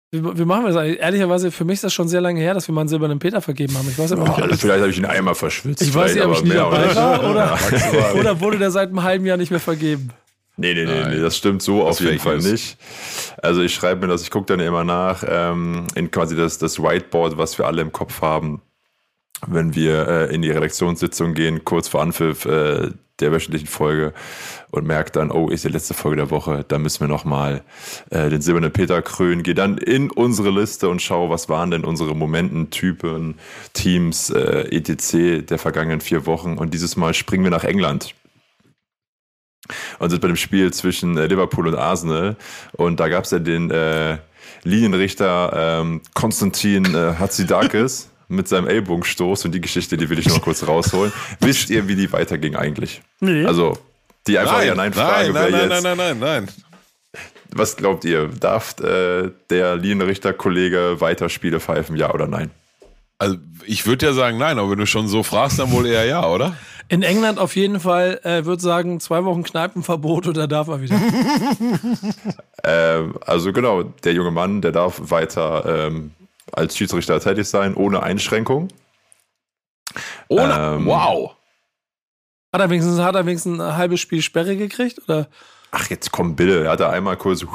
wie, 0.09 0.23
wie, 0.23 0.45
machen 0.45 0.63
wir 0.63 0.69
das 0.69 0.77
eigentlich? 0.77 0.99
Ehrlicherweise, 0.99 1.51
für 1.51 1.65
mich 1.65 1.75
ist 1.75 1.83
das 1.83 1.93
schon 1.93 2.07
sehr 2.07 2.21
lange 2.21 2.39
her, 2.39 2.53
dass 2.53 2.67
wir 2.67 2.73
mal 2.73 2.81
einen 2.81 2.87
silbernen 2.87 3.19
Peter 3.19 3.41
vergeben 3.41 3.77
haben. 3.77 3.87
Ich 3.89 3.99
weiß 3.99 4.13
aber 4.13 4.23
oh, 4.23 4.45
nicht, 4.47 4.61
vielleicht 4.61 4.79
habe 4.79 4.89
ich 4.89 4.97
ihn 4.97 5.05
einmal 5.05 5.35
verschwitzt. 5.35 5.81
Ich 5.81 5.93
weiß 5.93 6.15
nicht, 6.15 6.23
ob 6.23 6.33
ich 6.33 6.43
nie 6.43 6.51
dabei 6.51 6.95
war 6.95 7.29
oder, 7.29 7.59
oder 8.19 8.39
wurde 8.39 8.57
der 8.57 8.71
seit 8.71 8.89
einem 8.89 9.03
halben 9.03 9.25
Jahr 9.25 9.37
nicht 9.37 9.51
mehr 9.51 9.59
vergeben. 9.59 10.11
Nee, 10.59 10.73
nee, 10.73 10.85
nee, 10.85 11.07
nee, 11.09 11.19
das 11.19 11.37
stimmt 11.37 11.61
so 11.61 11.85
auf 11.85 11.99
jeden 11.99 12.17
Fall 12.17 12.39
nicht. 12.39 12.77
Also 13.43 13.61
ich 13.61 13.75
schreibe 13.75 14.01
mir 14.01 14.07
das, 14.07 14.23
ich 14.23 14.31
gucke 14.31 14.47
dann 14.47 14.59
immer 14.59 14.83
nach 14.83 15.23
ähm, 15.27 15.85
in 15.93 16.09
quasi 16.09 16.35
das, 16.35 16.57
das 16.57 16.81
Whiteboard, 16.81 17.37
was 17.37 17.59
wir 17.59 17.67
alle 17.67 17.83
im 17.83 17.91
Kopf 17.91 18.21
haben, 18.21 18.63
wenn 19.45 19.75
wir 19.75 20.07
äh, 20.07 20.33
in 20.33 20.41
die 20.41 20.49
Redaktionssitzung 20.49 21.35
gehen, 21.35 21.63
kurz 21.63 21.87
vor 21.87 22.01
Anpfiff 22.01 22.45
äh, 22.45 22.89
der 23.19 23.31
wöchentlichen 23.31 23.67
Folge 23.67 24.13
und 24.71 24.85
merke 24.85 25.11
dann, 25.11 25.31
oh, 25.31 25.49
ist 25.49 25.63
die 25.63 25.69
letzte 25.69 25.93
Folge 25.93 26.17
der 26.17 26.31
Woche, 26.31 26.65
da 26.67 26.79
müssen 26.79 27.01
wir 27.01 27.07
nochmal 27.07 27.61
äh, 28.09 28.29
den 28.29 28.41
silbernen 28.41 28.71
Peter 28.71 29.03
krönen. 29.03 29.43
Gehe 29.43 29.55
dann 29.55 29.77
in 29.77 30.09
unsere 30.09 30.49
Liste 30.49 30.89
und 30.89 31.03
schaue, 31.03 31.29
was 31.29 31.49
waren 31.49 31.69
denn 31.69 31.83
unsere 31.83 32.15
Momenten, 32.15 32.71
Typen, 32.71 33.35
Teams, 33.73 34.31
äh, 34.31 34.75
etc. 34.75 35.45
der 35.47 35.59
vergangenen 35.59 36.01
vier 36.01 36.25
Wochen. 36.25 36.57
Und 36.57 36.73
dieses 36.73 36.95
Mal 36.95 37.13
springen 37.13 37.43
wir 37.43 37.51
nach 37.51 37.63
England 37.63 38.15
und 39.99 40.09
sind 40.09 40.21
bei 40.21 40.27
dem 40.27 40.37
Spiel 40.37 40.71
zwischen 40.73 41.17
äh, 41.17 41.27
Liverpool 41.27 41.67
und 41.67 41.75
Arsenal. 41.75 42.35
Und 42.73 42.99
da 42.99 43.09
gab 43.09 43.25
es 43.25 43.31
ja 43.31 43.39
den 43.39 43.69
äh, 43.71 44.17
Linienrichter 44.63 45.79
ähm, 45.81 46.01
Konstantin 46.13 46.85
äh, 46.93 47.15
Hatzidakis 47.19 48.09
mit 48.27 48.47
seinem 48.47 48.67
Ellbogenstoß 48.67 49.45
und 49.45 49.51
die 49.53 49.61
Geschichte, 49.61 49.97
die 49.97 50.09
will 50.09 50.19
ich 50.19 50.27
noch 50.27 50.41
kurz 50.41 50.67
rausholen. 50.67 51.13
Wisst 51.39 51.69
ihr, 51.69 51.87
wie 51.87 51.95
die 51.95 52.11
weiterging 52.11 52.55
eigentlich? 52.55 53.01
Nee. 53.19 53.45
Also, 53.45 53.77
die 54.27 54.37
einfach 54.37 54.63
ja 54.63 54.75
nein 54.75 54.93
Frage 54.93 55.31
nein, 55.31 55.51
nein, 55.51 55.61
jetzt. 55.61 55.69
Nein, 55.69 55.83
nein, 55.83 55.97
nein, 55.97 56.19
nein, 56.19 56.19
nein. 56.19 56.47
Was 57.53 57.77
glaubt 57.77 58.03
ihr? 58.03 58.27
Darf 58.27 58.75
äh, 58.81 59.31
der 59.49 59.77
Linienrichter-Kollege 59.77 60.99
weiter 60.99 61.29
Spiele 61.29 61.61
pfeifen, 61.61 61.95
ja 61.95 62.13
oder 62.13 62.27
nein? 62.27 62.51
Also, 63.19 63.37
ich 63.65 63.87
würde 63.87 64.07
ja 64.07 64.13
sagen 64.13 64.37
nein, 64.37 64.59
aber 64.59 64.71
wenn 64.71 64.79
du 64.79 64.85
schon 64.85 65.07
so 65.07 65.23
fragst, 65.23 65.57
dann 65.57 65.71
wohl 65.71 65.87
eher 65.87 66.05
ja, 66.05 66.27
oder? 66.27 66.55
In 66.89 67.03
England 67.03 67.37
auf 67.37 67.55
jeden 67.55 67.79
Fall, 67.79 68.19
äh, 68.23 68.45
würde 68.45 68.61
sagen, 68.61 68.99
zwei 68.99 69.25
Wochen 69.25 69.43
Kneipenverbot 69.43 70.27
oder 70.27 70.47
darf 70.47 70.69
er 70.69 70.81
wieder? 70.81 70.95
ähm, 72.63 73.15
also 73.25 73.51
genau, 73.51 73.83
der 73.83 74.13
junge 74.13 74.31
Mann, 74.31 74.61
der 74.61 74.71
darf 74.71 75.01
weiter 75.11 75.87
ähm, 75.87 76.11
als 76.53 76.77
Schiedsrichter 76.77 77.19
tätig 77.19 77.47
sein, 77.47 77.75
ohne 77.75 78.03
Einschränkung. 78.03 78.69
Ohne? 80.29 80.53
Ähm, 80.53 80.85
wow. 80.85 81.35
Hat 82.53 82.61
er, 82.61 82.69
wenigstens, 82.69 82.99
hat 82.99 83.15
er 83.15 83.25
wenigstens 83.25 83.59
ein 83.59 83.75
halbes 83.75 83.99
Spiel 83.99 84.21
Sperre 84.21 84.55
gekriegt? 84.55 85.01
Oder? 85.07 85.27
Ach, 85.71 85.89
jetzt 85.89 86.11
komm 86.11 86.35
bitte. 86.35 86.63
Er 86.63 86.71
hat 86.71 86.79
da 86.79 86.89
einmal 86.89 87.17
kurz, 87.17 87.45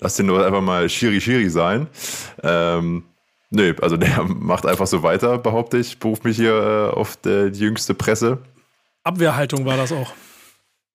lass 0.00 0.16
den 0.16 0.26
nur 0.26 0.44
einfach 0.44 0.62
mal 0.62 0.88
Schiri 0.88 1.20
Schiri 1.20 1.50
sein. 1.50 1.88
Ähm, 2.42 3.04
nee, 3.50 3.74
also 3.82 3.98
der 3.98 4.24
macht 4.26 4.64
einfach 4.64 4.86
so 4.86 5.02
weiter, 5.02 5.36
behaupte 5.36 5.76
ich. 5.76 5.98
Beruft 5.98 6.24
mich 6.24 6.36
hier 6.36 6.90
äh, 6.92 6.96
auf 6.96 7.16
die 7.18 7.50
jüngste 7.52 7.92
Presse. 7.92 8.38
Abwehrhaltung 9.04 9.64
war 9.64 9.76
das 9.76 9.92
auch. 9.92 10.12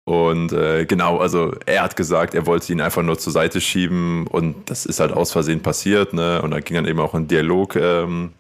Und 0.05 0.51
äh, 0.53 0.85
genau, 0.85 1.19
also 1.19 1.53
er 1.67 1.83
hat 1.83 1.95
gesagt, 1.95 2.33
er 2.33 2.47
wollte 2.47 2.73
ihn 2.73 2.81
einfach 2.81 3.03
nur 3.03 3.19
zur 3.19 3.31
Seite 3.31 3.61
schieben 3.61 4.25
und 4.25 4.69
das 4.71 4.87
ist 4.87 4.99
halt 4.99 5.11
aus 5.11 5.31
Versehen 5.31 5.61
passiert. 5.61 6.13
Ne? 6.13 6.41
Und 6.41 6.49
da 6.49 6.59
ging 6.59 6.75
dann 6.75 6.87
eben 6.87 6.99
auch 6.99 7.13
ein 7.13 7.27
Dialog 7.27 7.75
ähm, 7.75 8.33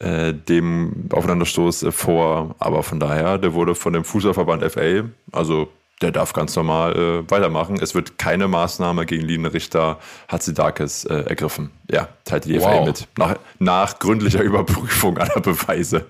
äh, 0.00 0.34
dem 0.34 1.08
Aufeinanderstoß 1.12 1.84
äh, 1.84 1.92
vor. 1.92 2.56
Aber 2.58 2.82
von 2.82 2.98
daher, 2.98 3.38
der 3.38 3.54
wurde 3.54 3.76
von 3.76 3.92
dem 3.92 4.02
Fußballverband 4.02 4.72
FA, 4.72 5.04
also 5.30 5.68
der 6.00 6.10
darf 6.10 6.32
ganz 6.32 6.56
normal 6.56 6.96
äh, 6.96 7.30
weitermachen. 7.30 7.78
Es 7.80 7.94
wird 7.94 8.18
keine 8.18 8.48
Maßnahme 8.48 9.06
gegen 9.06 9.24
Linienrichter 9.24 10.00
Hatzidakis 10.28 11.04
äh, 11.04 11.14
ergriffen. 11.28 11.70
Ja, 11.88 12.08
teilt 12.24 12.46
die 12.46 12.58
wow. 12.58 12.64
FA 12.64 12.84
mit. 12.86 13.08
Nach, 13.16 13.36
nach 13.60 13.98
gründlicher 14.00 14.42
Überprüfung 14.42 15.18
aller 15.18 15.40
Beweise. 15.40 16.06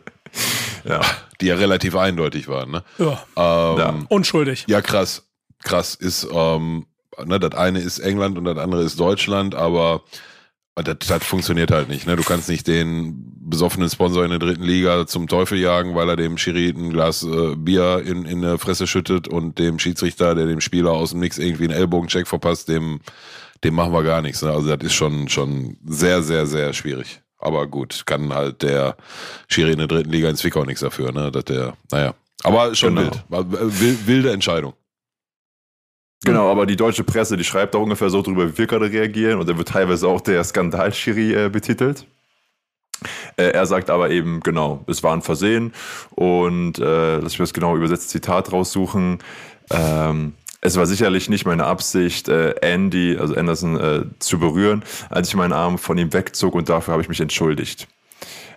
ja. 0.84 1.02
Die 1.42 1.48
ja 1.48 1.56
relativ 1.56 1.96
eindeutig 1.96 2.48
waren, 2.48 2.70
ne? 2.70 2.84
Ja. 2.98 3.22
Ähm, 3.36 3.78
ja. 3.78 3.94
Unschuldig. 4.08 4.64
Ja, 4.68 4.80
krass. 4.80 5.28
Krass 5.62 5.94
ist, 5.94 6.26
ähm, 6.32 6.86
ne, 7.24 7.38
das 7.38 7.52
eine 7.52 7.80
ist 7.80 7.98
England 7.98 8.38
und 8.38 8.44
das 8.44 8.58
andere 8.58 8.82
ist 8.82 8.98
Deutschland, 8.98 9.54
aber 9.54 10.02
das, 10.74 10.96
das 11.06 11.24
funktioniert 11.24 11.70
halt 11.70 11.88
nicht. 11.88 12.06
Ne? 12.06 12.16
Du 12.16 12.22
kannst 12.22 12.48
nicht 12.48 12.66
den 12.66 13.32
besoffenen 13.40 13.90
Sponsor 13.90 14.24
in 14.24 14.30
der 14.30 14.38
dritten 14.38 14.62
Liga 14.62 15.06
zum 15.06 15.28
Teufel 15.28 15.58
jagen, 15.58 15.94
weil 15.94 16.08
er 16.08 16.16
dem 16.16 16.38
Schiri 16.38 16.70
ein 16.70 16.90
Glas 16.90 17.22
äh, 17.22 17.54
Bier 17.56 18.02
in, 18.06 18.24
in 18.24 18.40
der 18.40 18.58
Fresse 18.58 18.86
schüttet 18.86 19.28
und 19.28 19.58
dem 19.58 19.78
Schiedsrichter, 19.78 20.34
der 20.34 20.46
dem 20.46 20.60
Spieler 20.60 20.92
aus 20.92 21.10
dem 21.10 21.20
Nix 21.20 21.38
irgendwie 21.38 21.64
einen 21.64 21.74
Ellbogencheck 21.74 22.26
verpasst, 22.26 22.68
dem, 22.68 23.00
dem 23.64 23.74
machen 23.74 23.92
wir 23.92 24.02
gar 24.02 24.22
nichts. 24.22 24.42
Ne? 24.42 24.50
Also 24.50 24.74
das 24.74 24.86
ist 24.86 24.94
schon, 24.94 25.28
schon 25.28 25.76
sehr, 25.84 26.22
sehr, 26.22 26.46
sehr 26.46 26.72
schwierig. 26.72 27.20
Aber 27.42 27.66
gut, 27.66 28.04
kann 28.06 28.32
halt 28.32 28.62
der 28.62 28.96
Schiri 29.48 29.72
in 29.72 29.78
der 29.78 29.88
dritten 29.88 30.10
Liga 30.10 30.28
in 30.30 30.36
Zwickau 30.36 30.64
nichts 30.64 30.80
dafür, 30.80 31.12
ne? 31.12 31.30
Dass 31.30 31.44
der, 31.44 31.74
naja. 31.90 32.14
Aber 32.44 32.74
schon 32.74 32.96
genau. 32.96 33.10
wild. 33.28 34.06
wilde 34.06 34.32
Entscheidung. 34.32 34.74
Genau, 36.24 36.50
aber 36.50 36.66
die 36.66 36.76
deutsche 36.76 37.02
Presse, 37.02 37.36
die 37.36 37.44
schreibt 37.44 37.74
da 37.74 37.78
ungefähr 37.78 38.08
so 38.08 38.22
drüber, 38.22 38.48
wie 38.48 38.56
wir 38.56 38.66
gerade 38.66 38.90
reagieren. 38.90 39.40
Und 39.40 39.48
da 39.48 39.58
wird 39.58 39.68
teilweise 39.68 40.06
auch 40.06 40.20
der 40.20 40.44
Skandal-Schiri 40.44 41.46
äh, 41.46 41.48
betitelt. 41.48 42.06
Äh, 43.36 43.50
er 43.50 43.66
sagt 43.66 43.90
aber 43.90 44.10
eben, 44.10 44.40
genau, 44.40 44.84
es 44.86 45.02
war 45.02 45.14
ein 45.14 45.22
Versehen. 45.22 45.72
Und 46.10 46.78
äh, 46.78 47.16
lass 47.16 47.32
mich 47.32 47.38
das 47.38 47.52
genau 47.52 47.76
übersetzt 47.76 48.10
Zitat 48.10 48.52
raussuchen. 48.52 49.18
Ähm, 49.70 50.34
es 50.64 50.76
war 50.76 50.86
sicherlich 50.86 51.28
nicht 51.28 51.44
meine 51.44 51.64
Absicht, 51.64 52.28
äh, 52.28 52.54
Andy, 52.60 53.16
also 53.18 53.34
Anderson, 53.34 53.78
äh, 53.78 54.04
zu 54.20 54.38
berühren, 54.38 54.84
als 55.10 55.28
ich 55.28 55.34
meinen 55.34 55.52
Arm 55.52 55.76
von 55.76 55.98
ihm 55.98 56.12
wegzog 56.12 56.54
und 56.54 56.68
dafür 56.68 56.92
habe 56.92 57.02
ich 57.02 57.08
mich 57.08 57.20
entschuldigt. 57.20 57.88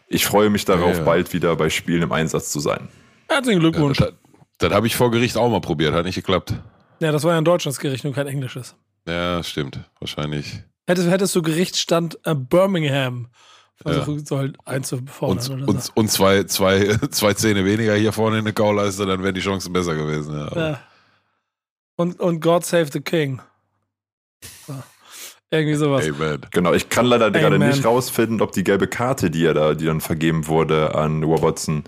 Ich 0.07 0.25
freue 0.25 0.51
mich 0.51 0.65
darauf, 0.65 0.93
ja, 0.93 0.97
ja. 0.99 1.03
bald 1.03 1.33
wieder 1.33 1.55
bei 1.55 1.71
Spielen 1.71 2.03
im 2.03 2.11
Einsatz 2.11 2.51
zu 2.51 2.59
sein. 2.59 2.87
Herzlichen 3.27 3.59
Glückwunsch. 3.59 3.99
Ja, 3.99 4.05
das, 4.05 4.15
das 4.59 4.71
habe 4.71 4.85
ich 4.85 4.95
vor 4.95 5.09
Gericht 5.09 5.35
auch 5.35 5.49
mal 5.49 5.61
probiert, 5.61 5.95
hat 5.95 6.05
nicht 6.05 6.15
geklappt. 6.15 6.53
Ja, 6.99 7.11
das 7.11 7.23
war 7.23 7.31
ja 7.31 7.39
ein 7.39 7.45
deutsches 7.45 7.79
Gericht 7.79 8.05
und 8.05 8.13
kein 8.13 8.27
englisches. 8.27 8.75
Ja, 9.07 9.41
stimmt, 9.41 9.79
wahrscheinlich. 9.99 10.61
Hättest, 10.85 11.09
hättest 11.09 11.35
du 11.35 11.41
Gerichtsstand 11.41 12.19
äh, 12.23 12.35
Birmingham 12.35 13.29
versuchen 13.81 14.19
ja. 14.19 14.25
sollen 14.25 14.57
einzufordern. 14.63 15.63
Und, 15.63 15.67
und, 15.67 15.91
und, 15.95 16.11
zwei, 16.11 16.43
zwei, 16.43 16.97
zwei 17.09 17.33
Zähne 17.33 17.65
weniger 17.65 17.95
hier 17.95 18.11
vorne 18.11 18.37
in 18.37 18.45
der 18.45 18.53
Kauleiste, 18.53 19.07
dann 19.07 19.23
wären 19.23 19.33
die 19.33 19.41
Chancen 19.41 19.73
besser 19.73 19.95
gewesen. 19.95 20.37
Ja, 20.37 20.55
ja. 20.55 20.79
Und, 21.95 22.19
und 22.19 22.41
God 22.41 22.65
Save 22.65 22.87
the 22.91 23.01
King. 23.01 23.41
So. 24.67 24.73
Irgendwie 25.51 25.75
sowas. 25.75 26.05
Amen. 26.07 26.41
Genau, 26.51 26.73
ich 26.73 26.89
kann 26.89 27.05
leider 27.05 27.29
gerade 27.31 27.55
Amen. 27.55 27.69
nicht 27.69 27.85
rausfinden, 27.85 28.41
ob 28.41 28.51
die 28.51 28.63
gelbe 28.63 28.87
Karte, 28.87 29.29
die 29.29 29.41
ja 29.41 29.53
da, 29.53 29.73
die 29.73 29.85
dann 29.85 30.01
vergeben 30.01 30.47
wurde 30.47 30.95
an 30.95 31.21
Watson, 31.23 31.83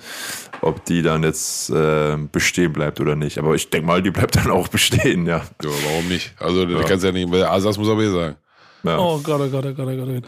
ob 0.61 0.85
die 0.85 1.01
dann 1.01 1.23
jetzt 1.23 1.69
äh, 1.71 2.17
bestehen 2.31 2.71
bleibt 2.71 3.01
oder 3.01 3.15
nicht. 3.15 3.39
Aber 3.39 3.55
ich 3.55 3.69
denke 3.69 3.87
mal, 3.87 4.01
die 4.01 4.11
bleibt 4.11 4.35
dann 4.35 4.51
auch 4.51 4.67
bestehen, 4.67 5.25
ja. 5.25 5.37
Ja, 5.63 5.69
warum 5.85 6.07
nicht? 6.07 6.33
Also, 6.39 6.65
du 6.65 6.79
kannst 6.83 7.03
ja 7.03 7.11
nicht, 7.11 7.33
Asas 7.33 7.77
muss 7.77 7.89
aber 7.89 8.03
eh 8.03 8.11
sagen. 8.11 8.35
ja. 8.83 8.97
Oh 8.99 9.19
Gott, 9.23 9.41
oh 9.41 9.49
Gott, 9.49 9.65
oh 9.65 9.73
Gott, 9.73 9.87
oh 9.87 9.97
Gott. 9.97 10.07
oh 10.07 10.13
Gott. 10.13 10.23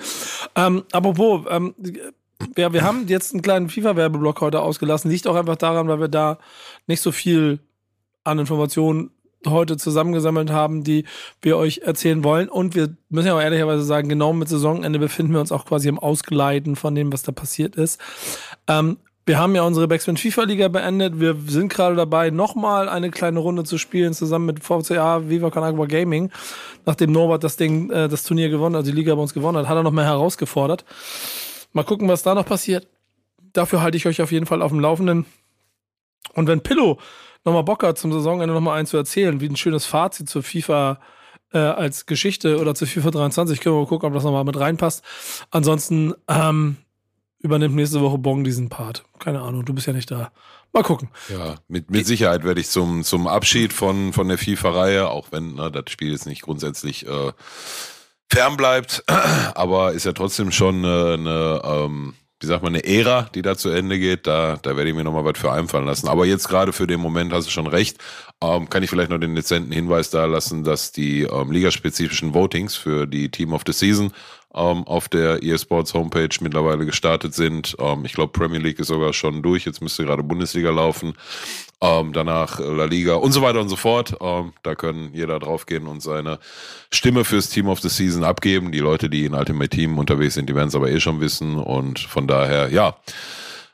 Ähm, 0.56 0.84
apropos, 0.92 1.46
ähm, 1.50 1.76
wir, 2.56 2.74
wir 2.74 2.82
haben 2.82 3.08
jetzt 3.08 3.34
einen 3.34 3.42
kleinen 3.42 3.70
FIFA-Werbeblock 3.70 4.42
heute 4.42 4.60
ausgelassen. 4.62 5.12
Liegt 5.12 5.28
auch 5.28 5.36
einfach 5.36 5.56
daran, 5.56 5.88
weil 5.88 6.00
wir 6.00 6.08
da 6.08 6.40
nicht 6.88 7.02
so 7.02 7.12
viel 7.12 7.60
an 8.24 8.40
Informationen 8.40 9.12
heute 9.48 9.78
zusammengesammelt 9.78 10.52
haben, 10.52 10.84
die 10.84 11.06
wir 11.42 11.58
euch 11.58 11.80
erzählen 11.80 12.24
wollen. 12.24 12.50
Und 12.50 12.76
wir 12.76 12.96
müssen 13.10 13.28
ja 13.28 13.36
auch 13.36 13.42
ehrlicherweise 13.42 13.84
sagen, 13.84 14.10
genau 14.10 14.34
mit 14.34 14.50
Saisonende 14.50 15.00
befinden 15.00 15.34
wir 15.34 15.40
uns 15.40 15.52
auch 15.52 15.66
quasi 15.66 15.88
im 15.88 16.00
Ausgleiten 16.00 16.76
von 16.76 16.96
dem, 16.96 17.14
was 17.14 17.24
da 17.24 17.32
passiert 17.32 17.76
ist. 17.76 18.00
Ähm, 18.68 18.98
wir 19.26 19.38
haben 19.38 19.54
ja 19.54 19.62
unsere 19.62 19.88
Backspin 19.88 20.18
FIFA 20.18 20.44
Liga 20.46 20.68
beendet. 20.70 21.20
Wir 21.20 21.36
sind 21.48 21.72
gerade 21.72 21.96
dabei, 21.96 22.32
nochmal 22.32 22.90
eine 22.90 23.12
kleine 23.12 23.38
Runde 23.40 23.64
zu 23.64 23.78
spielen, 23.78 24.14
zusammen 24.14 24.48
mit 24.48 24.64
VCA 24.64 25.30
Viva 25.30 25.52
Con 25.52 25.64
Agua 25.64 25.86
Gaming. 25.86 26.32
Nachdem 26.86 27.12
Norbert 27.12 27.44
das 27.44 27.56
Ding, 27.56 27.92
äh, 27.92 28.10
das 28.10 28.24
Turnier 28.24 28.50
gewonnen 28.50 28.76
hat, 28.76 28.80
also 28.80 28.92
die 28.92 28.98
Liga 28.98 29.14
bei 29.14 29.22
uns 29.22 29.36
gewonnen 29.36 29.60
hat, 29.60 29.68
hat 29.68 29.78
er 29.78 29.84
noch 29.84 29.92
mal 29.92 30.06
herausgefordert. 30.06 30.84
Mal 31.74 31.84
gucken, 31.84 32.08
was 32.08 32.24
da 32.24 32.34
noch 32.34 32.46
passiert. 32.46 32.88
Dafür 33.54 33.84
halte 33.84 33.98
ich 33.98 34.08
euch 34.08 34.22
auf 34.22 34.32
jeden 34.32 34.48
Fall 34.48 34.64
auf 34.64 34.72
dem 34.72 34.80
Laufenden. 34.80 35.28
Und 36.34 36.48
wenn 36.48 36.62
Pillow 36.62 36.98
nochmal 37.46 37.64
Bock 37.64 37.84
hat, 37.84 37.98
zum 37.98 38.12
Saisonende 38.12 38.54
nochmal 38.54 38.78
einen 38.78 38.88
zu 38.88 38.98
erzählen, 38.98 39.42
wie 39.42 39.48
ein 39.48 39.56
schönes 39.56 39.86
Fazit 39.86 40.30
zur 40.30 40.44
FIFA 40.44 41.00
äh, 41.54 41.58
als 41.58 42.06
Geschichte 42.06 42.60
oder 42.60 42.76
zu 42.76 42.86
FIFA 42.86 43.12
23, 43.12 43.60
können 43.60 43.76
wir 43.76 43.82
mal 43.82 43.88
gucken, 43.88 44.08
ob 44.08 44.14
das 44.14 44.24
nochmal 44.24 44.44
mit 44.44 44.60
reinpasst. 44.60 45.04
Ansonsten 45.52 46.14
ähm, 46.28 46.78
übernimmt 47.40 47.76
nächste 47.76 48.02
Woche 48.02 48.18
Bong 48.18 48.44
diesen 48.44 48.70
Part. 48.70 49.04
Keine 49.20 49.42
Ahnung, 49.42 49.66
du 49.66 49.74
bist 49.74 49.88
ja 49.88 49.94
nicht 49.94 50.12
da. 50.12 50.32
Mal 50.72 50.84
gucken. 50.84 51.10
Ja, 51.30 51.56
mit, 51.68 51.90
mit 51.90 52.06
Sicherheit 52.06 52.44
werde 52.44 52.62
ich 52.62 52.70
zum, 52.70 53.04
zum 53.04 53.28
Abschied 53.28 53.74
von, 53.74 54.14
von 54.14 54.28
der 54.28 54.38
FIFA-Reihe, 54.38 55.10
auch 55.10 55.32
wenn 55.32 55.56
ne, 55.56 55.72
das 55.72 55.86
Spiel 55.90 56.12
jetzt 56.12 56.28
nicht 56.28 56.44
grundsätzlich 56.44 57.08
äh, 57.08 57.32
fern 58.32 58.56
bleibt, 58.56 59.04
aber 59.56 59.94
ist 59.94 60.06
ja 60.06 60.14
trotzdem 60.14 60.52
schon 60.52 60.86
eine, 60.86 61.14
eine 61.14 61.62
ähm, 61.64 62.14
wie 62.42 62.48
sagt 62.48 62.64
man, 62.64 62.74
eine 62.74 62.86
Ära, 62.86 63.30
die 63.36 63.42
da 63.42 63.58
zu 63.58 63.70
Ende 63.70 64.00
geht. 64.00 64.26
Da, 64.26 64.58
da 64.62 64.78
werde 64.78 64.90
ich 64.90 64.96
mir 64.96 65.04
nochmal 65.04 65.26
was 65.26 65.38
für 65.38 65.52
einfallen 65.52 65.86
lassen. 65.86 66.08
Aber 66.08 66.26
jetzt 66.26 66.48
gerade 66.48 66.72
für 66.72 66.88
den 66.88 67.02
Moment 67.02 67.34
hast 67.34 67.48
du 67.48 67.52
schon 67.52 67.68
recht. 67.68 67.98
Ähm, 68.42 68.70
kann 68.70 68.82
ich 68.82 68.90
vielleicht 68.90 69.10
noch 69.10 69.20
den 69.20 69.36
dezenten 69.36 69.74
Hinweis 69.74 70.10
da 70.10 70.26
lassen, 70.26 70.64
dass 70.64 70.94
die 70.94 71.24
ähm, 71.24 71.52
ligaspezifischen 71.52 72.34
Votings 72.34 72.76
für 72.76 73.08
die 73.08 73.30
Team 73.30 73.52
of 73.52 73.64
the 73.68 73.74
Season 73.74 74.14
ähm, 74.54 74.84
auf 74.86 75.10
der 75.10 75.44
eSports 75.44 75.94
Homepage 75.94 76.30
mittlerweile 76.42 76.86
gestartet 76.86 77.34
sind. 77.34 77.76
Ähm, 77.80 78.06
ich 78.06 78.14
glaube, 78.14 78.32
Premier 78.32 78.60
League 78.60 78.80
ist 78.80 78.88
sogar 78.88 79.14
schon 79.14 79.42
durch. 79.42 79.66
Jetzt 79.66 79.82
müsste 79.82 80.06
gerade 80.06 80.24
Bundesliga 80.24 80.72
laufen. 80.72 81.14
Ähm, 81.82 82.14
danach 82.14 82.60
La 82.60 82.86
Liga 82.86 83.16
und 83.16 83.32
so 83.32 83.42
weiter 83.42 83.62
und 83.62 83.70
so 83.70 83.76
fort. 83.76 84.18
Ähm, 84.20 84.54
da 84.64 84.76
können 84.76 85.14
jeder 85.14 85.40
draufgehen 85.40 85.88
und 85.88 86.02
seine 86.02 86.40
Stimme 86.92 87.26
fürs 87.26 87.50
Team 87.50 87.68
of 87.68 87.80
the 87.82 87.90
Season 87.90 88.24
abgeben. 88.24 88.72
Die 88.72 88.80
Leute, 88.80 89.10
die 89.10 89.26
in 89.26 89.34
Ultimate 89.34 89.70
Team 89.70 89.98
unterwegs 89.98 90.34
sind, 90.34 90.50
die 90.50 90.56
werden 90.56 90.70
es 90.70 90.76
aber 90.76 90.90
eh 90.90 91.00
schon 91.00 91.22
wissen. 91.22 91.56
Und 91.56 92.00
von 92.00 92.28
daher, 92.28 92.70
ja, 92.70 92.98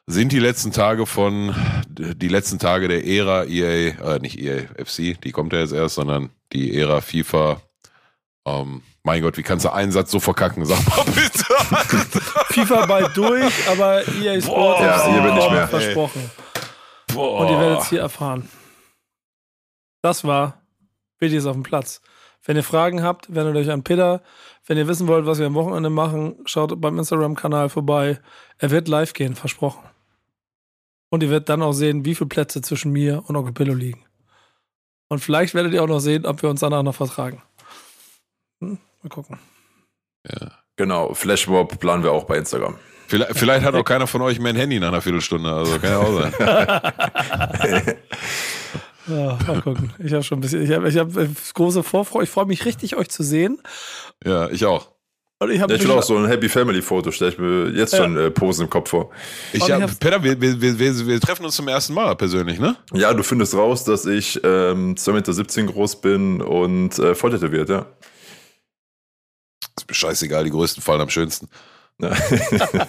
sind 0.08 0.32
die 0.32 0.40
letzten 0.40 0.72
Tage 0.72 1.06
von, 1.06 1.56
die 1.88 2.28
letzten 2.28 2.60
Tage 2.60 2.88
der 2.88 3.08
Ära 3.08 3.46
EA, 3.46 4.16
äh, 4.16 4.20
nicht 4.20 4.40
EA 4.40 4.64
FC, 4.78 5.20
die 5.20 5.32
kommt 5.32 5.54
ja 5.54 5.60
jetzt 5.60 5.74
erst, 5.74 5.96
sondern 5.96 6.30
die 6.54 6.78
Ära 6.78 7.02
FIFA. 7.02 7.62
Ähm, 8.46 8.84
mein 9.06 9.22
Gott, 9.22 9.38
wie 9.38 9.44
kannst 9.44 9.66
du 9.66 9.72
einen 9.72 9.92
Satz 9.92 10.12
so 10.12 10.20
verkacken? 10.20 10.66
Sag 10.66 10.78
mal 10.90 11.06
bitte. 11.06 12.20
FIFA 12.50 12.86
bald 12.88 13.16
durch, 13.16 13.70
aber 13.70 14.02
EA 14.08 14.42
Sports 14.42 14.48
Boah, 14.48 14.82
ja, 14.82 15.06
hier 15.12 15.22
bin 15.22 15.38
ich 15.38 15.50
mehr. 15.52 15.68
versprochen. 15.68 16.32
Boah. 17.14 17.42
Und 17.42 17.50
ihr 17.50 17.60
werdet 17.60 17.80
es 17.82 17.90
hier 17.90 18.02
erfahren. 18.02 18.50
Das 20.02 20.24
war 20.24 20.62
Biddies 21.20 21.46
auf 21.46 21.54
dem 21.54 21.64
Platz. 21.64 22.02
Wenn 22.44 22.58
ihr 22.58 22.64
Fragen 22.64 23.04
habt, 23.04 23.34
wendet 23.34 23.56
euch 23.56 23.72
an 23.72 23.84
Peter. 23.84 24.22
Wenn 24.66 24.78
ihr 24.78 24.88
wissen 24.88 25.08
wollt, 25.08 25.26
was 25.26 25.40
wir 25.40 25.46
am 25.48 25.54
Wochenende 25.54 25.90
machen, 25.90 26.36
schaut 26.46 26.80
beim 26.82 26.98
Instagram-Kanal 26.98 27.70
vorbei. 27.70 28.20
Er 28.58 28.72
wird 28.72 28.88
live 28.88 29.14
gehen, 29.14 29.36
versprochen. 29.36 29.84
Und 31.10 31.22
ihr 31.24 31.30
werdet 31.30 31.50
dann 31.50 31.62
auch 31.62 31.74
sehen, 31.74 32.06
wie 32.06 32.16
viele 32.16 32.28
Plätze 32.28 32.62
zwischen 32.62 32.92
mir 32.92 33.24
und 33.28 33.36
Onkel 33.36 33.54
Pillow 33.54 33.74
liegen. 33.76 34.04
Und 35.08 35.20
vielleicht 35.20 35.54
werdet 35.54 35.74
ihr 35.74 35.84
auch 35.84 35.88
noch 35.88 36.00
sehen, 36.00 36.26
ob 36.26 36.42
wir 36.42 36.50
uns 36.50 36.60
danach 36.62 36.82
noch 36.84 36.96
vertragen. 36.96 37.42
Mal 39.06 39.10
gucken. 39.10 39.38
Genau, 40.78 41.14
Flashmob 41.14 41.80
planen 41.80 42.02
wir 42.04 42.12
auch 42.12 42.24
bei 42.24 42.38
Instagram. 42.38 42.76
Vielleicht, 43.08 43.38
vielleicht 43.38 43.64
hat 43.64 43.76
auch 43.76 43.84
keiner 43.84 44.08
von 44.08 44.24
euch 44.24 44.40
mehr 44.40 44.52
ein 44.52 44.56
Handy 44.56 44.80
nach 44.80 44.88
einer 44.88 45.02
Viertelstunde, 45.02 45.48
also 45.52 45.78
kann 45.78 45.92
ja 45.92 45.98
auch 46.00 46.22
sein. 46.22 46.34
Ja, 49.08 49.38
mal 49.46 49.62
gucken. 49.62 49.94
Ich 50.00 50.12
habe 50.14 50.24
schon 50.24 50.40
ein 50.40 50.42
bisschen, 50.42 50.64
ich 50.64 50.72
habe 50.72 50.90
ich 50.90 50.98
hab 50.98 51.10
große 51.54 51.84
Vorfreude. 51.84 52.24
Ich 52.24 52.32
freue 52.32 52.48
mich 52.48 52.66
richtig, 52.66 52.96
euch 52.98 53.08
zu 53.10 53.22
sehen. 53.22 53.62
Ja, 54.26 54.50
ich 54.50 54.66
auch. 54.66 54.94
Und 55.38 55.52
ich, 55.52 55.62
hab 55.62 55.70
Ja, 55.70 55.76
ich 55.76 55.84
will 55.84 55.92
auch 55.92 56.02
so 56.02 56.18
ein 56.18 56.26
Happy 56.26 56.50
Family 56.50 56.82
Foto, 56.82 57.12
stelle 57.12 57.30
ich 57.32 57.38
mir 57.38 57.70
jetzt 57.70 57.94
Ja. 57.94 58.00
schon 58.00 58.18
äh, 58.18 58.32
Posen 58.32 58.64
im 58.64 58.70
Kopf 58.72 58.90
vor. 58.90 59.12
Ich, 59.54 59.68
ja, 59.68 59.80
hab's- 59.80 59.98
Peter, 60.00 60.24
wir, 60.24 60.42
wir, 60.42 60.60
wir, 60.60 60.80
wir, 60.80 61.06
wir 61.08 61.22
treffen 61.22 61.46
uns 61.46 61.56
zum 61.56 61.68
ersten 61.68 61.94
Mal 61.94 62.16
persönlich, 62.16 62.60
ne? 62.60 62.78
Ja, 62.94 63.14
du 63.14 63.22
findest 63.22 63.54
raus, 63.54 63.84
dass 63.84 64.08
ich 64.08 64.40
ähm, 64.44 64.96
2,17 64.96 65.12
Meter 65.62 65.72
groß 65.74 66.02
bin 66.02 66.42
und 66.42 66.98
äh, 66.98 67.14
voll 67.14 67.30
tätowiert, 67.30 67.70
ja. 67.70 67.86
Ist 69.86 69.90
mir 69.90 69.96
scheißegal, 69.96 70.44
die 70.44 70.50
größten 70.50 70.82
fallen 70.82 71.02
am 71.02 71.10
schönsten. 71.10 71.48
Ja. 72.02 72.12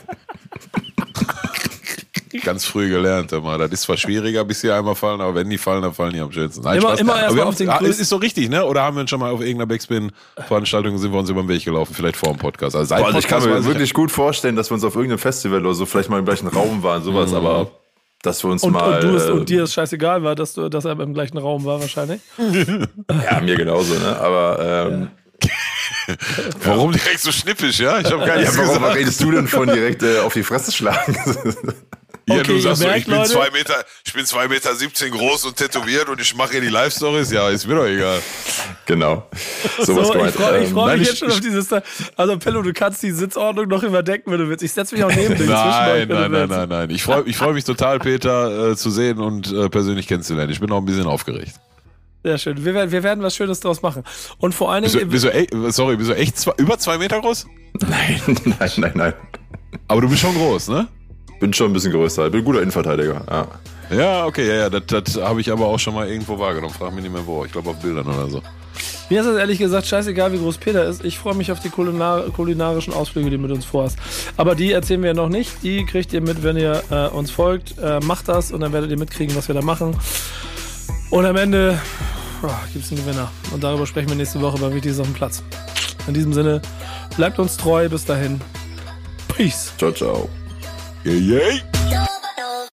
Ganz 2.45 2.65
früh 2.67 2.89
gelernt, 2.91 3.33
immer. 3.33 3.57
Das 3.57 3.71
ist 3.71 3.83
zwar 3.83 3.97
schwieriger, 3.97 4.45
bis 4.45 4.61
sie 4.61 4.71
einmal 4.71 4.95
fallen, 4.95 5.21
aber 5.21 5.35
wenn 5.37 5.49
die 5.49 5.59
fallen, 5.59 5.83
dann 5.83 5.95
fallen 5.95 6.13
die 6.13 6.21
am 6.21 6.31
schönsten. 6.33 6.63
Nein, 6.63 6.79
Immer- 6.79 6.89
Spaß. 6.89 7.01
immer 7.01 7.23
erst 7.23 7.39
auf 7.41 7.57
den 7.57 7.69
ah, 7.71 7.81
Es 7.83 7.99
ist 7.99 8.09
so 8.09 8.17
richtig, 8.17 8.49
ne? 8.51 8.65
Oder 8.65 8.83
haben 8.83 8.97
wir 8.97 9.01
uns 9.03 9.11
schon 9.11 9.21
mal 9.21 9.31
auf 9.31 9.41
irgendeiner 9.41 9.67
Backspin-Veranstaltung 9.67 10.99
sind 10.99 11.13
wir 11.13 11.19
uns 11.19 11.31
über 11.31 11.43
den 11.43 11.49
Weg 11.49 11.65
gelaufen, 11.65 11.95
vielleicht 11.95 12.17
vor 12.17 12.31
dem 12.31 12.39
Podcast. 12.39 12.77
Also 12.77 12.89
seit 12.89 12.99
Boah, 13.01 13.07
also 13.07 13.19
ich 13.19 13.27
kann 13.27 13.43
mir 13.43 13.65
wirklich 13.65 13.95
gut 13.95 14.11
vorstellen, 14.11 14.57
dass 14.57 14.71
wir 14.71 14.75
uns 14.75 14.85
auf 14.85 14.95
irgendeinem 14.95 15.19
Festival 15.19 15.61
oder 15.65 15.75
so 15.75 15.87
vielleicht 15.87 16.11
mal 16.11 16.19
im 16.19 16.25
gleichen 16.25 16.49
Raum 16.49 16.83
waren, 16.83 17.03
sowas, 17.03 17.33
aber 17.33 17.71
dass 18.23 18.43
wir 18.45 18.51
uns 18.51 18.63
und, 18.63 18.73
mal. 18.73 18.97
und, 18.97 19.05
du 19.05 19.17
ist, 19.17 19.27
äh, 19.29 19.33
und 19.33 19.49
dir 19.49 19.65
ist 19.65 19.73
scheißegal 19.73 20.23
war, 20.23 20.35
dass, 20.35 20.55
du, 20.55 20.69
dass 20.69 20.85
er 20.85 20.99
im 20.99 21.15
gleichen 21.15 21.39
Raum 21.39 21.65
war, 21.65 21.81
wahrscheinlich. 21.81 22.21
Ja, 23.31 23.41
mir 23.41 23.57
genauso, 23.57 23.95
ne? 23.95 24.19
Aber 24.19 24.89
ähm, 24.91 25.09
Warum 26.65 26.93
direkt 26.93 27.21
so 27.21 27.33
schnippisch, 27.33 27.81
ja? 27.81 27.99
Ich 28.01 28.07
habe 28.07 28.19
gar 28.25 28.37
ja, 28.37 28.41
nichts 28.43 28.57
warum 28.57 28.75
gesagt. 28.75 28.97
redest 28.97 29.21
du 29.23 29.31
denn 29.31 29.49
von 29.49 29.67
direkt 29.69 30.03
äh, 30.03 30.19
auf 30.21 30.33
die 30.33 30.43
Fresse 30.43 30.73
schlagen? 30.73 31.17
Ja, 32.29 32.41
Okay, 32.41 32.55
du 32.55 32.61
sagst 32.61 32.83
so, 32.83 32.89
ich 32.91 33.05
bin 33.05 33.15
Leute- 33.15 33.31
zwei 33.31 33.51
Meter, 33.51 33.85
ich 34.05 34.13
bin 34.13 34.27
zwei 34.27 34.49
Meter 34.49 34.75
17 34.75 35.13
groß 35.13 35.45
und 35.45 35.55
tätowiert 35.59 36.09
und 36.09 36.21
ich 36.21 36.35
mache 36.35 36.51
hier 36.55 36.61
die 36.61 36.67
Live-Stories. 36.71 37.31
Ja, 37.31 37.51
ist 37.51 37.69
mir 37.69 37.77
doch 37.77 37.87
egal. 37.87 38.19
genau. 38.85 39.31
Sowas 39.79 40.09
So, 40.09 40.15
ich 40.17 40.33
freue 40.33 40.59
ich 40.65 40.67
Ähm, 40.71 40.73
freu 40.75 40.93
mich 40.97 41.03
ich- 41.03 41.09
jetzt 41.11 41.19
schon 41.21 41.31
auf 41.31 41.39
dieses. 41.39 41.69
Also, 42.17 42.37
Pello, 42.39 42.63
du 42.63 42.73
kannst 42.73 43.01
die 43.05 43.13
Sitzordnung 43.13 43.69
noch 43.69 43.85
überdecken, 43.85 44.33
wenn 44.33 44.41
du 44.41 44.49
willst. 44.49 44.65
Ich 44.65 44.73
setze 44.73 44.97
mich 44.97 45.05
auch 45.05 45.09
neben 45.15 45.37
dich. 45.37 45.47
zwischen 45.47 45.53
euch, 45.53 46.09
Nein, 46.09 46.09
nein, 46.09 46.31
nein, 46.33 46.49
nein, 46.49 46.69
nein. 46.69 46.91
Ich 46.91 47.05
freue 47.05 47.23
ich 47.27 47.37
freu 47.37 47.53
mich 47.53 47.63
total, 47.63 48.01
Peter, 48.01 48.73
äh, 48.73 48.77
zu 48.77 48.91
sehen 48.91 49.21
und 49.21 49.53
äh, 49.53 49.69
persönlich 49.69 50.09
kennenzulernen. 50.09 50.51
Ich 50.51 50.59
bin 50.59 50.73
auch 50.73 50.79
ein 50.79 50.85
bisschen 50.85 51.07
aufgeregt. 51.07 51.53
Sehr 52.27 52.39
schön. 52.39 52.65
Wir 52.65 52.75
werden, 52.75 52.91
wir 52.91 53.05
werden 53.05 53.23
was 53.23 53.37
Schönes 53.37 53.61
draus 53.61 53.83
machen. 53.83 54.03
Und 54.39 54.53
vor 54.53 54.73
allen 54.73 54.83
Bist 54.83 54.97
du, 54.97 54.99
Dingen. 54.99 55.11
bist 55.13 55.25
du, 55.25 55.33
echt- 55.33 55.51
sorry, 55.69 55.95
bist 55.97 56.11
du 56.11 56.15
echt 56.17 56.37
zwei, 56.37 56.53
über 56.57 56.77
zwei 56.77 56.99
Meter 56.99 57.21
groß? 57.21 57.47
nein, 57.89 58.21
nein, 58.59 58.71
nein, 58.79 58.93
nein. 58.97 59.13
Aber 59.87 60.01
du 60.01 60.09
bist 60.09 60.23
schon 60.23 60.35
groß, 60.35 60.69
ne? 60.71 60.89
Bin 61.39 61.53
schon 61.53 61.71
ein 61.71 61.73
bisschen 61.73 61.93
größer. 61.93 62.29
Bin 62.31 62.41
ein 62.41 62.45
guter 62.45 62.63
Innenverteidiger. 62.63 63.23
Ja. 63.31 63.47
Ja, 63.97 64.27
okay, 64.27 64.49
ja, 64.49 64.55
ja, 64.55 64.71
das, 64.71 65.05
das 65.05 65.23
habe 65.23 65.41
ich 65.41 65.53
aber 65.53 65.67
auch 65.67 65.79
schon 65.79 65.95
mal 65.95 66.09
irgendwo 66.09 66.37
wahrgenommen. 66.37 66.75
Frag 66.75 66.93
mich 66.93 67.05
nicht 67.05 67.13
mehr 67.13 67.25
wo. 67.25 67.45
Ich 67.45 67.53
glaube 67.53 67.71
auf 67.71 67.77
Bildern 67.81 68.09
oder 68.09 68.29
so. 68.29 68.43
Mir 69.09 69.21
ist 69.21 69.27
es 69.29 69.39
ehrlich 69.39 69.61
gesagt 69.61 69.87
scheißegal, 69.87 70.33
wie 70.33 70.39
groß 70.39 70.59
Peter 70.59 70.85
ist. 70.85 71.05
Ich 71.05 71.17
freue 71.21 71.37
mich 71.37 71.53
auf 71.53 71.61
die 71.61 71.69
kulinar 71.69 72.23
kulinarischen 72.31 72.93
Ausflüge, 72.93 73.31
die 73.31 73.37
du 73.37 73.43
mit 73.43 73.53
uns 73.53 73.65
vorhast. 73.65 73.97
Aber 74.37 74.57
die 74.57 74.73
erzählen 74.73 75.05
wir 75.05 75.15
noch 75.15 75.29
nicht. 75.29 75.63
Die 75.63 75.85
kriegt 75.87 76.13
ihr 76.13 76.21
mit, 76.23 76.43
wenn 76.43 76.57
ihr 76.57 76.83
äh, 76.91 77.07
uns 77.07 77.31
folgt. 77.31 77.79
Äh, 77.79 78.01
macht 78.01 78.27
das 78.29 78.51
und 78.51 78.63
dann 78.63 78.73
werdet 78.73 78.91
ihr 78.91 78.99
mitkriegen, 78.99 79.37
was 79.37 79.47
wir 79.47 79.55
da 79.55 79.63
machen. 79.63 79.97
Und 81.11 81.25
am 81.25 81.37
Ende 81.37 81.79
oh, 82.43 82.49
gibt 82.73 82.85
es 82.85 82.93
einen 82.93 83.05
Gewinner. 83.05 83.31
Und 83.53 83.63
darüber 83.63 83.87
sprechen 83.87 84.09
wir 84.09 84.17
nächste 84.17 84.41
Woche 84.41 84.59
bei 84.59 84.73
Wichtiges 84.73 84.99
auf 84.99 85.07
dem 85.07 85.15
Platz. 85.15 85.43
In 86.07 86.15
diesem 86.15 86.33
Sinne, 86.33 86.61
bleibt 87.17 87.39
uns 87.39 87.57
treu. 87.57 87.89
Bis 87.89 88.05
dahin. 88.05 88.41
Peace. 89.29 89.73
Ciao, 89.79 89.93
ciao. 89.93 90.29
Yay, 91.05 91.19
yay. 91.19 91.63